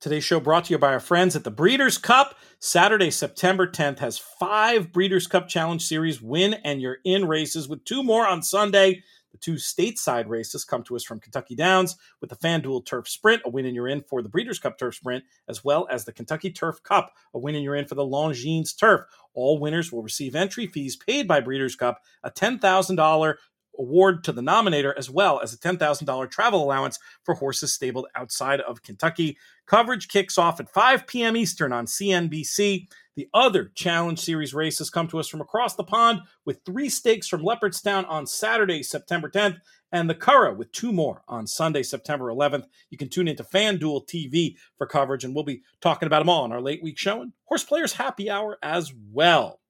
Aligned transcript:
Today's 0.00 0.22
show 0.22 0.38
brought 0.38 0.66
to 0.66 0.72
you 0.72 0.78
by 0.78 0.92
our 0.92 1.00
friends 1.00 1.34
at 1.34 1.42
the 1.42 1.50
Breeders' 1.50 1.98
Cup. 1.98 2.36
Saturday, 2.60 3.10
September 3.10 3.66
10th 3.66 3.98
has 3.98 4.16
five 4.16 4.92
Breeders' 4.92 5.26
Cup 5.26 5.48
Challenge 5.48 5.84
Series 5.84 6.22
win 6.22 6.54
and 6.64 6.80
you're 6.80 6.98
in 7.04 7.26
races 7.26 7.68
with 7.68 7.84
two 7.84 8.04
more 8.04 8.24
on 8.24 8.40
Sunday. 8.40 9.02
The 9.32 9.38
two 9.38 9.54
stateside 9.54 10.28
races 10.28 10.64
come 10.64 10.84
to 10.84 10.94
us 10.94 11.02
from 11.02 11.18
Kentucky 11.18 11.56
Downs 11.56 11.96
with 12.20 12.30
the 12.30 12.36
FanDuel 12.36 12.86
Turf 12.86 13.08
Sprint, 13.08 13.42
a 13.44 13.50
win 13.50 13.66
and 13.66 13.74
you're 13.74 13.88
in 13.88 14.02
for 14.02 14.22
the 14.22 14.28
Breeders' 14.28 14.60
Cup 14.60 14.78
Turf 14.78 14.94
Sprint, 14.94 15.24
as 15.48 15.64
well 15.64 15.88
as 15.90 16.04
the 16.04 16.12
Kentucky 16.12 16.52
Turf 16.52 16.80
Cup, 16.84 17.12
a 17.34 17.38
win 17.40 17.56
and 17.56 17.64
you're 17.64 17.74
in 17.74 17.86
for 17.86 17.96
the 17.96 18.06
Longines 18.06 18.78
Turf. 18.78 19.00
All 19.34 19.58
winners 19.58 19.90
will 19.90 20.04
receive 20.04 20.36
entry 20.36 20.68
fees 20.68 20.94
paid 20.94 21.26
by 21.26 21.40
Breeders' 21.40 21.74
Cup, 21.74 22.02
a 22.22 22.30
$10,000 22.30 23.34
award 23.78 24.24
to 24.24 24.32
the 24.32 24.42
nominator, 24.42 24.92
as 24.96 25.10
well 25.10 25.40
as 25.40 25.52
a 25.54 25.58
$10,000 25.58 26.30
travel 26.30 26.62
allowance 26.62 26.98
for 27.24 27.34
horses 27.34 27.72
stabled 27.72 28.06
outside 28.14 28.60
of 28.60 28.82
Kentucky. 28.82 29.38
Coverage 29.66 30.08
kicks 30.08 30.38
off 30.38 30.60
at 30.60 30.70
5 30.70 31.06
p.m. 31.06 31.36
Eastern 31.36 31.72
on 31.72 31.86
CNBC. 31.86 32.88
The 33.16 33.28
other 33.34 33.72
Challenge 33.74 34.18
Series 34.18 34.54
races 34.54 34.90
come 34.90 35.08
to 35.08 35.18
us 35.18 35.28
from 35.28 35.40
across 35.40 35.74
the 35.74 35.82
pond 35.82 36.20
with 36.44 36.60
three 36.64 36.88
stakes 36.88 37.26
from 37.26 37.42
Leopardstown 37.42 38.08
on 38.08 38.26
Saturday, 38.26 38.82
September 38.82 39.28
10th, 39.28 39.58
and 39.90 40.08
the 40.08 40.14
Curragh 40.14 40.56
with 40.56 40.70
two 40.72 40.92
more 40.92 41.22
on 41.26 41.46
Sunday, 41.46 41.82
September 41.82 42.26
11th. 42.26 42.66
You 42.90 42.98
can 42.98 43.08
tune 43.08 43.26
into 43.26 43.42
FanDuel 43.42 44.06
TV 44.06 44.54
for 44.76 44.86
coverage, 44.86 45.24
and 45.24 45.34
we'll 45.34 45.44
be 45.44 45.62
talking 45.80 46.06
about 46.06 46.20
them 46.20 46.28
all 46.28 46.44
on 46.44 46.52
our 46.52 46.60
late 46.60 46.82
week 46.82 46.96
show 46.98 47.22
and 47.22 47.32
Horse 47.46 47.64
Players 47.64 47.92
Happy 47.92 48.30
Hour 48.30 48.58
as 48.62 48.92
well. 49.12 49.60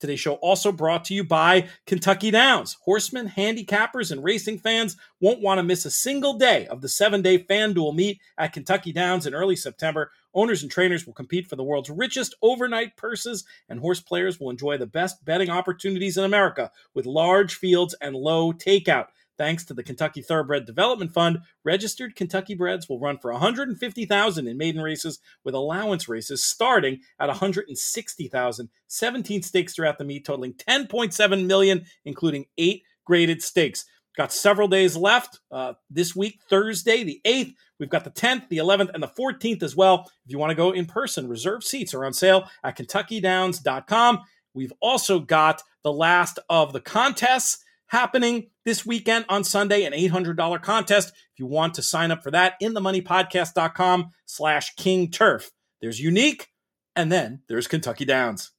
Today's 0.00 0.18
show 0.18 0.34
also 0.36 0.72
brought 0.72 1.04
to 1.04 1.14
you 1.14 1.22
by 1.22 1.68
Kentucky 1.86 2.30
Downs. 2.30 2.78
Horsemen, 2.84 3.28
handicappers, 3.28 4.10
and 4.10 4.24
racing 4.24 4.58
fans 4.58 4.96
won't 5.20 5.42
want 5.42 5.58
to 5.58 5.62
miss 5.62 5.84
a 5.84 5.90
single 5.90 6.38
day 6.38 6.66
of 6.68 6.80
the 6.80 6.88
seven 6.88 7.20
day 7.20 7.38
FanDuel 7.38 7.94
meet 7.94 8.18
at 8.38 8.54
Kentucky 8.54 8.92
Downs 8.92 9.26
in 9.26 9.34
early 9.34 9.56
September. 9.56 10.10
Owners 10.32 10.62
and 10.62 10.70
trainers 10.70 11.06
will 11.06 11.12
compete 11.12 11.46
for 11.46 11.56
the 11.56 11.64
world's 11.64 11.90
richest 11.90 12.34
overnight 12.40 12.96
purses, 12.96 13.44
and 13.68 13.78
horse 13.78 14.00
players 14.00 14.40
will 14.40 14.48
enjoy 14.48 14.78
the 14.78 14.86
best 14.86 15.22
betting 15.26 15.50
opportunities 15.50 16.16
in 16.16 16.24
America 16.24 16.70
with 16.94 17.04
large 17.04 17.56
fields 17.56 17.94
and 18.00 18.16
low 18.16 18.52
takeout. 18.52 19.08
Thanks 19.40 19.64
to 19.64 19.72
the 19.72 19.82
Kentucky 19.82 20.20
Thoroughbred 20.20 20.66
Development 20.66 21.10
Fund, 21.10 21.38
registered 21.64 22.14
Kentucky 22.14 22.54
breds 22.54 22.90
will 22.90 23.00
run 23.00 23.16
for 23.16 23.32
150,000 23.32 24.46
in 24.46 24.58
maiden 24.58 24.82
races 24.82 25.18
with 25.44 25.54
allowance 25.54 26.10
races 26.10 26.44
starting 26.44 27.00
at 27.18 27.28
160,000. 27.28 28.68
17 28.86 29.42
stakes 29.42 29.74
throughout 29.74 29.96
the 29.96 30.04
meet 30.04 30.26
totaling 30.26 30.52
10.7 30.52 31.46
million 31.46 31.86
including 32.04 32.44
8 32.58 32.82
graded 33.06 33.42
stakes. 33.42 33.86
Got 34.14 34.30
several 34.30 34.68
days 34.68 34.94
left 34.94 35.38
uh, 35.50 35.72
this 35.88 36.14
week, 36.14 36.40
Thursday, 36.50 37.02
the 37.02 37.22
8th. 37.24 37.54
We've 37.78 37.88
got 37.88 38.04
the 38.04 38.10
10th, 38.10 38.50
the 38.50 38.58
11th, 38.58 38.90
and 38.92 39.02
the 39.02 39.08
14th 39.08 39.62
as 39.62 39.74
well. 39.74 40.04
If 40.26 40.32
you 40.32 40.38
want 40.38 40.50
to 40.50 40.54
go 40.54 40.70
in 40.72 40.84
person, 40.84 41.28
reserve 41.28 41.64
seats 41.64 41.94
are 41.94 42.04
on 42.04 42.12
sale 42.12 42.44
at 42.62 42.76
KentuckyDowns.com. 42.76 44.20
We've 44.52 44.74
also 44.82 45.18
got 45.18 45.62
the 45.82 45.94
last 45.94 46.38
of 46.50 46.74
the 46.74 46.80
contests 46.80 47.64
happening 47.90 48.46
this 48.64 48.84
weekend 48.84 49.24
on 49.28 49.44
Sunday, 49.44 49.84
an 49.84 49.92
$800 49.92 50.62
contest. 50.62 51.08
If 51.08 51.38
you 51.38 51.46
want 51.46 51.74
to 51.74 51.82
sign 51.82 52.10
up 52.10 52.22
for 52.22 52.30
that, 52.30 52.54
in 52.60 52.74
the 52.74 52.80
moneypodcast.com 52.80 54.10
slash 54.26 54.74
king 54.76 55.10
turf. 55.10 55.50
There's 55.80 56.00
unique, 56.00 56.48
and 56.94 57.10
then 57.10 57.42
there's 57.48 57.66
Kentucky 57.66 58.04
Downs. 58.04 58.52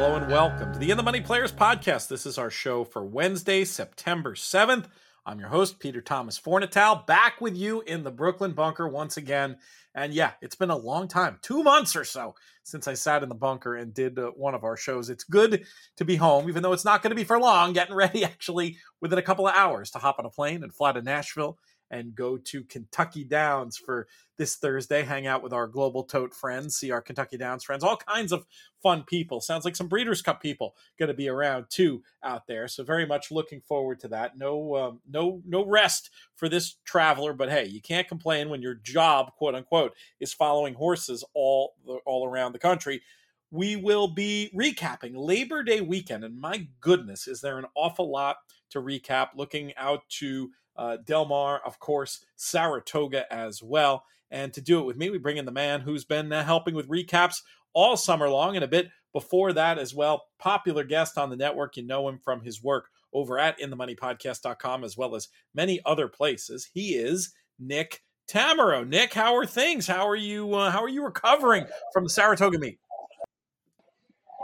Hello 0.00 0.16
and 0.16 0.30
welcome 0.32 0.72
to 0.72 0.78
the 0.78 0.90
In 0.90 0.96
the 0.96 1.02
Money 1.02 1.20
Players 1.20 1.52
podcast. 1.52 2.08
This 2.08 2.24
is 2.24 2.38
our 2.38 2.48
show 2.48 2.84
for 2.84 3.04
Wednesday, 3.04 3.66
September 3.66 4.34
7th. 4.34 4.86
I'm 5.26 5.38
your 5.38 5.50
host, 5.50 5.78
Peter 5.78 6.00
Thomas 6.00 6.40
Fornatale, 6.40 7.06
back 7.06 7.38
with 7.42 7.54
you 7.54 7.82
in 7.82 8.02
the 8.02 8.10
Brooklyn 8.10 8.52
bunker 8.52 8.88
once 8.88 9.18
again. 9.18 9.58
And 9.94 10.14
yeah, 10.14 10.32
it's 10.40 10.54
been 10.54 10.70
a 10.70 10.76
long 10.76 11.06
time, 11.06 11.38
two 11.42 11.62
months 11.62 11.94
or 11.96 12.04
so, 12.04 12.34
since 12.62 12.88
I 12.88 12.94
sat 12.94 13.22
in 13.22 13.28
the 13.28 13.34
bunker 13.34 13.76
and 13.76 13.92
did 13.92 14.18
uh, 14.18 14.30
one 14.30 14.54
of 14.54 14.64
our 14.64 14.74
shows. 14.74 15.10
It's 15.10 15.24
good 15.24 15.66
to 15.98 16.04
be 16.06 16.16
home, 16.16 16.48
even 16.48 16.62
though 16.62 16.72
it's 16.72 16.86
not 16.86 17.02
going 17.02 17.10
to 17.10 17.14
be 17.14 17.24
for 17.24 17.38
long, 17.38 17.74
getting 17.74 17.94
ready 17.94 18.24
actually 18.24 18.78
within 19.02 19.18
a 19.18 19.22
couple 19.22 19.46
of 19.46 19.54
hours 19.54 19.90
to 19.90 19.98
hop 19.98 20.18
on 20.18 20.24
a 20.24 20.30
plane 20.30 20.62
and 20.62 20.72
fly 20.72 20.92
to 20.92 21.02
Nashville 21.02 21.58
and 21.90 22.14
go 22.14 22.36
to 22.36 22.64
Kentucky 22.64 23.24
Downs 23.24 23.76
for 23.76 24.06
this 24.36 24.56
Thursday, 24.56 25.02
hang 25.02 25.26
out 25.26 25.42
with 25.42 25.52
our 25.52 25.66
Global 25.66 26.04
Tote 26.04 26.32
friends, 26.32 26.76
see 26.76 26.90
our 26.90 27.02
Kentucky 27.02 27.36
Downs 27.36 27.64
friends, 27.64 27.84
all 27.84 27.96
kinds 27.96 28.32
of 28.32 28.46
fun 28.82 29.02
people. 29.02 29.40
Sounds 29.40 29.64
like 29.64 29.76
some 29.76 29.88
Breeders' 29.88 30.22
Cup 30.22 30.40
people 30.40 30.74
going 30.98 31.08
to 31.08 31.14
be 31.14 31.28
around 31.28 31.66
too 31.68 32.02
out 32.22 32.46
there. 32.46 32.68
So 32.68 32.84
very 32.84 33.06
much 33.06 33.30
looking 33.30 33.60
forward 33.60 34.00
to 34.00 34.08
that. 34.08 34.38
No, 34.38 34.76
um, 34.76 35.00
no, 35.10 35.42
no 35.46 35.66
rest 35.66 36.10
for 36.36 36.48
this 36.48 36.76
traveler, 36.84 37.32
but 37.32 37.50
hey, 37.50 37.66
you 37.66 37.82
can't 37.82 38.08
complain 38.08 38.48
when 38.48 38.62
your 38.62 38.74
job, 38.76 39.32
quote 39.36 39.54
unquote, 39.54 39.94
is 40.20 40.32
following 40.32 40.74
horses 40.74 41.24
all 41.34 41.74
all 42.06 42.26
around 42.26 42.52
the 42.52 42.58
country 42.58 43.02
we 43.50 43.76
will 43.76 44.08
be 44.08 44.50
recapping 44.54 45.12
Labor 45.14 45.62
Day 45.62 45.80
weekend. 45.80 46.24
And 46.24 46.40
my 46.40 46.68
goodness, 46.80 47.26
is 47.26 47.40
there 47.40 47.58
an 47.58 47.66
awful 47.74 48.10
lot 48.10 48.36
to 48.70 48.80
recap? 48.80 49.28
Looking 49.34 49.74
out 49.76 50.08
to 50.20 50.50
uh, 50.80 50.96
Del 51.04 51.26
Mar, 51.26 51.60
of 51.64 51.78
course, 51.78 52.24
Saratoga 52.36 53.30
as 53.32 53.62
well. 53.62 54.04
And 54.30 54.52
to 54.54 54.62
do 54.62 54.80
it 54.80 54.86
with 54.86 54.96
me, 54.96 55.10
we 55.10 55.18
bring 55.18 55.36
in 55.36 55.44
the 55.44 55.52
man 55.52 55.82
who's 55.82 56.06
been 56.06 56.32
uh, 56.32 56.42
helping 56.42 56.74
with 56.74 56.88
recaps 56.88 57.42
all 57.74 57.98
summer 57.98 58.30
long 58.30 58.56
and 58.56 58.64
a 58.64 58.68
bit 58.68 58.88
before 59.12 59.52
that 59.52 59.78
as 59.78 59.94
well. 59.94 60.24
Popular 60.38 60.82
guest 60.82 61.18
on 61.18 61.28
the 61.28 61.36
network. 61.36 61.76
You 61.76 61.82
know 61.82 62.08
him 62.08 62.18
from 62.18 62.40
his 62.40 62.62
work 62.62 62.88
over 63.12 63.38
at 63.38 63.60
inthemoneypodcast.com 63.60 64.82
as 64.82 64.96
well 64.96 65.14
as 65.14 65.28
many 65.54 65.80
other 65.84 66.08
places. 66.08 66.70
He 66.72 66.94
is 66.94 67.34
Nick 67.58 68.02
Tammaro. 68.26 68.88
Nick, 68.88 69.12
how 69.12 69.36
are 69.36 69.46
things? 69.46 69.86
How 69.86 70.08
are 70.08 70.16
you? 70.16 70.54
Uh, 70.54 70.70
how 70.70 70.82
are 70.82 70.88
you 70.88 71.04
recovering 71.04 71.66
from 71.92 72.04
the 72.04 72.10
Saratoga 72.10 72.58
meet? 72.58 72.78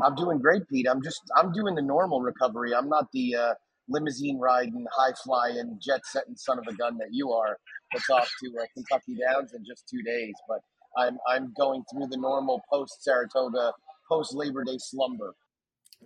I'm 0.04 0.14
doing 0.14 0.38
great, 0.38 0.68
Pete. 0.68 0.86
I'm 0.90 1.02
just 1.02 1.22
I'm 1.34 1.52
doing 1.52 1.74
the 1.74 1.82
normal 1.82 2.20
recovery. 2.20 2.74
I'm 2.74 2.90
not 2.90 3.10
the 3.12 3.34
uh, 3.36 3.54
limousine 3.88 4.38
riding, 4.38 4.84
high 4.92 5.12
flying, 5.24 5.78
jet 5.82 6.00
setting 6.04 6.36
son 6.36 6.58
of 6.58 6.66
a 6.68 6.74
gun 6.74 6.96
that 6.98 7.08
you 7.10 7.32
are. 7.32 7.56
That's 7.92 8.10
off 8.10 8.30
to 8.42 8.50
uh, 8.60 8.66
Kentucky 8.74 9.16
Downs 9.20 9.52
in 9.54 9.64
just 9.64 9.88
two 9.88 10.02
days. 10.02 10.34
But 10.48 10.60
I'm 10.96 11.18
I'm 11.28 11.52
going 11.58 11.84
through 11.92 12.08
the 12.08 12.16
normal 12.16 12.62
post 12.70 13.02
Saratoga, 13.02 13.72
post 14.08 14.34
Labor 14.34 14.64
Day 14.64 14.78
slumber. 14.78 15.34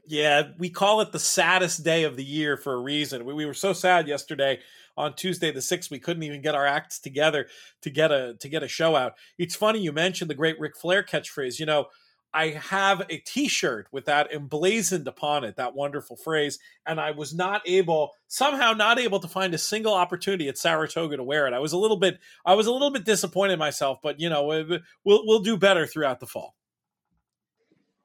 Yeah, 0.06 0.48
we 0.58 0.70
call 0.70 1.00
it 1.00 1.12
the 1.12 1.18
saddest 1.18 1.84
day 1.84 2.04
of 2.04 2.16
the 2.16 2.24
year 2.24 2.56
for 2.56 2.74
a 2.74 2.80
reason. 2.80 3.24
We, 3.24 3.34
we 3.34 3.46
were 3.46 3.54
so 3.54 3.72
sad 3.72 4.08
yesterday 4.08 4.60
on 4.96 5.14
Tuesday 5.14 5.50
the 5.50 5.62
sixth. 5.62 5.90
We 5.90 5.98
couldn't 5.98 6.22
even 6.22 6.42
get 6.42 6.54
our 6.54 6.66
acts 6.66 6.98
together 6.98 7.48
to 7.82 7.90
get 7.90 8.10
a 8.10 8.34
to 8.40 8.48
get 8.48 8.62
a 8.62 8.68
show 8.68 8.96
out. 8.96 9.14
It's 9.38 9.56
funny 9.56 9.80
you 9.80 9.92
mentioned 9.92 10.30
the 10.30 10.34
great 10.34 10.58
Ric 10.60 10.76
Flair 10.76 11.02
catchphrase. 11.02 11.58
You 11.58 11.66
know, 11.66 11.86
I 12.32 12.48
have 12.50 13.02
a 13.10 13.18
T-shirt 13.18 13.88
with 13.90 14.04
that 14.04 14.32
emblazoned 14.32 15.08
upon 15.08 15.44
it, 15.44 15.56
that 15.56 15.74
wonderful 15.74 16.16
phrase, 16.16 16.58
and 16.86 17.00
I 17.00 17.10
was 17.10 17.34
not 17.34 17.62
able, 17.66 18.12
somehow, 18.28 18.72
not 18.72 18.98
able 19.00 19.18
to 19.20 19.28
find 19.28 19.52
a 19.52 19.58
single 19.58 19.94
opportunity 19.94 20.48
at 20.48 20.56
Saratoga 20.56 21.16
to 21.16 21.24
wear 21.24 21.46
it. 21.46 21.54
I 21.54 21.58
was 21.58 21.72
a 21.72 21.78
little 21.78 21.96
bit, 21.96 22.18
I 22.46 22.54
was 22.54 22.66
a 22.66 22.72
little 22.72 22.92
bit 22.92 23.04
disappointed 23.04 23.58
myself, 23.58 23.98
but 24.02 24.20
you 24.20 24.28
know, 24.28 24.44
we'll 24.44 25.26
we'll 25.26 25.40
do 25.40 25.56
better 25.56 25.86
throughout 25.86 26.20
the 26.20 26.26
fall. 26.26 26.54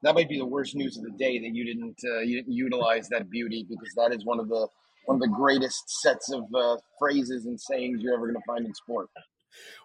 That 0.02 0.14
might 0.14 0.28
be 0.28 0.38
the 0.38 0.46
worst 0.46 0.74
news 0.74 0.96
of 0.96 1.04
the 1.04 1.10
day 1.10 1.38
that 1.38 1.54
you 1.54 1.64
didn't 1.64 1.98
uh, 2.04 2.20
you 2.20 2.36
didn't 2.42 2.52
utilize 2.52 3.08
that 3.08 3.30
beauty 3.30 3.66
because 3.68 3.92
that 3.96 4.12
is 4.12 4.24
one 4.24 4.40
of 4.40 4.48
the 4.48 4.68
one 5.06 5.16
of 5.16 5.20
the 5.20 5.28
greatest 5.28 5.88
sets 6.02 6.32
of 6.32 6.44
uh, 6.54 6.76
phrases 6.98 7.46
and 7.46 7.60
sayings 7.60 8.02
you're 8.02 8.14
ever 8.14 8.26
going 8.26 8.34
to 8.34 8.42
find 8.46 8.66
in 8.66 8.74
sport. 8.74 9.08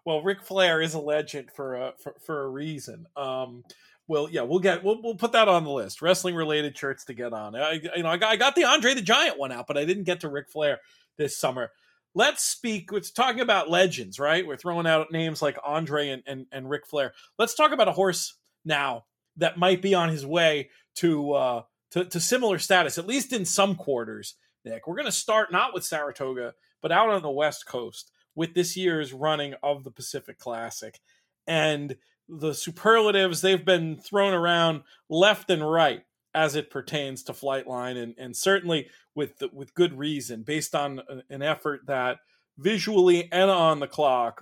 Well, 0.06 0.22
Ric 0.22 0.44
Flair 0.44 0.82
is 0.82 0.94
a 0.94 1.00
legend 1.00 1.52
for 1.52 1.76
a 1.76 1.94
for, 2.02 2.16
for 2.26 2.44
a 2.44 2.50
reason. 2.50 3.06
Um, 3.16 3.64
well, 4.12 4.28
yeah, 4.30 4.42
we'll 4.42 4.60
get 4.60 4.84
we'll, 4.84 5.02
we'll 5.02 5.16
put 5.16 5.32
that 5.32 5.48
on 5.48 5.64
the 5.64 5.72
list. 5.72 6.02
Wrestling 6.02 6.36
related 6.36 6.78
shirts 6.78 7.06
to 7.06 7.14
get 7.14 7.32
on. 7.32 7.56
I 7.56 7.80
you 7.96 8.04
know 8.04 8.10
I 8.10 8.18
got, 8.18 8.30
I 8.30 8.36
got 8.36 8.56
the 8.56 8.66
Andre 8.66 8.94
the 8.94 9.02
Giant 9.02 9.40
one 9.40 9.54
out, 9.54 9.68
but 9.68 9.78
I 9.78 9.86
didn't 9.86 10.04
get 10.04 10.20
to 10.20 10.30
Ric 10.30 10.50
Flair 10.50 10.82
this 11.18 11.38
summer. 11.38 11.72
Let's 12.14 12.44
speak. 12.44 12.90
It's 12.92 13.10
talking 13.10 13.40
about 13.40 13.70
legends, 13.70 14.20
right? 14.20 14.46
We're 14.46 14.58
throwing 14.58 14.86
out 14.86 15.14
names 15.14 15.42
like 15.42 15.58
Andre 15.66 16.10
and 16.10 16.24
and, 16.28 16.46
and 16.52 16.70
Ric 16.70 16.86
Flair. 16.86 17.14
Let's 17.40 17.56
talk 17.56 17.72
about 17.72 17.88
a 17.88 17.94
horse 17.94 18.36
now 18.66 19.06
that 19.38 19.58
might 19.58 19.82
be 19.82 19.94
on 19.94 20.10
his 20.10 20.26
way 20.26 20.72
to 20.96 21.32
uh 21.32 21.62
to, 21.92 22.04
to 22.04 22.20
similar 22.20 22.60
status, 22.60 22.98
at 22.98 23.08
least 23.08 23.32
in 23.32 23.46
some 23.46 23.76
quarters. 23.76 24.36
Nick, 24.66 24.88
we're 24.88 24.96
going 24.96 25.06
to 25.06 25.12
start 25.12 25.54
not 25.54 25.74
with 25.74 25.86
Saratoga, 25.86 26.54
but 26.82 26.92
out 26.92 27.10
on 27.10 27.22
the 27.22 27.32
West 27.32 27.66
Coast 27.66 28.12
with 28.36 28.54
this 28.56 28.76
year's 28.76 29.14
running 29.14 29.56
of 29.64 29.86
the 29.86 29.92
Pacific 29.92 30.38
Classic, 30.38 31.00
and 31.48 31.96
the 32.28 32.54
superlatives 32.54 33.42
they've 33.42 33.66
been 33.66 33.98
thrown 33.98 34.34
around 34.34 34.84
left 35.10 35.50
and 35.50 35.70
right 35.70 36.04
as 36.34 36.56
it 36.56 36.70
pertains 36.70 37.24
to 37.24 37.34
Flightline, 37.34 38.02
and, 38.02 38.16
and 38.18 38.36
certainly 38.36 38.88
with 39.16 39.38
the, 39.40 39.50
with 39.52 39.74
good 39.74 39.98
reason, 39.98 40.44
based 40.44 40.74
on 40.74 41.02
an 41.30 41.42
effort 41.42 41.82
that 41.88 42.20
visually 42.58 43.30
and 43.32 43.52
on 43.52 43.80
the 43.80 43.88
clock 43.88 44.42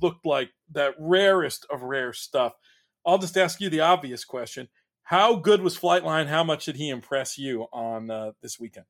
looked 0.00 0.26
like 0.26 0.50
that 0.72 0.94
rarest 0.98 1.66
of 1.70 1.82
rare 1.82 2.12
stuff. 2.12 2.54
I'll 3.06 3.18
just 3.18 3.38
ask 3.38 3.60
you 3.60 3.70
the 3.70 3.80
obvious 3.80 4.24
question: 4.24 4.68
How 5.04 5.36
good 5.36 5.62
was 5.62 5.78
Flightline? 5.78 6.26
How 6.26 6.42
much 6.42 6.64
did 6.64 6.76
he 6.76 6.88
impress 6.88 7.38
you 7.38 7.66
on 7.72 8.10
uh, 8.10 8.32
this 8.42 8.58
weekend? 8.58 8.86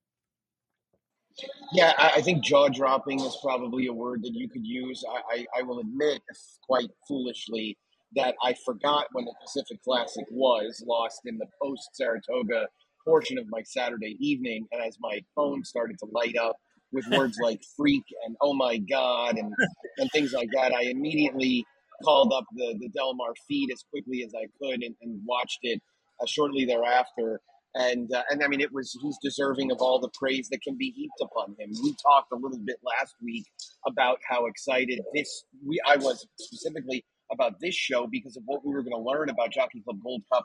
Yeah, 1.72 1.92
I, 1.98 2.20
think 2.22 2.42
jaw 2.42 2.68
dropping 2.68 3.20
is 3.20 3.38
probably 3.42 3.86
a 3.86 3.92
word 3.92 4.22
that 4.22 4.34
you 4.34 4.48
could 4.48 4.66
use. 4.66 5.04
I, 5.08 5.36
I, 5.36 5.60
I 5.60 5.62
will 5.62 5.78
admit, 5.78 6.20
quite 6.66 6.90
foolishly, 7.06 7.78
that 8.14 8.34
I 8.42 8.54
forgot 8.64 9.06
when 9.12 9.24
the 9.24 9.34
Pacific 9.42 9.82
Classic 9.84 10.24
was 10.30 10.82
lost 10.86 11.20
in 11.26 11.38
the 11.38 11.46
post 11.62 11.90
Saratoga 11.94 12.68
portion 13.04 13.38
of 13.38 13.46
my 13.48 13.62
Saturday 13.64 14.16
evening. 14.20 14.66
And 14.72 14.82
as 14.82 14.96
my 15.00 15.20
phone 15.34 15.64
started 15.64 15.98
to 16.00 16.06
light 16.12 16.36
up 16.36 16.56
with 16.92 17.06
words 17.08 17.38
like 17.42 17.60
freak 17.76 18.04
and 18.26 18.36
oh 18.40 18.54
my 18.54 18.78
God 18.78 19.36
and, 19.36 19.52
and 19.98 20.10
things 20.12 20.32
like 20.32 20.48
that, 20.54 20.72
I 20.74 20.82
immediately 20.84 21.64
called 22.04 22.32
up 22.32 22.44
the, 22.54 22.76
the 22.78 22.88
Del 22.90 23.14
Mar 23.14 23.32
feed 23.48 23.70
as 23.72 23.84
quickly 23.90 24.22
as 24.24 24.32
I 24.34 24.46
could 24.60 24.82
and, 24.82 24.94
and 25.02 25.20
watched 25.26 25.60
it 25.62 25.80
uh, 26.20 26.26
shortly 26.26 26.64
thereafter. 26.64 27.40
And, 27.74 28.12
uh, 28.12 28.22
and 28.30 28.42
I 28.42 28.48
mean, 28.48 28.60
it 28.60 28.72
was, 28.72 28.96
he's 29.02 29.18
deserving 29.22 29.70
of 29.70 29.78
all 29.80 30.00
the 30.00 30.10
praise 30.18 30.48
that 30.50 30.62
can 30.62 30.76
be 30.76 30.90
heaped 30.90 31.20
upon 31.20 31.54
him. 31.58 31.70
We 31.82 31.94
talked 32.02 32.32
a 32.32 32.36
little 32.36 32.58
bit 32.64 32.76
last 32.82 33.14
week 33.22 33.44
about 33.86 34.18
how 34.28 34.46
excited 34.46 35.00
this, 35.14 35.44
we, 35.66 35.78
I 35.86 35.96
was 35.96 36.26
specifically 36.38 37.04
about 37.30 37.60
this 37.60 37.74
show 37.74 38.06
because 38.06 38.36
of 38.36 38.42
what 38.46 38.64
we 38.64 38.72
were 38.72 38.82
going 38.82 38.96
to 38.96 39.02
learn 39.10 39.28
about 39.28 39.52
Jockey 39.52 39.82
Club 39.82 39.98
Gold 40.02 40.22
Cup 40.32 40.44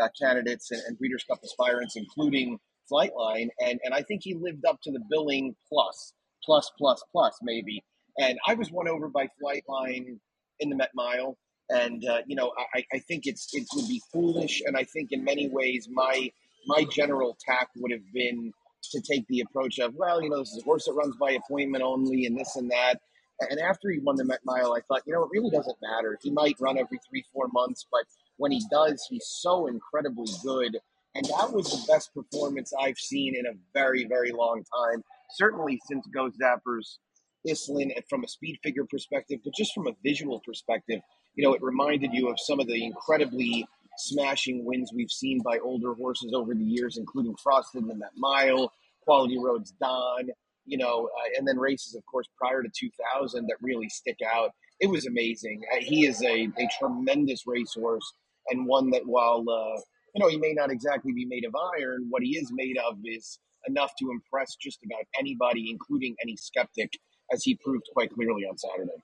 uh, 0.00 0.08
candidates 0.20 0.70
and, 0.70 0.80
and 0.86 0.98
Breeders' 0.98 1.24
Cup 1.24 1.40
aspirants, 1.44 1.96
including 1.96 2.58
Flightline. 2.90 3.48
And, 3.60 3.78
and 3.84 3.94
I 3.94 4.02
think 4.02 4.22
he 4.24 4.34
lived 4.34 4.64
up 4.64 4.78
to 4.82 4.90
the 4.90 5.00
billing 5.10 5.54
plus, 5.68 6.14
plus, 6.44 6.70
plus, 6.78 7.02
plus, 7.12 7.36
maybe. 7.42 7.82
And 8.18 8.38
I 8.46 8.54
was 8.54 8.70
won 8.70 8.88
over 8.88 9.08
by 9.08 9.28
Flightline 9.42 10.18
in 10.60 10.70
the 10.70 10.76
Met 10.76 10.90
Mile. 10.94 11.36
And, 11.70 12.04
uh, 12.04 12.18
you 12.26 12.36
know, 12.36 12.52
I, 12.74 12.84
I 12.92 12.98
think 12.98 13.26
it's 13.26 13.48
it 13.54 13.66
would 13.74 13.88
be 13.88 14.02
foolish. 14.12 14.62
And 14.66 14.76
I 14.76 14.84
think 14.84 15.12
in 15.12 15.24
many 15.24 15.48
ways, 15.48 15.88
my 15.90 16.30
my 16.66 16.84
general 16.92 17.36
tack 17.44 17.68
would 17.76 17.90
have 17.90 18.12
been 18.12 18.52
to 18.92 19.00
take 19.00 19.26
the 19.28 19.40
approach 19.40 19.78
of, 19.78 19.94
well, 19.94 20.22
you 20.22 20.28
know, 20.28 20.40
this 20.40 20.50
is 20.50 20.62
a 20.62 20.64
horse 20.64 20.84
that 20.84 20.92
runs 20.92 21.16
by 21.16 21.32
appointment 21.32 21.82
only 21.82 22.26
and 22.26 22.38
this 22.38 22.56
and 22.56 22.70
that. 22.70 23.00
And 23.50 23.60
after 23.60 23.90
he 23.90 23.98
won 23.98 24.16
the 24.16 24.24
Met 24.24 24.40
Mile, 24.44 24.74
I 24.74 24.80
thought, 24.80 25.02
you 25.06 25.12
know, 25.12 25.24
it 25.24 25.30
really 25.32 25.50
doesn't 25.50 25.76
matter. 25.82 26.18
He 26.22 26.30
might 26.30 26.56
run 26.60 26.78
every 26.78 26.98
three, 27.08 27.24
four 27.32 27.48
months, 27.52 27.86
but 27.90 28.04
when 28.36 28.52
he 28.52 28.62
does, 28.70 29.06
he's 29.08 29.26
so 29.26 29.66
incredibly 29.66 30.32
good. 30.44 30.78
And 31.14 31.26
that 31.26 31.52
was 31.52 31.70
the 31.70 31.92
best 31.92 32.14
performance 32.14 32.72
I've 32.78 32.98
seen 32.98 33.34
in 33.36 33.46
a 33.46 33.58
very, 33.74 34.04
very 34.04 34.32
long 34.32 34.64
time. 34.64 35.04
Certainly 35.30 35.80
since 35.86 36.06
Ghost 36.06 36.38
Zapper's 36.40 36.98
Iselin 37.46 37.90
from 38.08 38.24
a 38.24 38.28
speed 38.28 38.58
figure 38.62 38.84
perspective, 38.88 39.40
but 39.44 39.54
just 39.54 39.74
from 39.74 39.86
a 39.86 39.96
visual 40.02 40.40
perspective, 40.40 41.00
you 41.34 41.44
know, 41.44 41.54
it 41.54 41.62
reminded 41.62 42.12
you 42.12 42.28
of 42.28 42.38
some 42.38 42.60
of 42.60 42.66
the 42.66 42.84
incredibly 42.84 43.66
smashing 43.98 44.64
wins 44.64 44.90
we've 44.94 45.10
seen 45.10 45.40
by 45.44 45.58
older 45.58 45.94
horses 45.94 46.32
over 46.34 46.54
the 46.54 46.64
years, 46.64 46.96
including 46.96 47.34
Frosted 47.42 47.88
in 47.88 47.98
that 47.98 48.16
mile, 48.16 48.72
Quality 49.04 49.38
Road's 49.38 49.72
Donn, 49.72 50.30
you 50.66 50.78
know, 50.78 51.06
uh, 51.06 51.30
and 51.38 51.46
then 51.46 51.58
races, 51.58 51.94
of 51.94 52.04
course, 52.06 52.26
prior 52.36 52.62
to 52.62 52.68
2000 52.68 53.46
that 53.46 53.56
really 53.60 53.88
stick 53.88 54.18
out. 54.34 54.50
It 54.80 54.88
was 54.88 55.06
amazing. 55.06 55.60
Uh, 55.72 55.78
he 55.80 56.06
is 56.06 56.22
a, 56.22 56.48
a 56.58 56.68
tremendous 56.78 57.42
racehorse 57.46 58.12
and 58.48 58.66
one 58.66 58.90
that 58.90 59.02
while, 59.06 59.44
uh, 59.48 59.80
you 60.14 60.20
know, 60.20 60.28
he 60.28 60.38
may 60.38 60.52
not 60.52 60.70
exactly 60.70 61.12
be 61.12 61.24
made 61.26 61.44
of 61.44 61.54
iron, 61.78 62.06
what 62.10 62.22
he 62.22 62.36
is 62.36 62.50
made 62.52 62.76
of 62.78 62.96
is 63.04 63.38
enough 63.68 63.92
to 63.98 64.10
impress 64.10 64.56
just 64.56 64.80
about 64.84 65.04
anybody, 65.18 65.70
including 65.70 66.16
any 66.22 66.36
skeptic, 66.36 66.92
as 67.32 67.44
he 67.44 67.58
proved 67.64 67.84
quite 67.94 68.12
clearly 68.12 68.42
on 68.42 68.58
Saturday. 68.58 69.02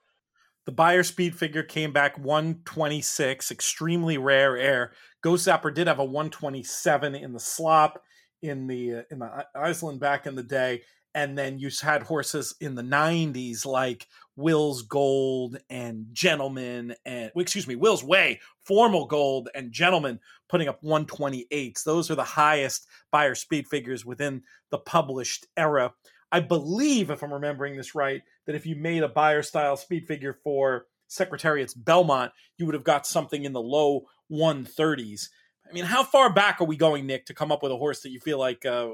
The 0.66 0.72
Beyer 0.72 1.02
speed 1.02 1.34
figure 1.34 1.62
came 1.62 1.92
back 1.92 2.18
126, 2.18 3.50
extremely 3.50 4.18
rare 4.18 4.56
air. 4.56 4.92
Ghost 5.22 5.46
Zapper 5.46 5.72
did 5.72 5.86
have 5.86 5.98
a 5.98 6.04
127 6.04 7.14
in 7.14 7.32
the 7.32 7.40
slop 7.40 8.02
in 8.42 8.66
the 8.66 8.96
uh, 8.96 9.02
in 9.10 9.18
the 9.18 9.46
Iselin 9.56 9.98
back 9.98 10.26
in 10.26 10.34
the 10.34 10.42
day, 10.42 10.82
and 11.14 11.36
then 11.36 11.58
you 11.58 11.70
had 11.82 12.02
horses 12.02 12.54
in 12.60 12.74
the 12.74 12.82
90s 12.82 13.66
like 13.66 14.06
Will's 14.36 14.82
Gold 14.82 15.58
and 15.68 16.06
Gentlemen 16.12 16.94
and 17.04 17.30
excuse 17.36 17.66
me, 17.66 17.76
Will's 17.76 18.04
Way, 18.04 18.40
Formal 18.64 19.06
Gold 19.06 19.48
and 19.54 19.72
Gentlemen 19.72 20.20
putting 20.48 20.68
up 20.68 20.82
128s. 20.82 21.82
Those 21.82 22.10
are 22.10 22.14
the 22.14 22.22
highest 22.22 22.86
Beyer 23.10 23.34
speed 23.34 23.66
figures 23.66 24.04
within 24.04 24.42
the 24.70 24.78
published 24.78 25.46
era. 25.56 25.92
I 26.30 26.40
believe, 26.40 27.10
if 27.10 27.22
I'm 27.22 27.32
remembering 27.32 27.76
this 27.76 27.94
right, 27.94 28.22
that 28.46 28.54
if 28.54 28.66
you 28.66 28.76
made 28.76 29.02
a 29.02 29.08
Beyer 29.08 29.42
style 29.42 29.76
speed 29.76 30.06
figure 30.06 30.38
for 30.44 30.86
Secretariat's 31.08 31.74
Belmont, 31.74 32.32
you 32.58 32.66
would 32.66 32.74
have 32.74 32.84
got 32.84 33.06
something 33.06 33.44
in 33.44 33.52
the 33.52 33.60
low 33.60 34.02
130s. 34.30 35.28
I 35.68 35.72
mean, 35.72 35.84
how 35.84 36.02
far 36.02 36.32
back 36.32 36.60
are 36.60 36.66
we 36.66 36.76
going, 36.76 37.06
Nick, 37.06 37.26
to 37.26 37.34
come 37.34 37.52
up 37.52 37.62
with 37.62 37.72
a 37.72 37.76
horse 37.76 38.00
that 38.02 38.10
you 38.10 38.20
feel 38.20 38.38
like 38.38 38.64
uh, 38.64 38.88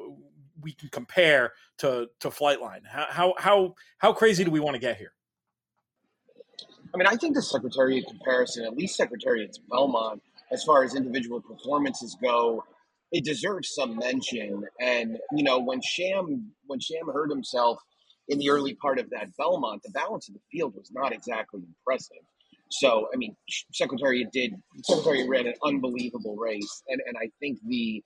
we 0.61 0.73
can 0.73 0.89
compare 0.89 1.53
to 1.79 2.09
to 2.21 2.31
Flightline? 2.31 2.87
How 2.87 3.06
how 3.11 3.35
how 3.39 3.75
how 3.99 4.12
crazy 4.12 4.45
do 4.45 4.51
we 4.51 4.61
want 4.61 4.75
to 4.75 4.81
get 4.81 4.97
here? 4.97 5.12
I 6.95 6.97
mean, 6.97 7.09
I 7.09 7.17
think 7.17 7.35
the 7.35 7.43
Secretariat 7.43 8.06
comparison, 8.06 8.65
at 8.65 8.77
least 8.77 8.97
secretary, 8.97 9.41
Secretariat's 9.41 9.59
Belmont, 9.69 10.23
as 10.53 10.62
far 10.62 10.85
as 10.85 10.95
individual 10.95 11.41
performances 11.41 12.17
go, 12.23 12.62
it 13.11 13.25
deserves 13.25 13.75
some 13.75 13.97
mention. 13.97 14.65
And 14.81 15.19
you 15.33 15.43
know, 15.43 15.59
when 15.59 15.81
Sham 15.83 16.53
when 16.67 16.81
Sham 16.81 17.06
hurt 17.12 17.31
himself 17.31 17.81
in 18.29 18.39
the 18.39 18.51
early 18.51 18.75
part 18.75 18.99
of 18.99 19.11
that 19.11 19.37
Belmont, 19.37 19.83
the 19.83 19.91
balance 19.91 20.29
of 20.29 20.35
the 20.35 20.41
field 20.53 20.75
was 20.75 20.91
not 20.93 21.12
exactly 21.12 21.62
impressive. 21.67 22.23
So, 22.71 23.09
I 23.12 23.17
mean, 23.17 23.37
Secretariat 23.73 24.33
did 24.33 24.55
Secretariat 24.85 25.29
ran 25.29 25.47
an 25.47 25.55
unbelievable 25.65 26.37
race, 26.37 26.83
and 26.89 27.01
and 27.06 27.17
I 27.17 27.31
think 27.41 27.59
the 27.67 28.03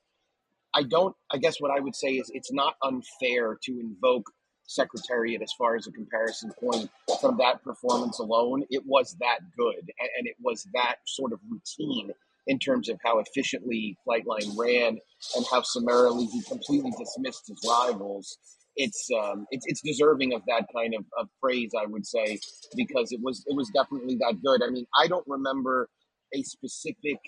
I 0.74 0.82
don't. 0.82 1.14
I 1.30 1.38
guess 1.38 1.60
what 1.60 1.70
I 1.70 1.80
would 1.80 1.96
say 1.96 2.14
is 2.14 2.30
it's 2.34 2.52
not 2.52 2.74
unfair 2.82 3.58
to 3.64 3.80
invoke 3.80 4.30
Secretariat 4.66 5.40
as 5.42 5.52
far 5.56 5.76
as 5.76 5.86
a 5.86 5.92
comparison 5.92 6.52
point 6.60 6.90
from 7.20 7.38
that 7.38 7.64
performance 7.64 8.18
alone. 8.18 8.64
It 8.70 8.82
was 8.86 9.16
that 9.20 9.38
good, 9.56 9.90
and, 9.98 10.08
and 10.18 10.26
it 10.26 10.36
was 10.42 10.66
that 10.74 10.96
sort 11.06 11.32
of 11.32 11.40
routine 11.50 12.12
in 12.46 12.58
terms 12.58 12.88
of 12.88 12.98
how 13.04 13.18
efficiently 13.18 13.96
Flightline 14.06 14.56
ran 14.58 14.98
and 15.36 15.46
how 15.50 15.62
summarily 15.62 16.26
he 16.26 16.42
completely 16.42 16.92
dismissed 16.98 17.48
his 17.48 17.58
rivals. 17.68 18.38
It's 18.76 19.08
um, 19.22 19.46
it's, 19.50 19.64
it's 19.66 19.80
deserving 19.82 20.34
of 20.34 20.42
that 20.46 20.66
kind 20.74 20.94
of, 20.94 21.04
of 21.18 21.28
praise, 21.42 21.72
I 21.78 21.86
would 21.86 22.06
say, 22.06 22.38
because 22.76 23.10
it 23.12 23.20
was 23.22 23.44
it 23.46 23.56
was 23.56 23.70
definitely 23.70 24.16
that 24.16 24.36
good. 24.44 24.62
I 24.62 24.70
mean, 24.70 24.86
I 25.00 25.08
don't 25.08 25.26
remember 25.26 25.88
a 26.34 26.42
specific 26.42 27.18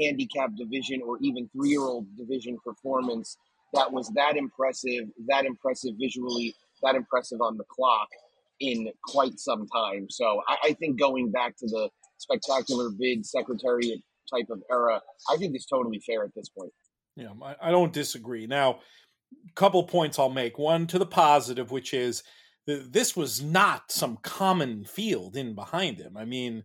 handicap 0.00 0.50
division 0.56 1.00
or 1.04 1.18
even 1.20 1.48
three 1.52 1.70
year 1.70 1.82
old 1.82 2.06
division 2.16 2.58
performance 2.64 3.36
that 3.72 3.92
was 3.92 4.08
that 4.14 4.36
impressive, 4.36 5.04
that 5.28 5.44
impressive 5.44 5.94
visually, 5.98 6.54
that 6.82 6.94
impressive 6.94 7.40
on 7.40 7.56
the 7.56 7.64
clock 7.64 8.08
in 8.60 8.88
quite 9.04 9.38
some 9.38 9.66
time. 9.68 10.06
So 10.10 10.42
I, 10.48 10.56
I 10.68 10.72
think 10.74 10.98
going 10.98 11.30
back 11.30 11.56
to 11.58 11.66
the 11.66 11.88
spectacular 12.18 12.90
bid 12.90 13.24
secretariat 13.24 14.00
type 14.32 14.46
of 14.50 14.62
era, 14.70 15.00
I 15.30 15.36
think 15.36 15.56
is 15.56 15.66
totally 15.66 16.00
fair 16.00 16.24
at 16.24 16.34
this 16.34 16.48
point. 16.48 16.72
Yeah, 17.16 17.32
I, 17.42 17.68
I 17.68 17.70
don't 17.70 17.92
disagree. 17.92 18.46
Now, 18.46 18.80
a 19.32 19.52
couple 19.54 19.82
points 19.84 20.18
I'll 20.18 20.30
make. 20.30 20.58
One 20.58 20.86
to 20.88 20.98
the 20.98 21.06
positive, 21.06 21.70
which 21.70 21.94
is 21.94 22.22
this 22.66 23.16
was 23.16 23.42
not 23.42 23.90
some 23.90 24.18
common 24.22 24.84
field 24.84 25.36
in 25.36 25.54
behind 25.54 25.98
him. 25.98 26.16
I 26.16 26.24
mean, 26.24 26.64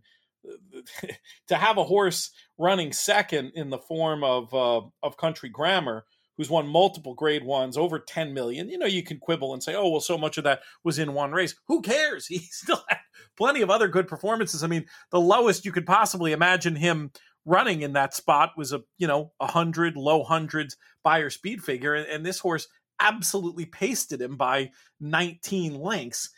to 1.48 1.56
have 1.56 1.78
a 1.78 1.84
horse 1.84 2.30
running 2.58 2.92
second 2.92 3.52
in 3.54 3.70
the 3.70 3.78
form 3.78 4.24
of 4.24 4.52
uh, 4.54 4.82
of 5.02 5.16
Country 5.16 5.48
Grammar, 5.48 6.04
who's 6.36 6.50
won 6.50 6.66
multiple 6.66 7.14
Grade 7.14 7.44
Ones, 7.44 7.76
over 7.76 7.98
ten 7.98 8.34
million. 8.34 8.68
You 8.68 8.78
know, 8.78 8.86
you 8.86 9.02
can 9.02 9.18
quibble 9.18 9.52
and 9.52 9.62
say, 9.62 9.74
"Oh, 9.74 9.88
well, 9.88 10.00
so 10.00 10.18
much 10.18 10.38
of 10.38 10.44
that 10.44 10.60
was 10.84 10.98
in 10.98 11.14
one 11.14 11.32
race." 11.32 11.54
Who 11.68 11.82
cares? 11.82 12.26
He 12.28 12.38
still 12.38 12.82
had 12.88 12.98
plenty 13.36 13.62
of 13.62 13.70
other 13.70 13.88
good 13.88 14.08
performances. 14.08 14.62
I 14.62 14.66
mean, 14.66 14.86
the 15.10 15.20
lowest 15.20 15.64
you 15.64 15.72
could 15.72 15.86
possibly 15.86 16.32
imagine 16.32 16.76
him 16.76 17.10
running 17.44 17.82
in 17.82 17.92
that 17.92 18.14
spot 18.14 18.52
was 18.56 18.72
a 18.72 18.82
you 18.98 19.06
know 19.06 19.32
a 19.40 19.46
hundred 19.46 19.96
low 19.96 20.24
hundreds 20.24 20.76
Beyer 21.02 21.30
speed 21.30 21.62
figure, 21.62 21.94
and, 21.94 22.06
and 22.06 22.26
this 22.26 22.40
horse 22.40 22.68
absolutely 23.00 23.66
pasted 23.66 24.20
him 24.20 24.36
by 24.36 24.70
19 25.00 25.78
lengths. 25.80 26.30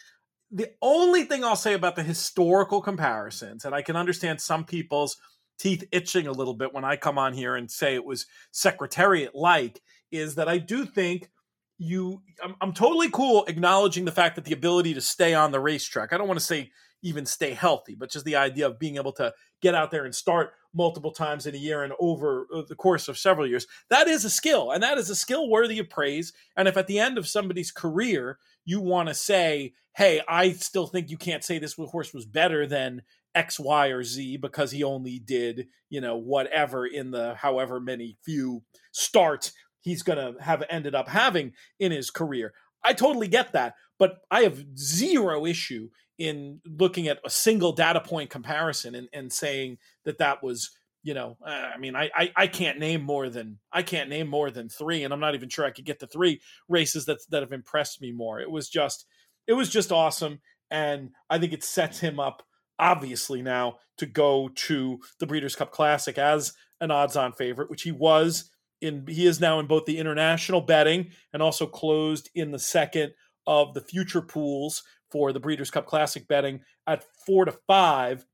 The 0.50 0.70
only 0.80 1.24
thing 1.24 1.44
I'll 1.44 1.56
say 1.56 1.74
about 1.74 1.96
the 1.96 2.02
historical 2.02 2.80
comparisons, 2.80 3.64
and 3.64 3.74
I 3.74 3.82
can 3.82 3.96
understand 3.96 4.40
some 4.40 4.64
people's 4.64 5.16
teeth 5.58 5.84
itching 5.92 6.26
a 6.26 6.32
little 6.32 6.54
bit 6.54 6.72
when 6.72 6.84
I 6.84 6.96
come 6.96 7.18
on 7.18 7.32
here 7.34 7.56
and 7.56 7.70
say 7.70 7.94
it 7.94 8.04
was 8.04 8.26
secretariat 8.50 9.34
like, 9.34 9.80
is 10.10 10.36
that 10.36 10.48
I 10.48 10.58
do 10.58 10.86
think 10.86 11.30
you 11.78 12.22
I'm, 12.42 12.56
I'm, 12.60 12.72
totally 12.72 13.08
cool 13.08 13.44
acknowledging 13.46 14.04
the 14.04 14.10
fact 14.10 14.34
that 14.34 14.44
the 14.44 14.52
ability 14.52 14.94
to 14.94 15.00
stay 15.00 15.32
on 15.32 15.52
the 15.52 15.60
racetrack 15.60 16.12
i 16.12 16.18
don't 16.18 16.26
want 16.26 16.40
to 16.40 16.44
say 16.44 16.72
even 17.02 17.26
stay 17.26 17.52
healthy, 17.52 17.94
but 17.94 18.10
just 18.10 18.24
the 18.24 18.36
idea 18.36 18.66
of 18.66 18.78
being 18.78 18.96
able 18.96 19.12
to 19.12 19.32
get 19.62 19.74
out 19.74 19.90
there 19.90 20.04
and 20.04 20.14
start 20.14 20.52
multiple 20.74 21.12
times 21.12 21.46
in 21.46 21.54
a 21.54 21.58
year 21.58 21.82
and 21.82 21.92
over 21.98 22.46
uh, 22.54 22.62
the 22.68 22.74
course 22.74 23.08
of 23.08 23.18
several 23.18 23.46
years. 23.46 23.66
That 23.90 24.08
is 24.08 24.24
a 24.24 24.30
skill, 24.30 24.70
and 24.70 24.82
that 24.82 24.98
is 24.98 25.10
a 25.10 25.16
skill 25.16 25.48
worthy 25.48 25.78
of 25.78 25.90
praise. 25.90 26.32
And 26.56 26.68
if 26.68 26.76
at 26.76 26.86
the 26.86 26.98
end 26.98 27.18
of 27.18 27.28
somebody's 27.28 27.70
career 27.70 28.38
you 28.64 28.80
want 28.80 29.08
to 29.08 29.14
say, 29.14 29.72
"Hey, 29.96 30.20
I 30.28 30.52
still 30.52 30.86
think 30.86 31.10
you 31.10 31.16
can't 31.16 31.42
say 31.42 31.58
this 31.58 31.74
horse 31.74 32.12
was 32.12 32.26
better 32.26 32.66
than 32.66 33.02
X, 33.34 33.58
Y, 33.58 33.88
or 33.88 34.04
Z 34.04 34.36
because 34.36 34.72
he 34.72 34.84
only 34.84 35.18
did, 35.18 35.68
you 35.88 36.00
know, 36.00 36.16
whatever 36.16 36.86
in 36.86 37.10
the 37.10 37.34
however 37.34 37.80
many 37.80 38.18
few 38.24 38.62
starts 38.92 39.52
he's 39.80 40.02
going 40.02 40.18
to 40.18 40.42
have 40.42 40.64
ended 40.68 40.94
up 40.94 41.08
having 41.08 41.52
in 41.78 41.92
his 41.92 42.10
career." 42.10 42.52
I 42.84 42.92
totally 42.92 43.28
get 43.28 43.52
that, 43.52 43.74
but 43.98 44.18
I 44.30 44.42
have 44.42 44.64
zero 44.76 45.44
issue 45.46 45.88
in 46.18 46.60
looking 46.66 47.08
at 47.08 47.20
a 47.24 47.30
single 47.30 47.72
data 47.72 48.00
point 48.00 48.30
comparison 48.30 48.94
and, 48.94 49.08
and 49.12 49.32
saying 49.32 49.78
that 50.04 50.18
that 50.18 50.42
was 50.42 50.70
you 51.02 51.14
know 51.14 51.36
uh, 51.46 51.70
i 51.74 51.78
mean 51.78 51.94
I, 51.94 52.10
I, 52.14 52.32
I 52.36 52.46
can't 52.48 52.78
name 52.78 53.02
more 53.02 53.28
than 53.28 53.58
i 53.72 53.82
can't 53.82 54.10
name 54.10 54.28
more 54.28 54.50
than 54.50 54.68
three 54.68 55.04
and 55.04 55.14
i'm 55.14 55.20
not 55.20 55.34
even 55.34 55.48
sure 55.48 55.64
i 55.64 55.70
could 55.70 55.84
get 55.84 56.00
the 56.00 56.06
three 56.06 56.40
races 56.68 57.06
that 57.06 57.18
that 57.30 57.42
have 57.42 57.52
impressed 57.52 58.00
me 58.00 58.12
more. 58.12 58.40
It 58.40 58.50
was 58.50 58.68
just 58.68 59.06
it 59.46 59.52
was 59.54 59.70
just 59.70 59.92
awesome 59.92 60.40
and 60.70 61.10
i 61.30 61.38
think 61.38 61.52
it 61.52 61.64
sets 61.64 61.98
him 61.98 62.20
up 62.20 62.42
obviously 62.78 63.42
now 63.42 63.78
to 63.96 64.06
go 64.06 64.50
to 64.54 64.98
the 65.18 65.26
breeders 65.26 65.56
cup 65.56 65.72
classic 65.72 66.18
as 66.18 66.52
an 66.80 66.90
odds 66.90 67.16
on 67.16 67.32
favorite 67.32 67.70
which 67.70 67.82
he 67.82 67.92
was 67.92 68.50
in 68.80 69.04
he 69.08 69.26
is 69.26 69.40
now 69.40 69.58
in 69.58 69.66
both 69.66 69.84
the 69.86 69.98
international 69.98 70.60
betting 70.60 71.10
and 71.32 71.42
also 71.42 71.66
closed 71.66 72.28
in 72.34 72.50
the 72.50 72.58
second 72.58 73.12
of 73.46 73.72
the 73.74 73.80
future 73.80 74.22
pools 74.22 74.82
for 75.10 75.32
the 75.32 75.40
Breeders' 75.40 75.70
Cup 75.70 75.86
Classic 75.86 76.26
betting 76.28 76.60
at 76.86 77.04
four 77.26 77.44
to 77.44 77.52
five. 77.66 78.26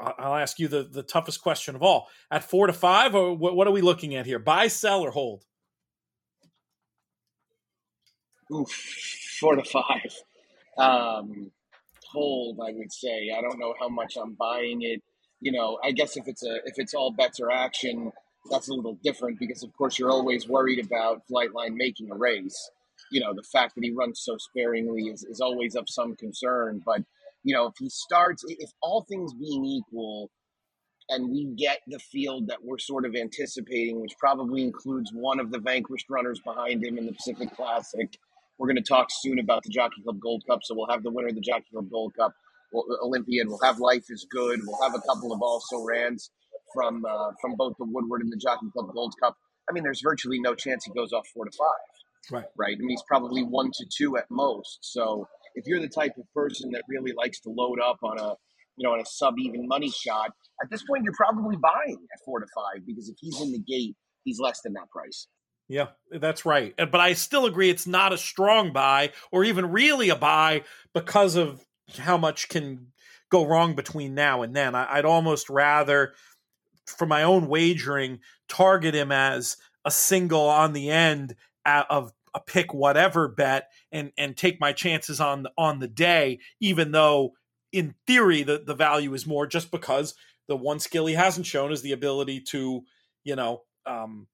I'll 0.00 0.36
ask 0.36 0.58
you 0.58 0.68
the, 0.68 0.82
the 0.82 1.02
toughest 1.02 1.42
question 1.42 1.74
of 1.74 1.82
all. 1.82 2.08
At 2.30 2.44
four 2.44 2.66
to 2.66 2.72
five, 2.72 3.14
or 3.14 3.36
what, 3.36 3.66
are 3.66 3.70
we 3.72 3.82
looking 3.82 4.14
at 4.14 4.26
here? 4.26 4.38
Buy, 4.38 4.68
sell, 4.68 5.02
or 5.02 5.10
hold? 5.10 5.44
Oof, 8.52 8.70
four 9.40 9.56
to 9.56 9.62
five. 9.62 10.14
Um, 10.78 11.50
hold, 12.10 12.60
I 12.60 12.72
would 12.72 12.92
say. 12.92 13.30
I 13.36 13.40
don't 13.40 13.58
know 13.58 13.74
how 13.78 13.88
much 13.88 14.16
I'm 14.16 14.34
buying 14.34 14.82
it. 14.82 15.02
You 15.40 15.52
know, 15.52 15.78
I 15.84 15.92
guess 15.92 16.16
if 16.16 16.26
it's 16.26 16.42
a 16.42 16.56
if 16.64 16.78
it's 16.78 16.94
all 16.94 17.10
bets 17.10 17.40
or 17.40 17.50
action, 17.50 18.10
that's 18.50 18.68
a 18.68 18.72
little 18.72 18.98
different 19.02 19.38
because 19.38 19.62
of 19.62 19.76
course 19.76 19.98
you're 19.98 20.10
always 20.10 20.48
worried 20.48 20.84
about 20.84 21.22
Flightline 21.30 21.74
making 21.74 22.10
a 22.10 22.14
race 22.14 22.70
you 23.10 23.20
know, 23.20 23.34
the 23.34 23.42
fact 23.42 23.74
that 23.74 23.84
he 23.84 23.92
runs 23.92 24.20
so 24.22 24.36
sparingly 24.38 25.04
is, 25.04 25.24
is 25.24 25.40
always 25.40 25.74
of 25.74 25.84
some 25.88 26.16
concern. 26.16 26.82
But, 26.84 27.02
you 27.42 27.54
know, 27.54 27.66
if 27.66 27.74
he 27.78 27.88
starts, 27.88 28.44
if 28.48 28.70
all 28.82 29.04
things 29.08 29.32
being 29.34 29.64
equal, 29.64 30.30
and 31.08 31.30
we 31.30 31.44
get 31.56 31.80
the 31.86 31.98
field 31.98 32.48
that 32.48 32.64
we're 32.64 32.78
sort 32.78 33.04
of 33.04 33.14
anticipating, 33.14 34.00
which 34.00 34.14
probably 34.18 34.62
includes 34.62 35.10
one 35.12 35.38
of 35.38 35.50
the 35.50 35.58
vanquished 35.58 36.06
runners 36.08 36.40
behind 36.44 36.82
him 36.82 36.96
in 36.96 37.06
the 37.06 37.12
Pacific 37.12 37.54
Classic. 37.54 38.16
We're 38.58 38.68
going 38.68 38.76
to 38.76 38.82
talk 38.82 39.08
soon 39.10 39.38
about 39.38 39.64
the 39.64 39.70
Jockey 39.70 40.02
Club 40.02 40.20
Gold 40.20 40.44
Cup, 40.48 40.60
so 40.62 40.74
we'll 40.74 40.88
have 40.88 41.02
the 41.02 41.10
winner 41.10 41.28
of 41.28 41.34
the 41.34 41.40
Jockey 41.40 41.66
Club 41.72 41.90
Gold 41.90 42.14
Cup, 42.14 42.32
Olympiad. 43.02 43.48
We'll 43.48 43.60
have 43.62 43.80
Life 43.80 44.04
is 44.08 44.26
Good. 44.30 44.60
We'll 44.64 44.80
have 44.82 44.94
a 44.94 45.00
couple 45.00 45.32
of 45.32 45.42
also 45.42 45.84
rans 45.84 46.30
from 46.72 47.04
uh, 47.04 47.32
from 47.40 47.56
both 47.56 47.74
the 47.78 47.84
Woodward 47.84 48.22
and 48.22 48.32
the 48.32 48.36
Jockey 48.36 48.66
Club 48.72 48.92
Gold 48.94 49.14
Cup. 49.22 49.36
I 49.68 49.72
mean, 49.72 49.82
there's 49.82 50.00
virtually 50.00 50.40
no 50.40 50.54
chance 50.54 50.84
he 50.84 50.92
goes 50.92 51.12
off 51.12 51.26
four 51.34 51.44
to 51.44 51.50
five. 51.50 52.03
Right. 52.30 52.44
Right. 52.56 52.78
And 52.78 52.90
he's 52.90 53.02
probably 53.06 53.42
one 53.42 53.70
to 53.74 53.86
two 53.96 54.16
at 54.16 54.24
most. 54.30 54.78
So 54.82 55.28
if 55.54 55.66
you're 55.66 55.80
the 55.80 55.88
type 55.88 56.12
of 56.18 56.24
person 56.34 56.70
that 56.72 56.82
really 56.88 57.12
likes 57.16 57.40
to 57.40 57.50
load 57.50 57.78
up 57.80 57.98
on 58.02 58.18
a 58.18 58.34
you 58.76 58.86
know 58.86 58.94
on 58.94 59.00
a 59.00 59.06
sub 59.06 59.34
even 59.38 59.68
money 59.68 59.90
shot, 59.90 60.30
at 60.62 60.70
this 60.70 60.82
point 60.84 61.04
you're 61.04 61.14
probably 61.16 61.56
buying 61.56 61.98
at 62.12 62.24
four 62.24 62.40
to 62.40 62.46
five 62.54 62.86
because 62.86 63.08
if 63.08 63.16
he's 63.20 63.40
in 63.40 63.52
the 63.52 63.58
gate, 63.60 63.96
he's 64.24 64.40
less 64.40 64.60
than 64.62 64.72
that 64.74 64.90
price. 64.90 65.28
Yeah, 65.68 65.88
that's 66.10 66.44
right. 66.44 66.74
But 66.76 67.00
I 67.00 67.14
still 67.14 67.46
agree 67.46 67.70
it's 67.70 67.86
not 67.86 68.12
a 68.12 68.18
strong 68.18 68.72
buy 68.72 69.12
or 69.32 69.44
even 69.44 69.72
really 69.72 70.10
a 70.10 70.16
buy 70.16 70.64
because 70.92 71.36
of 71.36 71.64
how 71.98 72.18
much 72.18 72.48
can 72.48 72.88
go 73.30 73.46
wrong 73.46 73.74
between 73.74 74.14
now 74.14 74.42
and 74.42 74.54
then. 74.54 74.74
I'd 74.74 75.06
almost 75.06 75.48
rather, 75.48 76.14
for 76.86 77.06
my 77.06 77.22
own 77.22 77.48
wagering, 77.48 78.20
target 78.48 78.94
him 78.94 79.10
as 79.10 79.56
a 79.84 79.90
single 79.90 80.48
on 80.48 80.72
the 80.72 80.90
end 80.90 81.34
of 81.66 82.12
a 82.34 82.40
pick 82.40 82.74
whatever 82.74 83.28
bet 83.28 83.70
and 83.92 84.12
and 84.18 84.36
take 84.36 84.60
my 84.60 84.72
chances 84.72 85.20
on 85.20 85.44
the, 85.44 85.52
on 85.56 85.78
the 85.78 85.88
day, 85.88 86.40
even 86.60 86.90
though 86.90 87.32
in 87.72 87.94
theory 88.06 88.42
the, 88.42 88.62
the 88.64 88.74
value 88.74 89.12
is 89.14 89.26
more 89.26 89.46
just 89.46 89.70
because 89.70 90.14
the 90.48 90.56
one 90.56 90.78
skill 90.78 91.06
he 91.06 91.14
hasn't 91.14 91.46
shown 91.46 91.72
is 91.72 91.82
the 91.82 91.92
ability 91.92 92.40
to, 92.40 92.82
you 93.24 93.36
know, 93.36 93.62
um, 93.86 94.26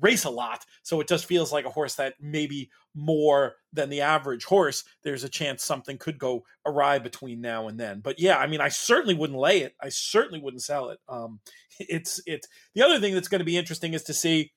race 0.00 0.24
a 0.24 0.30
lot. 0.30 0.64
So 0.82 1.00
it 1.00 1.08
just 1.08 1.26
feels 1.26 1.52
like 1.52 1.64
a 1.64 1.70
horse 1.70 1.96
that 1.96 2.14
maybe 2.20 2.70
more 2.94 3.54
than 3.72 3.90
the 3.90 4.02
average 4.02 4.44
horse, 4.44 4.84
there's 5.02 5.24
a 5.24 5.28
chance 5.28 5.64
something 5.64 5.98
could 5.98 6.18
go 6.18 6.44
awry 6.66 6.98
between 6.98 7.40
now 7.40 7.68
and 7.68 7.78
then. 7.78 8.00
But 8.00 8.20
yeah, 8.20 8.38
I 8.38 8.46
mean, 8.46 8.60
I 8.60 8.68
certainly 8.68 9.14
wouldn't 9.14 9.38
lay 9.38 9.62
it. 9.62 9.74
I 9.80 9.88
certainly 9.88 10.40
wouldn't 10.40 10.62
sell 10.62 10.90
it. 10.90 10.98
Um, 11.08 11.40
it's 11.78 12.20
it's 12.26 12.46
the 12.74 12.82
other 12.82 13.00
thing 13.00 13.14
that's 13.14 13.28
going 13.28 13.40
to 13.40 13.44
be 13.44 13.56
interesting 13.56 13.94
is 13.94 14.04
to 14.04 14.14
see 14.14 14.52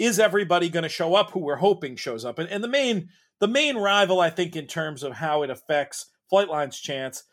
is 0.00 0.18
everybody 0.18 0.70
going 0.70 0.82
to 0.82 0.88
show 0.88 1.14
up 1.14 1.30
who 1.30 1.40
we're 1.40 1.56
hoping 1.56 1.94
shows 1.94 2.24
up? 2.24 2.38
And, 2.38 2.48
and 2.48 2.64
the 2.64 2.68
main 2.68 3.10
the 3.38 3.46
main 3.46 3.76
rival, 3.76 4.20
I 4.20 4.30
think, 4.30 4.56
in 4.56 4.66
terms 4.66 5.02
of 5.02 5.14
how 5.14 5.42
it 5.42 5.50
affects 5.50 6.06
Flightline's 6.30 6.80
chance, 6.80 7.24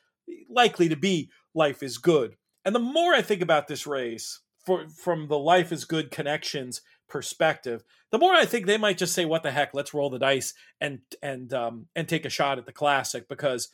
likely 0.49 0.87
to 0.89 0.95
be 0.95 1.31
Life 1.53 1.81
is 1.81 1.97
Good. 1.97 2.35
And 2.63 2.75
the 2.75 2.79
more 2.79 3.13
I 3.13 3.21
think 3.21 3.41
about 3.41 3.67
this 3.67 3.87
race, 3.87 4.41
for, 4.65 4.87
from 4.89 5.27
the 5.27 5.37
Life 5.37 5.71
is 5.71 5.85
Good 5.85 6.11
connections 6.11 6.81
perspective, 7.09 7.83
the 8.11 8.19
more 8.19 8.33
I 8.33 8.45
think 8.45 8.65
they 8.65 8.77
might 8.77 8.97
just 8.97 9.13
say, 9.13 9.25
"What 9.25 9.43
the 9.43 9.51
heck? 9.51 9.73
Let's 9.73 9.93
roll 9.93 10.09
the 10.09 10.19
dice 10.19 10.53
and 10.81 10.99
and 11.21 11.53
um, 11.53 11.87
and 11.95 12.07
take 12.07 12.25
a 12.25 12.29
shot 12.29 12.57
at 12.57 12.65
the 12.65 12.73
classic," 12.73 13.29
because 13.29 13.69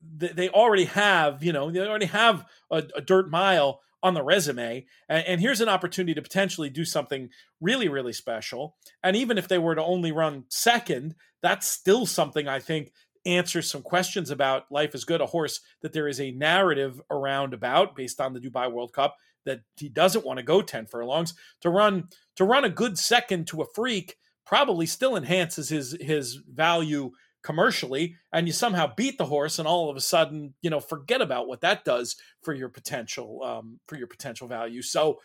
they 0.00 0.48
already 0.48 0.84
have, 0.84 1.42
you 1.42 1.52
know, 1.52 1.70
they 1.70 1.80
already 1.80 2.06
have 2.06 2.44
a, 2.70 2.84
a 2.96 3.00
dirt 3.00 3.30
mile 3.30 3.80
on 4.02 4.14
the 4.14 4.22
resume. 4.22 4.86
And, 5.08 5.26
and, 5.26 5.40
here's 5.40 5.60
an 5.60 5.68
opportunity 5.68 6.14
to 6.14 6.22
potentially 6.22 6.70
do 6.70 6.84
something 6.84 7.30
really, 7.60 7.88
really 7.88 8.12
special. 8.12 8.76
And 9.02 9.16
even 9.16 9.38
if 9.38 9.48
they 9.48 9.58
were 9.58 9.74
to 9.74 9.82
only 9.82 10.12
run 10.12 10.44
second, 10.48 11.14
that's 11.42 11.66
still 11.66 12.06
something 12.06 12.46
I 12.46 12.60
think 12.60 12.92
answers 13.26 13.70
some 13.70 13.82
questions 13.82 14.30
about 14.30 14.70
life 14.70 14.94
is 14.94 15.04
good 15.04 15.20
a 15.20 15.26
horse 15.26 15.60
that 15.82 15.92
there 15.92 16.08
is 16.08 16.20
a 16.20 16.30
narrative 16.30 17.00
around 17.10 17.52
about 17.52 17.96
based 17.96 18.20
on 18.20 18.32
the 18.32 18.40
dubai 18.40 18.70
world 18.70 18.92
cup 18.92 19.16
that 19.44 19.60
he 19.76 19.88
doesn't 19.88 20.24
want 20.24 20.38
to 20.38 20.42
go 20.42 20.62
10 20.62 20.86
furlongs 20.86 21.34
to 21.60 21.68
run 21.68 22.08
to 22.36 22.44
run 22.44 22.64
a 22.64 22.70
good 22.70 22.96
second 22.96 23.46
to 23.46 23.60
a 23.60 23.66
freak 23.74 24.16
probably 24.46 24.86
still 24.86 25.16
enhances 25.16 25.68
his 25.68 25.96
his 26.00 26.36
value 26.50 27.10
commercially 27.42 28.16
and 28.32 28.46
you 28.46 28.52
somehow 28.52 28.92
beat 28.96 29.16
the 29.18 29.26
horse 29.26 29.58
and 29.58 29.68
all 29.68 29.88
of 29.88 29.96
a 29.96 30.00
sudden 30.00 30.54
you 30.60 30.70
know 30.70 30.80
forget 30.80 31.20
about 31.20 31.46
what 31.46 31.60
that 31.60 31.84
does 31.84 32.16
for 32.42 32.52
your 32.52 32.68
potential 32.68 33.42
um, 33.44 33.78
for 33.86 33.96
your 33.96 34.06
potential 34.06 34.48
value. 34.48 34.82
So 34.82 35.18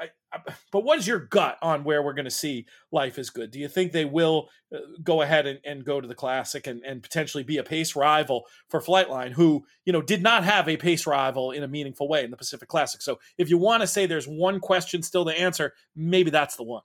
I, 0.00 0.08
I, 0.32 0.52
but 0.70 0.84
what 0.84 0.98
is 0.98 1.06
your 1.06 1.18
gut 1.18 1.58
on 1.60 1.84
where 1.84 2.02
we're 2.02 2.14
going 2.14 2.24
to 2.24 2.30
see 2.30 2.66
life 2.92 3.18
is 3.18 3.30
good? 3.30 3.50
Do 3.50 3.58
you 3.58 3.68
think 3.68 3.92
they 3.92 4.04
will 4.04 4.48
uh, 4.72 4.78
go 5.02 5.22
ahead 5.22 5.46
and, 5.46 5.58
and, 5.64 5.84
go 5.84 6.00
to 6.00 6.06
the 6.06 6.14
classic 6.14 6.66
and, 6.66 6.82
and 6.84 7.02
potentially 7.02 7.42
be 7.42 7.56
a 7.58 7.64
pace 7.64 7.96
rival 7.96 8.46
for 8.68 8.80
flightline 8.80 9.32
who 9.32 9.64
you 9.84 9.92
know 9.92 10.02
did 10.02 10.22
not 10.22 10.44
have 10.44 10.68
a 10.68 10.76
pace 10.76 11.06
rival 11.06 11.50
in 11.50 11.62
a 11.62 11.68
meaningful 11.68 12.08
way 12.08 12.24
in 12.24 12.30
the 12.30 12.36
pacific 12.36 12.68
classic? 12.68 13.02
So 13.02 13.18
if 13.36 13.50
you 13.50 13.58
want 13.58 13.80
to 13.82 13.86
say 13.86 14.06
there's 14.06 14.28
one 14.28 14.60
question 14.60 15.02
still 15.02 15.24
to 15.24 15.38
answer 15.38 15.74
maybe 15.96 16.30
that's 16.30 16.56
the 16.56 16.64
one 16.64 16.82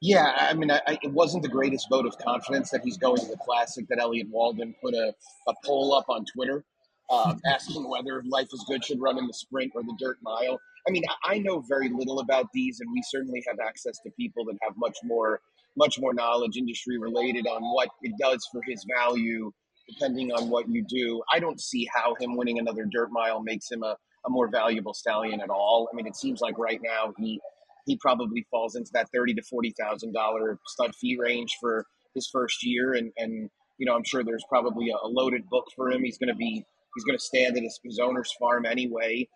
yeah, 0.00 0.32
I 0.36 0.54
mean, 0.54 0.70
I, 0.70 0.80
I, 0.86 0.98
it 1.02 1.12
wasn't 1.12 1.42
the 1.42 1.48
greatest 1.48 1.88
vote 1.90 2.06
of 2.06 2.16
confidence 2.18 2.70
that 2.70 2.82
he's 2.82 2.96
going 2.96 3.18
to 3.18 3.26
the 3.26 3.36
Classic. 3.38 3.86
That 3.88 3.98
Elliott 3.98 4.28
Walden 4.30 4.74
put 4.82 4.94
a, 4.94 5.12
a 5.48 5.54
poll 5.64 5.94
up 5.94 6.06
on 6.08 6.24
Twitter 6.24 6.64
uh, 7.10 7.34
asking 7.46 7.88
whether 7.88 8.22
Life 8.28 8.48
is 8.52 8.64
Good 8.68 8.84
should 8.84 9.00
run 9.00 9.18
in 9.18 9.26
the 9.26 9.32
sprint 9.32 9.72
or 9.74 9.82
the 9.82 9.96
dirt 9.98 10.18
mile. 10.22 10.60
I 10.86 10.90
mean, 10.90 11.02
I 11.24 11.38
know 11.38 11.60
very 11.68 11.88
little 11.88 12.20
about 12.20 12.46
these, 12.54 12.80
and 12.80 12.90
we 12.92 13.02
certainly 13.08 13.42
have 13.46 13.58
access 13.64 13.98
to 14.04 14.10
people 14.12 14.44
that 14.46 14.56
have 14.62 14.74
much 14.76 14.96
more, 15.04 15.40
much 15.76 15.98
more 15.98 16.14
knowledge, 16.14 16.56
industry 16.56 16.98
related, 16.98 17.46
on 17.46 17.62
what 17.62 17.88
it 18.02 18.12
does 18.20 18.46
for 18.52 18.62
his 18.66 18.84
value, 18.96 19.52
depending 19.88 20.32
on 20.32 20.48
what 20.48 20.68
you 20.68 20.84
do. 20.88 21.22
I 21.32 21.40
don't 21.40 21.60
see 21.60 21.88
how 21.92 22.14
him 22.20 22.36
winning 22.36 22.58
another 22.58 22.86
dirt 22.90 23.10
mile 23.10 23.42
makes 23.42 23.70
him 23.70 23.82
a, 23.82 23.96
a 24.26 24.30
more 24.30 24.48
valuable 24.48 24.94
stallion 24.94 25.40
at 25.40 25.50
all. 25.50 25.88
I 25.92 25.96
mean, 25.96 26.06
it 26.06 26.16
seems 26.16 26.40
like 26.40 26.56
right 26.56 26.80
now 26.82 27.12
he 27.18 27.40
he 27.88 27.96
probably 27.96 28.46
falls 28.50 28.76
into 28.76 28.90
that 28.92 29.08
thirty 29.12 29.34
to 29.34 29.42
forty 29.42 29.74
thousand 29.80 30.12
dollar 30.12 30.58
stud 30.66 30.94
fee 30.94 31.16
range 31.18 31.56
for 31.60 31.86
his 32.14 32.28
first 32.32 32.58
year, 32.62 32.92
and 32.92 33.10
and 33.16 33.50
you 33.78 33.86
know 33.86 33.96
I'm 33.96 34.04
sure 34.04 34.22
there's 34.22 34.44
probably 34.48 34.90
a, 34.90 35.08
loaded 35.08 35.48
book 35.48 35.64
for 35.74 35.90
him. 35.90 36.04
He's 36.04 36.18
going 36.18 36.28
to 36.28 36.36
be 36.36 36.64
he's 36.94 37.04
going 37.04 37.18
to 37.18 37.24
stand 37.24 37.56
at 37.56 37.62
his, 37.62 37.80
his 37.82 37.98
owner's 37.98 38.30
farm 38.38 38.66
anyway. 38.66 39.26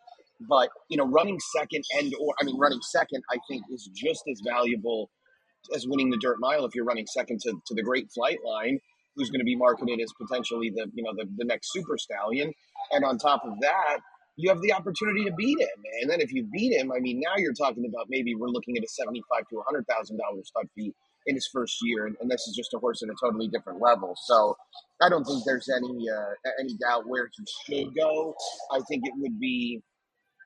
But 0.48 0.68
you 0.90 0.96
know, 0.98 1.06
running 1.06 1.38
second 1.56 1.84
and 1.98 2.12
or 2.20 2.34
I 2.40 2.44
mean, 2.44 2.58
running 2.58 2.82
second, 2.82 3.22
I 3.30 3.38
think 3.48 3.64
is 3.72 3.88
just 3.94 4.22
as 4.30 4.40
valuable 4.44 5.10
as 5.74 5.86
winning 5.86 6.10
the 6.10 6.18
dirt 6.18 6.38
mile 6.40 6.64
if 6.64 6.74
you're 6.74 6.84
running 6.84 7.06
second 7.06 7.40
to, 7.40 7.52
to 7.66 7.74
the 7.74 7.82
great 7.82 8.08
Flightline. 8.16 8.78
who's 9.16 9.30
going 9.30 9.40
to 9.40 9.44
be 9.44 9.56
marketed 9.56 10.00
as 10.00 10.12
potentially 10.20 10.70
the 10.74 10.90
you 10.94 11.02
know 11.02 11.12
the, 11.16 11.24
the 11.36 11.44
next 11.44 11.72
super 11.72 11.96
stallion. 11.96 12.52
And 12.90 13.04
on 13.04 13.16
top 13.18 13.42
of 13.44 13.54
that, 13.60 14.00
you 14.36 14.48
have 14.48 14.60
the 14.62 14.72
opportunity 14.72 15.24
to 15.24 15.32
beat 15.32 15.60
him. 15.60 15.68
And 16.00 16.10
then 16.10 16.20
if 16.20 16.32
you 16.32 16.44
beat 16.52 16.72
him, 16.72 16.90
I 16.92 17.00
mean, 17.00 17.20
now 17.20 17.34
you're 17.36 17.52
talking 17.52 17.84
about 17.86 18.06
maybe 18.08 18.34
we're 18.34 18.48
looking 18.48 18.76
at 18.76 18.84
a 18.84 18.88
seventy-five 18.88 19.48
to 19.48 19.62
hundred 19.66 19.86
thousand 19.86 20.18
dollars 20.18 20.48
stud 20.48 20.68
fee 20.74 20.94
in 21.26 21.34
his 21.36 21.48
first 21.52 21.76
year, 21.82 22.06
and, 22.06 22.16
and, 22.20 22.30
this 22.30 22.48
is 22.48 22.56
just 22.56 22.74
a 22.74 22.78
horse 22.78 23.02
at 23.02 23.08
a 23.08 23.14
totally 23.20 23.46
different 23.46 23.80
level. 23.80 24.16
So 24.24 24.56
I 25.00 25.08
don't 25.08 25.24
think 25.24 25.44
there's 25.44 25.68
any 25.68 26.08
uh, 26.08 26.50
any 26.60 26.76
doubt 26.76 27.06
where 27.06 27.28
he 27.36 27.44
should 27.84 27.94
go. 27.94 28.34
I 28.72 28.80
think 28.88 29.06
it 29.06 29.12
would 29.16 29.38
be, 29.38 29.80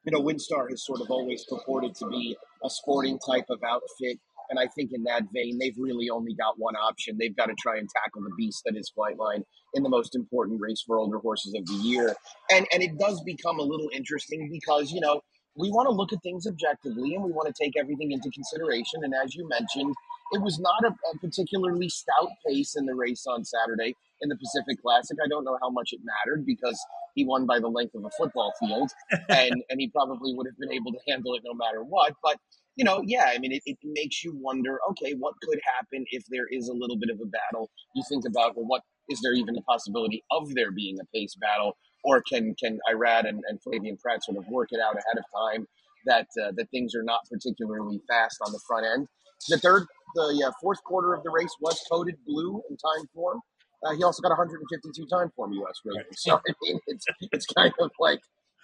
you 0.04 0.12
know, 0.12 0.20
WinStar 0.20 0.68
has 0.70 0.84
sort 0.84 1.00
of 1.00 1.10
always 1.10 1.44
purported 1.48 1.94
to 1.96 2.08
be 2.08 2.36
a 2.64 2.70
sporting 2.70 3.18
type 3.18 3.46
of 3.48 3.62
outfit. 3.62 4.18
And 4.50 4.58
I 4.58 4.66
think 4.66 4.90
in 4.92 5.04
that 5.04 5.24
vein, 5.34 5.58
they've 5.58 5.76
really 5.78 6.10
only 6.10 6.34
got 6.34 6.58
one 6.58 6.76
option. 6.76 7.16
They've 7.18 7.36
got 7.36 7.46
to 7.46 7.54
try 7.60 7.78
and 7.78 7.88
tackle 7.88 8.22
the 8.22 8.34
beast 8.36 8.62
that 8.64 8.76
is 8.76 8.92
Flightline 8.96 9.42
in 9.74 9.82
the 9.82 9.88
most 9.88 10.14
important 10.14 10.60
race 10.60 10.82
for 10.86 10.98
older 10.98 11.18
horses 11.18 11.54
of 11.54 11.66
the 11.66 11.74
year. 11.82 12.14
And 12.50 12.66
and 12.72 12.82
it 12.82 12.98
does 12.98 13.20
become 13.22 13.58
a 13.58 13.62
little 13.62 13.90
interesting 13.94 14.48
because, 14.50 14.92
you 14.92 15.00
know, 15.00 15.20
we 15.56 15.70
want 15.70 15.88
to 15.88 15.94
look 15.94 16.12
at 16.12 16.22
things 16.22 16.46
objectively 16.46 17.14
and 17.14 17.24
we 17.24 17.32
want 17.32 17.48
to 17.48 17.64
take 17.64 17.74
everything 17.78 18.12
into 18.12 18.30
consideration. 18.30 19.00
And 19.02 19.14
as 19.14 19.34
you 19.34 19.48
mentioned, 19.48 19.94
it 20.32 20.42
was 20.42 20.58
not 20.58 20.84
a, 20.84 20.88
a, 20.88 21.18
particularly 21.18 21.88
stout 21.88 22.30
pace 22.46 22.74
in 22.76 22.84
the 22.84 22.94
race 22.94 23.24
on 23.26 23.44
Saturday 23.44 23.94
in 24.20 24.28
the 24.28 24.36
Pacific 24.36 24.82
Classic. 24.82 25.16
I 25.22 25.28
don't 25.28 25.44
know 25.44 25.56
how 25.62 25.70
much 25.70 25.90
it 25.92 26.00
mattered 26.02 26.44
because 26.44 26.78
he 27.14 27.24
won 27.24 27.46
by 27.46 27.58
the 27.58 27.68
length 27.68 27.94
of 27.94 28.04
a 28.04 28.10
football 28.18 28.52
field, 28.60 28.90
and 29.28 29.62
and 29.70 29.80
he 29.80 29.88
probably 29.88 30.34
would 30.34 30.46
have 30.46 30.58
been 30.58 30.72
able 30.72 30.92
to 30.92 30.98
handle 31.08 31.34
it 31.34 31.42
no 31.44 31.54
matter 31.54 31.82
what. 31.82 32.14
But 32.22 32.38
you 32.76 32.84
know, 32.84 33.02
yeah, 33.04 33.32
I 33.34 33.38
mean, 33.38 33.52
it, 33.52 33.62
it 33.64 33.78
makes 33.82 34.22
you 34.22 34.36
wonder. 34.36 34.78
Okay, 34.90 35.14
what 35.18 35.34
could 35.42 35.58
happen 35.64 36.04
if 36.10 36.24
there 36.30 36.46
is 36.50 36.68
a 36.68 36.74
little 36.74 36.96
bit 36.98 37.10
of 37.10 37.20
a 37.20 37.26
battle? 37.26 37.70
You 37.94 38.02
think 38.08 38.24
about 38.26 38.56
well, 38.56 38.66
what 38.66 38.82
is 39.08 39.20
there 39.22 39.32
even 39.32 39.56
a 39.56 39.62
possibility 39.62 40.22
of 40.30 40.54
there 40.54 40.70
being 40.70 40.98
a 41.00 41.06
pace 41.14 41.34
battle, 41.40 41.76
or 42.04 42.22
can 42.22 42.54
can 42.62 42.78
Irad 42.92 43.26
and, 43.28 43.42
and 43.48 43.58
Flavien 43.66 43.98
Prat 44.00 44.22
sort 44.24 44.36
of 44.36 44.46
work 44.48 44.68
it 44.72 44.80
out 44.80 44.94
ahead 44.94 45.18
of 45.18 45.24
time? 45.52 45.66
That, 46.04 46.28
uh, 46.40 46.52
that 46.54 46.70
things 46.70 46.94
are 46.94 47.02
not 47.02 47.22
particularly 47.28 48.00
fast 48.08 48.38
on 48.46 48.52
the 48.52 48.60
front 48.68 48.86
end. 48.86 49.08
The 49.48 49.58
third 49.58 49.86
the 50.14 50.44
uh, 50.46 50.52
fourth 50.62 50.82
quarter 50.84 51.14
of 51.14 51.24
the 51.24 51.30
race 51.30 51.50
was 51.60 51.82
coded 51.90 52.14
blue 52.24 52.62
in 52.70 52.76
Timeform. 52.76 53.40
Uh, 53.84 53.94
he 53.96 54.04
also 54.04 54.22
got 54.22 54.28
152 54.28 55.06
Timeform 55.12 55.52
U.S. 55.54 55.80
ratings. 55.84 56.16
So 56.18 56.36
I 56.48 56.52
mean, 56.62 56.78
it's 56.86 57.04
it's 57.32 57.46
kind 57.46 57.72
of 57.80 57.90
like 57.98 58.20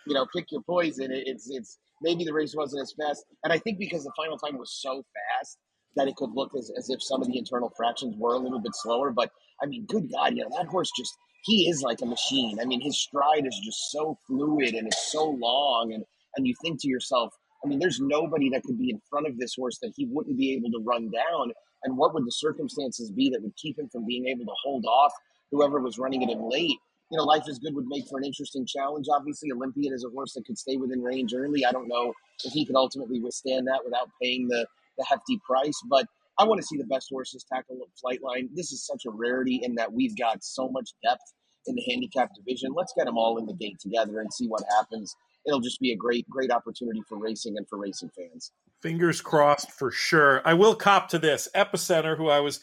you 0.07 0.15
know, 0.15 0.27
pick 0.35 0.47
your 0.51 0.63
poison. 0.63 1.09
It's 1.11 1.49
it's 1.51 1.79
maybe 2.03 2.25
the 2.25 2.33
race 2.33 2.55
wasn't 2.57 2.83
as 2.83 2.95
fast, 3.01 3.25
and 3.45 3.53
I 3.53 3.59
think 3.59 3.79
because 3.79 4.05
the 4.05 4.13
final 4.17 4.39
time 4.39 4.59
was 4.59 4.79
so 4.81 5.05
fast 5.15 5.59
that 5.97 6.09
it 6.09 6.17
could 6.17 6.31
look 6.35 6.53
as, 6.57 6.71
as 6.77 6.89
if 6.91 7.03
some 7.03 7.21
of 7.21 7.29
the 7.29 7.39
internal 7.39 7.73
fractions 7.77 8.17
were 8.19 8.35
a 8.35 8.39
little 8.39 8.61
bit 8.61 8.73
slower. 8.75 9.11
But 9.11 9.31
I 9.63 9.67
mean, 9.67 9.87
good 9.87 10.11
God, 10.11 10.35
you 10.35 10.43
know 10.43 10.51
that 10.57 10.67
horse 10.67 10.91
just 10.97 11.15
he 11.45 11.69
is 11.69 11.83
like 11.83 12.01
a 12.03 12.07
machine. 12.07 12.59
I 12.61 12.65
mean, 12.65 12.81
his 12.81 12.99
stride 12.99 13.47
is 13.47 13.61
just 13.65 13.91
so 13.91 14.17
fluid 14.27 14.75
and 14.75 14.87
it's 14.87 15.13
so 15.13 15.25
long, 15.25 15.93
and 15.93 16.05
and 16.37 16.47
you 16.47 16.55
think 16.63 16.81
to 16.81 16.89
yourself, 16.89 17.35
I 17.65 17.69
mean, 17.69 17.79
there's 17.79 18.01
nobody 18.01 18.51
that 18.51 18.63
could 18.65 18.79
be 18.79 18.91
in 18.91 19.01
front 19.09 19.27
of 19.27 19.39
this 19.39 19.55
horse 19.57 19.79
that 19.83 19.93
he 19.97 20.07
wouldn't 20.11 20.39
be 20.39 20.55
able 20.55 20.71
to 20.71 20.83
run 20.85 21.11
down. 21.11 21.53
And 21.85 21.97
what 21.97 22.15
would 22.15 22.25
the 22.25 22.33
circumstances 22.33 23.11
be 23.11 23.31
that 23.31 23.43
would 23.43 23.57
keep 23.57 23.79
him 23.79 23.89
from 23.91 24.07
being 24.07 24.27
able 24.27 24.45
to 24.45 24.53
hold 24.65 24.85
off 24.87 25.13
whoever 25.51 25.81
was 25.81 25.99
running 25.99 26.23
it 26.23 26.31
in 26.31 26.49
late? 26.49 26.79
You 27.13 27.19
know, 27.19 27.25
Life 27.25 27.45
is 27.47 27.59
Good 27.59 27.75
would 27.75 27.87
make 27.87 28.09
for 28.09 28.19
an 28.19 28.25
interesting 28.25 28.67
challenge. 28.67 29.07
Obviously, 29.15 29.53
Olympiad 29.53 29.93
is 29.93 30.03
a 30.03 30.09
horse 30.09 30.33
that 30.33 30.47
could 30.47 30.57
stay 30.57 30.79
within 30.79 31.03
range 31.03 31.35
early. 31.35 31.65
I 31.65 31.71
don't 31.71 31.87
know 31.87 32.15
if 32.43 32.55
he 32.55 32.65
could 32.65 32.75
ultimately 32.75 33.21
withstand 33.21 33.67
that 33.67 33.81
without 33.85 34.09
paying 34.21 34.49
the, 34.49 34.67
the 34.97 35.05
hefty 35.05 35.39
price, 35.47 35.79
but 35.91 36.07
I 36.39 36.45
want 36.45 36.61
to 36.63 36.67
see 36.67 36.79
the 36.79 36.87
best 36.87 37.11
horses 37.11 37.45
tackle 37.53 37.79
Flightline. 38.03 38.49
This 38.55 38.73
is 38.73 38.87
such 38.87 39.03
a 39.07 39.11
rarity 39.11 39.61
in 39.63 39.75
that 39.75 39.93
we've 39.93 40.17
got 40.17 40.43
so 40.43 40.71
much 40.71 40.91
depth 41.05 41.21
in 41.67 41.75
the 41.75 41.83
handicap 41.87 42.31
division. 42.35 42.73
Let's 42.75 42.95
get 42.97 43.05
them 43.05 43.19
all 43.19 43.37
in 43.37 43.45
the 43.45 43.53
gate 43.53 43.79
together 43.79 44.21
and 44.21 44.33
see 44.33 44.49
what 44.49 44.63
happens 44.71 45.15
it'll 45.47 45.61
just 45.61 45.81
be 45.81 45.93
a 45.93 45.97
great, 45.97 46.29
great 46.29 46.51
opportunity 46.51 47.03
for 47.09 47.19
racing 47.19 47.57
and 47.57 47.69
for 47.69 47.79
racing 47.79 48.11
fans. 48.17 48.53
Fingers 48.81 49.21
crossed 49.21 49.71
for 49.71 49.91
sure. 49.91 50.43
I 50.45 50.55
will 50.55 50.75
cop 50.75 51.09
to 51.11 51.19
this 51.19 51.49
Epicenter, 51.55 52.17
who 52.17 52.29
I 52.29 52.41
was, 52.41 52.61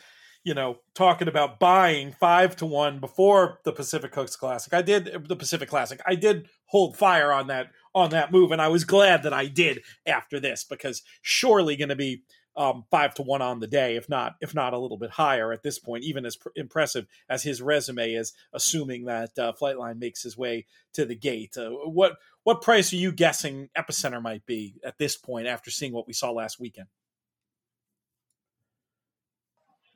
you 0.49 0.55
know, 0.55 0.79
talking 0.95 1.27
about 1.27 1.59
buying 1.59 2.11
five 2.11 2.55
to 2.55 2.65
one 2.65 2.99
before 2.99 3.59
the 3.65 3.71
Pacific 3.71 4.15
Hooks 4.15 4.35
Classic. 4.35 4.73
I 4.73 4.81
did 4.81 5.27
the 5.27 5.35
Pacific 5.35 5.69
Classic. 5.69 6.01
I 6.07 6.15
did 6.15 6.49
hold 6.65 6.97
fire 6.97 7.31
on 7.31 7.45
that 7.47 7.67
on 7.93 8.09
that 8.09 8.31
move, 8.31 8.51
and 8.51 8.59
I 8.59 8.67
was 8.67 8.83
glad 8.83 9.21
that 9.21 9.31
I 9.31 9.45
did 9.45 9.83
after 10.07 10.39
this 10.39 10.63
because 10.63 11.03
surely 11.21 11.75
going 11.75 11.89
to 11.89 11.95
be 11.95 12.23
um, 12.57 12.83
five 12.89 13.13
to 13.13 13.21
one 13.21 13.43
on 13.43 13.59
the 13.59 13.67
day, 13.67 13.95
if 13.95 14.09
not 14.09 14.37
if 14.41 14.55
not 14.55 14.73
a 14.73 14.79
little 14.79 14.97
bit 14.97 15.11
higher 15.11 15.53
at 15.53 15.61
this 15.61 15.77
point. 15.77 16.03
Even 16.03 16.25
as 16.25 16.35
pr- 16.35 16.49
impressive 16.55 17.05
as 17.29 17.43
his 17.43 17.61
resume 17.61 18.13
is, 18.13 18.33
assuming 18.51 19.05
that 19.05 19.37
uh, 19.37 19.53
Flightline 19.53 19.99
makes 19.99 20.23
his 20.23 20.35
way 20.35 20.65
to 20.93 21.05
the 21.05 21.15
gate. 21.15 21.57
Uh, 21.57 21.69
what 21.69 22.13
what 22.41 22.63
price 22.63 22.91
are 22.91 22.95
you 22.95 23.11
guessing 23.11 23.69
Epicenter 23.77 24.19
might 24.19 24.47
be 24.47 24.77
at 24.83 24.97
this 24.97 25.15
point 25.15 25.45
after 25.45 25.69
seeing 25.69 25.93
what 25.93 26.07
we 26.07 26.13
saw 26.13 26.31
last 26.31 26.59
weekend? 26.59 26.87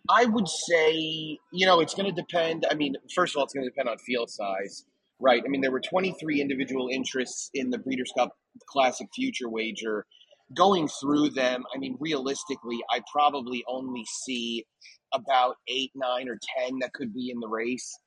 I 0.10 0.26
would 0.26 0.48
say, 0.48 0.94
you 1.52 1.66
know, 1.66 1.80
it's 1.80 1.94
going 1.94 2.13
to 2.13 2.22
depend. 2.22 2.66
I 2.70 2.76
mean, 2.76 2.96
first 3.16 3.36
of 3.36 3.39
all, 3.39 3.46
it's 3.46 3.54
going 3.54 3.66
to 3.66 3.70
depend 3.70 3.89
on 3.89 3.98
field 4.00 4.30
size, 4.30 4.86
right? 5.20 5.42
I 5.46 5.48
mean, 5.48 5.62
there 5.62 5.72
were 5.72 5.82
23 5.82 6.42
individual 6.42 6.89
interests 6.92 7.50
in 7.54 7.70
the 7.70 7.78
Breeders' 7.78 8.12
Cup 8.18 8.32
Classic 8.70 9.08
Future 9.16 9.50
Wager 9.50 10.06
going 10.56 10.88
through 10.88 11.30
them, 11.32 11.63
I 11.74 11.78
mean, 11.78 11.98
realistically, 12.00 12.80
I 12.92 13.02
probably 13.12 13.63
only 13.68 14.04
see 14.26 14.66
about 15.13 15.56
eight, 15.68 15.92
nine, 15.96 16.28
or 16.30 16.39
ten 16.58 16.80
that 16.80 16.94
could 16.94 17.13
be 17.13 17.30
in 17.30 17.39
the 17.39 17.48
race, 17.48 17.98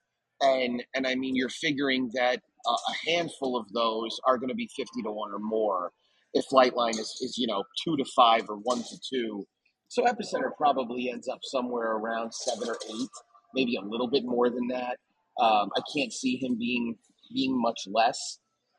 and 0.40 0.82
and 0.94 1.06
I 1.06 1.14
mean, 1.14 1.34
you're 1.36 1.48
figuring 1.48 2.10
that 2.14 2.40
a 2.66 3.10
handful 3.10 3.56
of 3.56 3.72
those 3.72 4.18
are 4.26 4.38
going 4.38 4.48
to 4.48 4.54
be 4.54 4.68
fifty 4.76 5.02
to 5.02 5.10
one 5.10 5.32
or 5.32 5.38
more. 5.38 5.92
If 6.34 6.44
Flightline 6.52 6.98
is 6.98 7.16
is 7.20 7.36
you 7.38 7.46
know 7.46 7.64
two 7.84 7.96
to 7.96 8.04
five 8.16 8.48
or 8.48 8.56
one 8.56 8.78
to 8.82 9.00
two, 9.10 9.46
so 9.88 10.04
Epicenter 10.04 10.50
probably 10.56 11.10
ends 11.10 11.28
up 11.28 11.40
somewhere 11.42 11.92
around 11.92 12.32
seven 12.32 12.68
or 12.68 12.76
eight, 12.90 13.08
maybe 13.54 13.76
a 13.76 13.84
little 13.84 14.08
bit 14.08 14.24
more 14.24 14.50
than 14.50 14.68
that. 14.68 14.98
Um, 15.40 15.70
I 15.76 15.80
can't 15.94 16.12
see 16.12 16.36
him 16.36 16.56
being 16.58 16.96
being 17.32 17.60
much 17.60 17.80
less. 17.86 18.38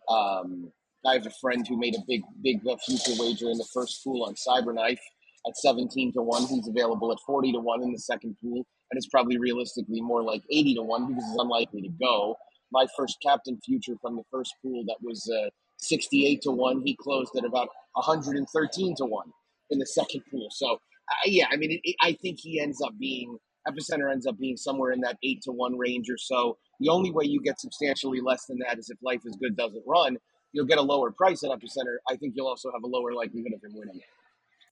Um, 0.10 0.72
I 1.06 1.14
have 1.14 1.26
a 1.26 1.32
friend 1.42 1.66
who 1.68 1.78
made 1.78 1.96
a 1.96 2.04
big, 2.08 2.22
big 2.44 2.60
uh, 2.68 2.76
future 2.86 3.22
wager 3.22 3.50
in 3.50 3.58
the 3.58 3.68
first 3.74 4.04
pool 4.04 4.24
on 4.24 4.36
Cyberknife 4.36 5.00
at 5.48 5.56
17 5.56 6.14
to 6.14 6.22
1. 6.22 6.48
He's 6.48 6.68
available 6.68 7.12
at 7.12 7.20
40 7.26 7.54
to 7.54 7.60
1 7.60 7.84
in 7.84 7.92
the 7.94 8.00
second 8.00 8.36
pool, 8.42 8.66
and 8.92 8.98
it's 8.98 9.08
probably 9.08 9.38
realistically 9.38 10.02
more 10.02 10.24
like 10.24 10.42
80 10.52 10.76
to 10.76 10.84
1 10.84 11.08
because 11.08 11.24
he's 11.24 11.40
unlikely 11.40 11.82
to 11.84 11.90
go. 12.02 12.36
My 12.72 12.86
first 12.98 13.18
captain 13.26 13.60
future 13.66 13.94
from 14.02 14.16
the 14.16 14.24
first 14.32 14.54
pool 14.62 14.84
that 14.88 14.98
was 15.02 15.30
uh, 15.30 15.50
68 15.80 16.42
to 16.42 16.52
1, 16.52 16.82
he 16.84 16.98
closed 17.00 17.32
at 17.38 17.46
about 17.46 17.70
113 17.94 18.96
to 18.96 19.06
1 19.06 19.32
in 19.70 19.80
the 19.80 19.86
second 19.86 20.24
pool. 20.30 20.48
So, 20.52 20.80
uh, 21.10 21.26
yeah, 21.26 21.46
I 21.52 21.58
mean, 21.58 21.72
it, 21.72 21.82
it, 21.84 21.96
I 22.02 22.14
think 22.14 22.40
he 22.42 22.60
ends 22.60 22.82
up 22.86 22.94
being, 23.00 23.38
Epicenter 23.68 24.12
ends 24.12 24.26
up 24.26 24.38
being 24.40 24.58
somewhere 24.58 24.92
in 24.92 25.02
that 25.02 25.18
8 25.24 25.42
to 25.44 25.52
1 25.52 25.78
range 25.78 26.10
or 26.10 26.18
so. 26.18 26.58
The 26.80 26.90
only 26.90 27.12
way 27.12 27.26
you 27.26 27.42
get 27.42 27.60
substantially 27.60 28.22
less 28.22 28.46
than 28.46 28.60
that 28.68 28.80
is 28.80 28.90
if 28.90 28.98
Life 29.02 29.22
is 29.26 29.38
Good 29.42 29.58
doesn't 29.58 29.84
run 29.86 30.18
you'll 30.52 30.66
get 30.66 30.78
a 30.78 30.82
lower 30.82 31.12
price 31.12 31.44
at 31.44 31.52
Epicenter. 31.52 31.98
I 32.10 32.16
think 32.16 32.34
you'll 32.36 32.48
also 32.48 32.72
have 32.72 32.84
a 32.84 32.88
lower 32.88 33.14
likelihood 33.14 33.54
of 33.56 33.64
him 33.64 33.76
winning. 33.76 34.02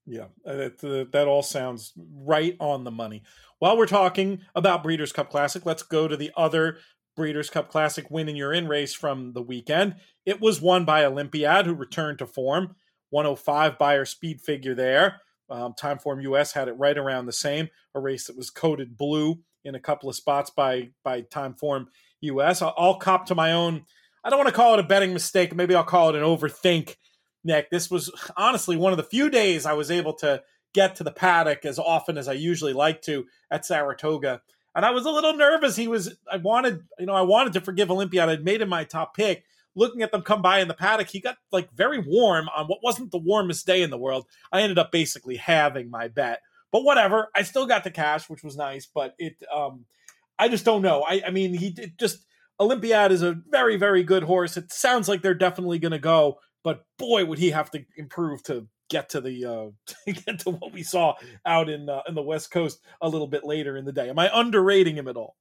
Yeah, 0.06 0.26
that, 0.44 0.84
uh, 0.84 1.10
that 1.12 1.28
all 1.28 1.42
sounds 1.42 1.94
right 1.98 2.56
on 2.60 2.84
the 2.84 2.92
money. 2.92 3.24
While 3.60 3.78
we're 3.78 3.88
talking 3.88 4.42
about 4.54 4.84
Breeders' 4.84 5.12
Cup 5.12 5.32
Classic, 5.32 5.66
let's 5.66 5.84
go 5.84 6.08
to 6.08 6.16
the 6.16 6.32
other 6.38 6.78
Breeders' 7.16 7.50
Cup 7.50 7.70
Classic 7.70 8.10
win 8.12 8.30
in 8.30 8.36
your 8.36 8.54
in 8.54 8.68
race 8.68 8.94
from 8.94 9.34
the 9.34 9.42
weekend. 9.42 9.96
It 10.26 10.42
was 10.42 10.62
won 10.62 10.86
by 10.86 11.06
Olympiad, 11.06 11.66
who 11.66 11.74
returned 11.74 12.20
to 12.20 12.28
form. 12.28 12.76
105 13.10 13.78
Beyer 13.80 14.06
speed 14.06 14.42
figure 14.42 14.76
there. 14.76 15.22
Um, 15.50 15.74
Timeform 15.74 16.24
US 16.24 16.54
had 16.54 16.68
it 16.68 16.74
right 16.74 16.98
around 16.98 17.26
the 17.26 17.34
same. 17.34 17.70
A 17.94 18.00
race 18.00 18.28
that 18.28 18.38
was 18.38 18.50
coded 18.50 18.98
blue 18.98 19.40
in 19.64 19.76
a 19.76 19.80
couple 19.80 20.10
of 20.10 20.16
spots 20.16 20.50
by 20.50 20.90
by 21.04 21.22
Timeform 21.24 21.88
US. 22.22 22.62
I'll, 22.62 22.74
I'll 22.78 22.98
cop 22.98 23.26
to 23.28 23.36
my 23.36 23.52
own 23.52 23.86
I 24.26 24.30
don't 24.32 24.40
want 24.40 24.50
to 24.50 24.56
call 24.56 24.74
it 24.74 24.80
a 24.80 24.84
betting 24.84 25.14
mistake. 25.14 25.56
Maybe 25.56 25.76
I'll 25.76 25.84
call 25.84 26.10
it 26.10 26.16
an 26.16 26.24
overthink, 26.24 26.96
Nick. 27.44 27.70
This 27.70 27.92
was 27.92 28.12
honestly 28.36 28.76
one 28.76 28.92
of 28.92 28.98
the 28.98 29.04
few 29.04 29.30
days 29.30 29.68
I 29.68 29.74
was 29.74 29.92
able 29.92 30.14
to 30.16 30.42
get 30.74 30.96
to 30.96 31.04
the 31.04 31.12
paddock 31.12 31.64
as 31.64 31.78
often 31.78 32.18
as 32.18 32.28
I 32.28 32.34
usually 32.34 32.74
like 32.74 33.04
to 33.04 33.28
at 33.52 33.68
Saratoga. 33.68 34.42
And 34.74 34.84
I 34.84 34.90
was 34.90 35.06
a 35.06 35.12
little 35.12 35.34
nervous. 35.34 35.76
He 35.76 35.88
was, 35.88 36.18
I 36.30 36.38
wanted, 36.38 36.82
you 37.00 37.06
know, 37.06 37.14
I 37.14 37.22
wanted 37.22 37.54
to 37.54 37.62
forgive 37.62 37.92
Olympiad. 37.92 38.28
I'd 38.28 38.44
made 38.44 38.62
him 38.62 38.70
my 38.70 38.84
top 38.84 39.16
pick. 39.16 39.46
Looking 39.76 40.02
at 40.02 40.12
them 40.12 40.22
come 40.22 40.42
by 40.42 40.60
in 40.60 40.68
the 40.68 40.74
paddock, 40.74 41.10
he 41.10 41.20
got 41.20 41.38
like 41.52 41.72
very 41.74 42.00
warm 42.00 42.50
on 42.56 42.68
what 42.68 42.80
wasn't 42.84 43.12
the 43.12 43.18
warmest 43.18 43.66
day 43.66 43.82
in 43.82 43.90
the 43.90 43.98
world. 43.98 44.26
I 44.52 44.62
ended 44.62 44.80
up 44.80 44.92
basically 44.92 45.36
having 45.36 45.90
my 45.90 46.08
bet. 46.08 46.42
But 46.72 46.84
whatever, 46.84 47.30
I 47.36 47.44
still 47.44 47.66
got 47.66 47.84
the 47.84 47.92
cash, 47.92 48.30
which 48.30 48.44
was 48.44 48.58
nice. 48.58 48.86
But 48.86 49.16
it, 49.18 49.36
um, 49.54 49.86
I 50.38 50.50
just 50.50 50.66
don't 50.66 50.82
know. 50.82 51.04
I, 51.08 51.22
I 51.28 51.32
mean, 51.32 51.54
he 51.54 51.76
just 52.00 52.26
Olympiad 52.60 53.12
is 53.12 53.22
a 53.22 53.38
very, 53.50 53.78
very 53.78 54.04
good 54.04 54.24
horse. 54.24 54.58
It 54.58 54.72
sounds 54.72 55.08
like 55.08 55.22
they're 55.22 55.34
definitely 55.34 55.80
going 55.80 55.92
to 55.92 56.00
go, 56.00 56.40
but 56.64 56.86
boy, 56.98 57.26
would 57.26 57.40
he 57.40 57.52
have 57.52 57.72
to 57.72 57.86
improve 57.98 58.44
to 58.44 58.68
get 58.90 59.10
to 59.10 59.22
the 59.22 59.46
uh, 59.46 59.68
to 60.06 60.14
get 60.14 60.40
to 60.40 60.52
what 60.52 60.74
we 60.74 60.84
saw 60.84 61.16
out 61.46 61.70
in 61.70 61.90
uh, 61.90 62.02
in 62.08 62.16
the 62.16 62.22
West 62.22 62.52
Coast 62.52 62.80
a 63.02 63.10
little 63.10 63.28
bit 63.28 63.44
later 63.44 63.78
in 63.78 63.86
the 63.86 63.92
day. 63.92 64.10
Am 64.10 64.20
I 64.20 64.30
underrating 64.34 64.98
him 64.98 65.08
at 65.08 65.18
all? 65.18 65.36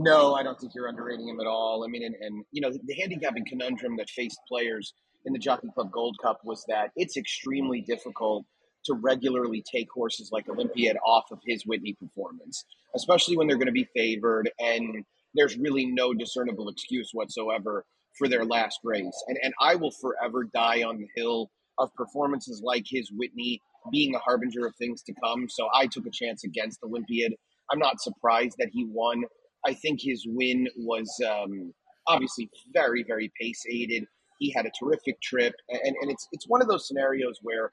No, 0.00 0.34
I 0.34 0.44
don't 0.44 0.58
think 0.60 0.74
you're 0.76 0.86
underrating 0.86 1.28
him 1.28 1.40
at 1.40 1.46
all. 1.48 1.84
I 1.84 1.88
mean, 1.88 2.04
and, 2.04 2.14
and 2.20 2.44
you 2.52 2.60
know, 2.62 2.70
the 2.70 2.94
handicapping 2.94 3.44
conundrum 3.46 3.96
that 3.96 4.08
faced 4.10 4.38
players 4.48 4.94
in 5.24 5.32
the 5.32 5.40
Jockey 5.40 5.68
Club 5.74 5.90
Gold 5.90 6.16
Cup 6.22 6.38
was 6.44 6.64
that 6.68 6.90
it's 6.94 7.16
extremely 7.16 7.80
difficult 7.80 8.46
to 8.84 8.94
regularly 8.94 9.62
take 9.70 9.88
horses 9.92 10.30
like 10.32 10.48
Olympiad 10.48 10.96
off 11.04 11.24
of 11.32 11.40
his 11.44 11.64
Whitney 11.66 11.96
performance, 12.00 12.64
especially 12.94 13.36
when 13.36 13.48
they're 13.48 13.56
going 13.56 13.66
to 13.66 13.72
be 13.72 13.88
favored 13.94 14.50
and 14.60 15.04
there's 15.34 15.58
really 15.58 15.84
no 15.86 16.14
discernible 16.14 16.68
excuse 16.68 17.10
whatsoever 17.12 17.84
for 18.16 18.28
their 18.28 18.44
last 18.44 18.78
race. 18.84 19.24
And 19.26 19.36
and 19.42 19.52
I 19.60 19.74
will 19.74 19.90
forever 19.90 20.44
die 20.44 20.84
on 20.84 20.98
the 20.98 21.08
hill 21.16 21.50
of 21.78 21.92
performances 21.94 22.62
like 22.64 22.84
his 22.86 23.10
Whitney 23.16 23.60
being 23.90 24.14
a 24.14 24.18
harbinger 24.18 24.64
of 24.66 24.74
things 24.76 25.02
to 25.02 25.14
come. 25.22 25.48
So 25.48 25.68
I 25.74 25.86
took 25.86 26.06
a 26.06 26.10
chance 26.12 26.44
against 26.44 26.80
Olympiad. 26.84 27.34
I'm 27.70 27.78
not 27.78 28.00
surprised 28.00 28.56
that 28.58 28.70
he 28.72 28.86
won. 28.88 29.24
I 29.66 29.74
think 29.74 30.00
his 30.00 30.24
win 30.26 30.68
was 30.76 31.08
um, 31.28 31.72
obviously 32.06 32.50
very, 32.72 33.02
very 33.02 33.30
pace 33.40 33.62
aided. 33.70 34.04
He 34.38 34.52
had 34.52 34.66
a 34.66 34.70
terrific 34.78 35.20
trip, 35.20 35.54
and, 35.68 35.96
and 36.00 36.10
it's 36.10 36.28
it's 36.32 36.48
one 36.48 36.62
of 36.62 36.68
those 36.68 36.86
scenarios 36.86 37.38
where 37.42 37.72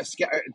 a, 0.00 0.04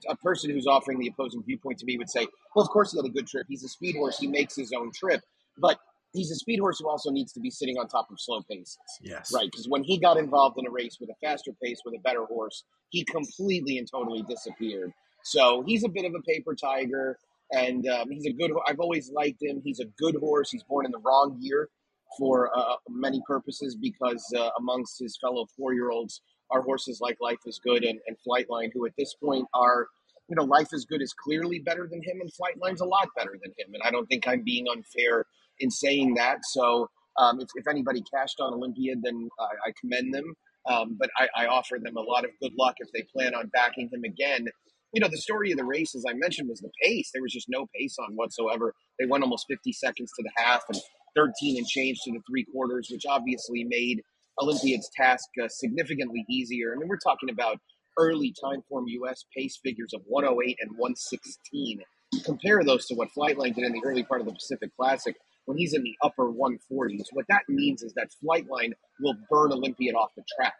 a, 0.09 0.15
person 0.17 0.49
who's 0.49 0.67
offering 0.67 0.99
the 0.99 1.07
opposing 1.07 1.41
viewpoint 1.43 1.79
to 1.79 1.85
me 1.85 1.97
would 1.97 2.09
say, 2.09 2.27
"Well, 2.53 2.65
of 2.65 2.69
course 2.69 2.91
he 2.91 2.97
had 2.97 3.05
a 3.05 3.13
good 3.13 3.27
trip. 3.27 3.45
He's 3.47 3.63
a 3.63 3.69
speed 3.69 3.95
horse. 3.95 4.17
He 4.17 4.27
makes 4.27 4.55
his 4.55 4.73
own 4.73 4.91
trip." 4.93 5.21
But 5.57 5.79
he's 6.13 6.31
a 6.31 6.35
speed 6.35 6.59
horse 6.59 6.79
who 6.79 6.89
also 6.89 7.11
needs 7.11 7.31
to 7.33 7.39
be 7.39 7.49
sitting 7.49 7.77
on 7.77 7.87
top 7.87 8.09
of 8.11 8.19
slow 8.19 8.41
paces. 8.49 8.77
Yes. 9.01 9.31
Right. 9.33 9.49
Because 9.49 9.67
when 9.67 9.83
he 9.83 9.97
got 9.97 10.17
involved 10.17 10.57
in 10.59 10.67
a 10.67 10.71
race 10.71 10.97
with 10.99 11.09
a 11.09 11.15
faster 11.25 11.51
pace 11.63 11.79
with 11.85 11.95
a 11.95 12.01
better 12.01 12.25
horse, 12.25 12.63
he 12.89 13.03
completely 13.05 13.77
and 13.77 13.89
totally 13.89 14.23
disappeared. 14.23 14.91
So 15.23 15.63
he's 15.65 15.83
a 15.83 15.89
bit 15.89 16.05
of 16.05 16.13
a 16.15 16.21
paper 16.21 16.55
tiger, 16.55 17.17
and 17.51 17.87
um, 17.87 18.09
he's 18.09 18.25
a 18.25 18.33
good. 18.33 18.51
I've 18.67 18.79
always 18.79 19.11
liked 19.11 19.41
him. 19.41 19.61
He's 19.63 19.79
a 19.79 19.85
good 19.97 20.15
horse. 20.19 20.51
He's 20.51 20.63
born 20.63 20.85
in 20.85 20.91
the 20.91 20.99
wrong 20.99 21.37
year 21.39 21.69
for 22.17 22.49
uh, 22.57 22.75
many 22.89 23.21
purposes 23.25 23.77
because 23.79 24.25
uh, 24.37 24.49
amongst 24.59 24.99
his 24.99 25.17
fellow 25.21 25.47
four-year-olds 25.57 26.21
are 26.49 26.61
horses 26.61 26.99
like 27.01 27.17
Life 27.21 27.39
is 27.45 27.59
Good 27.63 27.83
and, 27.83 27.99
and 28.05 28.17
Flightline, 28.27 28.69
who 28.73 28.85
at 28.85 28.91
this 28.97 29.15
point 29.23 29.47
are 29.53 29.87
you 30.31 30.35
know, 30.35 30.43
Life 30.43 30.69
is 30.71 30.85
Good 30.85 31.01
is 31.01 31.13
clearly 31.13 31.59
better 31.59 31.87
than 31.91 32.01
him, 32.01 32.21
and 32.21 32.31
Flightline's 32.31 32.79
a 32.79 32.85
lot 32.85 33.09
better 33.17 33.37
than 33.43 33.51
him. 33.57 33.73
And 33.73 33.83
I 33.83 33.91
don't 33.91 34.05
think 34.07 34.27
I'm 34.27 34.43
being 34.43 34.65
unfair 34.71 35.25
in 35.59 35.69
saying 35.69 36.15
that. 36.15 36.37
So 36.53 36.89
um, 37.19 37.41
if, 37.41 37.49
if, 37.55 37.67
anybody 37.67 38.01
cashed 38.13 38.39
on 38.39 38.53
Olympiad, 38.53 39.01
then 39.03 39.27
I, 39.37 39.69
I 39.69 39.73
commend 39.79 40.13
them. 40.13 40.33
Um, 40.69 40.95
but 40.97 41.09
I, 41.17 41.27
I, 41.35 41.47
offer 41.47 41.79
them 41.81 41.97
a 41.97 42.01
lot 42.01 42.23
of 42.23 42.29
good 42.39 42.53
luck 42.57 42.75
if 42.77 42.87
they 42.93 43.01
plan 43.11 43.33
on 43.33 43.47
backing 43.47 43.89
him 43.91 44.03
again. 44.03 44.47
You 44.93 44.99
know, 44.99 45.07
the 45.07 45.17
story 45.17 45.51
of 45.51 45.57
the 45.57 45.63
race, 45.63 45.95
as 45.95 46.05
I 46.07 46.13
mentioned, 46.13 46.49
was 46.49 46.59
the 46.59 46.71
pace. 46.83 47.11
There 47.13 47.21
was 47.21 47.31
just 47.31 47.47
no 47.49 47.67
pace 47.75 47.95
on 47.99 48.15
whatsoever. 48.15 48.73
They 48.99 49.05
went 49.05 49.23
almost 49.23 49.45
50 49.47 49.71
seconds 49.71 50.11
to 50.17 50.23
the 50.23 50.31
half 50.35 50.63
and 50.69 50.81
13 51.15 51.57
and 51.57 51.67
change 51.67 51.99
to 52.03 52.11
the 52.11 52.19
three 52.29 52.45
quarters, 52.45 52.89
which 52.91 53.03
obviously 53.09 53.63
made 53.63 54.01
Olympiad's 54.41 54.89
task 54.95 55.29
uh, 55.41 55.47
significantly 55.47 56.25
easier. 56.29 56.73
I 56.73 56.79
mean, 56.79 56.89
we're 56.89 56.97
talking 56.97 57.29
about 57.29 57.57
early 57.97 58.33
Timeform 58.43 58.83
US 58.87 59.25
pace 59.35 59.59
figures 59.63 59.93
of 59.93 60.01
108 60.07 60.57
and 60.61 60.71
116. 60.71 61.81
Compare 62.25 62.63
those 62.63 62.85
to 62.87 62.95
what 62.95 63.09
Flightline 63.17 63.55
did 63.55 63.63
in 63.63 63.73
the 63.73 63.81
early 63.85 64.03
part 64.03 64.19
of 64.19 64.27
the 64.27 64.33
Pacific 64.33 64.71
Classic 64.77 65.15
when 65.45 65.57
he's 65.57 65.73
in 65.73 65.83
the 65.83 65.95
upper 66.03 66.31
140s. 66.31 67.03
What 67.13 67.25
that 67.29 67.43
means 67.47 67.81
is 67.81 67.93
that 67.93 68.09
Flightline 68.23 68.71
will 69.01 69.15
burn 69.29 69.53
Olympiad 69.53 69.95
off 69.95 70.11
the 70.15 70.23
track. 70.37 70.53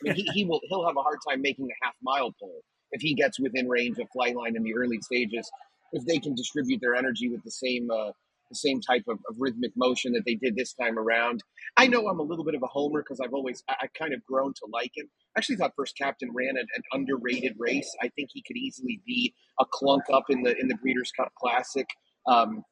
I 0.00 0.08
mean, 0.08 0.14
he, 0.14 0.28
he 0.34 0.44
will 0.44 0.60
he'll 0.68 0.86
have 0.86 0.96
a 0.96 1.02
hard 1.02 1.18
time 1.28 1.42
making 1.42 1.66
the 1.66 1.74
half 1.82 1.94
mile 2.02 2.34
pole 2.40 2.62
if 2.92 3.00
he 3.00 3.14
gets 3.14 3.38
within 3.38 3.68
range 3.68 3.98
of 3.98 4.08
Flightline 4.16 4.56
in 4.56 4.62
the 4.62 4.74
early 4.74 5.00
stages. 5.00 5.50
If 5.92 6.04
they 6.04 6.18
can 6.18 6.34
distribute 6.34 6.80
their 6.80 6.94
energy 6.94 7.28
with 7.28 7.42
the 7.44 7.50
same 7.50 7.90
uh, 7.90 8.12
the 8.48 8.56
same 8.56 8.80
type 8.80 9.04
of, 9.08 9.18
of, 9.28 9.36
rhythmic 9.38 9.72
motion 9.76 10.12
that 10.12 10.22
they 10.24 10.34
did 10.34 10.56
this 10.56 10.72
time 10.72 10.98
around. 10.98 11.42
I 11.76 11.86
know 11.86 12.08
I'm 12.08 12.18
a 12.18 12.22
little 12.22 12.44
bit 12.44 12.54
of 12.54 12.62
a 12.62 12.66
homer 12.66 13.02
because 13.02 13.20
I've 13.20 13.34
always 13.34 13.62
I, 13.68 13.86
kind 13.98 14.14
of 14.14 14.24
grown 14.24 14.52
to 14.54 14.66
like 14.72 14.92
him. 14.96 15.08
I 15.36 15.40
actually 15.40 15.56
thought 15.56 15.72
First 15.76 15.96
Captain 15.96 16.30
ran 16.32 16.56
an, 16.56 16.66
an, 16.74 16.82
underrated 16.92 17.54
race. 17.58 17.94
I 18.02 18.08
think 18.08 18.30
he 18.32 18.42
could 18.46 18.56
easily 18.56 19.00
be 19.06 19.34
a 19.60 19.64
clunk 19.70 20.04
up 20.12 20.24
in 20.30 20.42
the 20.42 20.56
in 20.58 20.68
the 20.68 20.76
Breeders' 20.76 21.12
Cup 21.16 21.32
Classic. 21.38 21.86
Um, 22.26 22.62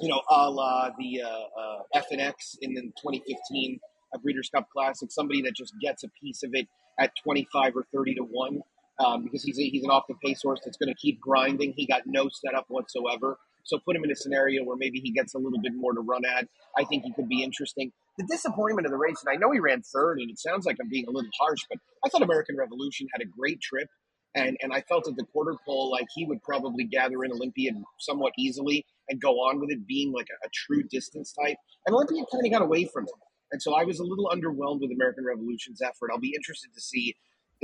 you 0.00 0.08
know, 0.08 0.20
a 0.30 0.50
la 0.50 0.90
the 0.98 1.22
uh, 1.22 1.28
uh, 1.28 1.78
Effinex 1.94 2.56
in 2.60 2.74
the 2.74 2.82
2015 2.82 3.78
uh, 4.14 4.18
Breeders' 4.18 4.50
Cup 4.54 4.68
Classic. 4.72 5.10
Somebody 5.10 5.42
that 5.42 5.54
just 5.54 5.74
gets 5.80 6.04
a 6.04 6.08
piece 6.20 6.42
of 6.42 6.50
it 6.52 6.68
at 6.98 7.12
25 7.22 7.76
or 7.76 7.86
30 7.92 8.16
to 8.16 8.22
one. 8.22 8.60
Um, 9.04 9.24
because 9.24 9.42
he's 9.42 9.58
a, 9.58 9.62
he's 9.62 9.82
an 9.82 9.90
off 9.90 10.04
the 10.08 10.14
pace 10.22 10.42
horse 10.42 10.60
that's 10.64 10.76
going 10.76 10.88
to 10.88 10.94
keep 10.94 11.20
grinding. 11.20 11.74
He 11.76 11.84
got 11.84 12.02
no 12.06 12.28
setup 12.28 12.66
whatsoever. 12.68 13.38
So 13.64 13.78
put 13.78 13.96
him 13.96 14.04
in 14.04 14.10
a 14.10 14.14
scenario 14.14 14.62
where 14.62 14.76
maybe 14.76 15.00
he 15.00 15.10
gets 15.10 15.34
a 15.34 15.38
little 15.38 15.60
bit 15.60 15.72
more 15.74 15.92
to 15.94 16.00
run 16.00 16.24
at. 16.24 16.46
I 16.78 16.84
think 16.84 17.02
he 17.04 17.12
could 17.12 17.28
be 17.28 17.42
interesting. 17.42 17.92
The 18.18 18.26
disappointment 18.30 18.86
of 18.86 18.92
the 18.92 18.98
race, 18.98 19.16
and 19.24 19.34
I 19.34 19.36
know 19.36 19.50
he 19.50 19.58
ran 19.58 19.82
third, 19.82 20.20
and 20.20 20.30
it 20.30 20.38
sounds 20.38 20.66
like 20.66 20.76
I'm 20.80 20.88
being 20.88 21.06
a 21.08 21.10
little 21.10 21.30
harsh, 21.40 21.62
but 21.68 21.78
I 22.04 22.08
thought 22.08 22.22
American 22.22 22.56
Revolution 22.56 23.08
had 23.12 23.22
a 23.22 23.26
great 23.26 23.60
trip. 23.60 23.88
And, 24.36 24.56
and 24.60 24.72
I 24.72 24.82
felt 24.82 25.08
at 25.08 25.16
the 25.16 25.24
quarter 25.24 25.54
pole 25.64 25.90
like 25.90 26.06
he 26.14 26.26
would 26.26 26.42
probably 26.42 26.84
gather 26.84 27.24
in 27.24 27.32
Olympiad 27.32 27.76
somewhat 28.00 28.32
easily 28.36 28.84
and 29.08 29.20
go 29.20 29.30
on 29.34 29.60
with 29.60 29.70
it, 29.70 29.86
being 29.86 30.12
like 30.12 30.26
a, 30.28 30.46
a 30.46 30.50
true 30.52 30.82
distance 30.82 31.32
type. 31.32 31.56
And 31.86 31.94
Olympiad 31.94 32.26
kind 32.32 32.44
of 32.44 32.52
got 32.52 32.62
away 32.62 32.84
from 32.84 33.04
him. 33.04 33.14
And 33.52 33.62
so 33.62 33.74
I 33.74 33.84
was 33.84 34.00
a 34.00 34.04
little 34.04 34.28
underwhelmed 34.28 34.80
with 34.80 34.90
American 34.90 35.24
Revolution's 35.24 35.80
effort. 35.80 36.10
I'll 36.12 36.18
be 36.18 36.34
interested 36.34 36.74
to 36.74 36.80
see 36.80 37.14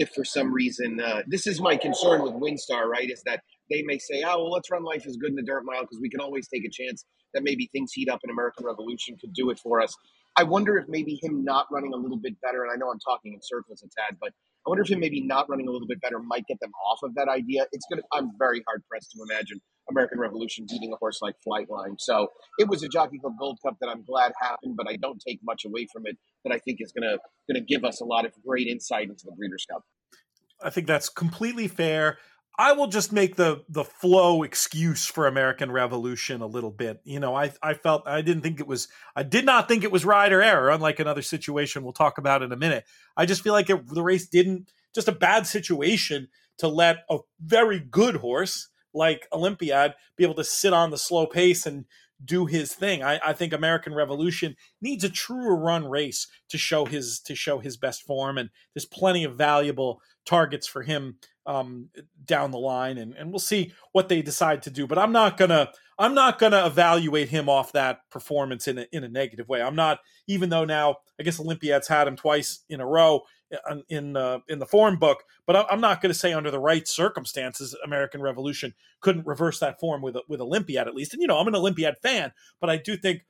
if 0.00 0.10
for 0.14 0.24
some 0.24 0.52
reason 0.52 0.98
uh, 0.98 1.22
this 1.26 1.46
is 1.46 1.60
my 1.60 1.76
concern 1.76 2.22
with 2.22 2.32
WinStar, 2.32 2.86
right? 2.86 3.08
Is 3.10 3.22
that 3.26 3.42
they 3.70 3.82
may 3.82 3.98
say, 3.98 4.24
oh, 4.26 4.42
well, 4.42 4.50
let's 4.50 4.70
run 4.70 4.82
Life 4.82 5.06
is 5.06 5.18
Good 5.18 5.30
in 5.30 5.36
the 5.36 5.42
dirt 5.42 5.62
mile 5.64 5.82
because 5.82 5.98
we 6.00 6.08
can 6.08 6.20
always 6.20 6.48
take 6.48 6.64
a 6.64 6.70
chance 6.70 7.04
that 7.34 7.42
maybe 7.44 7.68
things 7.70 7.92
heat 7.92 8.08
up 8.08 8.20
and 8.22 8.32
American 8.32 8.64
Revolution 8.64 9.16
could 9.20 9.34
do 9.34 9.50
it 9.50 9.58
for 9.58 9.80
us. 9.82 9.94
I 10.38 10.44
wonder 10.44 10.78
if 10.78 10.86
maybe 10.88 11.18
him 11.22 11.44
not 11.44 11.66
running 11.70 11.92
a 11.92 11.96
little 11.96 12.16
bit 12.16 12.40
better, 12.40 12.62
and 12.64 12.72
I 12.72 12.76
know 12.76 12.90
I'm 12.90 13.00
talking 13.00 13.34
in 13.34 13.40
circles 13.42 13.82
a 13.84 13.88
tad, 14.00 14.16
but 14.20 14.30
I 14.66 14.70
wonder 14.70 14.82
if 14.82 14.90
him 14.90 15.00
maybe 15.00 15.20
not 15.20 15.48
running 15.50 15.68
a 15.68 15.70
little 15.70 15.88
bit 15.88 16.00
better 16.00 16.18
might 16.18 16.46
get 16.46 16.58
them 16.60 16.72
off 16.90 17.00
of 17.02 17.14
that 17.16 17.28
idea. 17.28 17.66
It's 17.72 17.84
gonna. 17.90 18.02
I'm 18.12 18.30
very 18.38 18.62
hard 18.66 18.82
pressed 18.88 19.10
to 19.12 19.22
imagine 19.28 19.60
American 19.90 20.18
Revolution 20.18 20.66
beating 20.68 20.92
a 20.92 20.96
horse 20.96 21.20
like 21.20 21.34
Flightline. 21.46 21.96
So 21.98 22.28
it 22.58 22.68
was 22.68 22.82
a 22.82 22.88
Jockey 22.88 23.18
Club 23.18 23.34
Gold 23.38 23.58
Cup 23.64 23.76
that 23.80 23.88
I'm 23.88 24.02
glad 24.04 24.32
happened, 24.40 24.76
but 24.76 24.88
I 24.88 24.96
don't 24.96 25.20
take 25.26 25.40
much 25.42 25.64
away 25.64 25.86
from 25.92 26.06
it. 26.06 26.16
That 26.44 26.52
I 26.52 26.58
think 26.58 26.78
is 26.80 26.92
gonna 26.92 27.18
gonna 27.48 27.64
give 27.64 27.84
us 27.84 28.00
a 28.00 28.04
lot 28.04 28.24
of 28.24 28.32
great 28.46 28.66
insight 28.66 29.08
into 29.08 29.24
the 29.26 29.32
Breeders' 29.32 29.66
Cup. 29.70 29.84
I 30.62 30.70
think 30.70 30.86
that's 30.86 31.08
completely 31.08 31.68
fair. 31.68 32.18
I 32.58 32.72
will 32.72 32.88
just 32.88 33.12
make 33.12 33.36
the 33.36 33.64
the 33.68 33.84
flow 33.84 34.42
excuse 34.42 35.06
for 35.06 35.26
American 35.26 35.70
Revolution 35.70 36.42
a 36.42 36.46
little 36.46 36.70
bit. 36.70 37.00
You 37.04 37.20
know, 37.20 37.34
I 37.34 37.52
I 37.62 37.74
felt 37.74 38.06
I 38.06 38.20
didn't 38.22 38.42
think 38.42 38.60
it 38.60 38.66
was 38.66 38.88
I 39.16 39.22
did 39.22 39.46
not 39.46 39.68
think 39.68 39.84
it 39.84 39.92
was 39.92 40.04
ride 40.04 40.32
or 40.32 40.42
error. 40.42 40.70
Unlike 40.70 41.00
another 41.00 41.22
situation 41.22 41.82
we'll 41.82 41.92
talk 41.92 42.18
about 42.18 42.42
in 42.42 42.52
a 42.52 42.56
minute. 42.56 42.84
I 43.16 43.26
just 43.26 43.42
feel 43.42 43.52
like 43.52 43.70
it, 43.70 43.88
the 43.88 44.02
race 44.02 44.28
didn't 44.28 44.70
just 44.94 45.08
a 45.08 45.12
bad 45.12 45.46
situation 45.46 46.28
to 46.58 46.68
let 46.68 46.98
a 47.08 47.18
very 47.40 47.80
good 47.80 48.16
horse 48.16 48.68
like 48.92 49.28
Olympiad 49.32 49.94
be 50.16 50.24
able 50.24 50.34
to 50.34 50.44
sit 50.44 50.72
on 50.72 50.90
the 50.90 50.98
slow 50.98 51.26
pace 51.26 51.66
and 51.66 51.84
do 52.24 52.46
his 52.46 52.74
thing. 52.74 53.02
I, 53.02 53.18
I 53.24 53.32
think 53.32 53.52
American 53.52 53.94
Revolution 53.94 54.56
needs 54.80 55.04
a 55.04 55.08
truer 55.08 55.56
run 55.56 55.88
race 55.88 56.26
to 56.50 56.58
show 56.58 56.84
his 56.84 57.20
to 57.20 57.34
show 57.34 57.58
his 57.58 57.76
best 57.76 58.02
form, 58.02 58.38
and 58.38 58.50
there's 58.74 58.84
plenty 58.84 59.24
of 59.24 59.36
valuable 59.36 60.00
targets 60.26 60.66
for 60.66 60.82
him 60.82 61.16
um, 61.46 61.88
down 62.24 62.50
the 62.50 62.58
line, 62.58 62.98
and, 62.98 63.14
and 63.14 63.30
we'll 63.30 63.38
see 63.38 63.72
what 63.92 64.08
they 64.08 64.22
decide 64.22 64.62
to 64.62 64.70
do. 64.70 64.86
But 64.86 64.98
I'm 64.98 65.12
not 65.12 65.36
gonna 65.36 65.70
I'm 65.98 66.14
not 66.14 66.38
gonna 66.38 66.66
evaluate 66.66 67.30
him 67.30 67.48
off 67.48 67.72
that 67.72 68.00
performance 68.10 68.68
in 68.68 68.78
a, 68.78 68.86
in 68.92 69.04
a 69.04 69.08
negative 69.08 69.48
way. 69.48 69.62
I'm 69.62 69.76
not, 69.76 70.00
even 70.26 70.50
though 70.50 70.64
now 70.64 70.96
I 71.18 71.22
guess 71.22 71.40
Olympiad's 71.40 71.88
had 71.88 72.06
him 72.06 72.16
twice 72.16 72.64
in 72.68 72.80
a 72.80 72.86
row 72.86 73.22
in 73.88 74.16
uh, 74.16 74.38
in 74.48 74.58
the 74.58 74.66
form 74.66 74.98
book, 74.98 75.24
but 75.46 75.66
I'm 75.70 75.80
not 75.80 76.00
going 76.00 76.12
to 76.12 76.18
say 76.18 76.32
under 76.32 76.50
the 76.50 76.58
right 76.58 76.86
circumstances, 76.86 77.76
American 77.84 78.22
Revolution 78.22 78.74
couldn't 79.00 79.26
reverse 79.26 79.58
that 79.60 79.80
form 79.80 80.02
with 80.02 80.16
with 80.28 80.40
Olympiad 80.40 80.88
at 80.88 80.94
least. 80.94 81.12
And 81.12 81.20
you 81.20 81.28
know, 81.28 81.38
I'm 81.38 81.48
an 81.48 81.56
Olympiad 81.56 81.98
fan, 81.98 82.32
but 82.60 82.70
I 82.70 82.76
do 82.76 82.96
think 82.96 83.22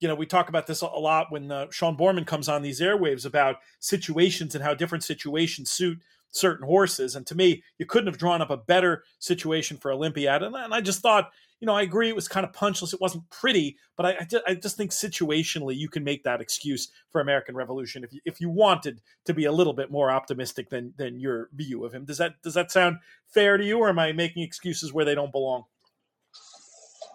you 0.00 0.08
know, 0.08 0.14
we 0.14 0.26
talk 0.26 0.48
about 0.48 0.66
this 0.66 0.82
a 0.82 0.86
lot 0.86 1.28
when 1.30 1.50
uh, 1.50 1.66
Sean 1.70 1.96
Borman 1.96 2.26
comes 2.26 2.48
on 2.48 2.62
these 2.62 2.80
airwaves 2.80 3.24
about 3.24 3.56
situations 3.80 4.54
and 4.54 4.62
how 4.62 4.74
different 4.74 5.04
situations 5.04 5.70
suit 5.70 5.98
certain 6.30 6.66
horses. 6.66 7.16
And 7.16 7.26
to 7.26 7.34
me, 7.34 7.62
you 7.78 7.86
couldn't 7.86 8.08
have 8.08 8.18
drawn 8.18 8.42
up 8.42 8.50
a 8.50 8.56
better 8.56 9.04
situation 9.18 9.78
for 9.78 9.90
Olympiad. 9.90 10.42
And, 10.42 10.54
and 10.54 10.74
I 10.74 10.80
just 10.80 11.00
thought, 11.00 11.30
you 11.60 11.66
know, 11.66 11.74
I 11.74 11.82
agree 11.82 12.08
it 12.08 12.14
was 12.14 12.28
kind 12.28 12.44
of 12.44 12.52
punchless. 12.52 12.92
It 12.92 13.00
wasn't 13.00 13.28
pretty, 13.30 13.76
but 13.96 14.06
I, 14.06 14.16
I, 14.20 14.24
just, 14.24 14.44
I, 14.46 14.54
just, 14.54 14.76
think 14.76 14.90
situationally 14.90 15.76
you 15.76 15.88
can 15.88 16.04
make 16.04 16.24
that 16.24 16.40
excuse 16.40 16.88
for 17.10 17.20
American 17.20 17.56
Revolution 17.56 18.04
if 18.04 18.12
you, 18.12 18.20
if 18.26 18.40
you 18.40 18.50
wanted 18.50 19.00
to 19.24 19.32
be 19.32 19.46
a 19.46 19.52
little 19.52 19.72
bit 19.72 19.90
more 19.90 20.10
optimistic 20.10 20.68
than 20.68 20.92
than 20.98 21.18
your 21.18 21.48
view 21.54 21.84
of 21.84 21.94
him. 21.94 22.04
Does 22.04 22.18
that 22.18 22.42
does 22.42 22.54
that 22.54 22.70
sound 22.70 22.98
fair 23.26 23.56
to 23.56 23.64
you, 23.64 23.78
or 23.78 23.88
am 23.88 23.98
I 23.98 24.12
making 24.12 24.42
excuses 24.42 24.92
where 24.92 25.04
they 25.04 25.14
don't 25.14 25.32
belong? 25.32 25.64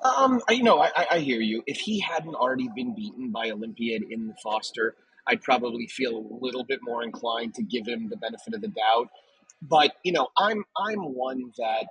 Um, 0.03 0.41
you 0.49 0.63
know, 0.63 0.79
I, 0.81 1.05
I 1.11 1.19
hear 1.19 1.39
you. 1.39 1.63
If 1.67 1.77
he 1.77 1.99
hadn't 1.99 2.33
already 2.33 2.69
been 2.75 2.95
beaten 2.95 3.29
by 3.29 3.51
Olympiad 3.51 4.03
in 4.09 4.27
the 4.27 4.33
Foster, 4.41 4.95
I'd 5.27 5.43
probably 5.43 5.85
feel 5.85 6.17
a 6.17 6.25
little 6.43 6.63
bit 6.63 6.79
more 6.81 7.03
inclined 7.03 7.53
to 7.55 7.63
give 7.63 7.87
him 7.87 8.09
the 8.09 8.17
benefit 8.17 8.55
of 8.55 8.61
the 8.61 8.69
doubt. 8.69 9.09
But 9.61 9.91
you 10.03 10.11
know, 10.11 10.29
I'm 10.39 10.63
I'm 10.75 11.13
one 11.13 11.51
that 11.59 11.85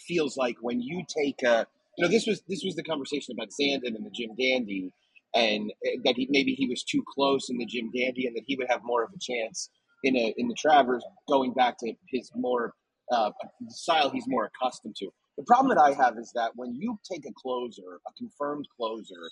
feels 0.00 0.36
like 0.36 0.56
when 0.60 0.80
you 0.80 1.04
take 1.08 1.42
a 1.42 1.66
you 1.96 2.04
know 2.04 2.10
this 2.10 2.26
was 2.26 2.42
this 2.48 2.62
was 2.64 2.74
the 2.76 2.82
conversation 2.82 3.34
about 3.36 3.48
Zandon 3.48 3.94
and 3.96 4.04
the 4.04 4.10
Jim 4.10 4.30
Dandy, 4.38 4.92
and 5.34 5.70
uh, 5.86 5.98
that 6.04 6.14
he 6.16 6.28
maybe 6.30 6.52
he 6.52 6.66
was 6.66 6.82
too 6.82 7.02
close 7.14 7.48
in 7.48 7.58
the 7.58 7.66
Jim 7.66 7.90
Dandy, 7.94 8.26
and 8.26 8.36
that 8.36 8.44
he 8.46 8.56
would 8.56 8.68
have 8.68 8.80
more 8.84 9.02
of 9.02 9.10
a 9.14 9.18
chance 9.18 9.70
in 10.04 10.16
a 10.16 10.34
in 10.36 10.48
the 10.48 10.54
Travers, 10.54 11.04
going 11.28 11.52
back 11.52 11.78
to 11.78 11.92
his 12.10 12.30
more 12.34 12.74
uh, 13.12 13.30
style 13.68 14.10
he's 14.10 14.28
more 14.28 14.50
accustomed 14.50 14.96
to. 14.96 15.08
The 15.38 15.44
problem 15.44 15.74
that 15.74 15.82
I 15.82 15.92
have 15.92 16.18
is 16.18 16.32
that 16.34 16.52
when 16.54 16.74
you 16.74 16.98
take 17.10 17.24
a 17.26 17.32
closer, 17.40 18.00
a 18.06 18.12
confirmed 18.18 18.66
closer, 18.76 19.30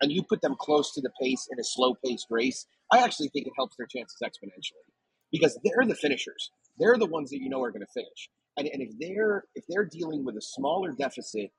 and 0.00 0.12
you 0.12 0.22
put 0.22 0.42
them 0.42 0.56
close 0.58 0.92
to 0.94 1.00
the 1.00 1.10
pace 1.20 1.48
in 1.50 1.58
a 1.58 1.64
slow 1.64 1.94
paced 2.04 2.26
race, 2.30 2.66
I 2.92 2.98
actually 2.98 3.28
think 3.28 3.46
it 3.46 3.52
helps 3.56 3.76
their 3.76 3.86
chances 3.86 4.16
exponentially 4.22 4.88
because 5.32 5.58
they're 5.64 5.86
the 5.86 5.94
finishers. 5.94 6.50
They're 6.78 6.98
the 6.98 7.06
ones 7.06 7.30
that 7.30 7.40
you 7.40 7.48
know 7.48 7.62
are 7.62 7.70
going 7.70 7.84
to 7.84 7.92
finish. 7.92 8.28
And, 8.58 8.68
and 8.68 8.82
if 8.82 8.90
they're 8.98 9.44
if 9.54 9.64
they're 9.68 9.84
dealing 9.86 10.24
with 10.24 10.36
a 10.36 10.42
smaller 10.42 10.92
deficit 10.92 11.50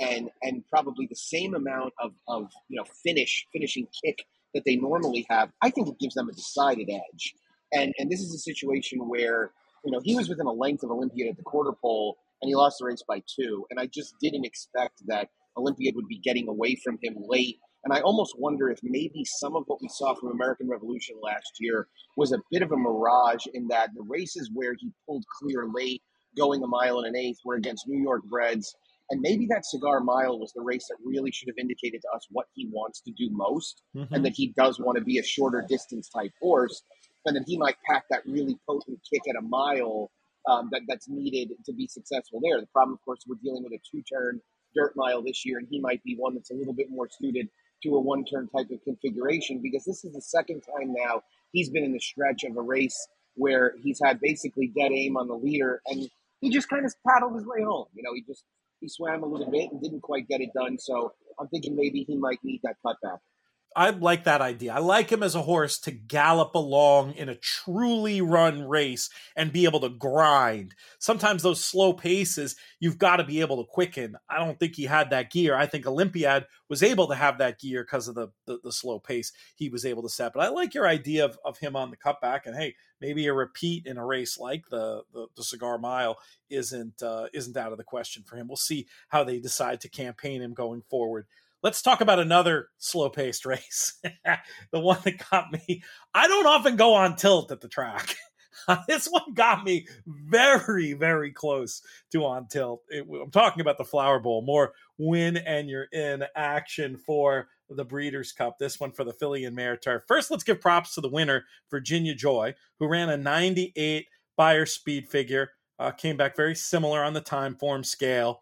and 0.00 0.30
and 0.42 0.64
probably 0.68 1.06
the 1.06 1.16
same 1.16 1.54
amount 1.54 1.92
of, 2.00 2.12
of 2.28 2.50
you 2.68 2.76
know 2.76 2.84
finish 3.04 3.46
finishing 3.52 3.86
kick 4.04 4.24
that 4.54 4.64
they 4.64 4.76
normally 4.76 5.26
have, 5.30 5.50
I 5.62 5.70
think 5.70 5.88
it 5.88 5.98
gives 6.00 6.14
them 6.14 6.28
a 6.28 6.32
decided 6.32 6.88
edge. 6.90 7.34
And 7.72 7.94
and 7.98 8.10
this 8.10 8.20
is 8.20 8.34
a 8.34 8.38
situation 8.38 9.08
where 9.08 9.52
you 9.84 9.92
know 9.92 10.00
he 10.02 10.16
was 10.16 10.28
within 10.28 10.46
a 10.46 10.52
length 10.52 10.82
of 10.82 10.90
Olympiad 10.90 11.28
at 11.30 11.36
the 11.36 11.44
quarter 11.44 11.72
pole 11.80 12.16
and 12.42 12.48
he 12.48 12.54
lost 12.54 12.78
the 12.80 12.86
race 12.86 13.02
by 13.06 13.22
two. 13.38 13.66
And 13.70 13.78
I 13.78 13.86
just 13.86 14.14
didn't 14.20 14.44
expect 14.44 15.02
that 15.06 15.28
Olympiad 15.56 15.94
would 15.94 16.08
be 16.08 16.18
getting 16.18 16.48
away 16.48 16.76
from 16.82 16.98
him 17.02 17.16
late 17.18 17.58
and 17.86 17.96
I 17.96 18.00
almost 18.00 18.34
wonder 18.36 18.68
if 18.68 18.80
maybe 18.82 19.24
some 19.24 19.54
of 19.54 19.62
what 19.68 19.80
we 19.80 19.88
saw 19.88 20.12
from 20.16 20.32
American 20.32 20.68
Revolution 20.68 21.14
last 21.22 21.52
year 21.60 21.86
was 22.16 22.32
a 22.32 22.42
bit 22.50 22.62
of 22.62 22.72
a 22.72 22.76
mirage 22.76 23.46
in 23.54 23.68
that 23.68 23.90
the 23.94 24.02
races 24.02 24.50
where 24.52 24.74
he 24.76 24.90
pulled 25.06 25.24
clear 25.38 25.68
late, 25.72 26.02
going 26.36 26.62
a 26.62 26.66
mile 26.66 26.98
and 26.98 27.06
an 27.06 27.16
eighth, 27.16 27.38
were 27.44 27.54
against 27.54 27.88
New 27.88 28.02
York 28.02 28.22
breds. 28.24 28.74
And 29.10 29.20
maybe 29.20 29.46
that 29.50 29.64
cigar 29.64 30.00
mile 30.00 30.38
was 30.38 30.52
the 30.52 30.62
race 30.62 30.86
that 30.88 30.96
really 31.04 31.30
should 31.30 31.48
have 31.48 31.58
indicated 31.58 32.02
to 32.02 32.08
us 32.16 32.26
what 32.30 32.46
he 32.54 32.68
wants 32.72 33.00
to 33.02 33.12
do 33.12 33.28
most 33.30 33.82
mm-hmm. 33.96 34.12
and 34.12 34.24
that 34.24 34.34
he 34.34 34.52
does 34.56 34.80
want 34.80 34.98
to 34.98 35.04
be 35.04 35.18
a 35.18 35.22
shorter 35.22 35.64
distance 35.68 36.08
type 36.08 36.32
horse. 36.40 36.82
And 37.24 37.36
that 37.36 37.44
he 37.46 37.58
might 37.58 37.76
pack 37.88 38.04
that 38.10 38.22
really 38.26 38.56
potent 38.68 39.00
kick 39.12 39.22
at 39.28 39.36
a 39.36 39.42
mile 39.42 40.10
um, 40.48 40.68
that, 40.72 40.82
that's 40.88 41.08
needed 41.08 41.50
to 41.64 41.72
be 41.72 41.86
successful 41.88 42.40
there. 42.42 42.60
The 42.60 42.66
problem, 42.68 42.94
of 42.94 43.04
course, 43.04 43.20
we're 43.26 43.36
dealing 43.42 43.64
with 43.64 43.72
a 43.72 43.80
two 43.90 44.02
turn 44.02 44.40
dirt 44.76 44.92
mile 44.96 45.22
this 45.22 45.44
year, 45.44 45.58
and 45.58 45.66
he 45.70 45.80
might 45.80 46.02
be 46.04 46.14
one 46.16 46.34
that's 46.34 46.50
a 46.50 46.54
little 46.54 46.74
bit 46.74 46.90
more 46.90 47.08
suited 47.10 47.48
to 47.82 47.96
a 47.96 48.00
one 48.00 48.24
turn 48.24 48.48
type 48.48 48.70
of 48.70 48.82
configuration 48.84 49.60
because 49.62 49.84
this 49.84 50.04
is 50.04 50.12
the 50.12 50.20
second 50.20 50.62
time 50.62 50.94
now 50.94 51.20
he's 51.52 51.70
been 51.70 51.84
in 51.84 51.92
the 51.92 52.00
stretch 52.00 52.44
of 52.44 52.56
a 52.56 52.62
race 52.62 53.08
where 53.34 53.74
he's 53.82 54.00
had 54.02 54.18
basically 54.20 54.72
dead 54.76 54.92
aim 54.92 55.16
on 55.16 55.28
the 55.28 55.34
leader 55.34 55.82
and 55.86 56.08
he 56.40 56.50
just 56.50 56.68
kind 56.68 56.84
of 56.84 56.94
paddled 57.06 57.34
his 57.34 57.46
way 57.46 57.62
home. 57.62 57.86
You 57.94 58.02
know, 58.02 58.14
he 58.14 58.22
just 58.22 58.44
he 58.80 58.88
swam 58.88 59.22
a 59.22 59.26
little 59.26 59.50
bit 59.50 59.70
and 59.72 59.82
didn't 59.82 60.02
quite 60.02 60.28
get 60.28 60.40
it 60.40 60.50
done. 60.54 60.78
So 60.78 61.14
I'm 61.40 61.48
thinking 61.48 61.76
maybe 61.76 62.04
he 62.06 62.16
might 62.16 62.38
need 62.44 62.60
that 62.64 62.76
cutback. 62.84 63.18
I 63.76 63.90
like 63.90 64.24
that 64.24 64.40
idea. 64.40 64.72
I 64.72 64.78
like 64.78 65.12
him 65.12 65.22
as 65.22 65.34
a 65.34 65.42
horse 65.42 65.78
to 65.80 65.90
gallop 65.90 66.54
along 66.54 67.12
in 67.12 67.28
a 67.28 67.34
truly 67.34 68.22
run 68.22 68.66
race 68.66 69.10
and 69.36 69.52
be 69.52 69.66
able 69.66 69.80
to 69.80 69.90
grind. 69.90 70.74
Sometimes 70.98 71.42
those 71.42 71.62
slow 71.62 71.92
paces, 71.92 72.56
you've 72.80 72.96
got 72.96 73.16
to 73.16 73.24
be 73.24 73.42
able 73.42 73.62
to 73.62 73.70
quicken. 73.70 74.16
I 74.30 74.38
don't 74.38 74.58
think 74.58 74.76
he 74.76 74.84
had 74.84 75.10
that 75.10 75.30
gear. 75.30 75.54
I 75.54 75.66
think 75.66 75.86
Olympiad 75.86 76.46
was 76.70 76.82
able 76.82 77.06
to 77.08 77.14
have 77.14 77.36
that 77.36 77.60
gear 77.60 77.84
because 77.84 78.08
of 78.08 78.14
the, 78.14 78.28
the, 78.46 78.58
the 78.64 78.72
slow 78.72 78.98
pace 78.98 79.30
he 79.56 79.68
was 79.68 79.84
able 79.84 80.02
to 80.04 80.08
set. 80.08 80.32
But 80.32 80.44
I 80.44 80.48
like 80.48 80.72
your 80.72 80.88
idea 80.88 81.26
of, 81.26 81.38
of 81.44 81.58
him 81.58 81.76
on 81.76 81.90
the 81.90 81.98
cutback. 81.98 82.46
And 82.46 82.56
hey, 82.56 82.76
maybe 83.02 83.26
a 83.26 83.34
repeat 83.34 83.84
in 83.84 83.98
a 83.98 84.06
race 84.06 84.38
like 84.38 84.70
the 84.70 85.02
the, 85.12 85.26
the 85.36 85.44
Cigar 85.44 85.76
Mile 85.76 86.16
isn't 86.48 87.02
uh, 87.02 87.26
isn't 87.34 87.58
out 87.58 87.72
of 87.72 87.78
the 87.78 87.84
question 87.84 88.22
for 88.26 88.36
him. 88.36 88.48
We'll 88.48 88.56
see 88.56 88.86
how 89.08 89.22
they 89.22 89.38
decide 89.38 89.82
to 89.82 89.90
campaign 89.90 90.40
him 90.40 90.54
going 90.54 90.82
forward. 90.88 91.26
Let's 91.66 91.82
talk 91.82 92.00
about 92.00 92.20
another 92.20 92.68
slow 92.78 93.10
paced 93.10 93.44
race. 93.44 94.00
the 94.70 94.78
one 94.78 95.00
that 95.02 95.20
got 95.28 95.52
me. 95.52 95.82
I 96.14 96.28
don't 96.28 96.46
often 96.46 96.76
go 96.76 96.94
on 96.94 97.16
tilt 97.16 97.50
at 97.50 97.60
the 97.60 97.66
track. 97.66 98.14
this 98.86 99.08
one 99.08 99.34
got 99.34 99.64
me 99.64 99.88
very, 100.06 100.92
very 100.92 101.32
close 101.32 101.82
to 102.12 102.24
on 102.24 102.46
tilt. 102.46 102.84
It, 102.88 103.04
I'm 103.10 103.32
talking 103.32 103.62
about 103.62 103.78
the 103.78 103.84
Flower 103.84 104.20
Bowl, 104.20 104.42
more 104.42 104.74
win 104.96 105.38
and 105.38 105.68
you're 105.68 105.88
in 105.92 106.22
action 106.36 106.96
for 106.98 107.48
the 107.68 107.84
Breeders' 107.84 108.30
Cup. 108.30 108.60
This 108.60 108.78
one 108.78 108.92
for 108.92 109.02
the 109.02 109.12
Filly 109.12 109.44
and 109.44 109.56
Mare 109.56 109.76
Turf. 109.76 110.04
First, 110.06 110.30
let's 110.30 110.44
give 110.44 110.60
props 110.60 110.94
to 110.94 111.00
the 111.00 111.10
winner, 111.10 111.46
Virginia 111.68 112.14
Joy, 112.14 112.54
who 112.78 112.86
ran 112.86 113.10
a 113.10 113.16
98 113.16 114.06
Beyer 114.36 114.66
speed 114.66 115.08
figure. 115.08 115.50
Uh, 115.80 115.90
came 115.90 116.16
back 116.16 116.36
very 116.36 116.54
similar 116.54 117.02
on 117.02 117.12
the 117.12 117.20
Timeform 117.20 117.84
scale 117.84 118.40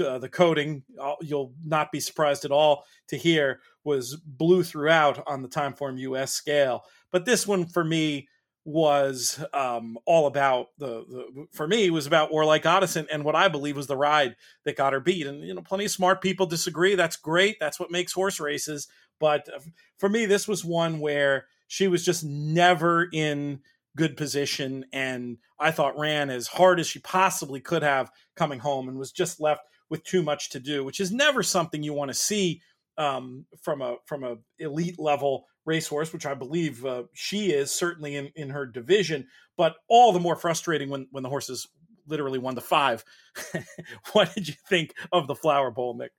uh, 0.00 0.18
the 0.18 0.28
coding, 0.28 0.82
you'll 1.20 1.54
not 1.64 1.92
be 1.92 2.00
surprised 2.00 2.44
at 2.44 2.50
all 2.50 2.84
to 3.08 3.16
hear, 3.16 3.60
was 3.84 4.16
blue 4.16 4.62
throughout 4.62 5.22
on 5.26 5.42
the 5.42 5.48
Timeform 5.48 5.98
US 5.98 6.32
scale. 6.32 6.84
But 7.10 7.24
this 7.24 7.46
one 7.46 7.66
for 7.66 7.84
me 7.84 8.28
was 8.64 9.44
um, 9.52 9.98
all 10.06 10.26
about 10.26 10.68
the, 10.78 11.04
the, 11.08 11.46
for 11.52 11.66
me 11.66 11.90
was 11.90 12.06
about 12.06 12.30
Warlike 12.30 12.64
and, 12.64 13.08
and 13.10 13.24
what 13.24 13.34
I 13.34 13.48
believe 13.48 13.76
was 13.76 13.88
the 13.88 13.96
ride 13.96 14.36
that 14.64 14.76
got 14.76 14.92
her 14.92 15.00
beat. 15.00 15.26
And 15.26 15.42
you 15.42 15.54
know, 15.54 15.62
plenty 15.62 15.84
of 15.84 15.90
smart 15.90 16.22
people 16.22 16.46
disagree. 16.46 16.94
That's 16.94 17.16
great. 17.16 17.56
That's 17.58 17.80
what 17.80 17.90
makes 17.90 18.12
horse 18.12 18.38
races. 18.38 18.86
But 19.18 19.48
uh, 19.54 19.58
for 19.98 20.08
me, 20.08 20.26
this 20.26 20.46
was 20.46 20.64
one 20.64 21.00
where 21.00 21.46
she 21.66 21.88
was 21.88 22.04
just 22.04 22.24
never 22.24 23.08
in 23.12 23.60
good 23.96 24.16
position 24.16 24.86
and 24.92 25.38
I 25.58 25.70
thought 25.70 25.98
ran 25.98 26.30
as 26.30 26.46
hard 26.46 26.80
as 26.80 26.86
she 26.86 26.98
possibly 26.98 27.60
could 27.60 27.82
have 27.82 28.10
coming 28.36 28.58
home 28.58 28.88
and 28.88 28.98
was 28.98 29.12
just 29.12 29.40
left 29.40 29.62
with 29.92 30.02
too 30.04 30.22
much 30.22 30.48
to 30.48 30.58
do, 30.58 30.82
which 30.82 31.00
is 31.00 31.12
never 31.12 31.42
something 31.42 31.82
you 31.82 31.92
want 31.92 32.08
to 32.08 32.14
see 32.14 32.62
um, 32.96 33.44
from 33.60 33.82
a 33.82 33.96
from 34.06 34.24
a 34.24 34.38
elite 34.58 34.98
level 34.98 35.44
racehorse, 35.66 36.14
which 36.14 36.24
I 36.24 36.32
believe 36.32 36.84
uh, 36.86 37.02
she 37.12 37.52
is 37.52 37.70
certainly 37.70 38.16
in, 38.16 38.30
in 38.34 38.48
her 38.48 38.64
division. 38.64 39.28
But 39.58 39.76
all 39.88 40.14
the 40.14 40.18
more 40.18 40.34
frustrating 40.34 40.88
when 40.88 41.08
when 41.10 41.22
the 41.22 41.28
horses 41.28 41.68
literally 42.06 42.38
one 42.38 42.54
to 42.54 42.62
five. 42.62 43.04
what 44.12 44.34
did 44.34 44.48
you 44.48 44.54
think 44.66 44.94
of 45.12 45.26
the 45.26 45.34
Flower 45.34 45.70
Bowl, 45.70 45.94
Nick? 45.94 46.12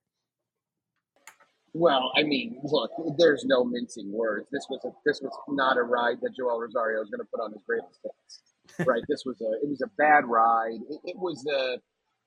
Well, 1.74 2.12
I 2.16 2.22
mean, 2.22 2.60
look, 2.64 2.92
there's 3.18 3.44
no 3.44 3.64
mincing 3.64 4.12
words. 4.12 4.46
This 4.52 4.68
was 4.70 4.86
a 4.86 4.92
this 5.04 5.20
was 5.20 5.36
not 5.50 5.78
a 5.78 5.82
ride 5.82 6.18
that 6.22 6.36
Joel 6.38 6.60
Rosario 6.60 7.00
was 7.00 7.10
going 7.10 7.22
to 7.22 7.28
put 7.36 7.44
on 7.44 7.52
his 7.52 7.64
greatest 7.68 8.00
hits, 8.04 8.88
right? 8.88 9.02
this 9.10 9.24
was 9.26 9.42
a 9.42 9.66
it 9.66 9.68
was 9.68 9.82
a 9.82 9.90
bad 9.98 10.26
ride. 10.28 10.80
It, 10.92 11.00
it 11.06 11.18
was 11.18 11.44
a 11.48 11.80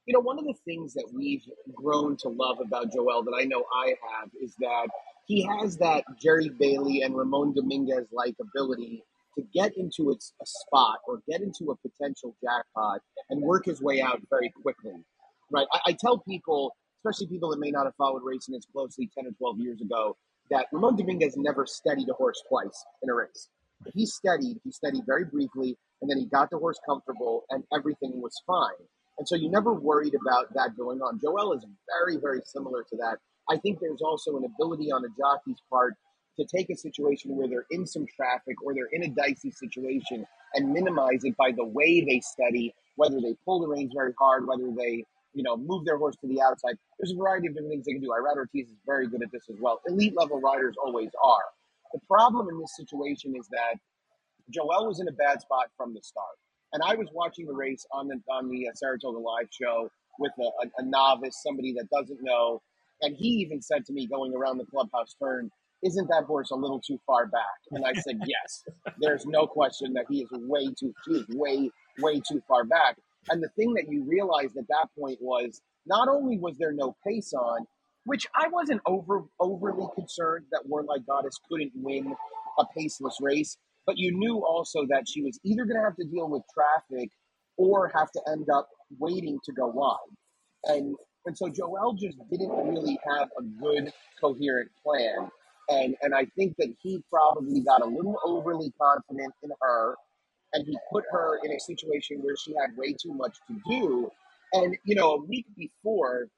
you 0.07 0.15
know, 0.15 0.21
one 0.21 0.39
of 0.39 0.45
the 0.45 0.55
things 0.65 0.95
that 0.95 1.09
we've 1.13 1.43
grown 1.75 2.17
to 2.19 2.29
love 2.29 2.59
about 2.65 2.93
Joel 2.93 3.25
that 3.25 3.35
I 3.39 3.45
know 3.45 3.65
I 3.75 3.89
have 3.89 4.31
is 4.41 4.55
that 4.61 4.89
he 5.27 5.43
has 5.43 5.77
that 5.79 6.05
Jerry 6.21 6.49
Bailey 6.49 7.03
and 7.03 7.17
Ramon 7.17 7.55
Dominguez 7.55 8.07
like 8.13 8.37
ability 8.41 9.03
to 9.37 9.45
get 9.53 9.77
into 9.77 10.13
a 10.13 10.47
spot 10.47 10.99
or 11.09 11.21
get 11.29 11.43
into 11.43 11.73
a 11.73 11.77
potential 11.77 12.37
jackpot 12.43 13.01
and 13.31 13.43
work 13.43 13.67
his 13.67 13.83
way 13.83 14.01
out 14.01 14.21
very 14.31 14.53
quickly. 14.63 14.93
Right. 15.51 15.67
I, 15.73 15.81
I 15.89 15.93
tell 15.93 16.19
people, 16.19 16.73
especially 17.01 17.27
people 17.27 17.51
that 17.51 17.59
may 17.59 17.71
not 17.71 17.85
have 17.85 17.95
followed 17.97 18.23
racing 18.25 18.55
as 18.55 18.65
closely 18.73 19.11
10 19.13 19.27
or 19.27 19.33
12 19.33 19.61
years 19.61 19.81
ago, 19.81 20.17
that 20.51 20.67
Ramon 20.73 20.97
Dominguez 20.97 21.37
never 21.37 21.67
steadied 21.67 22.09
a 22.09 22.15
horse 22.15 22.41
twice 22.49 22.85
in 23.03 23.11
a 23.11 23.15
race. 23.15 23.49
He 23.93 24.07
steadied, 24.07 24.59
he 24.65 24.71
steadied 24.71 25.03
very 25.05 25.25
briefly, 25.25 25.77
and 26.01 26.09
then 26.09 26.19
he 26.19 26.27
got 26.27 26.51
the 26.51 26.59
horse 26.59 26.79
comfortable, 26.87 27.45
and 27.51 27.65
everything 27.75 28.23
was 28.23 28.41
fine. 28.47 28.87
And 29.19 29.27
so 29.27 29.35
you 29.35 29.51
never 29.51 29.73
worried 29.73 30.15
about 30.15 30.53
that 30.55 30.77
going 30.77 31.01
on. 31.01 31.21
Joel 31.21 31.53
is 31.55 31.65
very, 32.01 32.19
very 32.19 32.41
similar 32.45 32.83
to 32.91 32.97
that. 32.99 33.19
I 33.49 33.57
think 33.57 33.79
there's 33.81 34.03
also 34.03 34.37
an 34.37 34.45
ability 34.45 34.93
on 34.93 35.05
a 35.05 35.09
jockey's 35.19 35.59
part 35.71 35.95
to 36.39 36.45
take 36.45 36.69
a 36.69 36.77
situation 36.77 37.37
where 37.37 37.49
they're 37.49 37.67
in 37.71 37.87
some 37.87 38.07
traffic 38.15 38.57
or 38.63 38.75
they're 38.75 38.91
in 38.93 39.05
a 39.05 39.09
dicey 39.09 39.51
situation 39.51 40.27
and 40.55 40.73
minimize 40.73 41.25
it 41.25 41.37
by 41.37 41.51
the 41.57 41.65
way 41.65 42.05
they 42.05 42.21
study, 42.21 42.75
whether 42.97 43.21
they 43.21 43.35
pull 43.45 43.61
the 43.61 43.69
reins 43.69 43.93
very 43.95 44.13
hard, 44.19 44.47
whether 44.47 44.71
they, 44.77 45.05
you 45.33 45.43
know, 45.43 45.57
move 45.57 45.85
their 45.87 45.97
horse 45.97 46.17
to 46.21 46.29
the 46.29 46.43
outside. 46.43 46.77
There's 46.99 47.13
a 47.13 47.17
variety 47.17 47.49
of 47.49 47.55
different 47.55 47.71
things 47.73 47.87
they 47.87 47.93
can 47.93 48.03
do. 48.03 48.09
Irad 48.09 48.37
Ortiz 48.37 48.69
is 48.69 48.77
very 48.85 49.09
good 49.09 49.23
at 49.23 49.33
this 49.33 49.45
as 49.49 49.57
well. 49.61 49.81
Elite 49.87 50.15
level 50.17 50.41
riders 50.41 50.75
always 50.85 51.11
are. 51.25 51.45
The 51.95 52.01
problem 52.07 52.49
in 52.51 52.61
this 52.61 52.77
situation 52.77 53.35
is 53.39 53.49
that 53.49 53.77
Joel 54.51 54.89
was 54.89 55.01
in 55.01 55.09
a 55.09 55.13
bad 55.13 55.41
spot 55.41 55.69
from 55.77 55.95
the 55.95 56.03
start. 56.03 56.37
And 56.77 56.83
I 56.87 56.95
was 56.95 57.09
watching 57.15 57.47
the 57.47 57.55
race 57.55 57.87
on 57.91 58.07
the 58.07 58.21
on 58.31 58.51
the 58.51 58.69
uh, 58.69 58.73
Saratoga 58.75 59.17
Live 59.17 59.49
show 59.51 59.89
with 60.19 60.33
a, 60.39 60.43
a, 60.43 60.83
a 60.83 60.85
novice, 60.85 61.41
somebody 61.43 61.73
that 61.73 61.89
doesn't 61.89 62.19
know, 62.21 62.61
and 63.01 63.17
he 63.17 63.29
even 63.29 63.63
said 63.63 63.87
to 63.87 63.95
me 63.95 64.07
going 64.07 64.35
around 64.35 64.59
the 64.59 64.67
clubhouse 64.67 65.17
turn, 65.19 65.51
"Isn't 65.83 66.07
that 66.09 66.25
horse 66.25 66.51
a 66.51 66.55
little 66.55 66.79
too 66.79 66.99
far 67.07 67.29
back?" 67.29 67.61
And 67.71 67.83
I 67.87 67.95
said, 67.95 68.19
"Yes." 68.27 68.63
There's 68.99 69.25
no 69.25 69.47
question 69.47 69.95
that 69.95 70.05
he 70.11 70.21
is 70.21 70.29
way 70.33 70.67
too 70.79 70.93
he 71.07 71.15
is 71.15 71.27
way 71.31 71.71
way 72.01 72.21
too 72.21 72.43
far 72.47 72.65
back. 72.65 72.99
And 73.31 73.43
the 73.43 73.49
thing 73.57 73.73
that 73.73 73.87
you 73.89 74.05
realized 74.05 74.59
at 74.59 74.69
that 74.69 74.89
point 74.99 75.17
was 75.23 75.63
not 75.87 76.09
only 76.09 76.37
was 76.37 76.59
there 76.59 76.75
no 76.75 76.95
pace 77.07 77.33
on, 77.33 77.67
which 78.05 78.27
I 78.35 78.49
wasn't 78.49 78.83
over 78.85 79.25
overly 79.41 79.87
concerned 79.95 80.45
that 80.53 80.67
Warlike 80.67 81.07
Goddess 81.07 81.41
couldn't 81.49 81.73
win 81.75 82.15
a 82.59 82.65
paceless 82.79 83.15
race. 83.23 83.57
But 83.87 83.99
you 83.99 84.13
knew 84.13 84.45
also 84.45 84.87
that 84.89 85.09
she 85.09 85.23
was 85.23 85.39
either 85.45 85.65
going 85.65 85.77
to 85.77 85.85
have 85.85 85.97
to 85.97 86.05
deal 86.05 86.29
with 86.29 86.43
traffic 86.53 87.11
or 87.57 87.91
have 87.95 88.11
to 88.13 88.21
end 88.29 88.49
up 88.51 88.69
waiting 88.99 89.39
to 89.45 89.53
go 89.53 89.67
wide. 89.69 89.97
And 90.65 90.97
and 91.27 91.37
so 91.37 91.49
Joel 91.49 91.95
just 91.95 92.19
didn't 92.31 92.51
really 92.51 92.99
have 93.09 93.29
a 93.39 93.43
good 93.43 93.93
coherent 94.21 94.71
plan. 94.85 95.31
And 95.69 95.97
and 96.03 96.15
I 96.15 96.27
think 96.37 96.57
that 96.59 96.75
he 96.83 97.03
probably 97.11 97.61
got 97.61 97.83
a 97.83 97.87
little 97.87 98.19
overly 98.25 98.73
confident 98.81 99.35
in 99.43 99.51
her 99.61 99.97
and 100.53 100.67
he 100.67 100.77
put 100.91 101.05
her 101.11 101.39
in 101.45 101.53
a 101.53 101.61
situation 101.61 102.19
where 102.23 102.37
she 102.37 102.55
had 102.55 102.77
way 102.77 102.93
too 102.93 103.15
much 103.15 103.37
to 103.49 103.61
do. 103.69 104.11
And 104.53 104.77
you 104.85 104.95
know, 104.95 105.15
a 105.15 105.25
week 105.25 105.47
before, 105.57 106.29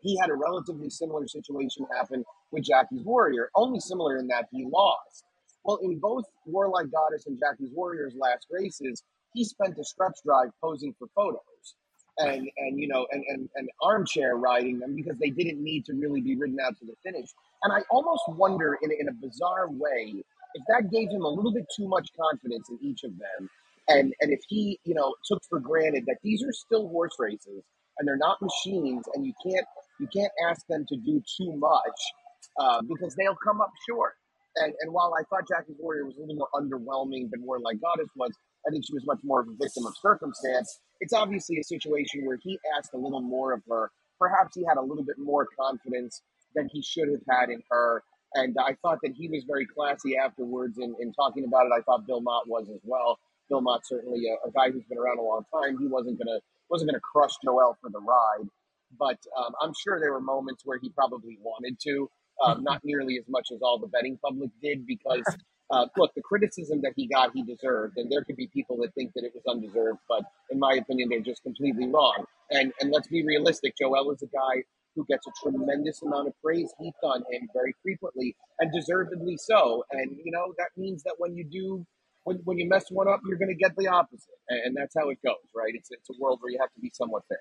he 0.00 0.18
had 0.18 0.30
a 0.30 0.34
relatively 0.34 0.90
similar 0.90 1.26
situation 1.28 1.86
happen 1.96 2.24
with 2.50 2.64
Jackie's 2.64 3.04
Warrior, 3.04 3.50
only 3.54 3.80
similar 3.80 4.18
in 4.18 4.28
that 4.28 4.46
he 4.50 4.66
lost. 4.70 5.24
Well, 5.64 5.78
in 5.82 5.98
both 5.98 6.24
Warlike 6.46 6.90
Goddess 6.92 7.26
and 7.26 7.38
Jackie's 7.38 7.70
Warrior's 7.74 8.14
last 8.16 8.46
races, 8.50 9.02
he 9.32 9.44
spent 9.44 9.78
a 9.78 9.84
stretch 9.84 10.18
drive 10.24 10.50
posing 10.62 10.94
for 10.98 11.08
photos 11.14 11.74
and 12.18 12.48
and 12.58 12.78
you 12.78 12.86
know 12.88 13.06
and, 13.10 13.24
and 13.28 13.48
and 13.56 13.68
armchair 13.82 14.36
riding 14.36 14.78
them 14.78 14.94
because 14.94 15.18
they 15.18 15.30
didn't 15.30 15.62
need 15.62 15.84
to 15.84 15.94
really 15.94 16.20
be 16.20 16.36
ridden 16.36 16.58
out 16.64 16.78
to 16.78 16.86
the 16.86 16.94
finish. 17.02 17.30
And 17.62 17.72
I 17.72 17.80
almost 17.90 18.22
wonder 18.28 18.78
in 18.82 18.90
in 18.92 19.08
a 19.08 19.12
bizarre 19.12 19.68
way 19.70 20.14
if 20.54 20.62
that 20.68 20.90
gave 20.92 21.10
him 21.10 21.22
a 21.22 21.28
little 21.28 21.52
bit 21.52 21.66
too 21.76 21.88
much 21.88 22.08
confidence 22.18 22.68
in 22.70 22.78
each 22.82 23.02
of 23.04 23.12
them, 23.18 23.50
and 23.88 24.14
and 24.20 24.32
if 24.32 24.40
he 24.48 24.78
you 24.84 24.94
know 24.94 25.14
took 25.26 25.42
for 25.48 25.58
granted 25.58 26.04
that 26.06 26.18
these 26.22 26.42
are 26.44 26.52
still 26.52 26.88
horse 26.88 27.16
races 27.18 27.62
and 27.98 28.06
they're 28.06 28.16
not 28.16 28.38
machines, 28.40 29.04
and 29.14 29.26
you 29.26 29.32
can't 29.44 29.66
you 29.98 30.08
can't 30.14 30.32
ask 30.48 30.66
them 30.68 30.86
to 30.88 30.96
do 30.96 31.22
too 31.36 31.52
much 31.56 32.00
uh, 32.58 32.80
because 32.82 33.14
they'll 33.16 33.36
come 33.44 33.60
up 33.60 33.70
short. 33.88 34.14
And, 34.56 34.72
and 34.80 34.92
while 34.92 35.12
I 35.18 35.22
thought 35.24 35.48
Jackie's 35.48 35.76
Warrior 35.78 36.06
was 36.06 36.16
a 36.16 36.20
little 36.20 36.36
more 36.36 36.48
underwhelming 36.54 37.30
than 37.30 37.42
Warlike 37.42 37.80
Goddess 37.80 38.08
was, 38.16 38.32
I 38.66 38.70
think 38.70 38.84
she 38.86 38.94
was 38.94 39.04
much 39.06 39.18
more 39.24 39.40
of 39.40 39.48
a 39.48 39.54
victim 39.60 39.86
of 39.86 39.94
circumstance. 40.00 40.78
It's 41.00 41.12
obviously 41.12 41.58
a 41.58 41.64
situation 41.64 42.24
where 42.24 42.38
he 42.42 42.58
asked 42.76 42.94
a 42.94 42.98
little 42.98 43.20
more 43.20 43.52
of 43.52 43.62
her. 43.68 43.90
Perhaps 44.18 44.54
he 44.54 44.64
had 44.66 44.78
a 44.78 44.82
little 44.82 45.04
bit 45.04 45.18
more 45.18 45.46
confidence 45.58 46.22
than 46.54 46.68
he 46.72 46.82
should 46.82 47.08
have 47.08 47.22
had 47.28 47.50
in 47.50 47.62
her. 47.70 48.02
And 48.34 48.56
I 48.58 48.76
thought 48.82 48.98
that 49.02 49.12
he 49.16 49.28
was 49.28 49.44
very 49.44 49.66
classy 49.66 50.16
afterwards 50.16 50.78
in, 50.78 50.94
in 51.00 51.12
talking 51.12 51.44
about 51.44 51.66
it. 51.66 51.72
I 51.76 51.82
thought 51.82 52.06
Bill 52.06 52.20
Mott 52.20 52.48
was 52.48 52.68
as 52.68 52.80
well. 52.84 53.18
Bill 53.48 53.60
Mott 53.60 53.86
certainly 53.86 54.24
a, 54.26 54.48
a 54.48 54.50
guy 54.52 54.70
who's 54.70 54.84
been 54.88 54.98
around 54.98 55.18
a 55.18 55.22
long 55.22 55.44
time. 55.52 55.78
He 55.78 55.86
wasn't 55.86 56.18
gonna 56.18 56.40
wasn't 56.70 56.90
gonna 56.90 57.00
crush 57.00 57.32
Joel 57.44 57.76
for 57.80 57.90
the 57.90 58.00
ride, 58.00 58.48
but 58.98 59.18
um, 59.36 59.52
I'm 59.60 59.72
sure 59.74 60.00
there 60.00 60.12
were 60.12 60.20
moments 60.20 60.62
where 60.64 60.78
he 60.78 60.90
probably 60.90 61.38
wanted 61.42 61.78
to. 61.84 62.08
Um, 62.44 62.64
not 62.64 62.80
nearly 62.84 63.18
as 63.18 63.24
much 63.28 63.48
as 63.52 63.60
all 63.62 63.78
the 63.78 63.86
betting 63.86 64.18
public 64.22 64.50
did, 64.62 64.86
because 64.86 65.22
uh, 65.70 65.86
look, 65.96 66.12
the 66.14 66.22
criticism 66.22 66.80
that 66.82 66.92
he 66.96 67.06
got, 67.08 67.30
he 67.34 67.42
deserved, 67.42 67.96
and 67.96 68.10
there 68.10 68.22
could 68.24 68.36
be 68.36 68.48
people 68.48 68.76
that 68.78 68.94
think 68.94 69.12
that 69.14 69.24
it 69.24 69.32
was 69.34 69.42
undeserved, 69.48 69.98
but 70.08 70.22
in 70.50 70.58
my 70.58 70.74
opinion, 70.74 71.08
they're 71.10 71.20
just 71.20 71.42
completely 71.42 71.88
wrong. 71.88 72.24
And 72.50 72.72
and 72.80 72.92
let's 72.92 73.08
be 73.08 73.24
realistic. 73.24 73.74
Joel 73.80 74.10
is 74.12 74.22
a 74.22 74.26
guy 74.26 74.62
who 74.94 75.04
gets 75.06 75.26
a 75.26 75.30
tremendous 75.42 76.02
amount 76.02 76.28
of 76.28 76.34
praise 76.42 76.72
heaped 76.80 76.98
on 77.02 77.24
him 77.30 77.48
very 77.54 77.74
frequently, 77.82 78.36
and 78.60 78.72
deservedly 78.72 79.36
so. 79.38 79.84
And 79.92 80.16
you 80.24 80.30
know 80.32 80.54
that 80.58 80.70
means 80.76 81.02
that 81.04 81.14
when 81.18 81.34
you 81.36 81.44
do, 81.44 81.86
when, 82.24 82.38
when 82.44 82.58
you 82.58 82.68
mess 82.68 82.86
one 82.90 83.08
up, 83.08 83.20
you're 83.26 83.38
going 83.38 83.48
to 83.48 83.56
get 83.56 83.72
the 83.76 83.88
opposite, 83.88 84.38
and 84.48 84.76
that's 84.76 84.94
how 84.96 85.08
it 85.10 85.18
goes, 85.24 85.48
right? 85.54 85.72
It's 85.74 85.88
it's 85.90 86.10
a 86.10 86.14
world 86.20 86.38
where 86.42 86.52
you 86.52 86.58
have 86.60 86.72
to 86.74 86.80
be 86.80 86.90
somewhat 86.94 87.22
fair. 87.28 87.38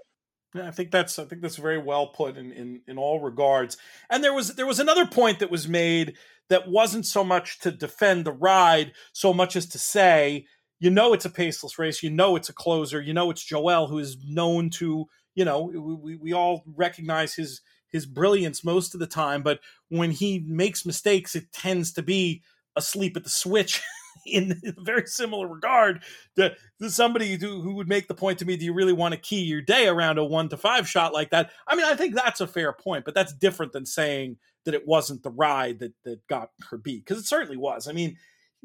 Yeah, 0.53 0.67
I 0.67 0.71
think 0.71 0.91
that's 0.91 1.17
I 1.17 1.25
think 1.25 1.41
that's 1.41 1.55
very 1.57 1.77
well 1.79 2.07
put 2.07 2.37
in, 2.37 2.51
in 2.51 2.81
in 2.87 2.97
all 2.97 3.19
regards. 3.19 3.77
And 4.09 4.23
there 4.23 4.33
was 4.33 4.55
there 4.55 4.67
was 4.67 4.79
another 4.79 5.05
point 5.05 5.39
that 5.39 5.51
was 5.51 5.67
made 5.67 6.13
that 6.49 6.67
wasn't 6.67 7.05
so 7.05 7.23
much 7.23 7.59
to 7.59 7.71
defend 7.71 8.25
the 8.25 8.31
ride, 8.31 8.91
so 9.13 9.33
much 9.33 9.55
as 9.55 9.65
to 9.67 9.79
say, 9.79 10.45
you 10.79 10.89
know, 10.89 11.13
it's 11.13 11.25
a 11.25 11.29
paceless 11.29 11.79
race, 11.79 12.03
you 12.03 12.09
know, 12.09 12.35
it's 12.35 12.49
a 12.49 12.53
closer, 12.53 13.01
you 13.01 13.13
know, 13.13 13.31
it's 13.31 13.43
Joel 13.43 13.87
who 13.87 13.97
is 13.97 14.17
known 14.27 14.69
to, 14.71 15.07
you 15.33 15.45
know, 15.45 15.61
we, 15.63 16.17
we 16.17 16.33
all 16.33 16.63
recognize 16.67 17.33
his 17.33 17.61
his 17.89 18.05
brilliance 18.05 18.63
most 18.63 18.93
of 18.93 18.99
the 18.99 19.07
time, 19.07 19.41
but 19.43 19.59
when 19.89 20.11
he 20.11 20.43
makes 20.47 20.85
mistakes, 20.85 21.35
it 21.35 21.51
tends 21.51 21.93
to 21.93 22.03
be 22.03 22.43
asleep 22.75 23.15
at 23.17 23.23
the 23.23 23.29
switch. 23.29 23.81
in 24.25 24.59
a 24.77 24.81
very 24.81 25.05
similar 25.05 25.47
regard 25.47 26.03
to, 26.35 26.55
to 26.81 26.89
somebody 26.89 27.37
who, 27.37 27.61
who 27.61 27.75
would 27.75 27.87
make 27.87 28.07
the 28.07 28.13
point 28.13 28.39
to 28.39 28.45
me 28.45 28.55
do 28.55 28.65
you 28.65 28.73
really 28.73 28.93
want 28.93 29.13
to 29.13 29.19
key 29.19 29.41
your 29.41 29.61
day 29.61 29.87
around 29.87 30.17
a 30.17 30.23
one 30.23 30.49
to 30.49 30.57
five 30.57 30.87
shot 30.87 31.13
like 31.13 31.29
that 31.31 31.51
i 31.67 31.75
mean 31.75 31.85
i 31.85 31.95
think 31.95 32.15
that's 32.15 32.41
a 32.41 32.47
fair 32.47 32.73
point 32.73 33.05
but 33.05 33.13
that's 33.13 33.33
different 33.33 33.71
than 33.71 33.85
saying 33.85 34.37
that 34.65 34.73
it 34.73 34.87
wasn't 34.87 35.21
the 35.23 35.31
ride 35.31 35.79
that 35.79 35.93
that 36.03 36.25
got 36.27 36.49
her 36.69 36.77
beat 36.77 37.05
because 37.05 37.21
it 37.21 37.27
certainly 37.27 37.57
was 37.57 37.87
i 37.87 37.91
mean 37.91 38.15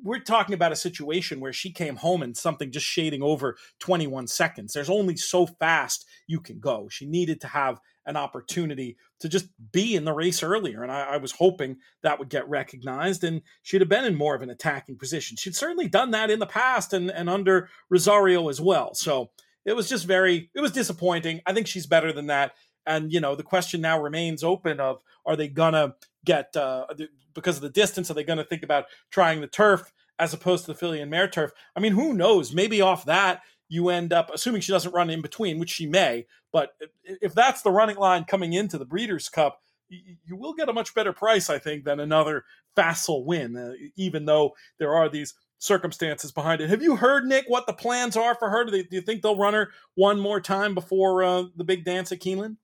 we're 0.03 0.21
talking 0.21 0.55
about 0.55 0.73
a 0.73 0.77
situation 0.77 1.41
where 1.41 1.53
she 1.53 1.73
came 1.73 1.97
home 1.97 2.23
and 2.23 2.37
something 2.37 2.71
just 2.71 2.87
shading 2.87 3.23
over 3.23 3.57
21 3.81 4.27
seconds. 4.29 4.73
There's 4.73 4.91
only 4.91 5.17
so 5.17 5.47
fast 5.47 6.07
you 6.27 6.41
can 6.41 6.61
go. 6.61 6.89
She 6.89 7.07
needed 7.07 7.41
to 7.41 7.49
have 7.49 7.81
an 8.09 8.17
opportunity 8.17 8.97
to 9.21 9.29
just 9.29 9.49
be 9.71 9.95
in 9.95 10.05
the 10.05 10.15
race 10.15 10.43
earlier. 10.43 10.83
And 10.83 10.91
I, 10.91 11.03
I, 11.03 11.17
was 11.19 11.33
hoping 11.33 11.77
that 12.03 12.19
would 12.19 12.31
get 12.31 12.49
recognized 12.49 13.23
and 13.23 13.43
she'd 13.63 13.83
have 13.83 13.89
been 13.91 14.07
in 14.07 14.15
more 14.15 14.35
of 14.35 14.41
an 14.41 14.49
attacking 14.49 14.97
position. 14.97 15.37
She'd 15.37 15.55
certainly 15.55 15.89
done 15.89 16.13
that 16.13 16.31
in 16.31 16.39
the 16.39 16.47
past 16.47 16.95
and, 16.95 17.11
and 17.11 17.29
under 17.29 17.69
Rosario 17.91 18.49
as 18.49 18.63
well. 18.63 18.95
So 18.95 19.31
it 19.67 19.77
was 19.77 19.91
just 19.91 20.07
very, 20.07 20.51
it 20.55 20.61
was 20.61 20.73
disappointing. 20.73 21.43
I 21.47 21.53
think 21.53 21.67
she's 21.67 21.87
better 21.87 22.11
than 22.11 22.29
that. 22.29 22.53
And, 22.87 23.13
you 23.13 23.21
know, 23.21 23.35
the 23.35 23.43
question 23.43 23.83
now 23.83 24.01
remains 24.01 24.43
open 24.43 24.81
of 24.81 25.03
are 25.27 25.37
they 25.37 25.49
going 25.49 25.75
to 25.75 25.95
get, 26.25 26.57
uh, 26.57 26.87
because 27.35 27.57
of 27.57 27.63
the 27.63 27.69
distance, 27.69 28.11
are 28.11 28.15
they 28.15 28.25
going 28.25 28.39
to 28.39 28.45
think 28.45 28.63
about 28.63 28.87
trying 29.11 29.43
the 29.43 29.47
turf 29.47 29.93
as 30.19 30.33
opposed 30.33 30.65
to 30.65 30.73
the 30.73 30.79
filly 30.79 31.03
and 31.03 31.11
mare 31.11 31.29
turf? 31.29 31.53
I 31.77 31.81
mean, 31.81 31.93
who 31.93 32.15
knows? 32.15 32.55
Maybe 32.55 32.81
off 32.81 33.05
that, 33.05 33.43
you 33.69 33.89
end 33.91 34.13
up 34.13 34.31
assuming 34.33 34.61
she 34.61 34.73
doesn't 34.73 34.95
run 34.95 35.11
in 35.11 35.21
between, 35.21 35.59
which 35.59 35.71
she 35.71 35.87
may. 35.87 36.27
But 36.53 36.71
if 37.05 37.35
that's 37.35 37.63
the 37.63 37.71
running 37.71 37.97
line 37.97 38.25
coming 38.25 38.53
into 38.53 38.79
the 38.79 38.85
Breeders' 38.85 39.29
Cup, 39.29 39.63
you 39.89 40.37
will 40.37 40.55
get 40.55 40.69
a 40.69 40.73
much 40.73 40.95
better 40.95 41.13
price, 41.13 41.49
I 41.49 41.59
think, 41.59 41.85
than 41.85 42.01
another 42.01 42.45
facile 42.77 43.25
win, 43.25 43.57
uh, 43.57 43.73
even 43.97 44.27
though 44.27 44.55
there 44.79 44.95
are 44.95 45.09
these 45.09 45.35
circumstances 45.59 46.31
behind 46.31 46.61
it. 46.61 46.71
Have 46.71 46.83
you 46.83 46.97
heard, 46.97 47.25
Nick, 47.25 47.47
what 47.49 47.67
the 47.67 47.73
plans 47.73 48.17
are 48.17 48.35
for 48.35 48.51
her? 48.51 48.65
Do, 48.65 48.71
they, 48.71 48.83
do 48.83 48.97
you 48.97 49.03
think 49.03 49.23
they'll 49.23 49.37
run 49.37 49.55
her 49.55 49.71
one 49.95 50.21
more 50.21 50.41
time 50.41 50.75
before 50.75 51.25
uh, 51.25 51.45
the 51.57 51.65
big 51.65 51.85
dance 51.85 52.13
at 52.13 52.21
Keeneland? 52.21 52.57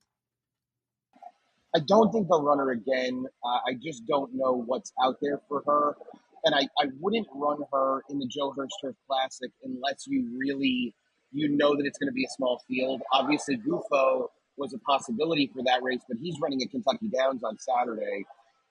I 1.75 1.79
don't 1.79 2.11
think 2.11 2.27
they'll 2.29 2.43
run 2.43 2.59
her 2.59 2.71
again. 2.71 3.25
Uh, 3.43 3.59
I 3.67 3.73
just 3.83 4.05
don't 4.07 4.33
know 4.33 4.63
what's 4.65 4.93
out 5.03 5.17
there 5.21 5.41
for 5.49 5.61
her 5.65 5.97
and 6.45 6.55
I, 6.55 6.61
I 6.79 6.87
wouldn't 6.99 7.27
run 7.33 7.59
her 7.73 8.03
in 8.09 8.19
the 8.19 8.27
Joe 8.27 8.53
Hirsch 8.55 8.69
Turf 8.81 8.95
Classic 9.07 9.51
unless 9.63 10.05
you 10.07 10.29
really 10.37 10.93
you 11.31 11.49
know 11.49 11.75
that 11.75 11.85
it's 11.85 11.97
going 11.97 12.09
to 12.09 12.13
be 12.13 12.23
a 12.23 12.29
small 12.29 12.61
field. 12.67 13.01
Obviously, 13.11 13.57
Gufo 13.57 14.27
was 14.57 14.73
a 14.73 14.79
possibility 14.79 15.51
for 15.53 15.61
that 15.63 15.83
race, 15.83 15.99
but 16.07 16.17
he's 16.21 16.35
running 16.41 16.61
at 16.61 16.71
Kentucky 16.71 17.09
Downs 17.09 17.43
on 17.43 17.57
Saturday. 17.59 18.23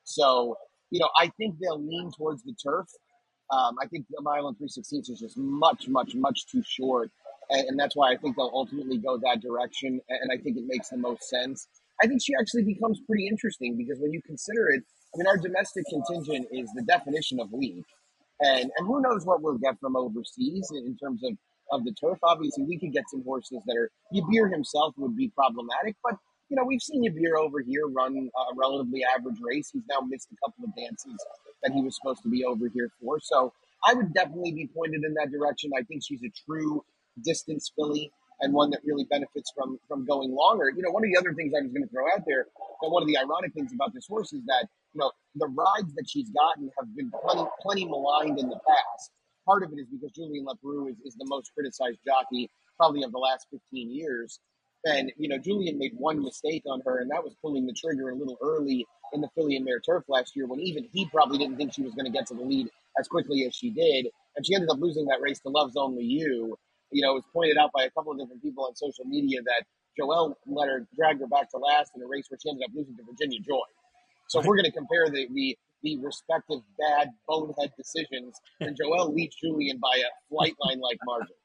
So, 0.04 0.56
you 0.90 0.98
know, 0.98 1.08
I 1.18 1.30
think 1.36 1.56
they'll 1.60 1.84
lean 1.84 2.10
towards 2.16 2.42
the 2.42 2.54
turf. 2.54 2.86
Um, 3.50 3.76
I 3.82 3.86
think 3.86 4.06
the 4.08 4.22
mile 4.22 4.48
and 4.48 4.56
three 4.56 4.68
sixteenths 4.68 5.10
is 5.10 5.20
just 5.20 5.36
much, 5.36 5.88
much, 5.88 6.14
much 6.14 6.46
too 6.50 6.62
short, 6.66 7.10
and, 7.50 7.68
and, 7.68 7.78
that's 7.78 7.94
why 7.94 8.10
I 8.10 8.16
think 8.16 8.36
they'll 8.36 8.50
ultimately 8.54 8.96
go 8.96 9.18
that 9.18 9.42
direction. 9.42 10.00
And 10.08 10.32
I 10.32 10.42
think 10.42 10.56
it 10.56 10.64
makes 10.66 10.88
the 10.88 10.96
most 10.96 11.28
sense. 11.28 11.68
I 12.02 12.06
think 12.06 12.22
she 12.24 12.32
actually 12.40 12.64
becomes 12.64 13.00
pretty 13.06 13.28
interesting 13.28 13.76
because 13.76 14.00
when 14.00 14.12
you 14.12 14.22
consider 14.22 14.70
it, 14.70 14.82
I 15.14 15.18
mean, 15.18 15.26
our 15.28 15.36
domestic 15.36 15.84
contingent 15.88 16.48
is 16.50 16.70
the 16.74 16.82
definition 16.82 17.38
of 17.38 17.52
weak, 17.52 17.84
and 18.40 18.70
and 18.76 18.86
who 18.86 19.00
knows 19.00 19.24
what 19.24 19.42
we'll 19.42 19.58
get 19.58 19.78
from 19.78 19.94
overseas 19.96 20.72
in 20.72 20.96
terms 20.96 21.22
of 21.22 21.36
of 21.70 21.84
the 21.84 21.92
turf. 21.92 22.18
Obviously, 22.22 22.64
we 22.64 22.78
could 22.78 22.92
get 22.92 23.04
some 23.08 23.22
horses 23.22 23.62
that 23.66 23.76
are 23.76 23.90
Yibir 24.12 24.50
himself 24.50 24.94
would 24.96 25.16
be 25.16 25.28
problematic, 25.28 25.96
but 26.02 26.16
you 26.48 26.56
know 26.56 26.64
we've 26.64 26.82
seen 26.82 27.04
Yibir 27.04 27.38
over 27.38 27.60
here 27.60 27.86
run 27.86 28.28
a 28.36 28.56
relatively 28.56 29.04
average 29.04 29.38
race. 29.40 29.70
He's 29.72 29.84
now 29.88 30.04
missed 30.04 30.28
a 30.32 30.36
couple 30.44 30.64
of 30.64 30.74
dances 30.74 31.16
that 31.62 31.72
he 31.72 31.80
was 31.80 31.96
supposed 31.96 32.22
to 32.24 32.28
be 32.28 32.44
over 32.44 32.68
here 32.74 32.90
for. 33.00 33.20
So 33.20 33.52
I 33.86 33.94
would 33.94 34.12
definitely 34.14 34.52
be 34.52 34.68
pointed 34.74 35.04
in 35.04 35.14
that 35.14 35.30
direction. 35.30 35.70
I 35.78 35.82
think 35.82 36.02
she's 36.04 36.22
a 36.24 36.32
true 36.44 36.84
distance 37.24 37.70
filly 37.76 38.10
and 38.40 38.52
one 38.52 38.70
that 38.70 38.80
really 38.84 39.04
benefits 39.04 39.52
from 39.56 39.78
from 39.86 40.04
going 40.06 40.34
longer. 40.34 40.70
You 40.74 40.82
know, 40.82 40.90
one 40.90 41.04
of 41.04 41.10
the 41.10 41.16
other 41.16 41.34
things 41.34 41.52
I 41.56 41.62
was 41.62 41.72
going 41.72 41.84
to 41.84 41.88
throw 41.90 42.06
out 42.12 42.24
there, 42.26 42.46
and 42.82 42.92
one 42.92 43.02
of 43.02 43.08
the 43.08 43.16
ironic 43.16 43.54
things 43.54 43.72
about 43.72 43.94
this 43.94 44.08
horse 44.08 44.32
is 44.32 44.42
that 44.46 44.66
you 44.94 45.00
know, 45.00 45.10
the 45.34 45.46
rides 45.46 45.92
that 45.94 46.08
she's 46.08 46.30
gotten 46.30 46.70
have 46.78 46.94
been 46.96 47.10
plenty, 47.10 47.44
plenty 47.60 47.84
maligned 47.84 48.38
in 48.38 48.48
the 48.48 48.58
past. 48.66 49.10
Part 49.44 49.62
of 49.62 49.72
it 49.72 49.80
is 49.80 49.86
because 49.88 50.12
Julian 50.12 50.46
Leparoux 50.46 50.90
is, 50.90 50.96
is 51.04 51.14
the 51.16 51.26
most 51.28 51.52
criticized 51.52 51.98
jockey 52.06 52.48
probably 52.76 53.02
of 53.02 53.12
the 53.12 53.18
last 53.18 53.46
15 53.50 53.90
years. 53.90 54.40
And, 54.84 55.12
you 55.16 55.28
know, 55.28 55.38
Julian 55.38 55.78
made 55.78 55.92
one 55.96 56.22
mistake 56.22 56.62
on 56.66 56.82
her, 56.84 57.00
and 57.00 57.10
that 57.10 57.24
was 57.24 57.34
pulling 57.42 57.66
the 57.66 57.72
trigger 57.72 58.10
a 58.10 58.14
little 58.14 58.36
early 58.42 58.86
in 59.12 59.20
the 59.20 59.28
Filly 59.34 59.56
and 59.56 59.64
Mare 59.64 59.80
Turf 59.80 60.04
last 60.08 60.36
year 60.36 60.46
when 60.46 60.60
even 60.60 60.86
he 60.92 61.06
probably 61.06 61.38
didn't 61.38 61.56
think 61.56 61.72
she 61.72 61.82
was 61.82 61.94
going 61.94 62.04
to 62.04 62.12
get 62.12 62.26
to 62.26 62.34
the 62.34 62.42
lead 62.42 62.68
as 62.98 63.08
quickly 63.08 63.44
as 63.46 63.54
she 63.54 63.70
did. 63.70 64.08
And 64.36 64.46
she 64.46 64.54
ended 64.54 64.68
up 64.70 64.78
losing 64.80 65.06
that 65.06 65.20
race 65.20 65.40
to 65.40 65.48
Love's 65.48 65.76
Only 65.76 66.04
You. 66.04 66.56
You 66.90 67.02
know, 67.02 67.12
it 67.12 67.14
was 67.14 67.24
pointed 67.32 67.56
out 67.56 67.70
by 67.72 67.84
a 67.84 67.90
couple 67.90 68.12
of 68.12 68.18
different 68.18 68.42
people 68.42 68.64
on 68.66 68.74
social 68.76 69.04
media 69.04 69.40
that 69.42 69.64
Joel 69.96 70.36
let 70.46 70.68
her 70.68 70.86
drag 70.96 71.20
her 71.20 71.26
back 71.26 71.50
to 71.50 71.58
last 71.58 71.92
in 71.96 72.02
a 72.02 72.06
race 72.06 72.26
where 72.28 72.38
she 72.42 72.50
ended 72.50 72.64
up 72.68 72.74
losing 72.74 72.96
to 72.96 73.02
Virginia 73.04 73.40
Joy. 73.40 73.64
So 74.28 74.40
if 74.40 74.46
we're 74.46 74.56
going 74.56 74.70
to 74.70 74.72
compare 74.72 75.08
the, 75.08 75.28
the 75.32 75.56
the 75.84 75.98
respective 76.02 76.60
bad 76.78 77.10
bonehead 77.28 77.70
decisions, 77.76 78.34
and 78.58 78.76
Joel 78.80 79.14
leads 79.14 79.36
Julian 79.36 79.78
by 79.78 79.96
a 79.96 80.10
flight 80.28 80.54
line 80.64 80.80
like 80.80 80.98
margin. 81.04 81.36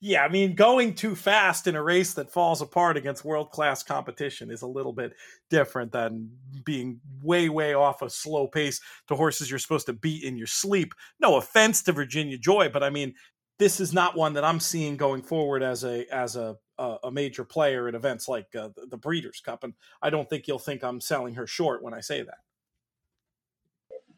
yeah, 0.00 0.24
I 0.24 0.28
mean, 0.28 0.54
going 0.54 0.94
too 0.94 1.16
fast 1.16 1.66
in 1.66 1.74
a 1.74 1.82
race 1.82 2.14
that 2.14 2.32
falls 2.32 2.62
apart 2.62 2.96
against 2.96 3.24
world 3.24 3.50
class 3.50 3.82
competition 3.82 4.50
is 4.50 4.62
a 4.62 4.66
little 4.66 4.92
bit 4.92 5.12
different 5.50 5.92
than 5.92 6.30
being 6.64 7.00
way, 7.22 7.48
way 7.48 7.74
off 7.74 8.00
a 8.00 8.08
slow 8.08 8.46
pace 8.46 8.80
to 9.08 9.16
horses 9.16 9.50
you're 9.50 9.58
supposed 9.58 9.86
to 9.86 9.92
beat 9.92 10.22
in 10.22 10.38
your 10.38 10.46
sleep. 10.46 10.94
No 11.20 11.36
offense 11.36 11.82
to 11.82 11.92
Virginia 11.92 12.38
Joy, 12.38 12.70
but 12.72 12.82
I 12.82 12.90
mean, 12.90 13.14
this 13.58 13.80
is 13.80 13.92
not 13.92 14.16
one 14.16 14.34
that 14.34 14.44
I'm 14.44 14.60
seeing 14.60 14.96
going 14.96 15.22
forward 15.22 15.62
as 15.62 15.84
a 15.84 16.06
as 16.12 16.36
a 16.36 16.56
a 16.78 17.10
major 17.10 17.44
player 17.44 17.88
in 17.88 17.94
events 17.94 18.28
like 18.28 18.54
uh, 18.56 18.70
the 18.88 18.96
Breeders' 18.96 19.40
Cup, 19.40 19.64
and 19.64 19.74
I 20.02 20.10
don't 20.10 20.28
think 20.28 20.48
you'll 20.48 20.58
think 20.58 20.82
I'm 20.82 21.00
selling 21.00 21.34
her 21.34 21.46
short 21.46 21.82
when 21.82 21.94
I 21.94 22.00
say 22.00 22.22
that. 22.22 22.38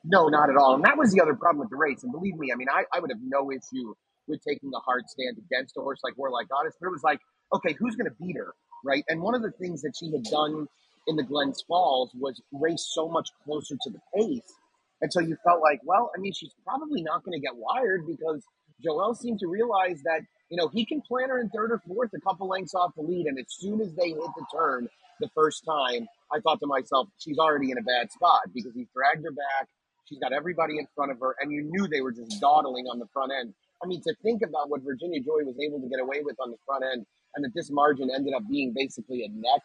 No, 0.05 0.29
not 0.29 0.51
at 0.51 0.57
all. 0.57 0.75
And 0.75 0.85
that 0.85 0.97
was 0.97 1.13
the 1.13 1.21
other 1.21 1.35
problem 1.35 1.59
with 1.59 1.71
the 1.71 1.77
race. 1.77 2.03
And 2.05 2.13
believe 2.13 2.37
me, 2.37 2.53
I 2.53 2.57
mean, 2.57 2.69
I, 2.73 2.85
I 2.93 3.01
would 3.01 3.11
have 3.11 3.21
no 3.23 3.51
issue 3.51 3.95
with 4.29 4.41
taking 4.47 4.71
a 4.75 4.79
hard 4.79 5.09
stand 5.09 5.37
against 5.39 5.77
a 5.77 5.81
horse 5.81 6.01
like 6.05 6.17
Warlike 6.17 6.49
Goddess, 6.49 6.75
but 6.81 6.87
it 6.87 6.93
was 6.93 7.03
like, 7.03 7.21
okay, 7.53 7.75
who's 7.79 7.97
going 7.97 8.09
to 8.09 8.17
beat 8.21 8.37
her, 8.37 8.55
right? 8.85 9.05
And 9.09 9.21
one 9.21 9.35
of 9.35 9.43
the 9.43 9.51
things 9.53 9.83
that 9.83 9.95
she 9.99 10.11
had 10.13 10.23
done 10.25 10.69
in 11.09 11.17
the 11.17 11.23
Glens 11.23 11.63
Falls 11.67 12.11
was 12.15 12.41
race 12.53 12.89
so 12.93 13.09
much 13.09 13.29
closer 13.45 13.77
to 13.83 13.91
the 13.91 14.01
pace. 14.15 14.55
And 15.01 15.13
so 15.13 15.21
you 15.21 15.37
felt 15.45 15.61
like, 15.61 15.81
well, 15.85 16.11
I 16.17 16.21
mean, 16.21 16.33
she's 16.33 16.55
probably 16.65 17.03
not 17.03 17.25
going 17.25 17.39
to 17.39 17.41
get 17.41 17.55
wired 17.55 18.07
because 18.07 18.43
Joel 18.83 19.15
seemed 19.15 19.41
to 19.41 19.49
realize 19.49 20.03
that, 20.05 20.21
you 20.51 20.57
know, 20.57 20.69
he 20.69 20.85
can 20.85 21.01
plan 21.03 21.29
her 21.29 21.41
in 21.41 21.49
third 21.51 21.73
or 21.73 21.83
fourth, 21.87 22.11
a 22.15 22.21
couple 22.21 22.49
lengths 22.49 22.75
off 22.75 22.95
the 22.97 23.03
lead. 23.03 23.27
And 23.27 23.39
as 23.39 23.47
soon 23.49 23.81
as 23.81 23.95
they 23.95 24.09
hit 24.09 24.31
the 24.37 24.47
turn 24.55 24.89
the 25.21 25.29
first 25.35 25.65
time, 25.65 26.07
I 26.33 26.41
thought 26.41 26.61
to 26.61 26.67
myself, 26.67 27.09
she's 27.19 27.39
already 27.39 27.71
in 27.71 27.79
a 27.79 27.83
bad 27.83 28.13
spot 28.13 28.41
because 28.55 28.73
he 28.75 28.87
dragged 28.95 29.25
her 29.25 29.33
back. 29.33 29.69
She's 30.05 30.19
got 30.19 30.33
everybody 30.33 30.79
in 30.79 30.87
front 30.95 31.11
of 31.11 31.19
her, 31.19 31.35
and 31.41 31.51
you 31.51 31.65
knew 31.65 31.89
they 31.89 32.01
were 32.01 32.13
just 32.13 32.41
dawdling 32.41 32.87
on 32.87 33.01
the 33.01 33.07
front 33.13 33.33
end. 33.37 33.55
I 33.83 33.87
mean, 33.87 34.01
to 34.03 34.15
think 34.23 34.43
about 34.43 34.71
what 34.71 34.83
Virginia 34.83 35.21
Joy 35.21 35.43
was 35.43 35.57
able 35.59 35.81
to 35.81 35.89
get 35.89 35.99
away 35.99 36.23
with 36.23 36.37
on 36.39 36.51
the 36.51 36.57
front 36.65 36.85
end, 36.85 37.07
and 37.35 37.45
that 37.45 37.51
this 37.55 37.71
margin 37.71 38.09
ended 38.15 38.33
up 38.33 38.43
being 38.49 38.73
basically 38.75 39.25
a 39.25 39.29
neck. 39.29 39.63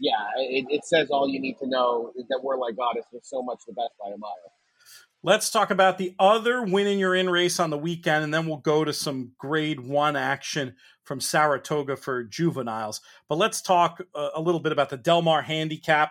Yeah, 0.00 0.18
it, 0.36 0.66
it 0.68 0.84
says 0.84 1.10
all 1.10 1.28
you 1.28 1.38
need 1.38 1.58
to 1.58 1.68
know 1.68 2.12
that 2.16 2.42
we're 2.42 2.56
that 2.56 2.74
Warlike 2.74 2.76
Goddess 2.76 3.06
was 3.12 3.22
so 3.24 3.40
much 3.40 3.60
the 3.66 3.72
best 3.72 3.92
by 4.02 4.10
a 4.12 4.18
mile. 4.18 4.52
Let's 5.26 5.48
talk 5.48 5.70
about 5.70 5.96
the 5.96 6.14
other 6.18 6.62
winning 6.62 6.98
your 6.98 7.14
in 7.14 7.30
race 7.30 7.58
on 7.58 7.70
the 7.70 7.78
weekend, 7.78 8.24
and 8.24 8.34
then 8.34 8.46
we'll 8.46 8.58
go 8.58 8.84
to 8.84 8.92
some 8.92 9.32
grade 9.38 9.80
one 9.80 10.16
action 10.16 10.74
from 11.04 11.18
Saratoga 11.18 11.96
for 11.96 12.24
juveniles. 12.24 13.00
But 13.26 13.38
let's 13.38 13.62
talk 13.62 14.02
a, 14.14 14.28
a 14.34 14.40
little 14.42 14.60
bit 14.60 14.72
about 14.72 14.90
the 14.90 14.98
Del 14.98 15.22
Mar 15.22 15.40
Handicap, 15.40 16.10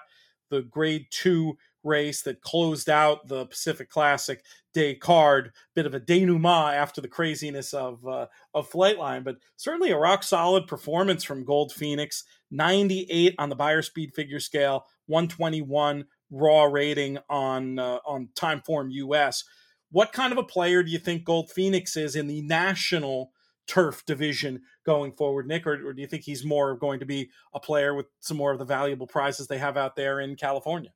the 0.49 0.63
grade 0.63 1.05
two 1.11 1.59
race 1.83 2.23
that 2.23 2.41
closed 2.41 2.89
out 2.89 3.27
the 3.27 3.45
Pacific 3.45 3.87
Classic 3.87 4.43
day 4.73 4.95
card. 4.95 5.51
Bit 5.75 5.85
of 5.85 5.93
a 5.93 5.99
denouement 5.99 6.73
after 6.73 6.99
the 6.99 7.07
craziness 7.07 7.71
of 7.71 8.03
uh, 8.07 8.25
of 8.55 8.71
Flightline, 8.71 9.23
but 9.23 9.35
certainly 9.57 9.91
a 9.91 9.97
rock 9.97 10.23
solid 10.23 10.65
performance 10.65 11.23
from 11.23 11.45
Gold 11.45 11.71
Phoenix. 11.71 12.23
98 12.49 13.35
on 13.37 13.49
the 13.49 13.55
Beyer 13.55 13.83
speed 13.83 14.15
figure 14.15 14.39
scale, 14.39 14.85
121 15.05 16.05
raw 16.33 16.63
rating 16.63 17.19
on 17.29 17.79
uh, 17.79 17.99
on 18.05 18.29
Timeform 18.35 18.91
US. 18.91 19.43
What 19.91 20.11
kind 20.11 20.31
of 20.31 20.39
a 20.39 20.43
player 20.43 20.81
do 20.81 20.91
you 20.91 20.97
think 20.97 21.23
Gold 21.23 21.51
Phoenix 21.51 21.95
is 21.95 22.15
in 22.15 22.27
the 22.27 22.41
national 22.41 23.31
turf 23.67 24.03
division 24.05 24.61
going 24.85 25.13
forward, 25.13 25.47
Nick? 25.47 25.67
Or, 25.67 25.73
or 25.87 25.93
do 25.93 26.01
you 26.01 26.07
think 26.07 26.23
he's 26.23 26.43
more 26.43 26.75
going 26.75 26.99
to 26.99 27.05
be 27.05 27.29
a 27.53 27.59
player 27.59 27.93
with 27.93 28.07
some 28.19 28.37
more 28.37 28.51
of 28.51 28.59
the 28.59 28.65
valuable 28.65 29.07
prizes 29.07 29.47
they 29.47 29.59
have 29.59 29.77
out 29.77 29.95
there 29.95 30.19
in 30.19 30.35
California? 30.35 30.91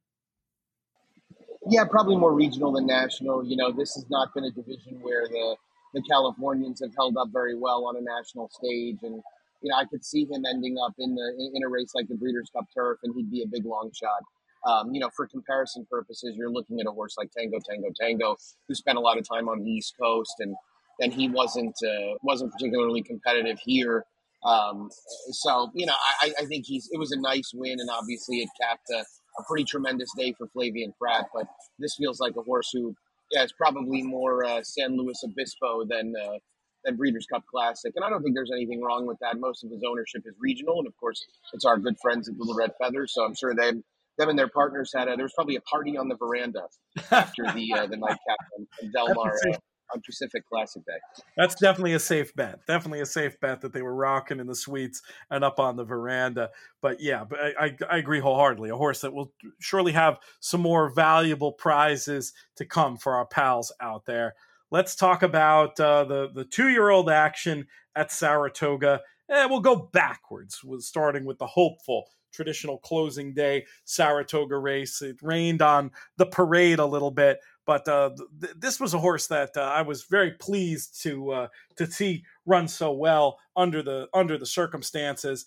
Yeah, 1.69 1.83
probably 1.85 2.15
more 2.15 2.33
regional 2.33 2.71
than 2.71 2.87
national. 2.87 3.45
You 3.45 3.57
know, 3.57 3.71
this 3.71 3.93
has 3.95 4.05
not 4.09 4.33
been 4.33 4.45
a 4.45 4.51
division 4.51 4.99
where 5.01 5.27
the 5.27 5.55
the 5.93 6.01
Californians 6.01 6.81
have 6.81 6.93
held 6.95 7.15
up 7.17 7.29
very 7.31 7.55
well 7.57 7.85
on 7.85 7.95
a 7.95 8.01
national 8.01 8.49
stage, 8.49 8.97
and 9.03 9.21
you 9.61 9.71
know, 9.71 9.75
I 9.75 9.85
could 9.85 10.03
see 10.03 10.25
him 10.25 10.43
ending 10.45 10.77
up 10.83 10.93
in 10.97 11.15
the 11.15 11.51
in 11.53 11.63
a 11.63 11.69
race 11.69 11.91
like 11.93 12.07
the 12.07 12.15
Breeders' 12.15 12.49
Cup 12.55 12.65
Turf, 12.73 12.99
and 13.03 13.13
he'd 13.15 13.31
be 13.31 13.43
a 13.43 13.47
big 13.47 13.65
long 13.65 13.91
shot. 13.93 14.23
Um, 14.65 14.93
you 14.93 14.99
know, 14.99 15.09
for 15.15 15.27
comparison 15.27 15.85
purposes, 15.89 16.35
you're 16.35 16.51
looking 16.51 16.79
at 16.79 16.87
a 16.87 16.91
horse 16.91 17.15
like 17.17 17.31
Tango 17.37 17.57
Tango 17.69 17.89
Tango, 17.99 18.37
who 18.67 18.75
spent 18.75 18.97
a 18.97 19.01
lot 19.01 19.17
of 19.17 19.27
time 19.27 19.47
on 19.47 19.63
the 19.63 19.69
East 19.69 19.95
Coast, 19.99 20.33
and 20.39 20.55
then 20.99 21.11
he 21.11 21.29
wasn't 21.29 21.75
uh, 21.83 22.15
wasn't 22.23 22.51
particularly 22.51 23.01
competitive 23.01 23.59
here. 23.63 24.05
Um, 24.43 24.89
so 25.31 25.71
you 25.73 25.85
know, 25.85 25.95
I, 26.21 26.31
I, 26.39 26.45
think 26.45 26.65
he's 26.65 26.89
it 26.91 26.97
was 26.97 27.11
a 27.11 27.19
nice 27.19 27.51
win, 27.53 27.79
and 27.79 27.89
obviously 27.89 28.37
it 28.37 28.49
capped 28.61 28.89
a, 28.91 28.99
a 28.99 29.43
pretty 29.47 29.63
tremendous 29.63 30.09
day 30.17 30.33
for 30.37 30.47
Flavien 30.47 30.93
Prat. 30.99 31.25
But 31.33 31.47
this 31.79 31.95
feels 31.95 32.19
like 32.19 32.35
a 32.37 32.41
horse 32.41 32.69
who 32.71 32.95
yeah, 33.31 33.43
is 33.43 33.51
probably 33.51 34.03
more 34.03 34.45
uh, 34.45 34.61
San 34.63 34.95
Luis 34.95 35.23
Obispo 35.23 35.85
than 35.85 36.13
uh, 36.15 36.37
than 36.85 36.95
Breeders' 36.95 37.25
Cup 37.25 37.43
Classic, 37.49 37.91
and 37.95 38.05
I 38.05 38.09
don't 38.09 38.21
think 38.21 38.35
there's 38.35 38.51
anything 38.51 38.81
wrong 38.81 39.05
with 39.05 39.17
that. 39.19 39.39
Most 39.39 39.63
of 39.63 39.71
his 39.71 39.81
ownership 39.87 40.21
is 40.25 40.35
regional, 40.39 40.77
and 40.79 40.87
of 40.87 40.95
course, 40.97 41.25
it's 41.53 41.65
our 41.65 41.77
good 41.77 41.97
friends 42.01 42.29
at 42.29 42.37
Little 42.37 42.55
Red 42.55 42.71
Feathers, 42.79 43.13
so 43.13 43.25
I'm 43.25 43.35
sure 43.35 43.55
they 43.55 43.71
them 44.17 44.29
and 44.29 44.37
their 44.37 44.47
partners 44.47 44.91
had 44.93 45.07
a, 45.07 45.15
there 45.15 45.25
was 45.25 45.33
probably 45.33 45.55
a 45.55 45.61
party 45.61 45.97
on 45.97 46.07
the 46.07 46.15
veranda 46.15 46.63
after 47.11 47.43
the 47.53 47.73
uh, 47.73 47.85
the 47.85 47.97
nightcap 47.97 48.37
in 48.81 48.91
Del 48.91 49.13
Mar 49.13 49.33
uh, 49.47 49.57
on 49.93 50.01
Pacific 50.05 50.43
Classic 50.47 50.83
Day. 50.85 51.23
That's 51.35 51.55
definitely 51.55 51.93
a 51.93 51.99
safe 51.99 52.35
bet. 52.35 52.59
Definitely 52.67 53.01
a 53.01 53.05
safe 53.05 53.39
bet 53.39 53.61
that 53.61 53.73
they 53.73 53.81
were 53.81 53.95
rocking 53.95 54.39
in 54.39 54.47
the 54.47 54.55
suites 54.55 55.01
and 55.29 55.43
up 55.43 55.59
on 55.59 55.75
the 55.75 55.83
veranda. 55.83 56.49
But 56.81 56.99
yeah, 56.99 57.23
but 57.23 57.39
I, 57.39 57.65
I, 57.65 57.77
I 57.89 57.97
agree 57.97 58.19
wholeheartedly. 58.19 58.69
A 58.69 58.75
horse 58.75 59.01
that 59.01 59.13
will 59.13 59.33
surely 59.59 59.93
have 59.93 60.19
some 60.39 60.61
more 60.61 60.89
valuable 60.89 61.53
prizes 61.53 62.33
to 62.57 62.65
come 62.65 62.97
for 62.97 63.15
our 63.15 63.25
pals 63.25 63.71
out 63.79 64.05
there. 64.05 64.33
Let's 64.69 64.95
talk 64.95 65.23
about 65.23 65.79
uh, 65.79 66.03
the 66.03 66.29
the 66.33 66.43
two 66.43 66.69
year 66.69 66.89
old 66.89 67.09
action 67.09 67.67
at 67.95 68.11
Saratoga. 68.11 69.01
Eh, 69.29 69.45
we'll 69.45 69.59
go 69.59 69.89
backwards, 69.93 70.63
starting 70.79 71.25
with 71.25 71.37
the 71.37 71.47
hopeful 71.47 72.09
traditional 72.31 72.77
closing 72.77 73.33
day 73.33 73.65
Saratoga 73.83 74.57
race. 74.57 75.01
It 75.01 75.17
rained 75.21 75.61
on 75.61 75.91
the 76.17 76.25
parade 76.25 76.79
a 76.79 76.85
little 76.85 77.11
bit, 77.11 77.39
but 77.65 77.87
uh, 77.87 78.11
th- 78.41 78.53
this 78.57 78.79
was 78.79 78.93
a 78.93 78.99
horse 78.99 79.27
that 79.27 79.57
uh, 79.57 79.61
I 79.61 79.81
was 79.81 80.03
very 80.03 80.31
pleased 80.31 81.01
to 81.03 81.31
uh, 81.31 81.47
to 81.77 81.87
see 81.87 82.23
run 82.45 82.67
so 82.67 82.91
well 82.91 83.39
under 83.55 83.81
the 83.81 84.07
under 84.13 84.37
the 84.37 84.45
circumstances. 84.45 85.45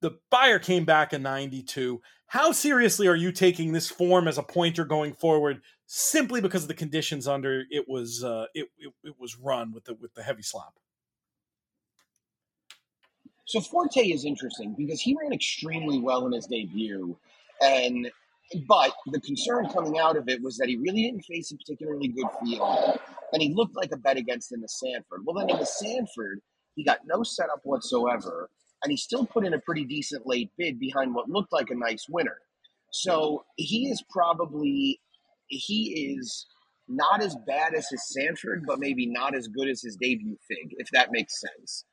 The 0.00 0.18
Beyer 0.30 0.58
came 0.58 0.84
back 0.84 1.12
in 1.12 1.22
'92. 1.22 2.00
How 2.26 2.52
seriously 2.52 3.06
are 3.06 3.14
you 3.16 3.32
taking 3.32 3.72
this 3.72 3.90
form 3.90 4.26
as 4.28 4.38
a 4.38 4.42
pointer 4.42 4.84
going 4.84 5.14
forward? 5.14 5.60
Simply 5.86 6.40
because 6.40 6.62
of 6.62 6.68
the 6.68 6.74
conditions 6.74 7.28
under 7.28 7.64
it 7.70 7.86
was 7.88 8.24
uh, 8.24 8.46
it, 8.54 8.68
it, 8.78 8.92
it 9.04 9.14
was 9.18 9.36
run 9.36 9.72
with 9.72 9.84
the 9.84 9.94
with 9.94 10.14
the 10.14 10.22
heavy 10.22 10.42
slop. 10.42 10.78
So 13.46 13.60
Forte 13.60 14.00
is 14.00 14.24
interesting 14.24 14.74
because 14.76 15.00
he 15.00 15.16
ran 15.20 15.32
extremely 15.32 15.98
well 15.98 16.26
in 16.26 16.32
his 16.32 16.46
debut, 16.46 17.16
and 17.60 18.10
but 18.66 18.92
the 19.06 19.20
concern 19.20 19.68
coming 19.68 19.98
out 19.98 20.16
of 20.16 20.28
it 20.28 20.42
was 20.42 20.56
that 20.58 20.68
he 20.68 20.76
really 20.76 21.02
didn't 21.02 21.24
face 21.24 21.50
a 21.52 21.56
particularly 21.56 22.08
good 22.08 22.28
field, 22.42 22.98
and 23.32 23.42
he 23.42 23.52
looked 23.54 23.76
like 23.76 23.90
a 23.92 23.96
bet 23.96 24.16
against 24.16 24.52
in 24.52 24.60
the 24.60 24.68
Sanford. 24.68 25.22
Well, 25.24 25.36
then 25.36 25.50
in 25.50 25.58
the 25.58 25.66
Sanford, 25.66 26.40
he 26.74 26.84
got 26.84 27.00
no 27.06 27.22
setup 27.22 27.60
whatsoever, 27.64 28.48
and 28.82 28.90
he 28.90 28.96
still 28.96 29.26
put 29.26 29.44
in 29.44 29.54
a 29.54 29.60
pretty 29.60 29.84
decent 29.84 30.26
late 30.26 30.50
bid 30.56 30.80
behind 30.80 31.14
what 31.14 31.28
looked 31.28 31.52
like 31.52 31.70
a 31.70 31.74
nice 31.74 32.06
winner. 32.08 32.38
So 32.90 33.44
he 33.56 33.88
is 33.88 34.02
probably 34.10 35.00
he 35.48 36.16
is 36.16 36.46
not 36.88 37.22
as 37.22 37.36
bad 37.46 37.74
as 37.74 37.88
his 37.90 38.08
Sanford, 38.12 38.64
but 38.66 38.78
maybe 38.78 39.06
not 39.06 39.34
as 39.34 39.48
good 39.48 39.68
as 39.68 39.82
his 39.82 39.96
debut 39.96 40.36
fig, 40.48 40.74
if 40.78 40.88
that 40.92 41.12
makes 41.12 41.40
sense. 41.40 41.84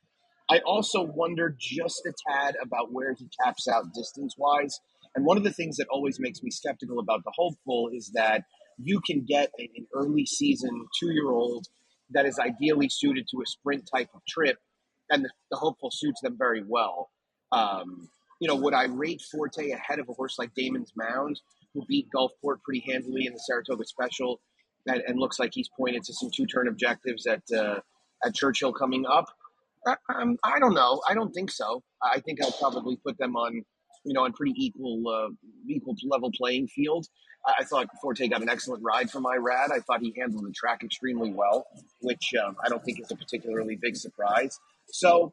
I 0.52 0.58
also 0.66 1.02
wonder 1.02 1.56
just 1.58 2.04
a 2.04 2.12
tad 2.28 2.56
about 2.62 2.92
where 2.92 3.14
he 3.14 3.26
caps 3.42 3.66
out 3.66 3.94
distance 3.94 4.34
wise. 4.36 4.78
And 5.14 5.24
one 5.24 5.38
of 5.38 5.44
the 5.44 5.52
things 5.52 5.78
that 5.78 5.86
always 5.90 6.20
makes 6.20 6.42
me 6.42 6.50
skeptical 6.50 6.98
about 6.98 7.24
the 7.24 7.32
hopeful 7.34 7.88
is 7.90 8.10
that 8.12 8.42
you 8.76 9.00
can 9.00 9.24
get 9.24 9.50
an 9.58 9.86
early 9.94 10.26
season 10.26 10.88
two 11.00 11.10
year 11.10 11.30
old 11.30 11.68
that 12.10 12.26
is 12.26 12.38
ideally 12.38 12.90
suited 12.90 13.26
to 13.30 13.40
a 13.40 13.46
sprint 13.46 13.88
type 13.94 14.10
of 14.14 14.20
trip, 14.28 14.58
and 15.08 15.24
the, 15.24 15.30
the 15.50 15.56
hopeful 15.56 15.88
suits 15.90 16.20
them 16.20 16.36
very 16.36 16.62
well. 16.62 17.08
Um, 17.50 18.10
you 18.38 18.46
know, 18.46 18.56
would 18.56 18.74
I 18.74 18.84
rate 18.84 19.22
Forte 19.22 19.70
ahead 19.70 20.00
of 20.00 20.08
a 20.10 20.12
horse 20.12 20.38
like 20.38 20.52
Damon's 20.54 20.92
Mound, 20.94 21.40
who 21.72 21.86
beat 21.86 22.08
Gulfport 22.14 22.60
pretty 22.62 22.84
handily 22.86 23.24
in 23.24 23.32
the 23.32 23.38
Saratoga 23.38 23.86
Special, 23.86 24.42
and, 24.86 25.02
and 25.06 25.18
looks 25.18 25.38
like 25.38 25.52
he's 25.54 25.70
pointed 25.78 26.02
to 26.02 26.12
some 26.12 26.28
two 26.36 26.44
turn 26.44 26.68
objectives 26.68 27.26
at 27.26 27.40
uh, 27.56 27.80
at 28.22 28.34
Churchill 28.34 28.74
coming 28.74 29.06
up? 29.06 29.30
Um, 29.86 30.38
I 30.44 30.58
don't 30.58 30.74
know. 30.74 31.02
I 31.08 31.14
don't 31.14 31.32
think 31.32 31.50
so. 31.50 31.82
I 32.02 32.20
think 32.20 32.42
I'll 32.42 32.52
probably 32.52 32.96
put 33.04 33.18
them 33.18 33.36
on, 33.36 33.62
you 34.04 34.14
know, 34.14 34.24
on 34.24 34.32
pretty 34.32 34.54
equal, 34.56 35.02
uh, 35.08 35.28
equal 35.68 35.94
level 36.08 36.30
playing 36.36 36.68
field. 36.68 37.06
I, 37.46 37.54
I 37.60 37.64
thought 37.64 37.88
Forte 38.00 38.26
got 38.28 38.42
an 38.42 38.48
excellent 38.48 38.82
ride 38.84 39.10
from 39.10 39.24
Irad. 39.24 39.72
I 39.72 39.80
thought 39.80 40.00
he 40.00 40.14
handled 40.16 40.44
the 40.44 40.52
track 40.52 40.82
extremely 40.84 41.32
well, 41.32 41.66
which 42.00 42.32
um, 42.44 42.56
I 42.64 42.68
don't 42.68 42.84
think 42.84 43.00
is 43.00 43.10
a 43.10 43.16
particularly 43.16 43.76
big 43.80 43.96
surprise. 43.96 44.58
So 44.88 45.32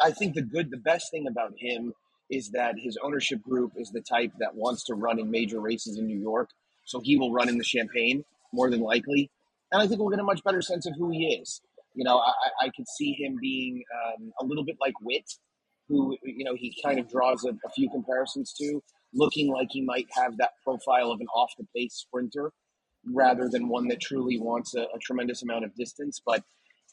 I 0.00 0.12
think 0.12 0.34
the 0.34 0.42
good, 0.42 0.70
the 0.70 0.76
best 0.76 1.10
thing 1.10 1.26
about 1.26 1.52
him 1.58 1.94
is 2.30 2.50
that 2.50 2.76
his 2.78 2.96
ownership 3.02 3.42
group 3.42 3.72
is 3.76 3.90
the 3.90 4.00
type 4.00 4.32
that 4.38 4.54
wants 4.54 4.84
to 4.84 4.94
run 4.94 5.18
in 5.18 5.30
major 5.30 5.60
races 5.60 5.98
in 5.98 6.06
New 6.06 6.18
York. 6.18 6.50
So 6.84 7.00
he 7.02 7.16
will 7.16 7.32
run 7.32 7.48
in 7.48 7.58
the 7.58 7.64
Champagne 7.64 8.24
more 8.52 8.70
than 8.70 8.80
likely. 8.80 9.30
And 9.72 9.82
I 9.82 9.86
think 9.86 10.00
we'll 10.00 10.10
get 10.10 10.20
a 10.20 10.24
much 10.24 10.42
better 10.44 10.62
sense 10.62 10.86
of 10.86 10.94
who 10.96 11.10
he 11.10 11.38
is. 11.40 11.60
You 11.94 12.04
know, 12.04 12.18
I, 12.18 12.66
I 12.66 12.70
could 12.76 12.88
see 12.88 13.12
him 13.12 13.36
being 13.40 13.82
um, 13.94 14.32
a 14.40 14.44
little 14.44 14.64
bit 14.64 14.76
like 14.80 14.94
Wit, 15.00 15.30
who 15.88 16.16
you 16.22 16.44
know 16.44 16.54
he 16.54 16.74
kind 16.84 16.98
of 16.98 17.08
draws 17.08 17.44
a, 17.44 17.50
a 17.50 17.70
few 17.74 17.88
comparisons 17.90 18.52
to, 18.60 18.82
looking 19.12 19.52
like 19.52 19.68
he 19.70 19.82
might 19.82 20.08
have 20.12 20.36
that 20.38 20.50
profile 20.64 21.10
of 21.10 21.20
an 21.20 21.26
off 21.34 21.52
the 21.58 21.66
pace 21.74 21.94
sprinter 21.94 22.52
rather 23.12 23.48
than 23.48 23.68
one 23.68 23.88
that 23.88 24.00
truly 24.00 24.38
wants 24.38 24.74
a, 24.74 24.82
a, 24.82 24.98
tremendous 25.02 25.42
amount 25.42 25.64
of 25.64 25.74
distance. 25.74 26.22
But 26.24 26.42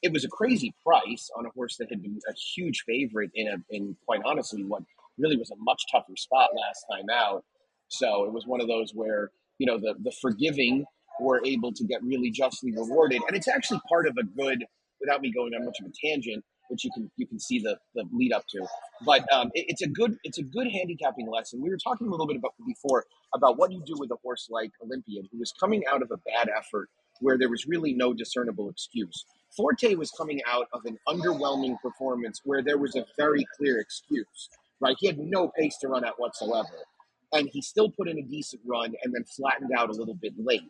it 0.01 0.11
was 0.11 0.25
a 0.25 0.27
crazy 0.27 0.73
price 0.85 1.29
on 1.37 1.45
a 1.45 1.49
horse 1.49 1.77
that 1.77 1.89
had 1.89 2.01
been 2.01 2.19
a 2.29 2.33
huge 2.55 2.83
favorite 2.87 3.31
in 3.33 3.47
a 3.47 3.57
in 3.69 3.95
quite 4.05 4.21
honestly 4.25 4.63
what 4.63 4.83
really 5.17 5.37
was 5.37 5.51
a 5.51 5.55
much 5.57 5.81
tougher 5.91 6.15
spot 6.15 6.49
last 6.55 6.85
time 6.91 7.05
out. 7.11 7.43
So 7.87 8.25
it 8.25 8.33
was 8.33 8.45
one 8.45 8.61
of 8.61 8.67
those 8.67 8.91
where 8.93 9.31
you 9.57 9.65
know 9.65 9.77
the 9.77 9.95
the 10.01 10.11
forgiving 10.21 10.85
were 11.19 11.41
able 11.45 11.71
to 11.73 11.83
get 11.83 12.03
really 12.03 12.31
justly 12.31 12.71
rewarded, 12.71 13.21
and 13.27 13.37
it's 13.37 13.47
actually 13.47 13.81
part 13.87 14.07
of 14.07 14.17
a 14.17 14.23
good. 14.23 14.65
Without 15.01 15.21
me 15.21 15.31
going 15.33 15.53
on 15.53 15.65
much 15.65 15.77
of 15.81 15.87
a 15.87 16.07
tangent, 16.07 16.43
which 16.71 16.85
you 16.85 16.91
can 16.93 17.11
you 17.17 17.27
can 17.27 17.39
see 17.39 17.59
the, 17.59 17.77
the 17.93 18.05
lead 18.13 18.31
up 18.31 18.43
to. 18.49 18.65
But 19.05 19.31
um, 19.31 19.51
it, 19.53 19.65
it's 19.67 19.81
a 19.81 19.87
good 19.87 20.15
it's 20.23 20.39
a 20.39 20.43
good 20.43 20.67
handicapping 20.71 21.29
lesson. 21.29 21.61
We 21.61 21.69
were 21.69 21.77
talking 21.77 22.07
a 22.07 22.09
little 22.09 22.25
bit 22.27 22.37
about 22.37 22.53
before 22.65 23.05
about 23.35 23.57
what 23.57 23.71
you 23.71 23.83
do 23.85 23.95
with 23.97 24.09
a 24.11 24.17
horse 24.23 24.47
like 24.49 24.71
Olympian, 24.83 25.27
who 25.31 25.39
was 25.39 25.53
coming 25.59 25.83
out 25.91 26.01
of 26.01 26.11
a 26.11 26.17
bad 26.17 26.49
effort 26.57 26.89
where 27.19 27.37
there 27.37 27.49
was 27.49 27.67
really 27.67 27.93
no 27.93 28.13
discernible 28.13 28.69
excuse. 28.69 29.25
Forte 29.55 29.93
was 29.95 30.11
coming 30.17 30.39
out 30.47 30.67
of 30.73 30.81
an 30.85 30.97
underwhelming 31.07 31.75
performance 31.81 32.41
where 32.45 32.63
there 32.63 32.77
was 32.77 32.95
a 32.95 33.05
very 33.17 33.45
clear 33.57 33.79
excuse. 33.79 34.49
Right, 34.79 34.95
he 34.99 35.05
had 35.05 35.19
no 35.19 35.51
pace 35.59 35.77
to 35.81 35.89
run 35.89 36.03
at 36.03 36.13
whatsoever, 36.17 36.87
and 37.33 37.47
he 37.53 37.61
still 37.61 37.91
put 37.91 38.07
in 38.07 38.17
a 38.17 38.23
decent 38.23 38.63
run 38.65 38.93
and 39.03 39.13
then 39.13 39.23
flattened 39.25 39.69
out 39.77 39.89
a 39.89 39.93
little 39.93 40.15
bit 40.15 40.33
late. 40.39 40.63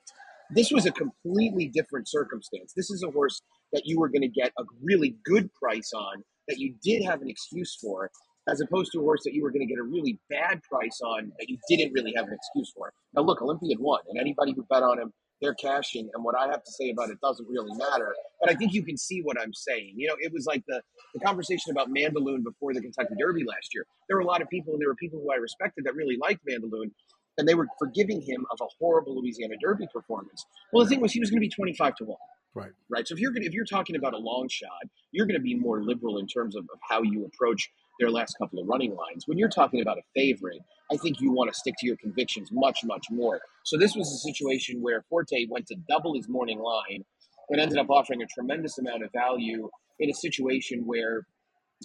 This 0.53 0.71
was 0.71 0.85
a 0.85 0.91
completely 0.91 1.67
different 1.67 2.09
circumstance. 2.09 2.73
This 2.75 2.91
is 2.91 3.03
a 3.03 3.11
horse 3.11 3.41
that 3.71 3.83
you 3.85 3.99
were 3.99 4.09
going 4.09 4.21
to 4.21 4.27
get 4.27 4.51
a 4.59 4.63
really 4.81 5.15
good 5.23 5.49
price 5.53 5.91
on 5.95 6.23
that 6.47 6.59
you 6.59 6.75
did 6.83 7.03
have 7.03 7.21
an 7.21 7.29
excuse 7.29 7.77
for, 7.81 8.11
as 8.49 8.59
opposed 8.59 8.91
to 8.91 8.99
a 8.99 9.01
horse 9.01 9.21
that 9.23 9.33
you 9.33 9.43
were 9.43 9.51
going 9.51 9.65
to 9.65 9.73
get 9.73 9.79
a 9.79 9.83
really 9.83 10.19
bad 10.29 10.61
price 10.63 10.99
on 11.05 11.31
that 11.39 11.47
you 11.49 11.57
didn't 11.69 11.93
really 11.93 12.13
have 12.15 12.27
an 12.27 12.33
excuse 12.33 12.71
for. 12.75 12.91
Now, 13.13 13.21
look, 13.21 13.41
Olympian 13.41 13.81
won, 13.81 14.01
and 14.09 14.19
anybody 14.19 14.53
who 14.53 14.65
bet 14.69 14.83
on 14.83 14.99
him, 14.99 15.13
they're 15.41 15.55
cashing. 15.55 16.09
And 16.13 16.23
what 16.23 16.35
I 16.37 16.47
have 16.47 16.63
to 16.63 16.71
say 16.71 16.91
about 16.91 17.09
it 17.09 17.19
doesn't 17.21 17.47
really 17.47 17.73
matter. 17.75 18.13
But 18.39 18.51
I 18.51 18.55
think 18.55 18.73
you 18.73 18.83
can 18.83 18.97
see 18.97 19.21
what 19.21 19.39
I'm 19.41 19.53
saying. 19.53 19.93
You 19.95 20.09
know, 20.09 20.15
it 20.19 20.31
was 20.31 20.45
like 20.45 20.63
the, 20.67 20.81
the 21.13 21.19
conversation 21.19 21.71
about 21.71 21.89
Mandaloun 21.89 22.43
before 22.43 22.73
the 22.73 22.81
Kentucky 22.81 23.15
Derby 23.17 23.43
last 23.43 23.73
year. 23.73 23.85
There 24.07 24.17
were 24.17 24.21
a 24.21 24.27
lot 24.27 24.41
of 24.41 24.49
people, 24.49 24.73
and 24.73 24.81
there 24.81 24.89
were 24.89 24.95
people 24.95 25.19
who 25.19 25.31
I 25.31 25.37
respected 25.37 25.85
that 25.85 25.95
really 25.95 26.17
liked 26.21 26.45
Mandaloun 26.45 26.91
and 27.37 27.47
they 27.47 27.55
were 27.55 27.67
forgiving 27.79 28.21
him 28.21 28.45
of 28.51 28.59
a 28.61 28.67
horrible 28.79 29.19
Louisiana 29.19 29.55
Derby 29.61 29.87
performance. 29.93 30.45
Well, 30.73 30.83
the 30.83 30.89
thing 30.89 31.01
was, 31.01 31.11
he 31.11 31.19
was 31.19 31.29
going 31.29 31.39
to 31.39 31.47
be 31.47 31.49
twenty-five 31.49 31.95
to 31.95 32.05
one. 32.05 32.17
Right. 32.53 32.71
Right. 32.89 33.07
So 33.07 33.13
if 33.13 33.21
you're 33.21 33.31
going 33.31 33.45
if 33.45 33.53
you're 33.53 33.65
talking 33.65 33.95
about 33.95 34.13
a 34.13 34.17
long 34.17 34.49
shot, 34.49 34.83
you're 35.11 35.25
going 35.25 35.39
to 35.39 35.41
be 35.41 35.55
more 35.55 35.81
liberal 35.83 36.17
in 36.17 36.27
terms 36.27 36.55
of, 36.55 36.63
of 36.63 36.79
how 36.89 37.01
you 37.01 37.25
approach 37.25 37.71
their 37.99 38.09
last 38.09 38.35
couple 38.37 38.59
of 38.59 38.67
running 38.67 38.93
lines. 38.95 39.23
When 39.25 39.37
you're 39.37 39.49
talking 39.49 39.81
about 39.81 39.97
a 39.97 40.01
favorite, 40.13 40.59
I 40.91 40.97
think 40.97 41.21
you 41.21 41.31
want 41.31 41.51
to 41.53 41.57
stick 41.57 41.75
to 41.79 41.87
your 41.87 41.95
convictions 41.97 42.49
much, 42.51 42.79
much 42.83 43.05
more. 43.09 43.39
So 43.63 43.77
this 43.77 43.95
was 43.95 44.11
a 44.11 44.17
situation 44.17 44.81
where 44.81 45.05
Forte 45.09 45.45
went 45.49 45.67
to 45.67 45.75
double 45.87 46.15
his 46.15 46.27
morning 46.27 46.59
line 46.59 47.05
and 47.49 47.61
ended 47.61 47.77
up 47.77 47.89
offering 47.89 48.21
a 48.21 48.25
tremendous 48.25 48.77
amount 48.77 49.03
of 49.03 49.11
value 49.13 49.69
in 49.99 50.09
a 50.09 50.13
situation 50.13 50.83
where 50.85 51.27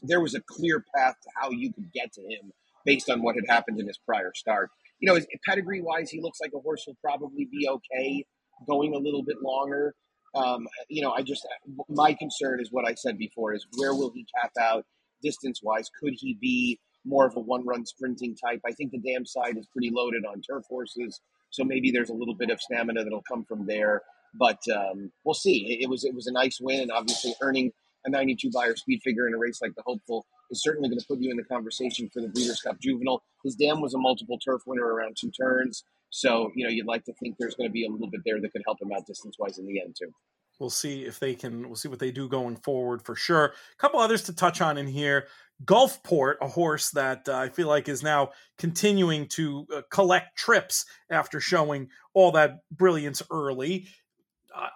there 0.02 0.20
was 0.20 0.34
a 0.34 0.40
clear 0.40 0.84
path 0.94 1.14
to 1.22 1.28
how 1.40 1.50
you 1.50 1.72
could 1.72 1.92
get 1.92 2.12
to 2.14 2.22
him 2.22 2.52
based 2.84 3.08
on 3.10 3.22
what 3.22 3.34
had 3.36 3.44
happened 3.48 3.78
in 3.78 3.86
his 3.86 3.98
prior 3.98 4.32
start 4.34 4.70
you 5.00 5.12
know, 5.12 5.20
pedigree 5.46 5.82
wise, 5.82 6.10
he 6.10 6.20
looks 6.20 6.40
like 6.40 6.52
a 6.54 6.60
horse 6.60 6.84
will 6.86 6.96
probably 7.02 7.48
be 7.50 7.68
okay 7.68 8.24
going 8.66 8.94
a 8.94 8.98
little 8.98 9.22
bit 9.22 9.36
longer. 9.42 9.94
Um, 10.34 10.66
you 10.88 11.02
know, 11.02 11.12
I 11.12 11.22
just 11.22 11.46
my 11.88 12.14
concern 12.14 12.60
is 12.60 12.68
what 12.70 12.86
I 12.86 12.94
said 12.94 13.18
before: 13.18 13.54
is 13.54 13.66
where 13.76 13.94
will 13.94 14.12
he 14.14 14.26
cap 14.40 14.52
out 14.60 14.84
distance 15.22 15.60
wise? 15.62 15.90
Could 16.00 16.14
he 16.16 16.36
be 16.40 16.78
more 17.04 17.26
of 17.26 17.36
a 17.36 17.40
one 17.40 17.64
run 17.64 17.86
sprinting 17.86 18.36
type? 18.36 18.60
I 18.66 18.72
think 18.72 18.92
the 18.92 18.98
dam 18.98 19.24
side 19.24 19.56
is 19.56 19.66
pretty 19.72 19.90
loaded 19.90 20.24
on 20.24 20.42
turf 20.42 20.64
horses, 20.68 21.20
so 21.50 21.64
maybe 21.64 21.90
there's 21.90 22.10
a 22.10 22.14
little 22.14 22.34
bit 22.34 22.50
of 22.50 22.60
stamina 22.60 23.04
that'll 23.04 23.22
come 23.22 23.44
from 23.44 23.66
there. 23.66 24.02
But 24.38 24.60
um, 24.74 25.12
we'll 25.24 25.34
see. 25.34 25.66
It, 25.72 25.84
it 25.84 25.90
was 25.90 26.04
it 26.04 26.14
was 26.14 26.26
a 26.26 26.32
nice 26.32 26.58
win, 26.60 26.80
and 26.80 26.90
obviously 26.90 27.34
earning 27.40 27.72
a 28.04 28.10
92 28.10 28.50
Beyer 28.54 28.76
speed 28.76 29.00
figure 29.02 29.26
in 29.26 29.34
a 29.34 29.38
race 29.38 29.60
like 29.60 29.74
the 29.74 29.82
Hopeful 29.84 30.26
is 30.50 30.62
certainly 30.62 30.88
going 30.88 30.98
to 30.98 31.06
put 31.06 31.18
you 31.20 31.30
in 31.30 31.36
the 31.36 31.44
conversation 31.44 32.08
for 32.12 32.20
the 32.20 32.28
Breeders' 32.28 32.60
Cup 32.60 32.80
Juvenile. 32.80 33.22
His 33.44 33.54
dam 33.54 33.80
was 33.80 33.94
a 33.94 33.98
multiple 33.98 34.38
turf 34.38 34.62
winner 34.66 34.86
around 34.86 35.16
two 35.18 35.30
turns. 35.30 35.84
So, 36.10 36.50
you 36.54 36.64
know, 36.64 36.70
you'd 36.70 36.86
like 36.86 37.04
to 37.04 37.12
think 37.14 37.36
there's 37.38 37.54
going 37.54 37.68
to 37.68 37.72
be 37.72 37.84
a 37.84 37.90
little 37.90 38.10
bit 38.10 38.22
there 38.24 38.40
that 38.40 38.52
could 38.52 38.62
help 38.64 38.80
him 38.80 38.92
out 38.92 39.06
distance 39.06 39.36
wise 39.38 39.58
in 39.58 39.66
the 39.66 39.80
end, 39.80 39.96
too. 40.00 40.10
We'll 40.58 40.70
see 40.70 41.04
if 41.04 41.18
they 41.18 41.34
can, 41.34 41.66
we'll 41.66 41.76
see 41.76 41.88
what 41.88 41.98
they 41.98 42.10
do 42.10 42.28
going 42.28 42.56
forward 42.56 43.02
for 43.02 43.14
sure. 43.14 43.44
A 43.46 43.76
couple 43.78 44.00
others 44.00 44.22
to 44.22 44.34
touch 44.34 44.60
on 44.60 44.78
in 44.78 44.86
here. 44.86 45.26
Gulfport, 45.64 46.34
a 46.40 46.48
horse 46.48 46.90
that 46.90 47.28
uh, 47.28 47.36
I 47.36 47.48
feel 47.48 47.68
like 47.68 47.88
is 47.88 48.02
now 48.02 48.30
continuing 48.56 49.26
to 49.28 49.66
uh, 49.74 49.82
collect 49.90 50.36
trips 50.38 50.84
after 51.10 51.40
showing 51.40 51.88
all 52.14 52.32
that 52.32 52.58
brilliance 52.70 53.22
early. 53.30 53.86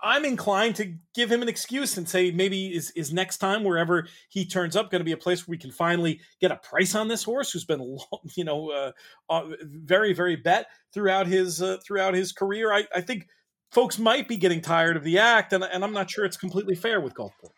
I'm 0.02 0.24
inclined 0.24 0.76
to 0.76 0.94
give 1.14 1.30
him 1.30 1.42
an 1.42 1.48
excuse 1.48 1.96
and 1.96 2.08
say 2.08 2.30
maybe 2.30 2.74
is 2.74 2.90
is 2.92 3.12
next 3.12 3.38
time 3.38 3.64
wherever 3.64 4.06
he 4.28 4.44
turns 4.44 4.76
up 4.76 4.90
going 4.90 5.00
to 5.00 5.04
be 5.04 5.12
a 5.12 5.16
place 5.16 5.46
where 5.46 5.52
we 5.52 5.58
can 5.58 5.70
finally 5.70 6.20
get 6.40 6.50
a 6.50 6.56
price 6.56 6.94
on 6.94 7.08
this 7.08 7.22
horse 7.22 7.52
who's 7.52 7.64
been 7.64 7.98
you 8.36 8.44
know 8.44 8.70
uh, 8.70 8.92
uh, 9.28 9.44
very 9.62 10.12
very 10.12 10.36
bet 10.36 10.66
throughout 10.92 11.26
his 11.26 11.62
uh, 11.62 11.78
throughout 11.84 12.14
his 12.14 12.32
career. 12.32 12.72
I, 12.72 12.84
I 12.94 13.00
think 13.00 13.26
folks 13.70 13.98
might 13.98 14.28
be 14.28 14.36
getting 14.36 14.60
tired 14.60 14.96
of 14.96 15.04
the 15.04 15.18
act, 15.18 15.52
and, 15.52 15.64
and 15.64 15.84
I'm 15.84 15.92
not 15.92 16.10
sure 16.10 16.24
it's 16.24 16.36
completely 16.36 16.74
fair 16.74 17.00
with 17.00 17.14
Gulfport. 17.14 17.52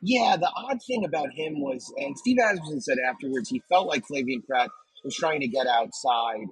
Yeah, 0.00 0.36
the 0.36 0.50
odd 0.54 0.78
thing 0.86 1.04
about 1.04 1.32
him 1.32 1.60
was, 1.60 1.92
and 1.96 2.16
Steve 2.16 2.36
Asmussen 2.38 2.80
said 2.80 2.98
afterwards, 3.08 3.48
he 3.48 3.60
felt 3.68 3.88
like 3.88 4.04
Flavien 4.06 4.46
Prat 4.46 4.70
was 5.02 5.16
trying 5.16 5.40
to 5.40 5.48
get 5.48 5.66
outside, 5.66 6.46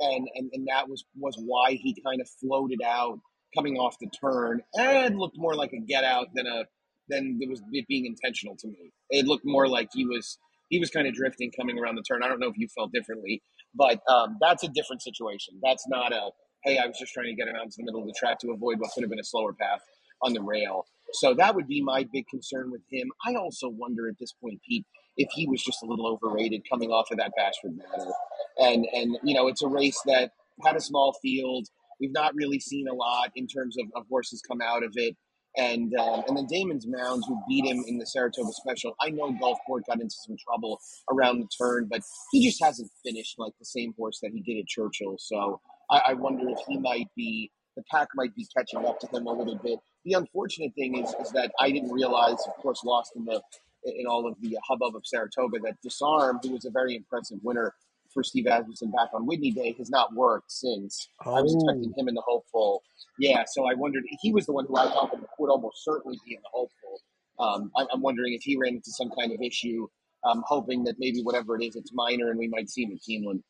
and, 0.00 0.28
and 0.34 0.50
and 0.52 0.66
that 0.68 0.88
was 0.88 1.04
was 1.18 1.36
why 1.38 1.72
he 1.72 1.96
kind 2.04 2.20
of 2.20 2.28
floated 2.40 2.82
out 2.84 3.18
coming 3.54 3.76
off 3.76 3.96
the 4.00 4.08
turn 4.08 4.62
and 4.74 5.18
looked 5.18 5.38
more 5.38 5.54
like 5.54 5.72
a 5.72 5.78
get 5.80 6.04
out 6.04 6.28
than 6.34 6.46
a 6.46 6.64
than 7.08 7.38
it 7.40 7.48
was 7.48 7.62
it 7.72 7.86
being 7.88 8.06
intentional 8.06 8.56
to 8.58 8.68
me. 8.68 8.92
It 9.10 9.26
looked 9.26 9.44
more 9.44 9.68
like 9.68 9.88
he 9.92 10.04
was 10.06 10.38
he 10.68 10.78
was 10.78 10.90
kind 10.90 11.06
of 11.06 11.14
drifting 11.14 11.50
coming 11.58 11.78
around 11.78 11.96
the 11.96 12.02
turn. 12.02 12.22
I 12.22 12.28
don't 12.28 12.40
know 12.40 12.48
if 12.48 12.56
you 12.56 12.68
felt 12.68 12.92
differently, 12.92 13.42
but 13.74 14.00
um, 14.08 14.36
that's 14.40 14.62
a 14.62 14.68
different 14.68 15.02
situation. 15.02 15.54
That's 15.62 15.86
not 15.88 16.12
a 16.12 16.30
hey, 16.64 16.78
I 16.78 16.86
was 16.86 16.96
just 16.98 17.12
trying 17.12 17.26
to 17.26 17.34
get 17.34 17.48
out 17.48 17.62
into 17.62 17.76
the 17.78 17.84
middle 17.84 18.00
of 18.00 18.06
the 18.06 18.14
track 18.18 18.38
to 18.40 18.52
avoid 18.52 18.78
what 18.78 18.90
could 18.92 19.02
have 19.02 19.10
been 19.10 19.18
a 19.20 19.24
slower 19.24 19.52
path 19.52 19.80
on 20.22 20.32
the 20.32 20.40
rail. 20.40 20.86
So 21.14 21.34
that 21.34 21.54
would 21.54 21.66
be 21.66 21.82
my 21.82 22.06
big 22.12 22.26
concern 22.28 22.70
with 22.70 22.82
him. 22.90 23.10
I 23.26 23.34
also 23.34 23.68
wonder 23.68 24.08
at 24.08 24.14
this 24.18 24.32
point, 24.40 24.60
Pete, 24.66 24.86
if 25.16 25.28
he 25.34 25.46
was 25.46 25.62
just 25.62 25.82
a 25.82 25.86
little 25.86 26.06
overrated 26.06 26.62
coming 26.70 26.90
off 26.90 27.10
of 27.10 27.18
that 27.18 27.32
Bashford 27.38 27.76
Manor. 27.76 28.12
And 28.58 28.86
and 28.92 29.18
you 29.22 29.34
know, 29.34 29.48
it's 29.48 29.62
a 29.62 29.68
race 29.68 30.00
that 30.06 30.30
had 30.64 30.76
a 30.76 30.80
small 30.80 31.14
field 31.20 31.66
We've 32.02 32.12
not 32.12 32.34
really 32.34 32.60
seen 32.60 32.88
a 32.88 32.94
lot 32.94 33.30
in 33.36 33.46
terms 33.46 33.78
of, 33.78 33.86
of 33.96 34.06
horses 34.10 34.42
come 34.42 34.60
out 34.60 34.82
of 34.82 34.92
it. 34.96 35.16
And 35.56 35.92
um, 36.00 36.24
and 36.26 36.36
then 36.36 36.46
Damon's 36.50 36.86
Mounds, 36.88 37.26
who 37.28 37.38
beat 37.48 37.66
him 37.66 37.84
in 37.86 37.98
the 37.98 38.06
Saratoga 38.06 38.52
Special. 38.52 38.94
I 39.00 39.10
know 39.10 39.32
Gulfport 39.32 39.82
got 39.86 40.00
into 40.00 40.14
some 40.26 40.36
trouble 40.48 40.80
around 41.12 41.40
the 41.40 41.48
turn, 41.60 41.88
but 41.90 42.00
he 42.32 42.44
just 42.44 42.62
hasn't 42.62 42.90
finished 43.04 43.36
like 43.38 43.52
the 43.58 43.66
same 43.66 43.94
horse 43.98 44.18
that 44.22 44.32
he 44.32 44.40
did 44.42 44.58
at 44.60 44.66
Churchill. 44.66 45.16
So 45.18 45.60
I, 45.90 46.02
I 46.08 46.14
wonder 46.14 46.48
if 46.48 46.58
he 46.66 46.78
might 46.78 47.08
be 47.16 47.50
the 47.76 47.82
pack 47.90 48.08
might 48.14 48.34
be 48.34 48.46
catching 48.56 48.84
up 48.86 48.98
to 49.00 49.06
him 49.08 49.26
a 49.26 49.32
little 49.32 49.56
bit. 49.56 49.78
The 50.06 50.14
unfortunate 50.14 50.74
thing 50.74 50.98
is 50.98 51.14
is 51.20 51.30
that 51.32 51.52
I 51.60 51.70
didn't 51.70 51.92
realize, 51.92 52.38
of 52.46 52.54
course, 52.62 52.82
lost 52.84 53.12
in 53.14 53.26
the 53.26 53.42
in 53.84 54.06
all 54.06 54.26
of 54.26 54.36
the 54.40 54.56
hubbub 54.66 54.96
of 54.96 55.02
Saratoga, 55.04 55.58
that 55.64 55.76
Disarm, 55.82 56.40
who 56.42 56.52
was 56.52 56.64
a 56.64 56.70
very 56.70 56.96
impressive 56.96 57.38
winner 57.42 57.74
for 58.12 58.22
Steve 58.22 58.46
Asmussen 58.46 58.90
back 58.90 59.08
on 59.14 59.26
Whitney 59.26 59.50
Day 59.50 59.74
has 59.78 59.90
not 59.90 60.14
worked 60.14 60.50
since. 60.50 61.08
Oh. 61.24 61.34
I 61.34 61.40
was 61.40 61.54
expecting 61.54 61.92
him 61.96 62.08
in 62.08 62.14
the 62.14 62.22
hopeful. 62.26 62.82
Yeah, 63.18 63.44
so 63.46 63.66
I 63.66 63.74
wondered 63.74 64.04
he 64.20 64.32
was 64.32 64.46
the 64.46 64.52
one 64.52 64.66
who 64.66 64.76
I 64.76 64.84
thought 64.84 65.16
would 65.38 65.50
almost 65.50 65.84
certainly 65.84 66.18
be 66.26 66.34
in 66.34 66.40
the 66.42 66.48
hopeful. 66.52 67.00
Um, 67.38 67.70
I'm 67.76 68.02
wondering 68.02 68.34
if 68.34 68.42
he 68.42 68.56
ran 68.56 68.74
into 68.74 68.90
some 68.90 69.10
kind 69.18 69.32
of 69.32 69.40
issue. 69.40 69.88
I'm 70.24 70.42
hoping 70.46 70.84
that 70.84 70.96
maybe 70.98 71.22
whatever 71.22 71.56
it 71.56 71.64
is, 71.64 71.76
it's 71.76 71.92
minor, 71.92 72.30
and 72.30 72.38
we 72.38 72.48
might 72.48 72.70
see 72.70 72.86
Keeneland. 72.86 73.42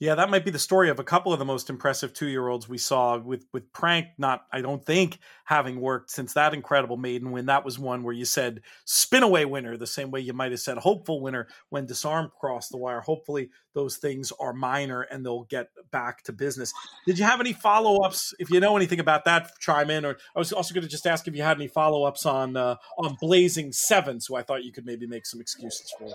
Yeah, 0.00 0.16
that 0.16 0.28
might 0.28 0.44
be 0.44 0.50
the 0.50 0.58
story 0.58 0.90
of 0.90 0.98
a 0.98 1.04
couple 1.04 1.32
of 1.32 1.38
the 1.38 1.44
most 1.44 1.70
impressive 1.70 2.12
two 2.12 2.26
year 2.26 2.48
olds 2.48 2.68
we 2.68 2.78
saw 2.78 3.16
with 3.16 3.46
with 3.52 3.72
Prank. 3.72 4.08
Not, 4.18 4.44
I 4.52 4.60
don't 4.60 4.84
think 4.84 5.18
having 5.44 5.80
worked 5.80 6.10
since 6.10 6.34
that 6.34 6.52
incredible 6.52 6.96
maiden 6.96 7.30
win. 7.30 7.46
That 7.46 7.64
was 7.64 7.78
one 7.78 8.02
where 8.02 8.12
you 8.12 8.24
said 8.24 8.62
Spinaway 8.86 9.48
winner, 9.48 9.76
the 9.76 9.86
same 9.86 10.10
way 10.10 10.18
you 10.18 10.32
might 10.32 10.50
have 10.50 10.58
said 10.58 10.78
hopeful 10.78 11.20
winner 11.20 11.46
when 11.68 11.86
disarm 11.86 12.32
crossed 12.40 12.72
the 12.72 12.76
wire. 12.76 13.02
Hopefully, 13.02 13.50
those 13.72 13.96
things 13.96 14.32
are 14.40 14.52
minor 14.52 15.02
and 15.02 15.24
they'll 15.24 15.44
get 15.44 15.68
back 15.92 16.24
to 16.24 16.32
business. 16.32 16.72
Did 17.06 17.16
you 17.16 17.24
have 17.24 17.38
any 17.38 17.52
follow 17.52 18.02
ups? 18.02 18.34
If 18.40 18.50
you 18.50 18.58
know 18.58 18.76
anything 18.76 18.98
about 18.98 19.24
that, 19.26 19.52
chime 19.60 19.90
in. 19.90 20.04
Or 20.04 20.16
I 20.34 20.38
was 20.40 20.52
also 20.52 20.74
going 20.74 20.84
to 20.84 20.90
just 20.90 21.06
ask 21.06 21.28
if 21.28 21.36
you 21.36 21.42
had 21.44 21.56
any 21.56 21.68
follow 21.68 22.02
ups 22.02 22.26
on 22.26 22.56
uh, 22.56 22.76
on 22.98 23.16
Blazing 23.20 23.72
Sevens, 23.72 24.26
who 24.26 24.34
I 24.34 24.42
thought 24.42 24.64
you 24.64 24.72
could 24.72 24.86
maybe 24.86 25.06
make 25.06 25.24
some 25.24 25.40
excuses 25.40 25.94
for 25.96 26.08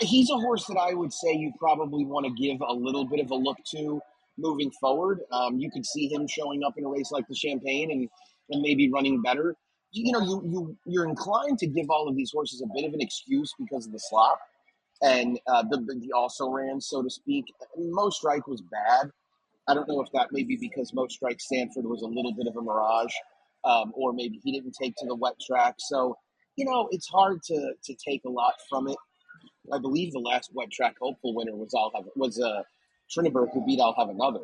he's 0.00 0.30
a 0.30 0.34
horse 0.34 0.66
that 0.66 0.76
I 0.76 0.94
would 0.94 1.12
say 1.12 1.32
you 1.32 1.52
probably 1.58 2.04
want 2.04 2.26
to 2.26 2.32
give 2.32 2.60
a 2.60 2.72
little 2.72 3.04
bit 3.04 3.20
of 3.20 3.30
a 3.30 3.34
look 3.34 3.58
to 3.72 4.00
moving 4.38 4.70
forward. 4.72 5.20
Um, 5.30 5.58
you 5.58 5.70
could 5.70 5.86
see 5.86 6.08
him 6.12 6.26
showing 6.26 6.62
up 6.64 6.74
in 6.78 6.84
a 6.84 6.88
race 6.88 7.10
like 7.12 7.26
the 7.28 7.34
Champagne 7.34 7.90
and 7.90 8.08
and 8.50 8.62
maybe 8.62 8.90
running 8.90 9.22
better. 9.22 9.56
You 9.92 10.12
know, 10.12 10.20
you 10.20 10.42
you 10.44 10.76
you're 10.86 11.08
inclined 11.08 11.58
to 11.58 11.66
give 11.66 11.90
all 11.90 12.08
of 12.08 12.16
these 12.16 12.32
horses 12.32 12.62
a 12.62 12.66
bit 12.74 12.86
of 12.86 12.94
an 12.94 13.00
excuse 13.00 13.52
because 13.58 13.86
of 13.86 13.92
the 13.92 13.98
slop 13.98 14.40
and 15.02 15.38
uh, 15.48 15.62
the 15.68 15.78
the 16.00 16.12
also 16.12 16.48
ran, 16.48 16.80
so 16.80 17.02
to 17.02 17.10
speak. 17.10 17.44
Mo 17.76 18.10
Strike 18.10 18.46
was 18.46 18.62
bad. 18.62 19.10
I 19.68 19.74
don't 19.74 19.88
know 19.88 20.00
if 20.00 20.10
that 20.12 20.32
may 20.32 20.44
be 20.44 20.56
because 20.56 20.94
Mo 20.94 21.06
Strike 21.08 21.40
Sanford 21.40 21.84
was 21.86 22.02
a 22.02 22.06
little 22.06 22.32
bit 22.34 22.46
of 22.46 22.56
a 22.56 22.62
mirage, 22.62 23.12
um, 23.64 23.92
or 23.94 24.12
maybe 24.12 24.40
he 24.42 24.52
didn't 24.52 24.76
take 24.80 24.94
to 24.96 25.06
the 25.06 25.14
wet 25.14 25.34
track. 25.44 25.74
So, 25.78 26.16
you 26.56 26.64
know, 26.64 26.88
it's 26.90 27.08
hard 27.08 27.42
to 27.44 27.72
to 27.84 27.94
take 27.94 28.22
a 28.24 28.30
lot 28.30 28.54
from 28.70 28.88
it. 28.88 28.96
I 29.72 29.78
believe 29.78 30.12
the 30.12 30.18
last 30.18 30.50
wet 30.54 30.70
track 30.70 30.96
hopeful 31.00 31.34
winner 31.34 31.54
was 31.54 31.72
I'll 31.76 31.92
have 31.94 32.04
was 32.16 32.40
uh, 32.40 32.62
Trinniberg 33.10 33.52
who 33.52 33.64
beat 33.64 33.80
I'll 33.80 33.94
have 33.96 34.08
another. 34.08 34.40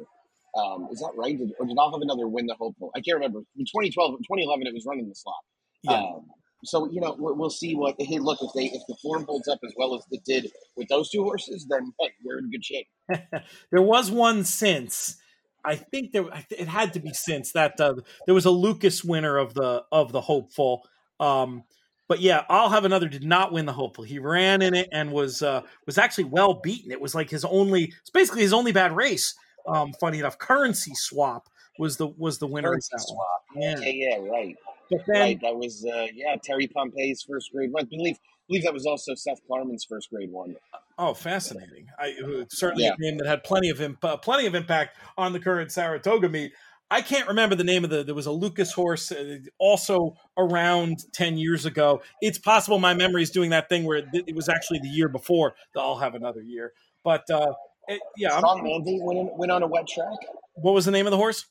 Um, 0.56 0.88
is 0.90 1.00
that 1.00 1.12
right? 1.16 1.36
Did, 1.36 1.52
or 1.58 1.66
did 1.66 1.76
I'll 1.78 1.92
have 1.92 2.02
another 2.02 2.26
win 2.26 2.46
the 2.46 2.54
hopeful? 2.54 2.90
I 2.94 3.00
can't 3.00 3.16
remember. 3.16 3.40
In 3.56 3.64
2012, 3.64 4.18
2011, 4.18 4.66
it 4.66 4.74
was 4.74 4.84
running 4.86 5.08
the 5.08 5.14
slot. 5.14 5.34
Yeah. 5.82 5.92
Um, 5.94 6.26
so 6.64 6.90
you 6.90 7.00
know 7.00 7.14
we'll 7.18 7.50
see 7.50 7.74
what. 7.74 7.94
Hey, 7.98 8.18
look 8.18 8.38
if 8.42 8.50
they 8.54 8.66
if 8.66 8.82
the 8.88 8.96
form 9.00 9.24
holds 9.24 9.46
up 9.46 9.60
as 9.64 9.72
well 9.76 9.94
as 9.94 10.02
it 10.10 10.24
did 10.24 10.50
with 10.76 10.88
those 10.88 11.10
two 11.10 11.22
horses, 11.22 11.66
then 11.68 11.92
hey, 12.00 12.10
we're 12.24 12.38
in 12.38 12.50
good 12.50 12.64
shape. 12.64 12.86
there 13.70 13.82
was 13.82 14.10
one 14.10 14.44
since. 14.44 15.16
I 15.64 15.76
think 15.76 16.12
there 16.12 16.24
it 16.50 16.68
had 16.68 16.92
to 16.94 17.00
be 17.00 17.12
since 17.12 17.52
that 17.52 17.80
uh, 17.80 17.94
there 18.26 18.34
was 18.34 18.44
a 18.44 18.50
Lukas 18.50 19.04
winner 19.04 19.36
of 19.36 19.54
the 19.54 19.84
of 19.92 20.12
the 20.12 20.20
hopeful. 20.20 20.82
Um, 21.20 21.64
but 22.08 22.20
yeah, 22.20 22.44
I'll 22.48 22.70
have 22.70 22.84
another 22.84 23.06
did 23.06 23.24
not 23.24 23.52
win 23.52 23.66
the 23.66 23.72
hopeful. 23.72 24.02
He 24.02 24.18
ran 24.18 24.62
in 24.62 24.74
it 24.74 24.88
and 24.90 25.12
was 25.12 25.42
uh, 25.42 25.62
was 25.86 25.98
actually 25.98 26.24
well 26.24 26.54
beaten. 26.54 26.90
It 26.90 27.00
was 27.00 27.14
like 27.14 27.30
his 27.30 27.44
only, 27.44 27.92
it's 28.00 28.10
basically 28.10 28.42
his 28.42 28.52
only 28.52 28.72
bad 28.72 28.96
race. 28.96 29.34
Um, 29.66 29.92
funny 30.00 30.18
enough, 30.18 30.38
currency 30.38 30.92
swap 30.94 31.48
was 31.78 31.98
the 31.98 32.08
was 32.08 32.38
the 32.38 32.46
winner. 32.46 32.70
Currency 32.70 32.96
swap. 32.96 33.42
Yeah. 33.54 33.78
yeah, 33.80 34.16
yeah, 34.18 34.30
right. 34.30 34.56
But 34.90 35.00
then, 35.06 35.20
right, 35.20 35.40
that 35.42 35.54
was 35.54 35.84
uh, 35.86 36.06
yeah 36.14 36.36
Terri 36.36 36.72
Pompay's 36.72 37.22
first 37.28 37.52
grade 37.52 37.72
one. 37.72 37.82
I 37.82 37.86
believe 37.86 38.16
believe 38.48 38.64
that 38.64 38.72
was 38.72 38.86
also 38.86 39.14
Seth 39.14 39.40
Klarman's 39.48 39.84
first 39.84 40.10
grade 40.10 40.32
one. 40.32 40.56
Oh, 40.98 41.12
fascinating! 41.14 41.86
I 41.98 42.14
uh, 42.24 42.44
certainly 42.48 42.84
yeah. 42.84 42.94
a 42.98 43.00
name 43.00 43.18
that 43.18 43.26
had 43.26 43.44
plenty 43.44 43.68
of 43.68 43.80
imp- 43.82 44.04
uh, 44.04 44.16
plenty 44.16 44.46
of 44.46 44.54
impact 44.54 44.96
on 45.16 45.32
the 45.32 45.40
current 45.40 45.70
Saratoga 45.70 46.28
meet. 46.28 46.52
I 46.90 47.02
can't 47.02 47.28
remember 47.28 47.54
the 47.54 47.64
name 47.64 47.84
of 47.84 47.90
the. 47.90 48.02
There 48.02 48.14
was 48.14 48.26
a 48.26 48.32
Lukas 48.32 48.72
horse, 48.72 49.12
uh, 49.12 49.38
also 49.58 50.16
around 50.38 51.04
ten 51.12 51.36
years 51.36 51.66
ago. 51.66 52.00
It's 52.22 52.38
possible 52.38 52.78
my 52.78 52.94
memory 52.94 53.22
is 53.22 53.30
doing 53.30 53.50
that 53.50 53.68
thing 53.68 53.84
where 53.84 53.98
it, 53.98 54.06
it 54.12 54.34
was 54.34 54.48
actually 54.48 54.78
the 54.80 54.88
year 54.88 55.08
before. 55.08 55.54
I'll 55.76 55.98
have 55.98 56.14
another 56.14 56.40
year, 56.40 56.72
but 57.04 57.28
uh, 57.30 57.52
it, 57.88 58.00
yeah. 58.16 58.38
Strong 58.38 58.60
I'm, 58.60 58.64
Mandate 58.64 59.02
went, 59.02 59.36
went 59.36 59.52
on 59.52 59.62
a 59.62 59.66
wet 59.66 59.86
track. 59.86 60.16
What 60.54 60.72
was 60.72 60.86
the 60.86 60.90
name 60.90 61.06
of 61.06 61.10
the 61.10 61.18
horse? 61.18 61.44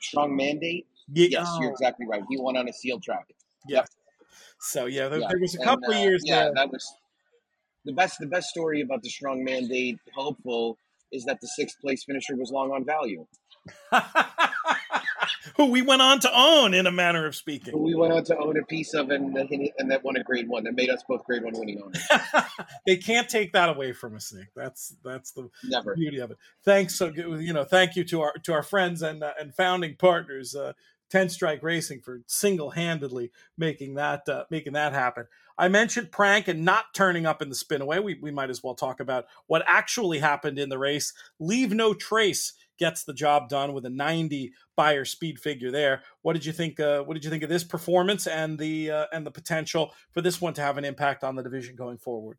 Strong 0.00 0.36
Mandate. 0.36 0.86
Yeah, 1.12 1.28
yes, 1.30 1.46
oh. 1.48 1.62
you're 1.62 1.70
exactly 1.70 2.06
right. 2.06 2.22
He 2.28 2.36
won 2.38 2.56
on 2.56 2.68
a 2.68 2.72
sealed 2.72 3.02
track. 3.02 3.26
Yep. 3.68 3.88
So 4.60 4.86
yeah, 4.86 5.08
there, 5.08 5.20
yeah. 5.20 5.28
there 5.28 5.40
was 5.40 5.54
a 5.54 5.58
couple 5.58 5.86
and, 5.86 5.94
uh, 5.94 5.98
years. 5.98 6.22
Yeah, 6.24 6.44
there. 6.44 6.52
that 6.54 6.70
was 6.70 6.94
the 7.84 7.92
best. 7.92 8.20
The 8.20 8.26
best 8.26 8.48
story 8.48 8.80
about 8.80 9.02
the 9.02 9.10
strong 9.10 9.42
mandate 9.42 9.98
hopeful 10.14 10.78
is 11.12 11.24
that 11.24 11.40
the 11.40 11.48
sixth 11.48 11.80
place 11.80 12.04
finisher 12.04 12.36
was 12.36 12.50
long 12.50 12.70
on 12.70 12.84
value. 12.84 13.26
Who 15.56 15.66
we 15.66 15.80
went 15.80 16.02
on 16.02 16.20
to 16.20 16.30
own, 16.34 16.74
in 16.74 16.86
a 16.86 16.92
manner 16.92 17.24
of 17.24 17.34
speaking. 17.34 17.72
Who 17.72 17.82
we 17.82 17.94
went 17.94 18.12
on 18.12 18.24
to 18.24 18.36
own 18.36 18.58
a 18.58 18.64
piece 18.64 18.92
of, 18.94 19.10
and 19.10 19.36
and 19.36 19.90
that 19.90 20.04
won 20.04 20.16
a 20.16 20.22
grade 20.22 20.48
one. 20.48 20.64
That 20.64 20.74
made 20.74 20.90
us 20.90 21.02
both 21.08 21.24
grade 21.24 21.42
one 21.44 21.54
winning 21.58 21.80
owners. 21.82 22.06
they 22.86 22.96
can't 22.96 23.28
take 23.28 23.52
that 23.52 23.68
away 23.70 23.92
from 23.92 24.16
us, 24.16 24.32
Nick. 24.32 24.48
That's 24.54 24.94
that's 25.02 25.32
the 25.32 25.48
Never. 25.64 25.94
beauty 25.94 26.18
of 26.18 26.30
it. 26.30 26.38
Thanks, 26.64 26.94
so 26.96 27.06
you 27.14 27.52
know, 27.52 27.64
thank 27.64 27.96
you 27.96 28.04
to 28.04 28.22
our 28.22 28.34
to 28.42 28.52
our 28.52 28.62
friends 28.62 29.02
and 29.02 29.22
uh, 29.22 29.32
and 29.40 29.54
founding 29.54 29.96
partners. 29.96 30.54
Uh, 30.54 30.72
10 31.10 31.28
strike 31.28 31.62
racing 31.62 32.00
for 32.00 32.22
single-handedly 32.26 33.30
making 33.56 33.94
that 33.94 34.28
uh, 34.28 34.44
making 34.50 34.72
that 34.72 34.92
happen 34.92 35.26
i 35.56 35.68
mentioned 35.68 36.10
prank 36.10 36.48
and 36.48 36.64
not 36.64 36.86
turning 36.94 37.26
up 37.26 37.40
in 37.40 37.48
the 37.48 37.54
spinaway 37.54 38.02
we, 38.02 38.18
we 38.20 38.32
might 38.32 38.50
as 38.50 38.62
well 38.62 38.74
talk 38.74 38.98
about 38.98 39.26
what 39.46 39.62
actually 39.66 40.18
happened 40.18 40.58
in 40.58 40.68
the 40.68 40.78
race 40.78 41.12
leave 41.38 41.72
no 41.72 41.94
trace 41.94 42.54
gets 42.78 43.04
the 43.04 43.14
job 43.14 43.48
done 43.48 43.72
with 43.72 43.84
a 43.86 43.90
90 43.90 44.52
Beyer 44.76 45.04
speed 45.04 45.38
figure 45.38 45.70
there 45.70 46.02
what 46.22 46.34
did 46.34 46.44
you 46.44 46.52
think 46.52 46.78
uh, 46.80 47.02
what 47.02 47.14
did 47.14 47.24
you 47.24 47.30
think 47.30 47.42
of 47.42 47.48
this 47.48 47.64
performance 47.64 48.26
and 48.26 48.58
the 48.58 48.90
uh, 48.90 49.06
and 49.12 49.26
the 49.26 49.30
potential 49.30 49.92
for 50.12 50.20
this 50.20 50.40
one 50.40 50.54
to 50.54 50.62
have 50.62 50.78
an 50.78 50.84
impact 50.84 51.24
on 51.24 51.36
the 51.36 51.42
division 51.42 51.76
going 51.76 51.98
forward 51.98 52.38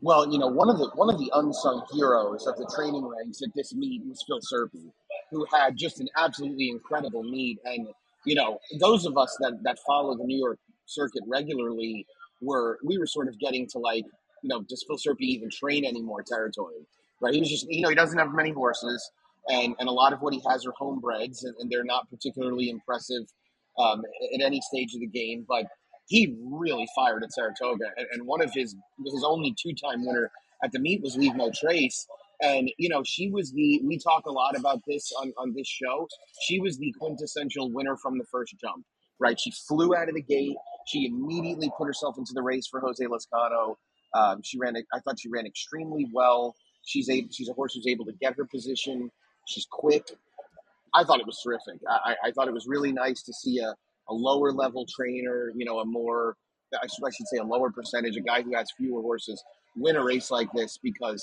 well, 0.00 0.30
you 0.30 0.38
know, 0.38 0.46
one 0.46 0.70
of 0.70 0.78
the 0.78 0.90
one 0.94 1.12
of 1.12 1.18
the 1.18 1.28
unsung 1.34 1.84
heroes 1.92 2.46
of 2.46 2.56
the 2.56 2.70
training 2.72 3.04
ranks 3.04 3.42
at 3.42 3.48
this 3.56 3.74
meet 3.74 4.00
was 4.06 4.22
Phil 4.28 4.38
Serpe 4.38 4.92
who 5.30 5.46
had 5.52 5.76
just 5.76 6.00
an 6.00 6.08
absolutely 6.16 6.70
incredible 6.70 7.22
meet. 7.22 7.58
And, 7.64 7.88
you 8.24 8.34
know, 8.34 8.58
those 8.80 9.06
of 9.06 9.16
us 9.18 9.36
that, 9.40 9.62
that 9.62 9.78
follow 9.86 10.16
the 10.16 10.24
New 10.24 10.38
York 10.38 10.58
circuit 10.86 11.22
regularly 11.26 12.06
were, 12.40 12.78
we 12.82 12.98
were 12.98 13.06
sort 13.06 13.28
of 13.28 13.38
getting 13.38 13.66
to 13.68 13.78
like, 13.78 14.04
you 14.42 14.48
know, 14.48 14.62
does 14.62 14.84
Phil 14.86 14.96
Serpe 14.96 15.20
even 15.20 15.50
train 15.50 15.84
anymore 15.84 16.22
territory? 16.22 16.86
Right. 17.20 17.34
He 17.34 17.40
was 17.40 17.50
just, 17.50 17.66
you 17.68 17.82
know, 17.82 17.88
he 17.88 17.94
doesn't 17.94 18.18
have 18.18 18.32
many 18.32 18.52
horses. 18.52 19.10
And, 19.48 19.74
and 19.78 19.88
a 19.88 19.92
lot 19.92 20.12
of 20.12 20.20
what 20.20 20.34
he 20.34 20.42
has 20.48 20.66
are 20.66 20.74
homebreds, 20.80 21.42
and, 21.42 21.54
and 21.58 21.70
they're 21.70 21.84
not 21.84 22.10
particularly 22.10 22.68
impressive 22.68 23.22
um, 23.78 24.02
at 24.34 24.42
any 24.44 24.60
stage 24.60 24.94
of 24.94 25.00
the 25.00 25.06
game. 25.06 25.46
But 25.48 25.64
he 26.06 26.36
really 26.50 26.86
fired 26.94 27.22
at 27.22 27.32
Saratoga, 27.32 27.86
and, 27.96 28.06
and 28.12 28.26
one 28.26 28.42
of 28.42 28.52
his 28.52 28.76
his 29.04 29.24
only 29.26 29.54
two 29.60 29.72
time 29.74 30.04
winner 30.06 30.30
at 30.62 30.72
the 30.72 30.78
meet 30.78 31.02
was 31.02 31.16
Leave 31.16 31.34
No 31.34 31.50
Trace, 31.50 32.06
and, 32.42 32.70
you 32.78 32.88
know, 32.88 33.02
she 33.04 33.30
was 33.30 33.52
the, 33.52 33.80
we 33.84 33.98
talk 33.98 34.26
a 34.26 34.30
lot 34.30 34.56
about 34.56 34.80
this 34.86 35.10
on, 35.20 35.32
on 35.38 35.54
this 35.56 35.66
show. 35.66 36.06
She 36.46 36.60
was 36.60 36.78
the 36.78 36.92
quintessential 37.00 37.72
winner 37.72 37.96
from 37.96 38.18
the 38.18 38.24
first 38.30 38.54
jump, 38.60 38.84
right? 39.18 39.38
She 39.40 39.50
flew 39.66 39.94
out 39.96 40.08
of 40.08 40.14
the 40.14 40.22
gate. 40.22 40.56
She 40.86 41.06
immediately 41.06 41.70
put 41.76 41.86
herself 41.86 42.16
into 42.16 42.32
the 42.34 42.42
race 42.42 42.66
for 42.70 42.80
Jose 42.80 43.04
Lezcano. 43.04 43.76
Um, 44.14 44.40
she 44.42 44.58
ran, 44.58 44.76
I 44.76 45.00
thought 45.00 45.18
she 45.20 45.28
ran 45.28 45.46
extremely 45.46 46.06
well. 46.12 46.54
She's 46.88 47.08
a, 47.10 47.26
she's 47.30 47.48
a 47.48 47.52
horse 47.52 47.74
who's 47.74 47.86
able 47.86 48.06
to 48.06 48.14
get 48.24 48.32
her 48.38 48.46
position. 48.46 49.10
She's 49.46 49.66
quick. 49.70 50.06
I 50.94 51.04
thought 51.04 51.20
it 51.20 51.26
was 51.26 51.38
terrific. 51.44 51.80
I, 51.88 52.14
I 52.28 52.30
thought 52.32 52.48
it 52.48 52.54
was 52.54 52.66
really 52.66 52.92
nice 52.92 53.22
to 53.28 53.32
see 53.32 53.58
a, 53.58 53.70
a 54.08 54.14
lower 54.14 54.50
level 54.52 54.86
trainer, 54.96 55.52
you 55.54 55.64
know, 55.66 55.80
a 55.80 55.84
more, 55.84 56.36
I 56.74 56.86
should, 56.86 57.04
I 57.06 57.10
should 57.14 57.28
say 57.32 57.38
a 57.38 57.44
lower 57.44 57.70
percentage, 57.70 58.16
a 58.16 58.22
guy 58.22 58.40
who 58.42 58.56
has 58.56 58.68
fewer 58.76 59.02
horses 59.02 59.42
win 59.76 59.96
a 59.96 60.04
race 60.04 60.30
like 60.30 60.48
this 60.54 60.78
because 60.82 61.22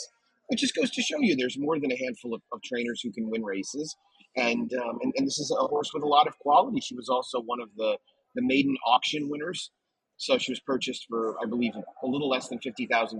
it 0.50 0.60
just 0.60 0.76
goes 0.76 0.92
to 0.92 1.02
show 1.02 1.20
you 1.20 1.36
there's 1.36 1.58
more 1.58 1.80
than 1.80 1.92
a 1.92 1.98
handful 1.98 2.36
of, 2.36 2.42
of 2.54 2.62
trainers 2.62 3.02
who 3.04 3.12
can 3.12 3.30
win 3.32 3.44
races. 3.44 3.96
And, 4.38 4.72
um, 4.74 5.00
and, 5.02 5.14
and 5.18 5.26
this 5.26 5.40
is 5.40 5.52
a 5.60 5.66
horse 5.66 5.92
with 5.94 6.04
a 6.04 6.08
lot 6.08 6.28
of 6.28 6.38
quality. 6.40 6.80
She 6.80 6.96
was 6.96 7.10
also 7.10 7.42
one 7.42 7.60
of 7.60 7.70
the, 7.76 7.98
the 8.36 8.44
maiden 8.44 8.78
auction 8.86 9.30
winners. 9.30 9.72
So 10.18 10.38
she 10.38 10.52
was 10.52 10.60
purchased 10.60 11.08
for, 11.10 11.36
I 11.44 11.46
believe, 11.48 11.74
a 11.76 12.08
little 12.08 12.30
less 12.30 12.48
than 12.50 12.60
fifty 12.60 12.86
thousand 12.86 13.20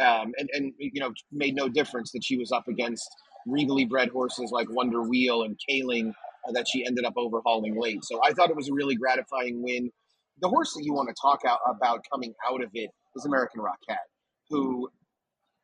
um, 0.00 0.32
and 0.38 0.48
and 0.52 0.72
you 0.78 1.00
know 1.00 1.12
made 1.32 1.54
no 1.54 1.68
difference 1.68 2.12
that 2.12 2.24
she 2.24 2.36
was 2.36 2.52
up 2.52 2.68
against 2.68 3.08
regally 3.46 3.84
bred 3.84 4.08
horses 4.10 4.50
like 4.52 4.70
Wonder 4.70 5.02
Wheel 5.02 5.42
and 5.42 5.58
Kaling 5.68 6.10
uh, 6.10 6.52
that 6.52 6.66
she 6.68 6.84
ended 6.86 7.04
up 7.04 7.14
overhauling 7.16 7.80
late. 7.80 8.04
So 8.04 8.20
I 8.24 8.32
thought 8.32 8.50
it 8.50 8.56
was 8.56 8.68
a 8.68 8.74
really 8.74 8.94
gratifying 8.94 9.62
win. 9.62 9.90
The 10.40 10.48
horse 10.48 10.74
that 10.74 10.84
you 10.84 10.92
want 10.92 11.08
to 11.08 11.14
talk 11.20 11.40
out 11.46 11.58
about 11.68 12.04
coming 12.12 12.34
out 12.48 12.62
of 12.62 12.70
it 12.74 12.90
is 13.16 13.24
American 13.24 13.60
Rocket, 13.60 13.98
who 14.50 14.88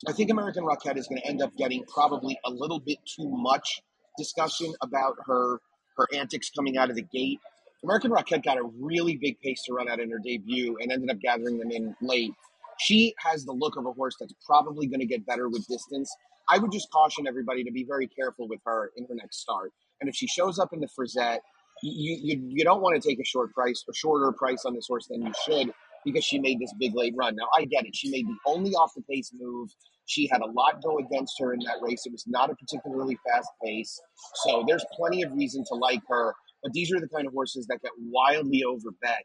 I 0.08 0.12
think 0.12 0.30
American 0.30 0.64
Rocket 0.64 0.96
is 0.96 1.06
going 1.06 1.20
to 1.20 1.26
end 1.26 1.42
up 1.42 1.54
getting 1.56 1.84
probably 1.84 2.38
a 2.44 2.50
little 2.50 2.80
bit 2.80 2.98
too 3.06 3.28
much 3.28 3.80
discussion 4.18 4.72
about 4.82 5.16
her 5.26 5.58
her 5.96 6.08
antics 6.12 6.50
coming 6.50 6.76
out 6.76 6.90
of 6.90 6.96
the 6.96 7.02
gate. 7.02 7.38
American 7.84 8.10
Rocket 8.10 8.42
got 8.42 8.58
a 8.58 8.64
really 8.80 9.16
big 9.16 9.38
pace 9.40 9.62
to 9.66 9.74
run 9.74 9.88
out 9.88 10.00
in 10.00 10.10
her 10.10 10.18
debut 10.18 10.76
and 10.80 10.90
ended 10.90 11.10
up 11.10 11.20
gathering 11.20 11.58
them 11.58 11.70
in 11.70 11.94
late. 12.00 12.32
She 12.78 13.14
has 13.18 13.44
the 13.44 13.52
look 13.52 13.76
of 13.76 13.86
a 13.86 13.92
horse 13.92 14.16
that's 14.18 14.34
probably 14.46 14.86
going 14.86 15.00
to 15.00 15.06
get 15.06 15.26
better 15.26 15.48
with 15.48 15.66
distance. 15.66 16.14
I 16.48 16.58
would 16.58 16.72
just 16.72 16.90
caution 16.90 17.26
everybody 17.26 17.64
to 17.64 17.72
be 17.72 17.84
very 17.84 18.06
careful 18.06 18.48
with 18.48 18.60
her 18.66 18.90
in 18.96 19.06
her 19.06 19.14
next 19.14 19.40
start. 19.40 19.72
And 20.00 20.08
if 20.08 20.14
she 20.14 20.26
shows 20.26 20.58
up 20.58 20.72
in 20.72 20.80
the 20.80 20.88
Frizette, 20.94 21.40
you, 21.82 22.18
you, 22.22 22.48
you 22.48 22.64
don't 22.64 22.82
want 22.82 23.00
to 23.00 23.08
take 23.08 23.18
a 23.20 23.24
short 23.24 23.52
price, 23.52 23.84
a 23.88 23.94
shorter 23.94 24.32
price 24.32 24.64
on 24.64 24.74
this 24.74 24.86
horse 24.88 25.06
than 25.08 25.22
you 25.22 25.32
should 25.44 25.72
because 26.04 26.24
she 26.24 26.38
made 26.38 26.58
this 26.60 26.72
big 26.78 26.94
late 26.94 27.14
run. 27.16 27.34
Now 27.36 27.48
I 27.56 27.64
get 27.64 27.86
it; 27.86 27.96
she 27.96 28.10
made 28.10 28.26
the 28.26 28.36
only 28.46 28.72
off 28.72 28.92
the 28.94 29.02
pace 29.02 29.30
move 29.34 29.70
she 30.06 30.28
had 30.30 30.40
a 30.40 30.46
lot 30.46 30.82
go 30.82 30.98
against 30.98 31.34
her 31.40 31.52
in 31.52 31.60
that 31.60 31.76
race. 31.80 32.02
It 32.04 32.12
was 32.12 32.24
not 32.26 32.50
a 32.50 32.54
particularly 32.54 33.18
fast 33.26 33.48
pace. 33.64 34.00
So 34.44 34.64
there's 34.66 34.84
plenty 34.96 35.22
of 35.22 35.32
reason 35.32 35.64
to 35.68 35.74
like 35.74 36.02
her. 36.08 36.34
But 36.62 36.72
these 36.72 36.92
are 36.92 37.00
the 37.00 37.08
kind 37.08 37.26
of 37.26 37.32
horses 37.32 37.66
that 37.66 37.80
get 37.82 37.92
wildly 37.98 38.62
overbet. 38.66 39.24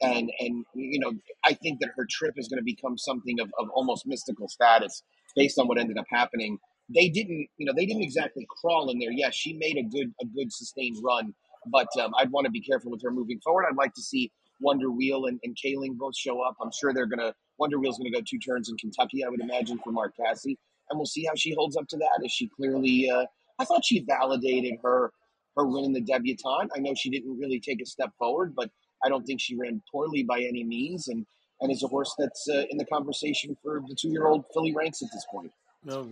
And, 0.00 0.30
and 0.38 0.64
you 0.74 1.00
know, 1.00 1.12
I 1.44 1.54
think 1.54 1.80
that 1.80 1.90
her 1.96 2.06
trip 2.08 2.34
is 2.36 2.48
going 2.48 2.58
to 2.58 2.64
become 2.64 2.96
something 2.96 3.40
of, 3.40 3.50
of 3.58 3.68
almost 3.70 4.06
mystical 4.06 4.48
status 4.48 5.02
based 5.34 5.58
on 5.58 5.66
what 5.66 5.78
ended 5.78 5.98
up 5.98 6.06
happening. 6.10 6.58
They 6.94 7.08
didn't, 7.08 7.48
you 7.58 7.66
know, 7.66 7.72
they 7.76 7.84
didn't 7.84 8.02
exactly 8.02 8.46
crawl 8.48 8.90
in 8.90 8.98
there. 8.98 9.10
Yes, 9.10 9.34
she 9.34 9.54
made 9.54 9.76
a 9.76 9.82
good, 9.82 10.12
a 10.22 10.26
good 10.26 10.52
sustained 10.52 10.96
run, 11.02 11.34
but 11.70 11.88
um, 12.00 12.12
I'd 12.18 12.30
want 12.30 12.46
to 12.46 12.50
be 12.50 12.60
careful 12.60 12.90
with 12.90 13.02
her 13.02 13.10
moving 13.10 13.40
forward. 13.40 13.66
I'd 13.68 13.76
like 13.76 13.92
to 13.94 14.02
see 14.02 14.30
Wonder 14.60 14.90
Wheel 14.90 15.26
and, 15.26 15.38
and 15.44 15.56
Kaling 15.56 15.96
both 15.96 16.16
show 16.16 16.40
up. 16.40 16.56
I'm 16.62 16.70
sure 16.72 16.94
they're 16.94 17.06
going 17.06 17.18
to 17.18 17.34
Wonder 17.58 17.78
Wheel's 17.78 17.98
going 17.98 18.10
to 18.12 18.18
go 18.18 18.24
two 18.26 18.38
turns 18.38 18.68
in 18.68 18.76
Kentucky, 18.76 19.24
I 19.24 19.28
would 19.28 19.40
imagine, 19.40 19.78
for 19.82 19.90
Mark 19.90 20.14
Casse, 20.16 20.46
and 20.46 20.98
we'll 20.98 21.06
see 21.06 21.24
how 21.26 21.34
she 21.34 21.54
holds 21.54 21.76
up 21.76 21.88
to 21.88 21.96
that. 21.98 22.20
Is 22.24 22.32
she 22.32 22.48
clearly? 22.48 23.10
Uh, 23.10 23.26
I 23.58 23.64
thought 23.64 23.84
she 23.84 24.04
validated 24.04 24.74
her 24.82 25.12
her 25.56 25.66
winning 25.66 25.92
the 25.92 26.00
debutante. 26.00 26.70
I 26.74 26.78
know 26.78 26.94
she 26.94 27.10
didn't 27.10 27.36
really 27.36 27.58
take 27.58 27.82
a 27.82 27.86
step 27.86 28.12
forward, 28.18 28.54
but 28.54 28.70
I 29.04 29.08
don't 29.08 29.24
think 29.24 29.40
she 29.40 29.56
ran 29.56 29.82
poorly 29.90 30.22
by 30.22 30.40
any 30.40 30.64
means, 30.64 31.08
and 31.08 31.26
and 31.60 31.72
is 31.72 31.82
a 31.82 31.88
horse 31.88 32.14
that's 32.18 32.48
uh, 32.48 32.64
in 32.70 32.78
the 32.78 32.84
conversation 32.84 33.56
for 33.62 33.82
the 33.88 33.94
two 33.94 34.10
year 34.10 34.26
old 34.26 34.44
filly 34.52 34.74
ranks 34.74 35.02
at 35.02 35.08
this 35.12 35.26
point. 35.30 35.50
No, 35.84 36.08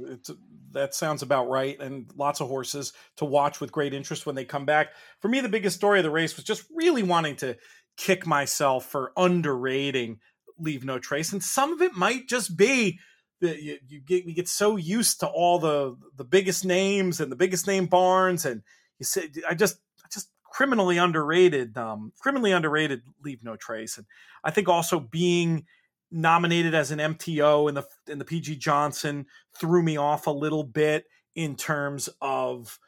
that 0.72 0.94
sounds 0.94 1.22
about 1.22 1.48
right. 1.48 1.78
And 1.80 2.10
lots 2.16 2.40
of 2.40 2.48
horses 2.48 2.92
to 3.16 3.24
watch 3.24 3.60
with 3.60 3.72
great 3.72 3.94
interest 3.94 4.24
when 4.24 4.36
they 4.36 4.44
come 4.44 4.64
back. 4.64 4.92
For 5.20 5.28
me, 5.28 5.40
the 5.40 5.48
biggest 5.48 5.76
story 5.76 5.98
of 5.98 6.04
the 6.04 6.10
race 6.10 6.36
was 6.36 6.44
just 6.44 6.64
really 6.74 7.02
wanting 7.02 7.36
to 7.36 7.56
kick 7.96 8.26
myself 8.26 8.86
for 8.86 9.12
underrating 9.16 10.20
Leave 10.58 10.84
No 10.84 10.98
Trace. 10.98 11.32
And 11.32 11.42
some 11.42 11.72
of 11.72 11.82
it 11.82 11.94
might 11.94 12.28
just 12.28 12.56
be 12.56 13.00
that 13.40 13.62
you, 13.62 13.78
you 13.88 14.00
get 14.00 14.24
we 14.24 14.32
get 14.32 14.48
so 14.48 14.76
used 14.76 15.20
to 15.20 15.26
all 15.26 15.58
the 15.58 15.96
the 16.16 16.24
biggest 16.24 16.64
names 16.64 17.20
and 17.20 17.30
the 17.30 17.36
biggest 17.36 17.66
name 17.66 17.86
barns, 17.86 18.46
and 18.46 18.62
you 18.98 19.04
say 19.04 19.28
I 19.48 19.54
just 19.54 19.76
I 20.04 20.08
just 20.10 20.30
criminally 20.56 20.96
underrated, 20.96 21.76
um, 21.76 22.14
criminally 22.18 22.50
underrated 22.50 23.02
Leave 23.22 23.44
No 23.44 23.56
Trace. 23.56 23.98
And 23.98 24.06
I 24.42 24.50
think 24.50 24.70
also 24.70 24.98
being 24.98 25.66
nominated 26.10 26.74
as 26.74 26.90
an 26.90 26.98
MTO 26.98 27.68
in 27.68 27.74
the 27.74 27.84
in 28.08 28.18
the 28.18 28.24
PG 28.24 28.56
Johnson 28.56 29.26
threw 29.60 29.82
me 29.82 29.98
off 29.98 30.26
a 30.26 30.30
little 30.30 30.64
bit 30.64 31.04
in 31.34 31.56
terms 31.56 32.08
of 32.22 32.78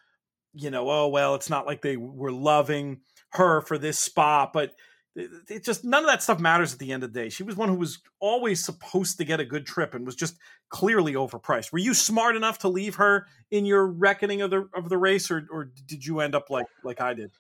you 0.55 0.71
know 0.71 0.89
oh 0.89 1.09
well 1.09 1.35
it's 1.35 1.51
not 1.51 1.67
like 1.67 1.83
they 1.83 1.97
were 1.99 2.33
loving 2.33 3.01
her 3.33 3.61
for 3.61 3.77
this 3.77 3.99
spot 3.99 4.53
but 4.53 4.73
it, 5.17 5.31
it 5.49 5.65
just 5.65 5.85
none 5.85 6.05
of 6.05 6.09
that 6.09 6.23
stuff 6.23 6.39
matters 6.39 6.73
at 6.73 6.79
the 6.79 6.93
end 6.93 7.03
of 7.03 7.13
the 7.13 7.21
day. 7.21 7.29
She 7.29 7.43
was 7.43 7.57
one 7.57 7.69
who 7.69 7.75
was 7.75 7.99
always 8.21 8.65
supposed 8.65 9.19
to 9.19 9.25
get 9.25 9.41
a 9.41 9.45
good 9.45 9.67
trip 9.67 9.95
and 9.95 10.07
was 10.07 10.17
just 10.17 10.39
clearly 10.71 11.15
overpriced. 11.15 11.73
Were 11.73 11.81
you 11.81 11.93
smart 11.93 12.37
enough 12.37 12.61
to 12.61 12.69
leave 12.69 12.95
her 12.95 13.27
in 13.51 13.67
your 13.67 13.87
reckoning 13.87 14.41
of 14.41 14.51
the 14.51 14.69
of 14.75 14.89
the 14.89 14.97
race 14.97 15.31
or 15.31 15.47
or 15.51 15.71
did 15.87 16.07
you 16.07 16.21
end 16.21 16.35
up 16.35 16.49
like 16.49 16.67
like 16.85 17.01
I 17.01 17.13
did 17.13 17.33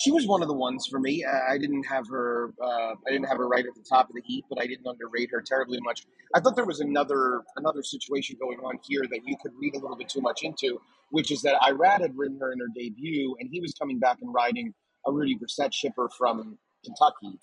she 0.00 0.10
was 0.10 0.26
one 0.26 0.40
of 0.40 0.48
the 0.48 0.54
ones 0.54 0.86
for 0.90 0.98
me. 0.98 1.24
I 1.24 1.58
didn't 1.58 1.84
have 1.84 2.08
her. 2.08 2.54
Uh, 2.60 2.94
I 3.06 3.10
didn't 3.10 3.28
have 3.28 3.36
her 3.36 3.46
right 3.46 3.64
at 3.64 3.74
the 3.74 3.84
top 3.86 4.08
of 4.08 4.14
the 4.14 4.22
heap, 4.24 4.46
but 4.48 4.60
I 4.60 4.66
didn't 4.66 4.86
underrate 4.86 5.28
her 5.30 5.42
terribly 5.42 5.78
much. 5.82 6.06
I 6.34 6.40
thought 6.40 6.56
there 6.56 6.64
was 6.64 6.80
another 6.80 7.42
another 7.56 7.82
situation 7.82 8.36
going 8.40 8.58
on 8.60 8.78
here 8.88 9.02
that 9.10 9.20
you 9.26 9.36
could 9.42 9.52
read 9.60 9.74
a 9.74 9.78
little 9.78 9.96
bit 9.96 10.08
too 10.08 10.22
much 10.22 10.40
into, 10.42 10.80
which 11.10 11.30
is 11.30 11.42
that 11.42 11.60
Irad 11.60 12.00
had 12.00 12.16
ridden 12.16 12.38
her 12.40 12.50
in 12.50 12.60
her 12.60 12.68
debut, 12.74 13.36
and 13.40 13.50
he 13.52 13.60
was 13.60 13.74
coming 13.78 13.98
back 13.98 14.18
and 14.22 14.32
riding 14.32 14.72
a 15.06 15.12
Rudy 15.12 15.34
Grisette 15.34 15.74
shipper 15.74 16.08
from 16.16 16.58
Kentucky. 16.82 17.38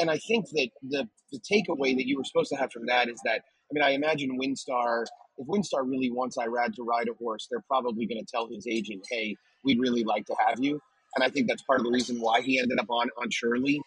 And 0.00 0.10
I 0.10 0.18
think 0.18 0.46
that 0.50 0.70
the 0.82 1.08
the 1.30 1.38
takeaway 1.38 1.94
that 1.94 2.06
you 2.08 2.18
were 2.18 2.24
supposed 2.24 2.50
to 2.50 2.56
have 2.56 2.72
from 2.72 2.86
that 2.86 3.08
is 3.08 3.20
that 3.24 3.42
I 3.70 3.72
mean 3.72 3.84
I 3.84 3.90
imagine 3.90 4.36
WinStar 4.36 5.04
if 5.38 5.46
WinStar 5.46 5.88
really 5.88 6.10
wants 6.10 6.36
Irad 6.36 6.74
to 6.74 6.82
ride 6.82 7.08
a 7.08 7.14
horse, 7.14 7.46
they're 7.48 7.64
probably 7.68 8.06
going 8.06 8.18
to 8.18 8.28
tell 8.28 8.48
his 8.48 8.66
agent, 8.66 9.04
"Hey, 9.08 9.36
we'd 9.62 9.78
really 9.78 10.02
like 10.02 10.26
to 10.26 10.34
have 10.44 10.58
you." 10.60 10.80
And 11.14 11.24
I 11.24 11.28
think 11.30 11.48
that's 11.48 11.62
part 11.62 11.80
of 11.80 11.86
the 11.86 11.92
reason 11.92 12.20
why 12.20 12.40
he 12.40 12.58
ended 12.58 12.78
up 12.78 12.90
on 12.90 13.08
on 13.20 13.30
Shirley. 13.30 13.80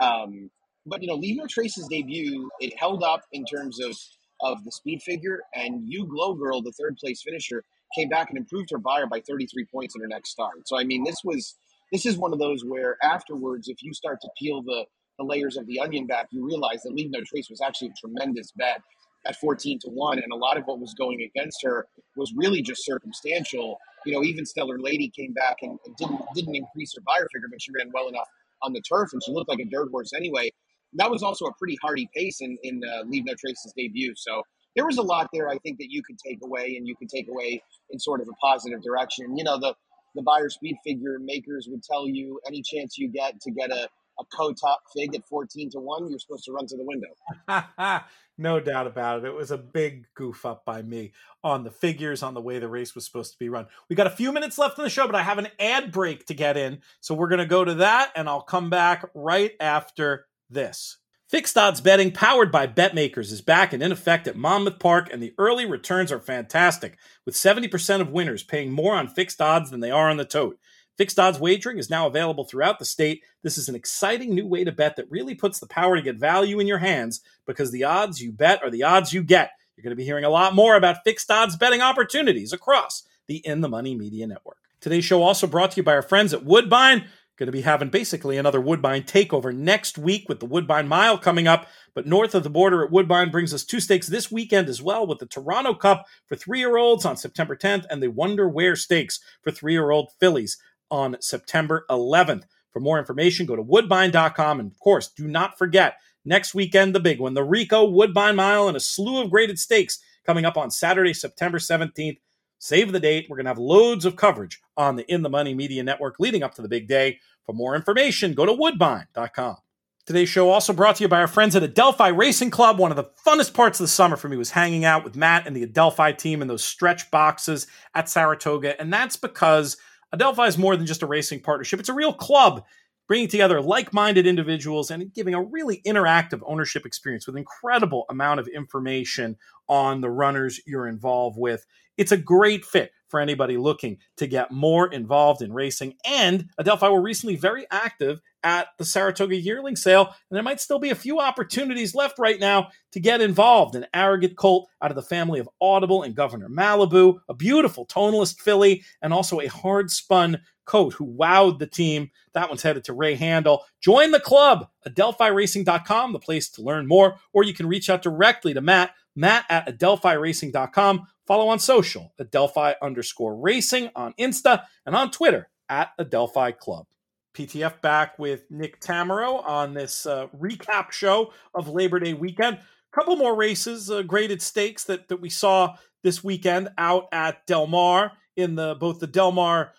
Um, 0.00 0.50
but 0.86 1.02
you 1.02 1.08
know, 1.08 1.14
Leave 1.14 1.36
No 1.36 1.46
Trace's 1.46 1.86
debut 1.88 2.48
it 2.60 2.78
held 2.78 3.02
up 3.02 3.22
in 3.32 3.44
terms 3.44 3.80
of 3.80 3.96
of 4.40 4.64
the 4.64 4.70
speed 4.72 5.02
figure, 5.02 5.40
and 5.54 5.82
You 5.86 6.06
Glow 6.06 6.34
Girl, 6.34 6.62
the 6.62 6.72
third 6.72 6.96
place 6.96 7.22
finisher, 7.22 7.64
came 7.96 8.08
back 8.08 8.28
and 8.28 8.38
improved 8.38 8.70
her 8.70 8.78
Beyer 8.78 9.06
by 9.06 9.20
33 9.20 9.66
points 9.72 9.94
in 9.96 10.00
her 10.00 10.08
next 10.08 10.30
start. 10.30 10.66
So 10.66 10.78
I 10.78 10.84
mean, 10.84 11.04
this 11.04 11.18
was 11.24 11.56
this 11.92 12.06
is 12.06 12.16
one 12.16 12.32
of 12.32 12.38
those 12.38 12.64
where 12.64 12.96
afterwards, 13.02 13.68
if 13.68 13.82
you 13.82 13.92
start 13.92 14.20
to 14.22 14.28
peel 14.38 14.62
the 14.62 14.84
the 15.18 15.24
layers 15.24 15.56
of 15.56 15.66
the 15.66 15.80
onion 15.80 16.06
back, 16.06 16.28
you 16.30 16.46
realize 16.46 16.82
that 16.82 16.94
Leave 16.94 17.10
No 17.10 17.20
Trace 17.24 17.50
was 17.50 17.60
actually 17.60 17.88
a 17.88 18.00
tremendous 18.00 18.52
bet 18.52 18.80
at 19.26 19.36
14 19.36 19.78
to 19.80 19.88
1 19.88 20.18
and 20.18 20.32
a 20.32 20.36
lot 20.36 20.56
of 20.56 20.64
what 20.64 20.78
was 20.78 20.94
going 20.94 21.22
against 21.22 21.62
her 21.62 21.86
was 22.16 22.32
really 22.36 22.62
just 22.62 22.84
circumstantial. 22.84 23.78
You 24.06 24.14
know 24.14 24.22
even 24.22 24.46
stellar 24.46 24.78
lady 24.78 25.10
came 25.14 25.32
back 25.32 25.56
and 25.62 25.78
didn't 25.96 26.20
didn't 26.34 26.54
increase 26.54 26.92
her 26.94 27.02
Beyer 27.06 27.28
figure 27.32 27.48
but 27.50 27.60
she 27.60 27.72
ran 27.72 27.90
well 27.92 28.08
enough 28.08 28.28
on 28.62 28.72
the 28.72 28.80
turf 28.80 29.10
and 29.12 29.22
she 29.22 29.32
looked 29.32 29.48
like 29.48 29.60
a 29.60 29.64
dirt 29.64 29.90
horse 29.90 30.12
anyway. 30.14 30.50
That 30.94 31.10
was 31.10 31.22
also 31.22 31.46
a 31.46 31.52
pretty 31.54 31.76
hardy 31.82 32.08
pace 32.14 32.40
in 32.40 32.56
in 32.62 32.82
uh, 32.84 33.02
leave 33.06 33.24
no 33.24 33.34
trace's 33.34 33.72
debut. 33.76 34.14
So 34.16 34.42
there 34.76 34.86
was 34.86 34.98
a 34.98 35.02
lot 35.02 35.28
there 35.32 35.48
i 35.48 35.58
think 35.58 35.78
that 35.78 35.90
you 35.90 36.02
could 36.02 36.18
take 36.18 36.38
away 36.44 36.76
and 36.76 36.86
you 36.86 36.94
could 36.94 37.08
take 37.08 37.28
away 37.28 37.60
in 37.90 37.98
sort 37.98 38.20
of 38.20 38.28
a 38.28 38.32
positive 38.34 38.82
direction. 38.82 39.36
You 39.36 39.44
know 39.44 39.58
the 39.58 39.74
the 40.14 40.22
Beyer 40.22 40.48
speed 40.48 40.76
figure 40.84 41.18
makers 41.20 41.68
would 41.70 41.82
tell 41.82 42.08
you 42.08 42.40
any 42.46 42.62
chance 42.62 42.98
you 42.98 43.08
get 43.08 43.40
to 43.40 43.50
get 43.50 43.70
a 43.70 43.88
a 44.20 44.24
co-top 44.36 44.82
fig 44.94 45.14
at 45.14 45.26
14 45.26 45.70
to 45.70 45.80
1 45.80 46.10
you're 46.10 46.18
supposed 46.18 46.44
to 46.44 46.52
run 46.52 46.66
to 46.66 46.76
the 46.76 46.84
window. 46.84 48.04
No 48.40 48.60
doubt 48.60 48.86
about 48.86 49.18
it. 49.18 49.24
It 49.24 49.34
was 49.34 49.50
a 49.50 49.58
big 49.58 50.06
goof 50.14 50.46
up 50.46 50.64
by 50.64 50.80
me 50.80 51.12
on 51.42 51.64
the 51.64 51.72
figures 51.72 52.22
on 52.22 52.34
the 52.34 52.40
way 52.40 52.60
the 52.60 52.68
race 52.68 52.94
was 52.94 53.04
supposed 53.04 53.32
to 53.32 53.38
be 53.38 53.48
run. 53.48 53.66
We 53.90 53.96
got 53.96 54.06
a 54.06 54.10
few 54.10 54.30
minutes 54.30 54.58
left 54.58 54.78
in 54.78 54.84
the 54.84 54.90
show 54.90 55.06
but 55.06 55.16
i 55.16 55.22
have 55.22 55.38
an 55.38 55.48
ad 55.58 55.90
break 55.90 56.26
to 56.26 56.34
get 56.34 56.56
in 56.56 56.80
so 57.00 57.14
we're 57.14 57.28
going 57.28 57.40
to 57.40 57.46
go 57.46 57.64
to 57.64 57.74
that 57.74 58.12
and 58.14 58.28
i'll 58.28 58.42
come 58.42 58.70
back 58.70 59.10
right 59.12 59.52
after 59.58 60.26
this. 60.48 60.98
Fixed 61.28 61.58
odds 61.58 61.82
betting 61.82 62.10
powered 62.10 62.50
by 62.50 62.66
BetMakers 62.66 63.30
is 63.32 63.42
back 63.42 63.74
and 63.74 63.82
in 63.82 63.92
effect 63.92 64.26
at 64.26 64.36
Monmouth 64.36 64.78
Park, 64.78 65.10
and 65.12 65.22
the 65.22 65.34
early 65.36 65.66
returns 65.66 66.10
are 66.10 66.20
fantastic, 66.20 66.96
with 67.26 67.34
70% 67.34 68.00
of 68.00 68.10
winners 68.10 68.42
paying 68.42 68.72
more 68.72 68.94
on 68.94 69.08
fixed 69.08 69.38
odds 69.42 69.70
than 69.70 69.80
they 69.80 69.90
are 69.90 70.08
on 70.08 70.16
the 70.16 70.24
tote. 70.24 70.58
Fixed 70.98 71.20
odds 71.20 71.38
wagering 71.38 71.78
is 71.78 71.88
now 71.88 72.08
available 72.08 72.42
throughout 72.42 72.80
the 72.80 72.84
state. 72.84 73.22
This 73.42 73.56
is 73.56 73.68
an 73.68 73.76
exciting 73.76 74.34
new 74.34 74.48
way 74.48 74.64
to 74.64 74.72
bet 74.72 74.96
that 74.96 75.08
really 75.08 75.36
puts 75.36 75.60
the 75.60 75.68
power 75.68 75.94
to 75.94 76.02
get 76.02 76.16
value 76.16 76.58
in 76.58 76.66
your 76.66 76.78
hands 76.78 77.20
because 77.46 77.70
the 77.70 77.84
odds 77.84 78.20
you 78.20 78.32
bet 78.32 78.60
are 78.64 78.70
the 78.70 78.82
odds 78.82 79.12
you 79.12 79.22
get. 79.22 79.52
You're 79.76 79.84
going 79.84 79.92
to 79.92 79.96
be 79.96 80.04
hearing 80.04 80.24
a 80.24 80.28
lot 80.28 80.56
more 80.56 80.74
about 80.74 81.04
fixed 81.04 81.30
odds 81.30 81.56
betting 81.56 81.80
opportunities 81.80 82.52
across 82.52 83.04
the 83.28 83.36
In 83.46 83.60
the 83.60 83.68
Money 83.68 83.94
Media 83.94 84.26
Network. 84.26 84.58
Today's 84.80 85.04
show 85.04 85.22
also 85.22 85.46
brought 85.46 85.70
to 85.70 85.76
you 85.76 85.84
by 85.84 85.94
our 85.94 86.02
friends 86.02 86.34
at 86.34 86.44
Woodbine. 86.44 87.04
Going 87.36 87.46
to 87.46 87.52
be 87.52 87.60
having 87.60 87.90
basically 87.90 88.36
another 88.36 88.60
Woodbine 88.60 89.04
takeover 89.04 89.54
next 89.54 89.96
week 89.96 90.28
with 90.28 90.40
the 90.40 90.46
Woodbine 90.46 90.88
Mile 90.88 91.16
coming 91.16 91.46
up. 91.46 91.68
But 91.94 92.08
north 92.08 92.34
of 92.34 92.42
the 92.42 92.50
border 92.50 92.82
at 92.82 92.90
Woodbine 92.90 93.30
brings 93.30 93.54
us 93.54 93.62
two 93.62 93.78
stakes 93.78 94.08
this 94.08 94.32
weekend 94.32 94.68
as 94.68 94.82
well 94.82 95.06
with 95.06 95.20
the 95.20 95.26
Toronto 95.26 95.74
Cup 95.74 96.08
for 96.26 96.34
three 96.34 96.58
year 96.58 96.76
olds 96.76 97.04
on 97.04 97.16
September 97.16 97.54
10th 97.54 97.84
and 97.88 98.02
the 98.02 98.10
Wonder 98.10 98.48
Where 98.48 98.74
Stakes 98.74 99.20
for 99.42 99.52
three 99.52 99.74
year 99.74 99.92
old 99.92 100.10
fillies 100.18 100.58
on 100.90 101.16
September 101.20 101.84
11th. 101.90 102.44
For 102.72 102.80
more 102.80 102.98
information, 102.98 103.46
go 103.46 103.56
to 103.56 103.62
woodbine.com. 103.62 104.60
And 104.60 104.70
of 104.70 104.78
course, 104.78 105.08
do 105.08 105.26
not 105.26 105.58
forget 105.58 105.96
next 106.24 106.54
weekend, 106.54 106.94
the 106.94 107.00
big 107.00 107.20
one, 107.20 107.34
the 107.34 107.44
Ricoh 107.44 107.90
Woodbine 107.90 108.36
Mile 108.36 108.68
and 108.68 108.76
a 108.76 108.80
slew 108.80 109.22
of 109.22 109.30
graded 109.30 109.58
stakes 109.58 109.98
coming 110.26 110.44
up 110.44 110.56
on 110.56 110.70
Saturday, 110.70 111.14
September 111.14 111.58
17th. 111.58 112.18
Save 112.58 112.92
the 112.92 113.00
date. 113.00 113.26
We're 113.28 113.36
going 113.36 113.46
to 113.46 113.50
have 113.50 113.58
loads 113.58 114.04
of 114.04 114.16
coverage 114.16 114.60
on 114.76 114.96
the 114.96 115.10
In 115.12 115.22
the 115.22 115.30
Money 115.30 115.54
Media 115.54 115.82
Network 115.82 116.16
leading 116.18 116.42
up 116.42 116.54
to 116.54 116.62
the 116.62 116.68
big 116.68 116.88
day. 116.88 117.18
For 117.46 117.54
more 117.54 117.74
information, 117.74 118.34
go 118.34 118.44
to 118.44 118.52
woodbine.com. 118.52 119.56
Today's 120.04 120.28
show 120.28 120.48
also 120.48 120.72
brought 120.72 120.96
to 120.96 121.04
you 121.04 121.08
by 121.08 121.20
our 121.20 121.26
friends 121.26 121.54
at 121.54 121.62
Adelphi 121.62 122.08
Racing 122.08 122.50
Club. 122.50 122.78
One 122.78 122.90
of 122.90 122.96
the 122.96 123.10
funnest 123.26 123.52
parts 123.52 123.78
of 123.78 123.84
the 123.84 123.88
summer 123.88 124.16
for 124.16 124.28
me 124.28 124.38
was 124.38 124.50
hanging 124.50 124.84
out 124.84 125.04
with 125.04 125.16
Matt 125.16 125.46
and 125.46 125.54
the 125.54 125.62
Adelphi 125.62 126.14
team 126.14 126.40
in 126.40 126.48
those 126.48 126.64
stretch 126.64 127.10
boxes 127.10 127.66
at 127.94 128.08
Saratoga. 128.08 128.80
And 128.80 128.92
that's 128.92 129.16
because 129.16 129.76
Adelphi 130.12 130.42
is 130.42 130.58
more 130.58 130.76
than 130.76 130.86
just 130.86 131.02
a 131.02 131.06
racing 131.06 131.40
partnership, 131.40 131.80
it's 131.80 131.88
a 131.88 131.94
real 131.94 132.12
club 132.12 132.64
bringing 133.08 133.28
together 133.28 133.60
like-minded 133.60 134.26
individuals 134.26 134.90
and 134.90 135.12
giving 135.14 135.34
a 135.34 135.42
really 135.42 135.80
interactive 135.86 136.40
ownership 136.46 136.84
experience 136.84 137.26
with 137.26 137.36
incredible 137.36 138.04
amount 138.10 138.38
of 138.38 138.46
information 138.48 139.36
on 139.66 140.02
the 140.02 140.10
runners 140.10 140.60
you're 140.66 140.86
involved 140.86 141.38
with. 141.38 141.64
It's 141.96 142.12
a 142.12 142.18
great 142.18 142.64
fit 142.66 142.90
for 143.08 143.20
anybody 143.20 143.56
looking 143.56 143.98
to 144.16 144.26
get 144.26 144.50
more 144.50 144.86
involved 144.92 145.42
in 145.42 145.52
racing. 145.52 145.94
And 146.04 146.48
Adelphi 146.58 146.88
were 146.88 147.00
recently 147.00 147.36
very 147.36 147.66
active 147.70 148.20
at 148.44 148.68
the 148.78 148.84
Saratoga 148.84 149.36
yearling 149.36 149.76
sale, 149.76 150.06
and 150.06 150.36
there 150.36 150.42
might 150.42 150.60
still 150.60 150.78
be 150.78 150.90
a 150.90 150.94
few 150.94 151.18
opportunities 151.18 151.94
left 151.94 152.18
right 152.18 152.38
now 152.38 152.68
to 152.92 153.00
get 153.00 153.20
involved. 153.20 153.74
An 153.74 153.86
arrogant 153.92 154.36
colt 154.36 154.68
out 154.80 154.90
of 154.90 154.96
the 154.96 155.02
family 155.02 155.40
of 155.40 155.48
Audible 155.60 156.02
and 156.02 156.14
Governor 156.14 156.48
Malibu, 156.48 157.18
a 157.28 157.34
beautiful 157.34 157.86
tonalist 157.86 158.40
filly, 158.40 158.84
and 159.02 159.12
also 159.12 159.40
a 159.40 159.46
hard 159.46 159.90
spun 159.90 160.40
coat 160.68 160.92
who 160.92 161.06
wowed 161.06 161.58
the 161.58 161.66
team. 161.66 162.10
That 162.34 162.48
one's 162.48 162.62
headed 162.62 162.84
to 162.84 162.92
Ray 162.92 163.16
Handal. 163.16 163.60
Join 163.80 164.12
the 164.12 164.20
club, 164.20 164.68
adelphiracing.com, 164.86 166.12
the 166.12 166.18
place 166.18 166.48
to 166.50 166.62
learn 166.62 166.86
more, 166.86 167.16
or 167.32 167.42
you 167.42 167.54
can 167.54 167.66
reach 167.66 167.90
out 167.90 168.02
directly 168.02 168.54
to 168.54 168.60
Matt, 168.60 168.92
matt 169.18 169.44
at 169.50 169.66
adelphiracing.com. 169.66 171.06
Follow 171.26 171.48
on 171.48 171.58
social, 171.58 172.14
adelphi 172.18 172.74
underscore 172.80 173.36
racing 173.36 173.90
on 173.94 174.14
Insta, 174.18 174.62
and 174.86 174.94
on 174.94 175.10
Twitter 175.10 175.50
at 175.68 175.90
adelphi 175.98 176.52
club. 176.52 176.86
PTF 177.34 177.80
back 177.82 178.18
with 178.18 178.50
Nick 178.50 178.80
Tammaro 178.80 179.46
on 179.46 179.74
this 179.74 180.06
uh, 180.06 180.28
recap 180.28 180.92
show 180.92 181.32
of 181.54 181.68
Labor 181.68 182.00
Day 182.00 182.14
weekend. 182.14 182.56
A 182.56 182.94
couple 182.94 183.16
more 183.16 183.36
races, 183.36 183.90
uh, 183.90 184.02
graded 184.02 184.40
stakes 184.40 184.84
that, 184.84 185.08
that 185.08 185.20
we 185.20 185.28
saw 185.28 185.76
this 186.02 186.24
weekend 186.24 186.70
out 186.78 187.08
at 187.12 187.46
Del 187.46 187.66
Mar 187.66 188.12
in 188.36 188.54
the 188.54 188.76
both 188.76 189.00
the 189.00 189.06
Del 189.06 189.32
Mar 189.32 189.72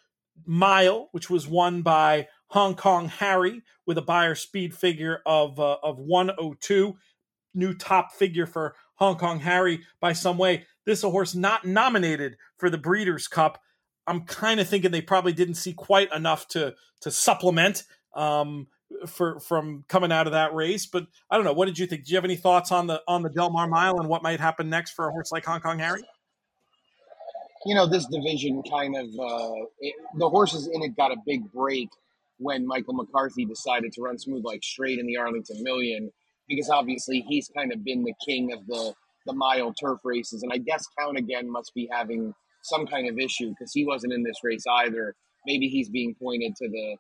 Mile, 0.46 1.10
which 1.12 1.30
was 1.30 1.48
won 1.48 1.82
by 1.82 2.28
Hong 2.48 2.76
Kong 2.76 3.08
Harry 3.08 3.64
with 3.86 3.98
a 3.98 4.02
Beyer 4.02 4.36
speed 4.36 4.76
figure 4.76 5.22
of 5.26 5.60
uh, 5.60 5.78
of 5.82 5.98
102, 5.98 6.96
new 7.54 7.74
top 7.74 8.14
figure 8.14 8.46
for 8.46 8.76
Hong 9.00 9.18
Kong 9.18 9.40
Harry 9.40 9.82
by 10.00 10.14
some 10.14 10.38
way. 10.38 10.66
This 10.86 11.04
a 11.04 11.10
horse 11.10 11.36
not 11.36 11.66
nominated 11.66 12.38
for 12.58 12.70
the 12.70 12.78
Breeders' 12.78 13.28
Cup 13.28 13.60
I'm 14.10 14.22
kind 14.22 14.60
of 14.60 14.68
thinking 14.68 14.90
they 14.90 15.02
probably 15.02 15.34
didn't 15.34 15.56
see 15.56 15.74
quite 15.74 16.12
enough 16.14 16.48
to 16.50 16.74
to 17.02 17.12
supplement 17.12 17.84
um, 18.16 18.68
for 19.08 19.40
from 19.40 19.86
coming 19.88 20.12
out 20.12 20.26
of 20.26 20.34
that 20.34 20.54
race. 20.56 20.88
But 20.88 21.06
I 21.30 21.36
don't 21.36 21.46
know. 21.46 21.54
What 21.54 21.68
did 21.68 21.78
you 21.78 21.86
think? 21.86 22.06
Do 22.06 22.12
you 22.12 22.18
have 22.18 22.26
any 22.26 22.36
thoughts 22.36 22.72
on 22.72 22.88
the 22.88 23.04
on 23.08 23.22
the 23.22 23.30
Del 23.30 23.52
Mar 23.52 23.68
Mile 23.68 24.00
and 24.00 24.10
what 24.10 24.24
might 24.24 24.40
happen 24.40 24.68
next 24.68 24.92
for 24.92 25.08
a 25.08 25.12
horse 25.12 25.32
like 25.32 25.46
Hong 25.46 25.62
Kong 25.62 25.78
Harry? 25.78 26.02
You 27.66 27.76
know, 27.76 27.86
this 27.86 28.08
division 28.08 28.64
kind 28.64 28.96
of 28.98 29.06
uh, 29.06 29.66
it, 29.80 29.94
the 30.18 30.28
horses 30.28 30.68
in 30.74 30.82
it 30.82 30.98
got 30.98 31.12
a 31.12 31.18
big 31.28 31.52
break 31.52 31.90
when 32.40 32.66
Michael 32.66 32.96
McCarthy 32.96 33.46
decided 33.46 33.94
to 33.94 34.02
run 34.02 34.18
Smooth 34.18 34.44
Like 34.44 34.64
Strait 34.64 34.98
in 34.98 35.06
the 35.06 35.18
Arlington 35.18 35.62
Million 35.62 36.12
because 36.50 36.70
obviously 36.70 37.24
he's 37.28 37.50
kind 37.56 37.72
of 37.72 37.84
been 37.86 38.04
the 38.04 38.14
king 38.26 38.52
of 38.52 38.66
the 38.68 38.94
the 39.26 39.34
mile 39.34 39.74
turf 39.74 40.00
races, 40.04 40.44
and 40.44 40.52
I 40.52 40.58
guess 40.58 40.86
Count 40.98 41.18
again 41.18 41.50
must 41.50 41.74
be 41.76 41.88
having 41.92 42.34
some 42.64 42.88
kind 42.88 43.08
of 43.08 43.18
issue 43.20 43.50
because 43.50 43.72
he 43.74 43.86
wasn't 43.86 44.14
in 44.14 44.24
this 44.24 44.38
race 44.44 44.64
either. 44.68 45.16
Maybe 45.46 45.68
he's 45.68 45.90
being 45.90 46.16
pointed 46.22 46.56
to 46.58 46.68
the 46.68 46.98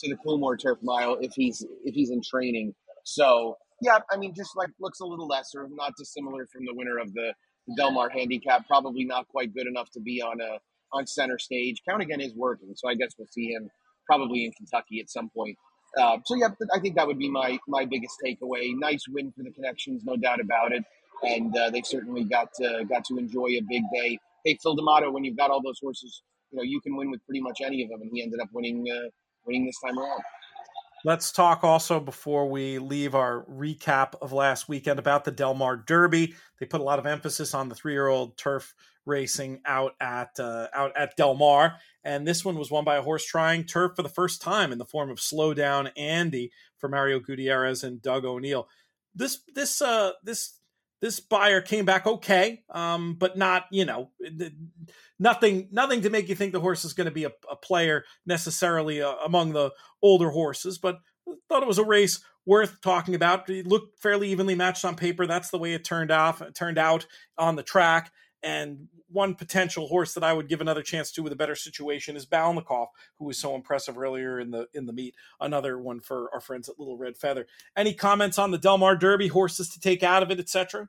to 0.00 0.08
the 0.08 0.16
Coolmore 0.24 0.60
Turf 0.60 0.78
Mile 0.82 1.16
if 1.20 1.32
he's 1.34 1.64
if 1.84 1.94
he's 1.94 2.10
in 2.10 2.20
training. 2.22 2.74
So 3.04 3.56
yeah, 3.80 3.98
I 4.10 4.16
mean, 4.16 4.34
just 4.34 4.56
like 4.56 4.70
looks 4.80 5.00
a 5.00 5.06
little 5.06 5.26
lesser, 5.26 5.66
not 5.72 5.94
dissimilar 5.98 6.46
from 6.52 6.64
the 6.64 6.74
winner 6.74 6.98
of 6.98 7.12
the, 7.14 7.34
the 7.66 7.74
Del 7.76 7.90
Mar 7.90 8.10
Handicap. 8.10 8.66
Probably 8.68 9.04
not 9.04 9.26
quite 9.28 9.54
good 9.54 9.66
enough 9.66 9.90
to 9.92 10.00
be 10.00 10.22
on 10.22 10.40
a 10.40 10.58
on 10.92 11.06
center 11.06 11.38
stage. 11.38 11.82
Count 11.88 12.02
again 12.02 12.20
is 12.20 12.34
working, 12.34 12.72
so 12.76 12.88
I 12.88 12.94
guess 12.94 13.10
we'll 13.18 13.28
see 13.30 13.48
him 13.48 13.70
probably 14.06 14.44
in 14.44 14.52
Kentucky 14.52 15.00
at 15.00 15.10
some 15.10 15.30
point. 15.30 15.56
Uh, 15.98 16.18
so 16.24 16.34
yeah, 16.34 16.48
I 16.74 16.80
think 16.80 16.96
that 16.96 17.06
would 17.06 17.18
be 17.18 17.30
my 17.30 17.58
my 17.68 17.84
biggest 17.84 18.16
takeaway. 18.24 18.70
Nice 18.74 19.04
win 19.08 19.32
for 19.36 19.42
the 19.42 19.50
connections, 19.50 20.02
no 20.04 20.16
doubt 20.16 20.40
about 20.40 20.72
it, 20.72 20.82
and 21.22 21.56
uh, 21.56 21.70
they 21.70 21.82
certainly 21.82 22.24
got 22.24 22.48
to, 22.54 22.84
got 22.88 23.04
to 23.06 23.18
enjoy 23.18 23.46
a 23.46 23.60
big 23.68 23.82
day. 23.94 24.18
Hey, 24.44 24.58
Phil 24.62 24.74
D'Amato, 24.74 25.10
when 25.10 25.24
you've 25.24 25.36
got 25.36 25.50
all 25.50 25.62
those 25.62 25.78
horses, 25.80 26.22
you 26.50 26.56
know 26.56 26.62
you 26.62 26.80
can 26.80 26.96
win 26.96 27.10
with 27.10 27.24
pretty 27.26 27.40
much 27.40 27.60
any 27.60 27.82
of 27.82 27.90
them, 27.90 28.00
and 28.00 28.10
he 28.12 28.22
ended 28.22 28.40
up 28.40 28.48
winning 28.52 28.84
uh, 28.90 29.08
winning 29.44 29.66
this 29.66 29.76
time 29.84 29.98
around. 29.98 30.22
Let's 31.04 31.32
talk 31.32 31.64
also 31.64 31.98
before 31.98 32.48
we 32.48 32.78
leave 32.78 33.16
our 33.16 33.44
recap 33.46 34.14
of 34.22 34.32
last 34.32 34.68
weekend 34.68 35.00
about 35.00 35.24
the 35.24 35.32
Del 35.32 35.52
Mar 35.52 35.76
Derby. 35.76 36.34
They 36.60 36.66
put 36.66 36.80
a 36.80 36.84
lot 36.84 37.00
of 37.00 37.06
emphasis 37.06 37.54
on 37.54 37.68
the 37.68 37.74
three-year-old 37.74 38.38
turf 38.38 38.72
racing 39.06 39.60
out 39.64 39.94
at 40.00 40.38
uh, 40.38 40.68
out 40.74 40.96
at 40.96 41.16
Del 41.16 41.34
Mar, 41.34 41.74
and 42.04 42.26
this 42.26 42.44
one 42.44 42.56
was 42.56 42.70
won 42.70 42.84
by 42.84 42.96
a 42.96 43.02
horse 43.02 43.24
trying 43.24 43.64
turf 43.64 43.92
for 43.96 44.02
the 44.02 44.08
first 44.08 44.42
time 44.42 44.72
in 44.72 44.78
the 44.78 44.84
form 44.84 45.10
of 45.10 45.20
Slow 45.20 45.54
Down 45.54 45.88
Andy 45.96 46.50
for 46.78 46.88
Mario 46.88 47.20
Gutierrez 47.20 47.84
and 47.84 48.02
Doug 48.02 48.24
O'Neill. 48.24 48.68
This 49.14 49.40
this 49.54 49.82
uh, 49.82 50.12
this 50.22 50.58
this 51.00 51.18
Beyer 51.18 51.60
came 51.60 51.84
back 51.84 52.06
okay, 52.06 52.62
um, 52.70 53.14
but 53.14 53.36
not 53.36 53.64
you 53.70 53.84
know 53.84 54.10
nothing 55.18 55.68
nothing 55.72 56.02
to 56.02 56.10
make 56.10 56.28
you 56.28 56.34
think 56.34 56.52
the 56.52 56.60
horse 56.60 56.84
is 56.84 56.92
going 56.92 57.06
to 57.06 57.10
be 57.10 57.24
a, 57.24 57.32
a, 57.50 57.56
player 57.56 58.04
necessarily 58.24 59.02
uh, 59.02 59.14
among 59.24 59.52
the 59.52 59.72
older 60.00 60.30
horses. 60.30 60.78
But 60.78 60.98
thought 61.48 61.62
it 61.62 61.68
was 61.68 61.78
a 61.78 61.84
race 61.84 62.20
worth 62.46 62.80
talking 62.80 63.14
about. 63.14 63.48
It 63.50 63.66
looked 63.66 64.00
fairly 64.00 64.28
evenly 64.28 64.54
matched 64.54 64.84
on 64.84 64.96
paper. 64.96 65.26
That's 65.26 65.50
the 65.50 65.58
way 65.58 65.74
it 65.74 65.84
turned 65.84 66.10
off 66.10 66.42
turned 66.54 66.78
out 66.78 67.06
on 67.36 67.56
the 67.56 67.62
track. 67.62 68.12
And 68.42 68.88
one 69.08 69.34
potential 69.34 69.86
horse 69.86 70.14
that 70.14 70.24
I 70.24 70.32
would 70.32 70.48
give 70.48 70.60
another 70.60 70.82
chance 70.82 71.12
to 71.12 71.22
with 71.22 71.32
a 71.32 71.36
better 71.36 71.54
situation 71.54 72.16
is 72.16 72.26
Balnikov, 72.26 72.88
who 73.18 73.26
was 73.26 73.38
so 73.38 73.54
impressive 73.54 73.98
earlier 73.98 74.40
in 74.40 74.50
the 74.50 74.68
in 74.74 74.86
the 74.86 74.92
meet. 74.92 75.14
Another 75.40 75.78
one 75.78 76.00
for 76.00 76.28
our 76.32 76.40
friends 76.40 76.68
at 76.68 76.78
Little 76.78 76.96
Red 76.96 77.16
Feather. 77.16 77.46
Any 77.76 77.94
comments 77.94 78.38
on 78.38 78.50
the 78.50 78.58
Del 78.58 78.78
Mar 78.78 78.96
Derby, 78.96 79.28
horses 79.28 79.68
to 79.70 79.80
take 79.80 80.02
out 80.02 80.22
of 80.22 80.30
it, 80.30 80.40
etc.? 80.40 80.88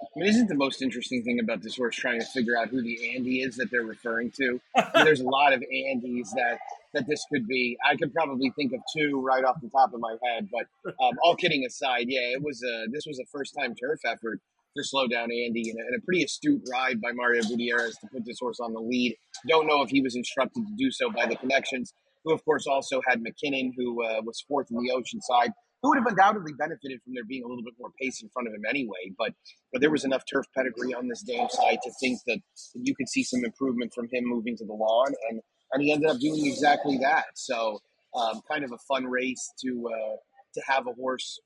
I 0.00 0.18
mean, 0.18 0.28
isn't 0.28 0.48
the 0.48 0.54
most 0.54 0.82
interesting 0.82 1.22
thing 1.22 1.40
about 1.40 1.62
this 1.62 1.76
horse 1.76 1.96
trying 1.96 2.20
to 2.20 2.26
figure 2.26 2.56
out 2.56 2.68
who 2.68 2.82
the 2.82 3.16
Andy 3.16 3.40
is 3.40 3.56
that 3.56 3.70
they're 3.70 3.82
referring 3.82 4.30
to? 4.32 4.60
I 4.76 4.90
mean, 4.94 5.04
there's 5.04 5.20
a 5.20 5.28
lot 5.28 5.52
of 5.52 5.60
Andys 5.60 6.30
that 6.36 6.58
that 6.92 7.06
this 7.08 7.24
could 7.32 7.48
be. 7.48 7.76
I 7.88 7.96
could 7.96 8.14
probably 8.14 8.50
think 8.50 8.72
of 8.72 8.80
two 8.96 9.20
right 9.20 9.44
off 9.44 9.60
the 9.60 9.68
top 9.70 9.92
of 9.92 10.00
my 10.00 10.16
head, 10.24 10.48
but 10.52 10.92
um, 11.02 11.14
all 11.22 11.34
kidding 11.34 11.64
aside, 11.64 12.06
yeah, 12.08 12.20
it 12.20 12.42
was 12.42 12.62
a 12.62 12.86
this 12.90 13.06
was 13.06 13.18
a 13.18 13.24
first 13.26 13.54
time 13.58 13.74
turf 13.74 14.00
effort 14.04 14.40
to 14.76 14.84
slow 14.84 15.06
down 15.06 15.24
Andy 15.24 15.70
and 15.70 15.78
a, 15.78 15.82
and 15.82 15.96
a, 15.96 16.04
pretty 16.04 16.24
astute 16.24 16.62
ride 16.70 17.00
by 17.00 17.12
Mario 17.12 17.42
Gutierrez 17.42 17.96
to 17.98 18.06
put 18.12 18.24
this 18.24 18.38
horse 18.40 18.60
on 18.60 18.72
the 18.72 18.80
lead. 18.80 19.16
Don't 19.48 19.66
know 19.66 19.82
if 19.82 19.90
he 19.90 20.00
was 20.00 20.16
instructed 20.16 20.66
to 20.66 20.74
do 20.76 20.90
so 20.90 21.10
by 21.10 21.26
the 21.26 21.36
connections, 21.36 21.92
who 22.24 22.32
of 22.32 22.44
course 22.44 22.66
also 22.66 23.00
had 23.06 23.22
McKinnon, 23.22 23.72
who 23.76 24.02
uh, 24.04 24.20
was 24.22 24.44
fourth 24.48 24.68
in 24.70 24.76
the 24.76 24.90
Oceanside, 24.90 25.52
who 25.82 25.90
would 25.90 25.98
have 25.98 26.06
undoubtedly 26.06 26.52
benefited 26.58 27.00
from 27.02 27.14
there 27.14 27.24
being 27.24 27.44
a 27.44 27.46
little 27.46 27.62
bit 27.62 27.74
more 27.78 27.90
pace 28.00 28.22
in 28.22 28.28
front 28.30 28.48
of 28.48 28.54
him 28.54 28.62
anyway. 28.68 29.12
But 29.18 29.32
but 29.72 29.80
there 29.80 29.90
was 29.90 30.04
enough 30.04 30.22
turf 30.30 30.46
pedigree 30.56 30.94
on 30.94 31.08
this 31.08 31.22
damn 31.22 31.48
side 31.48 31.78
to 31.84 31.92
think 32.00 32.20
that 32.26 32.38
you 32.74 32.94
could 32.94 33.08
see 33.08 33.22
some 33.22 33.44
improvement 33.44 33.92
from 33.94 34.08
him 34.10 34.24
moving 34.24 34.56
to 34.56 34.64
the 34.64 34.72
lawn, 34.72 35.12
and 35.30 35.40
and 35.72 35.82
he 35.82 35.92
ended 35.92 36.08
up 36.08 36.18
doing 36.18 36.46
exactly 36.46 36.98
that. 36.98 37.24
So 37.34 37.80
um, 38.14 38.40
kind 38.50 38.64
of 38.64 38.72
a 38.72 38.78
fun 38.88 39.04
race 39.04 39.52
to 39.64 39.88
uh, 39.88 40.16
to 40.54 40.62
have 40.68 40.86
a 40.86 40.92
horse 40.92 41.38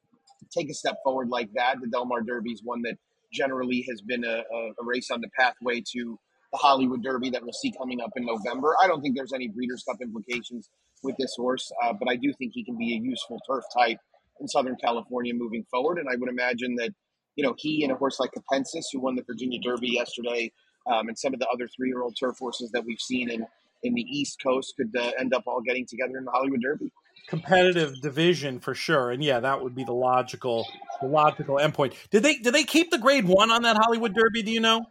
take 0.51 0.71
a 0.71 0.75
step 0.75 0.97
forward 1.03 1.29
like 1.29 1.51
that. 1.55 1.77
The 1.81 1.89
Del 1.89 2.07
Mar 2.07 2.23
Derby 2.23 2.53
is 2.53 2.63
one 2.63 2.83
that 2.83 2.97
generally 3.33 3.85
has 3.89 4.01
been 4.01 4.25
a, 4.25 4.43
a, 4.53 4.85
race 4.85 5.11
on 5.11 5.21
the 5.21 5.29
pathway 5.39 5.83
to 5.93 6.19
the 6.53 6.59
Hollywood 6.59 7.03
Derby 7.03 7.31
that 7.31 7.43
we'll 7.43 7.53
see 7.53 7.73
coming 7.79 8.01
up 8.01 8.11
in 8.17 8.25
November. 8.25 8.75
I 8.83 8.87
don't 8.87 9.03
think 9.03 9.17
there's 9.17 9.33
any 9.33 9.49
Breeders' 9.49 9.85
Cup 9.89 9.99
implications 10.01 10.71
with 11.03 11.17
this 11.19 11.35
horse, 11.37 11.71
uh, 11.85 11.93
but 11.93 12.09
I 12.09 12.17
do 12.17 12.33
think 12.39 12.53
he 12.55 12.65
can 12.65 12.77
be 12.77 12.95
a 12.95 12.99
useful 12.99 13.39
turf 13.49 13.65
type 13.77 13.99
in 14.41 14.49
Southern 14.49 14.77
California 14.77 15.35
moving 15.35 15.65
forward. 15.71 15.99
And 15.99 16.09
I 16.09 16.17
would 16.17 16.29
imagine 16.29 16.75
that, 16.77 16.91
you 17.37 17.45
know, 17.45 17.55
he 17.59 17.83
and 17.85 17.93
a 17.93 17.97
horse 17.97 18.19
like 18.19 18.31
Capensis, 18.33 18.85
who 18.93 19.01
won 19.01 19.15
the 19.15 19.23
Virginia 19.23 19.61
Derby 19.61 19.91
yesterday, 19.91 20.51
um, 20.87 21.09
and 21.09 21.19
some 21.19 21.35
of 21.35 21.41
the 21.41 21.49
other 21.49 21.69
three-year-old 21.69 22.17
turf 22.19 22.39
horses 22.39 22.71
that 22.73 22.85
we've 22.85 23.01
seen 23.01 23.31
in 23.31 23.47
in 23.85 23.95
the 23.95 24.03
East 24.03 24.43
Coast 24.43 24.75
could 24.77 24.95
uh, 24.97 25.13
end 25.21 25.33
up 25.33 25.45
all 25.47 25.61
getting 25.61 25.87
together 25.87 26.19
in 26.19 26.25
the 26.25 26.31
Hollywood 26.33 26.61
Derby 26.61 26.91
competitive 27.29 28.01
division 28.01 28.61
for 28.61 28.75
sure. 28.75 29.11
And 29.11 29.23
yeah, 29.23 29.41
that 29.41 29.63
would 29.63 29.75
be 29.75 29.85
the 29.85 29.93
logical 29.93 30.67
the 31.01 31.07
logical 31.07 31.57
endpoint. 31.57 31.95
Did 32.11 32.23
they 32.23 32.37
did 32.37 32.55
they 32.55 32.65
keep 32.65 32.91
the 32.91 32.99
grade 32.99 33.27
one 33.27 33.51
on 33.51 33.63
that 33.63 33.77
Hollywood 33.77 34.15
Derby? 34.15 34.43
Do 34.43 34.51
you 34.51 34.61
know? 34.61 34.87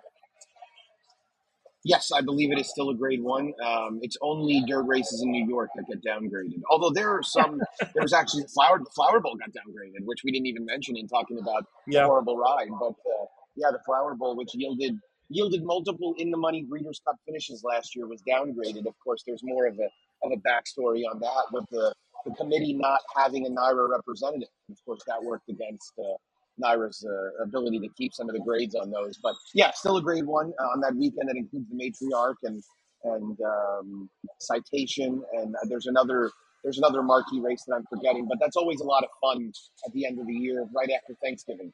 Yes, 1.83 2.11
I 2.13 2.19
believe 2.19 2.51
it 2.51 2.59
is 2.59 2.69
still 2.69 2.89
a 2.89 2.95
grade 2.95 3.23
one. 3.23 3.53
Um, 3.63 3.99
it's 4.01 4.17
only 4.21 4.61
dirt 4.67 4.83
races 4.83 5.21
in 5.21 5.31
New 5.31 5.47
York 5.47 5.69
that 5.75 5.85
get 5.87 6.03
downgraded. 6.03 6.61
Although 6.69 6.89
there 6.89 7.11
are 7.11 7.23
some, 7.23 7.61
there 7.93 8.03
was 8.03 8.11
actually 8.11 8.43
the 8.43 8.49
Flower 8.49 8.79
the 8.79 8.89
Flower 8.93 9.21
Bowl 9.21 9.37
got 9.37 9.49
downgraded, 9.51 10.03
which 10.03 10.19
we 10.25 10.31
didn't 10.31 10.47
even 10.47 10.65
mention 10.65 10.97
in 10.97 11.07
talking 11.07 11.39
about 11.39 11.65
yeah. 11.87 12.05
horrible 12.05 12.37
ride. 12.37 12.67
But 12.77 12.89
uh, 12.89 13.25
yeah, 13.55 13.71
the 13.71 13.79
Flower 13.85 14.15
Bowl, 14.15 14.35
which 14.35 14.53
yielded 14.53 14.99
yielded 15.29 15.63
multiple 15.63 16.13
in 16.17 16.29
the 16.29 16.37
money 16.37 16.63
Breeders' 16.63 17.01
Cup 17.05 17.15
finishes 17.25 17.63
last 17.63 17.95
year, 17.95 18.05
was 18.05 18.21
downgraded. 18.21 18.85
Of 18.85 18.95
course, 19.01 19.23
there's 19.25 19.41
more 19.43 19.65
of 19.65 19.75
a 19.75 19.87
of 20.23 20.31
a 20.31 20.37
backstory 20.37 21.03
on 21.09 21.19
that 21.19 21.45
with 21.51 21.65
the 21.71 21.93
the 22.25 22.35
committee 22.35 22.73
not 22.73 22.99
having 23.15 23.45
a 23.45 23.49
NYRA 23.49 23.89
representative. 23.89 24.49
Of 24.69 24.77
course, 24.85 25.01
that 25.07 25.23
worked 25.23 25.49
against 25.49 25.93
uh, 25.99 26.17
NYRA's 26.63 27.05
uh, 27.05 27.43
ability 27.43 27.79
to 27.79 27.87
keep 27.97 28.13
some 28.13 28.29
of 28.29 28.35
the 28.35 28.41
grades 28.41 28.75
on 28.75 28.91
those. 28.91 29.17
But 29.21 29.35
yeah, 29.53 29.71
still 29.71 29.97
a 29.97 30.01
grade 30.01 30.25
one 30.25 30.53
uh, 30.59 30.63
on 30.63 30.81
that 30.81 30.95
weekend 30.95 31.29
that 31.29 31.35
includes 31.35 31.67
the 31.69 31.75
matriarch 31.75 32.35
and 32.43 32.61
and 33.03 33.37
um, 33.41 34.09
citation. 34.39 35.23
And 35.33 35.55
uh, 35.55 35.59
there's 35.69 35.87
another 35.87 36.31
there's 36.63 36.77
another 36.77 37.03
marquee 37.03 37.39
race 37.39 37.63
that 37.67 37.75
I'm 37.75 37.85
forgetting. 37.89 38.27
But 38.27 38.39
that's 38.41 38.57
always 38.57 38.81
a 38.81 38.85
lot 38.85 39.03
of 39.03 39.09
fun 39.21 39.51
at 39.85 39.93
the 39.93 40.05
end 40.05 40.19
of 40.19 40.27
the 40.27 40.33
year, 40.33 40.67
right 40.75 40.89
after 40.89 41.13
Thanksgiving. 41.23 41.71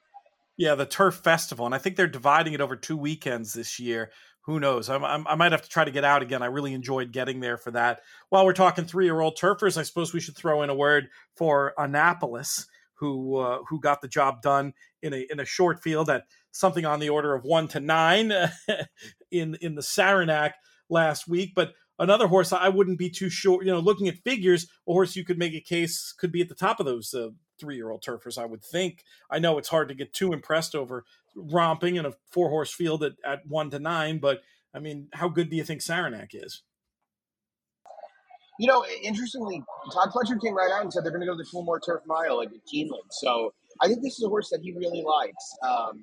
Yeah, 0.55 0.75
the 0.75 0.85
Turf 0.85 1.15
Festival, 1.15 1.65
and 1.65 1.73
I 1.73 1.79
think 1.79 1.95
they're 1.95 2.05
dividing 2.05 2.53
it 2.53 2.61
over 2.61 2.75
two 2.75 2.95
weekends 2.95 3.53
this 3.53 3.79
year 3.79 4.11
who 4.43 4.59
knows? 4.59 4.89
I'm, 4.89 5.03
I'm, 5.03 5.25
i 5.27 5.35
might 5.35 5.53
have 5.53 5.61
to 5.61 5.69
try 5.69 5.85
to 5.85 5.91
get 5.91 6.03
out 6.03 6.21
again. 6.21 6.41
I 6.41 6.47
really 6.47 6.73
enjoyed 6.73 7.11
getting 7.11 7.39
there 7.39 7.57
for 7.57 7.71
that. 7.71 8.01
While 8.29 8.45
we're 8.45 8.53
talking 8.53 8.85
three 8.85 9.05
year 9.05 9.19
old 9.19 9.37
turfers, 9.37 9.77
I 9.77 9.83
suppose 9.83 10.13
we 10.13 10.19
should 10.19 10.35
throw 10.35 10.63
in 10.63 10.69
a 10.69 10.75
word 10.75 11.09
for 11.35 11.73
Annapolis, 11.77 12.67
who 12.95 13.37
uh, 13.37 13.59
who 13.69 13.79
got 13.79 14.01
the 14.01 14.07
job 14.07 14.41
done 14.41 14.73
in 15.01 15.13
a 15.13 15.25
in 15.29 15.39
a 15.39 15.45
short 15.45 15.81
field 15.81 16.09
at 16.09 16.25
something 16.51 16.85
on 16.85 16.99
the 16.99 17.09
order 17.09 17.33
of 17.33 17.43
one 17.43 17.67
to 17.69 17.79
nine 17.79 18.33
in 19.31 19.55
in 19.61 19.75
the 19.75 19.81
Saranac 19.81 20.55
last 20.89 21.27
week. 21.27 21.53
But 21.55 21.73
another 21.97 22.27
horse 22.27 22.51
I 22.51 22.67
wouldn't 22.67 22.99
be 22.99 23.09
too 23.09 23.29
sure. 23.29 23.63
You 23.63 23.71
know, 23.71 23.79
looking 23.79 24.09
at 24.09 24.17
figures, 24.17 24.67
a 24.87 24.91
horse 24.91 25.15
you 25.15 25.23
could 25.23 25.39
make 25.39 25.53
a 25.53 25.61
case 25.61 26.13
could 26.17 26.33
be 26.33 26.41
at 26.41 26.49
the 26.49 26.55
top 26.55 26.81
of 26.81 26.85
those 26.85 27.13
uh, 27.13 27.29
three 27.59 27.77
year 27.77 27.91
old 27.91 28.01
turfers. 28.01 28.37
I 28.37 28.45
would 28.45 28.63
think. 28.63 29.05
I 29.29 29.39
know 29.39 29.57
it's 29.57 29.69
hard 29.69 29.87
to 29.87 29.95
get 29.95 30.13
too 30.13 30.33
impressed 30.33 30.75
over 30.75 31.05
romping 31.35 31.95
in 31.95 32.05
a 32.05 32.13
four 32.31 32.49
horse 32.49 32.73
field 32.73 33.03
at, 33.03 33.13
at 33.25 33.45
one 33.47 33.69
to 33.71 33.79
nine. 33.79 34.19
But 34.19 34.41
I 34.73 34.79
mean, 34.79 35.07
how 35.13 35.29
good 35.29 35.49
do 35.49 35.55
you 35.55 35.63
think 35.63 35.81
Saranac 35.81 36.31
is? 36.33 36.63
You 38.59 38.67
know, 38.67 38.85
interestingly, 39.01 39.63
Todd 39.91 40.09
Pletcher 40.09 40.39
came 40.41 40.55
right 40.55 40.71
out 40.71 40.83
and 40.83 40.93
said 40.93 41.03
they're 41.03 41.11
going 41.11 41.21
to 41.21 41.27
go 41.27 41.33
to 41.33 41.37
the 41.37 41.49
Coolmore 41.51 41.79
Turf 41.83 42.01
Mile 42.05 42.41
at 42.41 42.49
Keeneland. 42.71 43.09
So 43.09 43.51
I 43.81 43.87
think 43.87 44.03
this 44.03 44.13
is 44.13 44.23
a 44.23 44.29
horse 44.29 44.49
that 44.51 44.59
he 44.61 44.71
really 44.73 45.01
likes. 45.01 45.57
Um, 45.67 46.01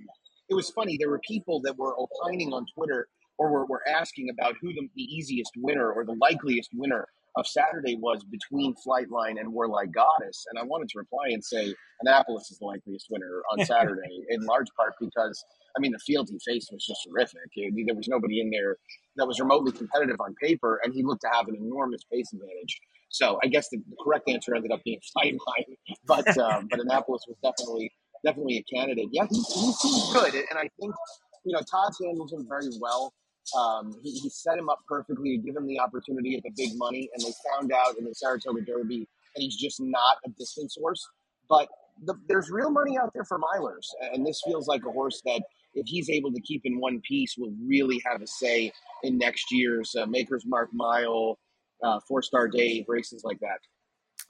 it 0.49 0.55
was 0.55 0.69
funny. 0.71 0.97
There 0.99 1.09
were 1.09 1.21
people 1.21 1.61
that 1.63 1.79
were 1.79 1.95
opining 1.97 2.53
on 2.53 2.67
Twitter 2.75 3.07
or 3.39 3.53
were, 3.53 3.67
were 3.67 3.83
asking 3.89 4.31
about 4.31 4.55
who 4.61 4.73
the, 4.73 4.89
the 4.97 5.03
easiest 5.03 5.53
winner 5.57 5.93
or 5.93 6.05
the 6.05 6.17
likeliest 6.21 6.71
winner 6.75 7.07
of 7.37 7.47
Saturday 7.47 7.97
was 7.97 8.25
between 8.25 8.75
Flightline 8.87 9.39
and 9.39 9.53
Warlike 9.53 9.93
Goddess, 9.93 10.47
and 10.51 10.59
I 10.59 10.65
wanted 10.65 10.89
to 10.91 10.99
reply 10.99 11.29
and 11.31 11.45
say 11.45 11.75
Annapolis 12.01 12.51
is 12.51 12.59
the 12.59 12.67
likeliest 12.67 13.07
winner 13.11 13.43
on 13.53 13.65
Saturday, 13.67 14.25
in 14.29 14.45
large 14.45 14.69
part 14.77 14.95
because 15.01 15.45
I 15.77 15.81
mean 15.81 15.93
the 15.93 15.99
field 15.99 16.29
he 16.31 16.39
faced 16.45 16.71
was 16.73 16.85
just 16.85 17.01
horrific. 17.09 17.41
There 17.57 17.95
was 17.95 18.09
nobody 18.09 18.41
in 18.41 18.51
there 18.51 18.77
that 19.17 19.27
was 19.27 19.39
remotely 19.39 19.73
competitive 19.73 20.21
on 20.21 20.35
paper, 20.43 20.81
and 20.83 20.93
he 20.93 21.03
looked 21.03 21.23
to 21.23 21.31
have 21.33 21.49
an 21.49 21.57
enormous 21.57 22.03
pace 22.11 22.33
advantage. 22.33 22.81
So 23.11 23.39
I 23.43 23.49
guess 23.49 23.69
the, 23.71 23.79
the 23.79 23.97
correct 24.03 24.29
answer 24.29 24.55
ended 24.55 24.73
up 24.73 24.83
being 24.85 25.01
Flightline, 25.17 25.77
but 26.07 26.27
uh, 26.39 26.63
but 26.69 26.81
Annapolis 26.81 27.23
was 27.29 27.37
definitely 27.43 27.93
definitely 28.25 28.59
a 28.59 28.75
candidate. 28.75 29.09
Yeah, 29.13 29.27
he, 29.31 29.37
he 29.37 29.73
seems 29.73 30.13
good, 30.13 30.35
and 30.35 30.59
I 30.59 30.69
think 30.81 30.95
you 31.45 31.53
know 31.53 31.61
Todd's 31.71 31.99
handled 32.03 32.33
him 32.33 32.47
very 32.49 32.69
well. 32.81 33.13
Um, 33.59 33.97
he, 34.03 34.13
he, 34.13 34.31
set 34.31 34.59
him 34.59 34.69
up 34.69 34.81
perfectly 34.87 35.37
to 35.37 35.43
give 35.43 35.57
him 35.57 35.67
the 35.67 35.81
opportunity 35.81 36.37
at 36.37 36.43
the 36.43 36.53
big 36.57 36.77
money, 36.77 37.11
and 37.15 37.25
they 37.25 37.33
found 37.51 37.73
out 37.73 37.99
in 37.99 38.05
the 38.05 38.15
Saratoga 38.15 38.61
Derby 38.63 39.09
that 39.35 39.43
he's 39.43 39.57
just 39.57 39.81
not 39.81 40.19
a 40.25 40.31
distance 40.31 40.77
horse. 40.79 41.05
But 41.49 41.69
the, 42.05 42.15
there's 42.29 42.51
real 42.51 42.71
money 42.71 42.97
out 42.97 43.11
there 43.13 43.25
for 43.25 43.39
milers, 43.39 43.87
and 44.13 44.25
this 44.25 44.41
feels 44.47 44.69
like 44.69 44.83
a 44.87 44.93
horse 44.93 45.21
that, 45.25 45.43
if 45.75 45.87
he's 45.87 46.11
able 46.11 46.33
to 46.33 46.41
keep 46.41 46.63
in 46.65 46.81
one 46.81 47.01
piece, 47.07 47.37
will 47.39 47.53
really 47.65 48.03
have 48.05 48.23
a 48.23 48.27
say 48.27 48.73
in 49.05 49.19
next 49.19 49.53
year's 49.53 49.95
uh, 49.95 50.07
Maker's 50.07 50.45
Mark 50.45 50.69
Mile, 50.73 51.39
uh, 51.83 52.01
Four 52.09 52.23
Star 52.23 52.49
Day 52.49 52.85
races 52.89 53.23
like 53.25 53.39
that. 53.41 53.59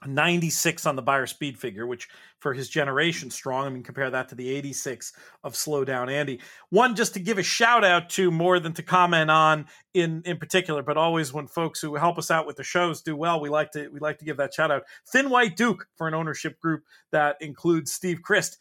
96 0.05 0.85
on 0.85 0.95
the 0.95 1.01
Beyer 1.01 1.27
speed 1.27 1.57
figure, 1.57 1.85
which 1.85 2.09
for 2.39 2.53
his 2.53 2.69
generation 2.69 3.29
strong. 3.29 3.67
I 3.67 3.69
mean, 3.69 3.83
compare 3.83 4.09
that 4.09 4.29
to 4.29 4.35
the 4.35 4.49
86 4.49 5.13
of 5.43 5.55
Slow 5.55 5.85
Down 5.85 6.09
Andy. 6.09 6.39
One 6.69 6.95
just 6.95 7.13
to 7.13 7.19
give 7.19 7.37
a 7.37 7.43
shout 7.43 7.83
out 7.83 8.09
to 8.11 8.31
more 8.31 8.59
than 8.59 8.73
to 8.73 8.83
comment 8.83 9.29
on 9.29 9.67
in 9.93 10.23
in 10.25 10.37
particular, 10.37 10.81
but 10.81 10.97
always 10.97 11.33
when 11.33 11.47
folks 11.47 11.79
who 11.79 11.95
help 11.95 12.17
us 12.17 12.31
out 12.31 12.47
with 12.47 12.55
the 12.55 12.63
shows 12.63 13.01
do 13.01 13.15
well, 13.15 13.39
we 13.39 13.49
like 13.49 13.71
to 13.71 13.89
we 13.89 13.99
like 13.99 14.17
to 14.19 14.25
give 14.25 14.37
that 14.37 14.53
shout 14.53 14.71
out. 14.71 14.83
Thin 15.11 15.29
White 15.29 15.55
Duke 15.55 15.87
for 15.95 16.07
an 16.07 16.13
ownership 16.13 16.59
group 16.59 16.83
that 17.11 17.37
includes 17.39 17.91
Steve 17.91 18.21
Christ 18.21 18.57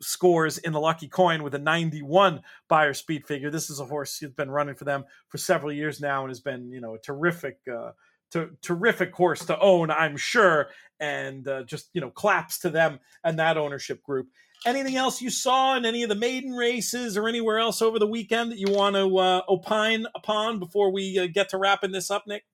scores 0.00 0.58
in 0.58 0.72
the 0.72 0.80
lucky 0.80 1.08
coin 1.08 1.42
with 1.42 1.54
a 1.54 1.58
91 1.58 2.40
Beyer 2.68 2.94
speed 2.94 3.26
figure. 3.26 3.50
This 3.50 3.70
is 3.70 3.80
a 3.80 3.84
horse 3.84 4.18
who's 4.18 4.30
been 4.30 4.50
running 4.50 4.74
for 4.74 4.84
them 4.84 5.04
for 5.28 5.38
several 5.38 5.72
years 5.72 6.00
now 6.00 6.22
and 6.22 6.30
has 6.30 6.40
been, 6.40 6.70
you 6.70 6.80
know, 6.80 6.94
a 6.94 6.98
terrific 6.98 7.58
uh, 7.72 7.90
to, 8.32 8.50
terrific 8.62 9.14
horse 9.14 9.44
to 9.46 9.58
own, 9.58 9.90
I'm 9.90 10.16
sure, 10.16 10.68
and 11.00 11.46
uh, 11.46 11.62
just 11.64 11.90
you 11.94 12.00
know 12.00 12.10
claps 12.10 12.58
to 12.60 12.70
them 12.70 13.00
and 13.24 13.38
that 13.38 13.56
ownership 13.56 14.02
group. 14.02 14.28
Anything 14.64 14.96
else 14.96 15.20
you 15.20 15.30
saw 15.30 15.76
in 15.76 15.84
any 15.84 16.04
of 16.04 16.08
the 16.08 16.14
maiden 16.14 16.52
races 16.52 17.16
or 17.16 17.28
anywhere 17.28 17.58
else 17.58 17.82
over 17.82 17.98
the 17.98 18.06
weekend 18.06 18.52
that 18.52 18.58
you 18.58 18.70
want 18.70 18.94
to 18.94 19.18
uh, 19.18 19.42
opine 19.48 20.06
upon 20.14 20.60
before 20.60 20.92
we 20.92 21.18
uh, 21.18 21.26
get 21.26 21.48
to 21.48 21.58
wrapping 21.58 21.90
this 21.90 22.10
up, 22.10 22.24
Nick? 22.28 22.44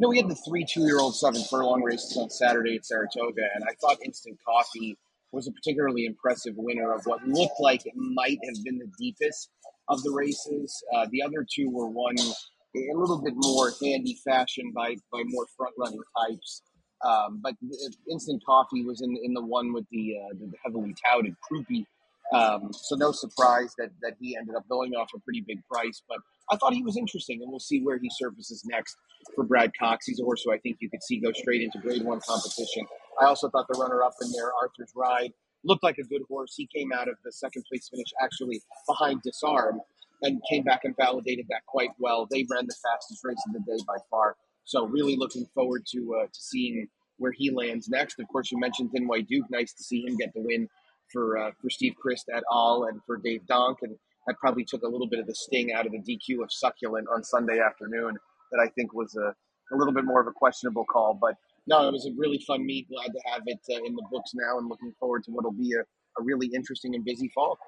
No, 0.00 0.08
we 0.10 0.18
had 0.18 0.28
the 0.28 0.36
three 0.46 0.64
two-year-old 0.64 1.16
seven 1.16 1.42
furlong 1.44 1.82
races 1.82 2.16
on 2.16 2.30
Saturday 2.30 2.76
at 2.76 2.84
Saratoga, 2.84 3.42
and 3.54 3.64
I 3.64 3.72
thought 3.80 3.96
Instant 4.04 4.38
Coffee 4.44 4.96
was 5.32 5.48
a 5.48 5.52
particularly 5.52 6.04
impressive 6.04 6.54
winner 6.56 6.92
of 6.92 7.04
what 7.04 7.26
looked 7.26 7.60
like 7.60 7.84
it 7.86 7.94
might 7.96 8.38
have 8.44 8.62
been 8.64 8.78
the 8.78 8.90
deepest 8.98 9.50
of 9.88 10.02
the 10.02 10.10
races. 10.10 10.82
Uh, 10.94 11.06
the 11.10 11.22
other 11.22 11.44
two 11.50 11.70
were 11.70 11.88
won 11.88 12.14
a 12.76 12.96
little 12.96 13.20
bit 13.22 13.34
more 13.36 13.72
handy 13.82 14.18
fashion 14.24 14.72
by 14.74 14.96
by 15.12 15.22
more 15.26 15.46
front 15.56 15.74
running 15.78 16.00
types. 16.16 16.62
Um, 17.04 17.40
but 17.42 17.54
instant 18.10 18.42
coffee 18.44 18.84
was 18.84 19.00
in 19.02 19.16
in 19.22 19.34
the 19.34 19.44
one 19.44 19.72
with 19.72 19.86
the, 19.90 20.16
uh, 20.18 20.34
the 20.38 20.52
heavily 20.64 20.94
touted 21.04 21.34
Croupi. 21.50 21.86
Um, 22.32 22.70
so 22.72 22.96
no 22.96 23.12
surprise 23.12 23.74
that 23.78 23.90
that 24.02 24.14
he 24.20 24.36
ended 24.36 24.54
up 24.56 24.68
going 24.68 24.94
off 24.94 25.08
a 25.14 25.20
pretty 25.20 25.42
big 25.46 25.60
price. 25.70 26.02
But 26.08 26.18
I 26.50 26.56
thought 26.56 26.74
he 26.74 26.82
was 26.82 26.96
interesting, 26.96 27.40
and 27.42 27.50
we'll 27.50 27.60
see 27.60 27.80
where 27.80 27.98
he 27.98 28.10
surfaces 28.18 28.64
next 28.66 28.96
for 29.34 29.44
Brad 29.44 29.72
Cox. 29.78 30.06
He's 30.06 30.20
a 30.20 30.24
horse 30.24 30.42
who 30.44 30.52
I 30.52 30.58
think 30.58 30.78
you 30.80 30.90
could 30.90 31.02
see 31.02 31.20
go 31.20 31.32
straight 31.32 31.62
into 31.62 31.78
Grade 31.78 32.04
One 32.04 32.20
competition. 32.20 32.84
I 33.20 33.26
also 33.26 33.48
thought 33.48 33.66
the 33.68 33.78
runner 33.78 34.02
up 34.02 34.14
in 34.20 34.30
there, 34.32 34.52
Arthur's 34.60 34.92
Ride, 34.94 35.32
looked 35.64 35.82
like 35.82 35.98
a 35.98 36.04
good 36.04 36.22
horse. 36.28 36.54
He 36.56 36.68
came 36.74 36.92
out 36.92 37.08
of 37.08 37.16
the 37.24 37.32
second 37.32 37.64
place 37.68 37.88
finish 37.88 38.08
actually 38.22 38.60
behind 38.86 39.22
Disarm, 39.22 39.80
and 40.22 40.40
came 40.50 40.64
back 40.64 40.80
and 40.84 40.94
validated 40.96 41.46
that 41.50 41.64
quite 41.66 41.90
well. 41.98 42.26
They 42.30 42.46
ran 42.50 42.66
the 42.66 42.76
fastest 42.82 43.24
race 43.24 43.42
of 43.46 43.52
the 43.52 43.60
day 43.60 43.82
by 43.86 43.96
far. 44.10 44.36
So 44.64 44.86
really 44.86 45.16
looking 45.16 45.46
forward 45.54 45.84
to 45.92 46.20
uh, 46.22 46.26
to 46.26 46.40
seeing 46.40 46.88
where 47.18 47.32
he 47.32 47.50
lands 47.50 47.88
next. 47.88 48.18
Of 48.18 48.28
course, 48.28 48.50
you 48.50 48.58
mentioned 48.58 48.90
Thin 48.92 49.06
White 49.06 49.28
Duke. 49.28 49.46
Nice 49.50 49.72
to 49.74 49.82
see 49.82 50.04
him 50.06 50.16
get 50.16 50.32
the 50.34 50.40
win 50.40 50.68
for 51.12 51.38
uh, 51.38 51.50
for 51.60 51.70
Steve 51.70 51.94
Christ 52.00 52.28
et 52.32 52.42
al. 52.52 52.84
and 52.84 53.00
for 53.06 53.16
Dave 53.16 53.46
Donk, 53.46 53.78
and 53.82 53.96
that 54.26 54.36
probably 54.38 54.64
took 54.64 54.82
a 54.82 54.88
little 54.88 55.08
bit 55.08 55.20
of 55.20 55.26
the 55.26 55.34
sting 55.34 55.72
out 55.72 55.86
of 55.86 55.92
the 55.92 55.98
DQ 55.98 56.42
of 56.42 56.52
Succulent 56.52 57.06
on 57.12 57.22
Sunday 57.24 57.60
afternoon. 57.60 58.16
That 58.52 58.60
I 58.60 58.68
think 58.68 58.94
was 58.94 59.14
a, 59.16 59.34
a 59.74 59.76
little 59.76 59.92
bit 59.92 60.04
more 60.04 60.20
of 60.20 60.26
a 60.26 60.32
questionable 60.32 60.84
call, 60.84 61.18
but 61.20 61.34
no, 61.66 61.86
it 61.86 61.92
was 61.92 62.06
a 62.06 62.12
really 62.16 62.42
fun 62.46 62.64
meet. 62.64 62.88
Glad 62.88 63.12
to 63.12 63.20
have 63.30 63.42
it 63.44 63.60
uh, 63.70 63.84
in 63.84 63.94
the 63.94 64.04
books 64.10 64.32
now, 64.34 64.58
and 64.58 64.68
looking 64.68 64.92
forward 64.98 65.24
to 65.24 65.30
what'll 65.30 65.52
be 65.52 65.72
a, 65.74 65.80
a 65.80 66.24
really 66.24 66.48
interesting 66.54 66.94
and 66.94 67.04
busy 67.04 67.30
fall. 67.34 67.58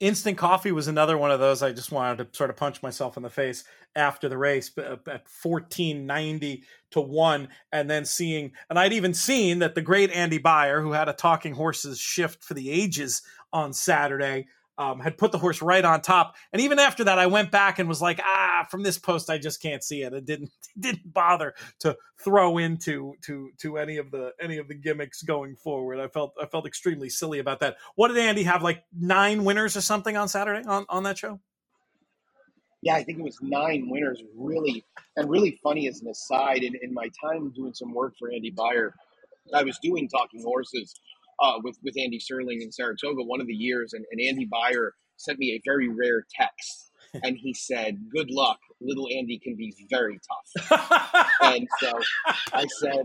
Instant 0.00 0.38
coffee 0.38 0.72
was 0.72 0.88
another 0.88 1.18
one 1.18 1.30
of 1.30 1.40
those. 1.40 1.62
I 1.62 1.72
just 1.72 1.92
wanted 1.92 2.32
to 2.32 2.36
sort 2.36 2.48
of 2.48 2.56
punch 2.56 2.82
myself 2.82 3.18
in 3.18 3.22
the 3.22 3.28
face 3.28 3.64
after 3.94 4.30
the 4.30 4.38
race 4.38 4.70
uh, 4.78 4.96
at 5.06 5.26
1490 5.42 6.64
to 6.92 7.00
one. 7.02 7.48
And 7.70 7.90
then 7.90 8.06
seeing, 8.06 8.52
and 8.70 8.78
I'd 8.78 8.94
even 8.94 9.12
seen 9.12 9.58
that 9.58 9.74
the 9.74 9.82
great 9.82 10.10
Andy 10.10 10.38
Beyer 10.38 10.80
who 10.80 10.92
had 10.92 11.10
a 11.10 11.12
talking 11.12 11.54
horses 11.54 11.98
shift 11.98 12.42
for 12.42 12.54
the 12.54 12.70
ages 12.70 13.20
on 13.52 13.74
Saturday, 13.74 14.46
um, 14.80 14.98
had 14.98 15.18
put 15.18 15.30
the 15.30 15.36
horse 15.36 15.60
right 15.60 15.84
on 15.84 16.00
top. 16.00 16.36
And 16.54 16.62
even 16.62 16.78
after 16.78 17.04
that, 17.04 17.18
I 17.18 17.26
went 17.26 17.50
back 17.50 17.78
and 17.78 17.86
was 17.86 18.00
like, 18.00 18.18
ah, 18.24 18.66
from 18.70 18.82
this 18.82 18.96
post, 18.96 19.28
I 19.28 19.36
just 19.36 19.60
can't 19.60 19.84
see 19.84 20.02
it. 20.02 20.14
It 20.14 20.24
didn't 20.24 20.50
didn't 20.80 21.12
bother 21.12 21.54
to 21.80 21.96
throw 22.24 22.56
into 22.56 23.14
to 23.22 23.50
to 23.58 23.76
any 23.76 23.98
of 23.98 24.10
the 24.10 24.32
any 24.40 24.56
of 24.56 24.68
the 24.68 24.74
gimmicks 24.74 25.22
going 25.22 25.54
forward. 25.54 26.00
I 26.00 26.08
felt 26.08 26.34
I 26.40 26.46
felt 26.46 26.66
extremely 26.66 27.10
silly 27.10 27.40
about 27.40 27.60
that. 27.60 27.76
What 27.94 28.08
did 28.08 28.16
Andy 28.16 28.44
have? 28.44 28.62
Like 28.62 28.84
nine 28.98 29.44
winners 29.44 29.76
or 29.76 29.82
something 29.82 30.16
on 30.16 30.28
Saturday 30.28 30.66
on 30.66 30.86
on 30.88 31.02
that 31.02 31.18
show? 31.18 31.40
Yeah, 32.82 32.94
I 32.94 33.02
think 33.04 33.18
it 33.18 33.22
was 33.22 33.36
nine 33.42 33.90
winners. 33.90 34.22
Really, 34.34 34.82
and 35.14 35.28
really 35.28 35.60
funny 35.62 35.88
as 35.88 36.00
an 36.00 36.08
aside. 36.08 36.62
In, 36.62 36.74
in 36.80 36.94
my 36.94 37.10
time 37.22 37.50
doing 37.50 37.74
some 37.74 37.92
work 37.92 38.14
for 38.18 38.30
Andy 38.32 38.48
Beyer, 38.48 38.94
I 39.52 39.62
was 39.62 39.78
doing 39.82 40.08
talking 40.08 40.42
horses 40.42 40.94
uh, 41.40 41.54
with 41.62 41.78
with 41.82 41.94
Andy 41.98 42.18
Serling 42.18 42.60
in 42.60 42.70
Saratoga 42.72 43.22
one 43.22 43.40
of 43.40 43.46
the 43.46 43.54
years, 43.54 43.92
and, 43.92 44.04
and 44.10 44.20
Andy 44.20 44.46
Beyer 44.46 44.94
sent 45.16 45.38
me 45.38 45.52
a 45.52 45.60
very 45.64 45.88
rare 45.88 46.24
text, 46.34 46.92
and 47.22 47.36
he 47.36 47.54
said, 47.54 47.98
"Good 48.14 48.30
luck, 48.30 48.58
little 48.80 49.08
Andy 49.12 49.38
can 49.38 49.56
be 49.56 49.74
very 49.88 50.18
tough." 50.28 51.26
and 51.42 51.66
so 51.80 51.92
I 52.52 52.66
said, 52.80 53.04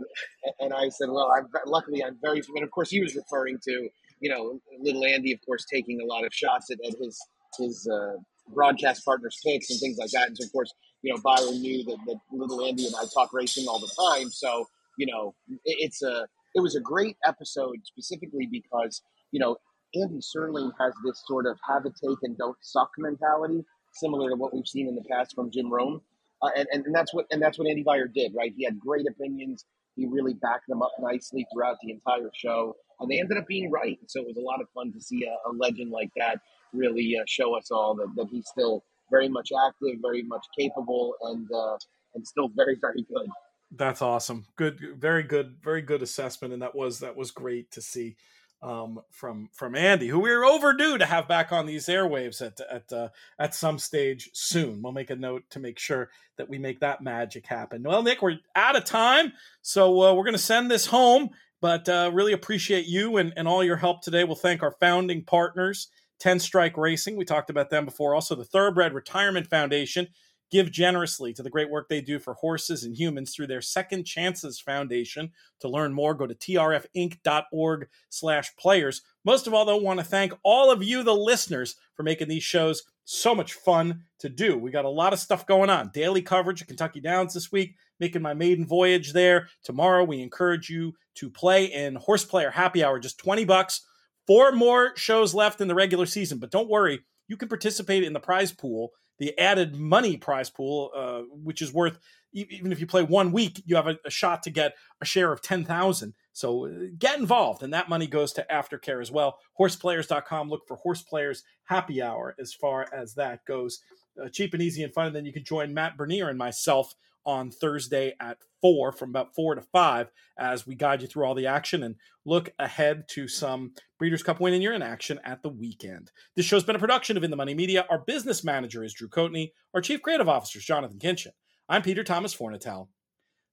and 0.59 0.73
I 0.73 0.89
said, 0.89 1.09
"Well, 1.09 1.31
I'm 1.35 1.47
luckily 1.65 2.03
I'm 2.03 2.17
very." 2.21 2.41
And 2.55 2.63
of 2.63 2.71
course, 2.71 2.89
he 2.89 3.01
was 3.01 3.15
referring 3.15 3.59
to 3.63 3.89
you 4.19 4.29
know 4.29 4.59
little 4.79 5.05
Andy, 5.05 5.31
of 5.31 5.39
course, 5.45 5.65
taking 5.71 6.01
a 6.01 6.05
lot 6.05 6.25
of 6.25 6.33
shots 6.33 6.69
at, 6.71 6.79
at 6.85 6.95
his 6.99 7.19
his 7.57 7.87
uh, 7.91 8.17
broadcast 8.53 9.05
partners' 9.05 9.39
picks 9.45 9.69
and 9.69 9.79
things 9.79 9.97
like 9.97 10.11
that. 10.11 10.27
And 10.27 10.37
so, 10.37 10.45
of 10.45 10.51
course, 10.51 10.73
you 11.01 11.13
know, 11.13 11.21
Byron 11.21 11.61
knew 11.61 11.83
that, 11.85 11.97
that 12.05 12.17
little 12.31 12.65
Andy 12.65 12.85
and 12.85 12.95
I 12.95 13.05
talk 13.13 13.33
racing 13.33 13.67
all 13.67 13.79
the 13.79 13.91
time, 14.11 14.29
so 14.29 14.65
you 14.97 15.07
know, 15.07 15.35
it, 15.47 15.77
it's 15.79 16.01
a 16.01 16.27
it 16.55 16.61
was 16.61 16.75
a 16.75 16.79
great 16.79 17.17
episode 17.25 17.77
specifically 17.83 18.47
because 18.49 19.01
you 19.31 19.39
know 19.39 19.57
Andy 19.93 20.19
Serling 20.19 20.71
has 20.79 20.93
this 21.05 21.21
sort 21.27 21.45
of 21.45 21.57
have 21.69 21.85
a 21.85 21.89
take 21.89 22.17
and 22.23 22.37
don't 22.37 22.57
suck 22.61 22.91
mentality, 22.97 23.63
similar 23.93 24.29
to 24.29 24.35
what 24.35 24.53
we've 24.53 24.67
seen 24.67 24.87
in 24.87 24.95
the 24.95 25.03
past 25.09 25.35
from 25.35 25.51
Jim 25.51 25.71
Rome, 25.71 26.01
uh, 26.41 26.49
and, 26.55 26.67
and, 26.71 26.95
that's 26.95 27.13
what 27.13 27.25
and 27.31 27.41
that's 27.41 27.57
what 27.57 27.67
Andy 27.67 27.83
Beyer 27.83 28.07
did, 28.07 28.33
right? 28.35 28.53
He 28.57 28.65
had 28.65 28.79
great 28.79 29.05
opinions. 29.07 29.65
He 29.95 30.05
really 30.05 30.33
backed 30.33 30.67
them 30.67 30.81
up 30.81 30.91
nicely 30.99 31.45
throughout 31.53 31.77
the 31.81 31.91
entire 31.91 32.29
show, 32.33 32.75
and 32.99 33.09
they 33.09 33.19
ended 33.19 33.37
up 33.37 33.47
being 33.47 33.71
right. 33.71 33.97
So 34.07 34.21
it 34.21 34.27
was 34.27 34.37
a 34.37 34.41
lot 34.41 34.61
of 34.61 34.67
fun 34.73 34.91
to 34.93 35.01
see 35.01 35.25
a, 35.25 35.49
a 35.49 35.51
legend 35.53 35.91
like 35.91 36.09
that 36.17 36.39
really 36.73 37.15
uh, 37.17 37.23
show 37.27 37.55
us 37.55 37.71
all 37.71 37.95
that, 37.95 38.07
that 38.15 38.27
he's 38.29 38.47
still 38.47 38.83
very 39.09 39.29
much 39.29 39.49
active, 39.67 39.99
very 40.01 40.23
much 40.23 40.45
capable, 40.57 41.15
and 41.21 41.47
uh, 41.53 41.77
and 42.15 42.27
still 42.27 42.49
very 42.55 42.77
very 42.79 43.05
good. 43.13 43.29
That's 43.77 44.01
awesome. 44.01 44.45
Good, 44.55 44.79
very 44.97 45.23
good, 45.23 45.57
very 45.61 45.81
good 45.81 46.01
assessment, 46.01 46.53
and 46.53 46.61
that 46.61 46.75
was 46.75 46.99
that 46.99 47.15
was 47.15 47.31
great 47.31 47.71
to 47.71 47.81
see 47.81 48.15
um, 48.61 49.01
from 49.11 49.49
from 49.53 49.75
Andy, 49.75 50.07
who 50.07 50.19
we're 50.19 50.45
overdue 50.45 50.97
to 50.97 51.05
have 51.05 51.27
back 51.27 51.51
on 51.51 51.65
these 51.65 51.87
airwaves 51.87 52.41
at 52.41 52.59
at 52.71 52.91
uh, 52.91 53.09
at 53.37 53.53
some 53.53 53.77
stage 53.77 54.29
soon. 54.33 54.81
We'll 54.81 54.93
make 54.93 55.09
a 55.09 55.15
note 55.15 55.43
to 55.51 55.59
make 55.59 55.77
sure 55.77 56.09
that 56.37 56.49
we 56.49 56.57
make 56.57 56.79
that 56.79 57.01
magic 57.01 57.45
happen. 57.45 57.83
Well, 57.83 58.03
Nick, 58.03 58.21
we're 58.21 58.39
out 58.55 58.75
of 58.75 58.85
time, 58.85 59.33
so 59.61 60.01
uh, 60.01 60.13
we're 60.13 60.23
going 60.23 60.33
to 60.33 60.39
send 60.39 60.71
this 60.71 60.87
home. 60.87 61.29
But 61.61 61.89
uh, 61.89 62.11
really 62.13 62.33
appreciate 62.33 62.85
you 62.85 63.17
and, 63.17 63.33
and 63.35 63.47
all 63.47 63.63
your 63.63 63.77
help 63.77 64.01
today. 64.01 64.23
We'll 64.23 64.35
thank 64.35 64.61
our 64.61 64.75
founding 64.79 65.23
partners, 65.23 65.87
Ten 66.19 66.39
Strike 66.39 66.77
Racing. 66.77 67.15
We 67.15 67.25
talked 67.25 67.49
about 67.49 67.69
them 67.69 67.85
before. 67.85 68.13
Also, 68.13 68.35
the 68.35 68.45
Thoroughbred 68.45 68.93
Retirement 68.93 69.47
Foundation 69.47 70.07
Give 70.51 70.71
generously 70.71 71.33
to 71.33 71.43
the 71.43 71.49
great 71.49 71.69
work 71.69 71.89
they 71.89 72.01
do 72.01 72.19
for 72.19 72.35
horses 72.35 72.83
and 72.83 72.95
humans 72.95 73.33
through 73.33 73.47
their 73.47 73.61
Second 73.61 74.05
Chances 74.05 74.59
Foundation. 74.59 75.31
To 75.61 75.67
learn 75.67 75.93
more, 75.93 76.13
go 76.13 76.27
to 76.27 76.35
trfinc.org 76.35 77.87
slash 78.09 78.55
players. 78.55 79.01
Most 79.23 79.47
of 79.47 79.53
all, 79.53 79.65
though, 79.65 79.77
want 79.77 79.99
to 79.99 80.05
thank 80.05 80.33
all 80.43 80.71
of 80.71 80.83
you, 80.83 81.03
the 81.03 81.15
listeners, 81.15 81.75
for 81.95 82.03
making 82.03 82.27
these 82.27 82.43
shows 82.43 82.83
so 83.05 83.33
much 83.33 83.53
fun 83.53 84.03
to 84.19 84.29
do. 84.29 84.57
We 84.57 84.71
got 84.71 84.85
a 84.85 84.89
lot 84.89 85.13
of 85.13 85.19
stuff 85.19 85.45
going 85.45 85.69
on. 85.69 85.91
Daily 85.93 86.21
coverage 86.21 86.61
of 86.61 86.67
Kentucky 86.67 86.99
Downs 86.99 87.33
this 87.33 87.51
week, 87.51 87.75
making 87.99 88.21
my 88.21 88.33
maiden 88.33 88.65
voyage 88.65 89.13
there. 89.13 89.47
Tomorrow, 89.63 90.03
we 90.03 90.21
encourage 90.21 90.69
you 90.69 90.93
to 91.15 91.29
play 91.29 91.65
in 91.65 91.95
Horse 91.95 92.25
Player 92.25 92.51
Happy 92.51 92.83
Hour, 92.83 92.99
just 92.99 93.19
20 93.19 93.45
bucks. 93.45 93.81
Four 94.27 94.51
more 94.51 94.95
shows 94.95 95.33
left 95.33 95.61
in 95.61 95.67
the 95.67 95.75
regular 95.75 96.05
season, 96.07 96.39
but 96.39 96.49
don't 96.51 96.69
worry, 96.69 97.01
you 97.27 97.37
can 97.37 97.47
participate 97.47 98.03
in 98.03 98.13
the 98.13 98.19
prize 98.19 98.51
pool, 98.51 98.91
the 99.17 99.37
added 99.39 99.75
money 99.75 100.17
prize 100.17 100.49
pool, 100.49 100.91
uh, 100.95 101.21
which 101.31 101.61
is 101.61 101.73
worth 101.73 101.99
even 102.35 102.73
if 102.73 102.81
you 102.81 102.85
play 102.85 103.01
one 103.01 103.31
week, 103.31 103.63
you 103.65 103.77
have 103.77 103.87
a, 103.87 103.97
a 104.03 104.09
shot 104.09 104.43
to 104.43 104.49
get 104.49 104.75
a 105.01 105.05
share 105.05 105.31
of 105.31 105.41
ten 105.41 105.63
thousand. 105.63 106.13
So 106.33 106.67
uh, 106.67 106.69
get 106.99 107.17
involved, 107.17 107.63
and 107.63 107.73
that 107.73 107.87
money 107.87 108.07
goes 108.07 108.33
to 108.33 108.45
aftercare 108.51 109.01
as 109.01 109.09
well. 109.11 109.37
Horseplayers.com. 109.59 110.49
Look 110.49 110.67
for 110.67 110.75
Horse 110.75 111.01
Players 111.01 111.43
Happy 111.63 112.01
Hour 112.01 112.35
as 112.37 112.53
far 112.53 112.87
as 112.93 113.13
that 113.15 113.45
goes. 113.45 113.79
Uh, 114.21 114.27
cheap 114.29 114.53
and 114.53 114.61
easy 114.61 114.83
and 114.83 114.93
fun. 114.93 115.07
And 115.07 115.15
then 115.15 115.25
you 115.25 115.33
can 115.33 115.45
join 115.45 115.73
Matt 115.73 115.97
Bernier 115.97 116.29
and 116.29 116.37
myself 116.37 116.93
on 117.25 117.51
Thursday 117.51 118.13
at 118.19 118.37
four, 118.61 118.91
from 118.91 119.09
about 119.09 119.33
four 119.35 119.55
to 119.55 119.61
five, 119.61 120.11
as 120.37 120.65
we 120.67 120.75
guide 120.75 121.01
you 121.01 121.07
through 121.07 121.25
all 121.25 121.35
the 121.35 121.47
action 121.47 121.83
and 121.83 121.95
look 122.25 122.49
ahead 122.59 123.03
to 123.09 123.27
some 123.27 123.73
Breeders' 123.99 124.23
Cup 124.23 124.39
win 124.39 124.53
in 124.53 124.61
your 124.61 124.73
in 124.73 124.81
action 124.81 125.19
at 125.23 125.41
the 125.41 125.49
weekend. 125.49 126.11
This 126.35 126.45
show's 126.45 126.63
been 126.63 126.75
a 126.75 126.79
production 126.79 127.17
of 127.17 127.23
In 127.23 127.31
the 127.31 127.37
Money 127.37 127.53
Media. 127.53 127.85
Our 127.89 127.99
business 127.99 128.43
manager 128.43 128.83
is 128.83 128.93
Drew 128.93 129.07
Coatney. 129.07 129.51
Our 129.73 129.81
chief 129.81 130.01
creative 130.01 130.27
officer 130.27 130.59
is 130.59 130.65
Jonathan 130.65 130.99
Kinchin. 130.99 131.31
I'm 131.69 131.81
Peter 131.81 132.03
Thomas 132.03 132.35
Fornatale. 132.35 132.89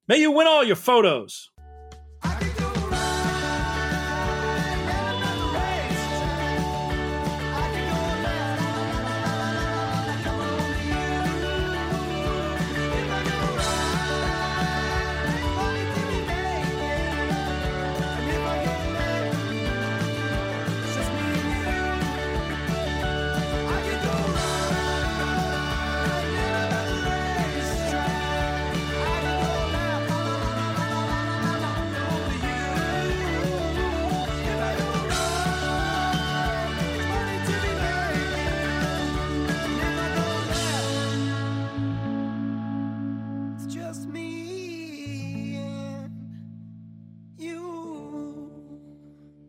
May 0.09 0.19
you 0.19 0.33
win 0.33 0.49
all 0.49 0.65
your 0.65 0.77
photos. 0.77 1.52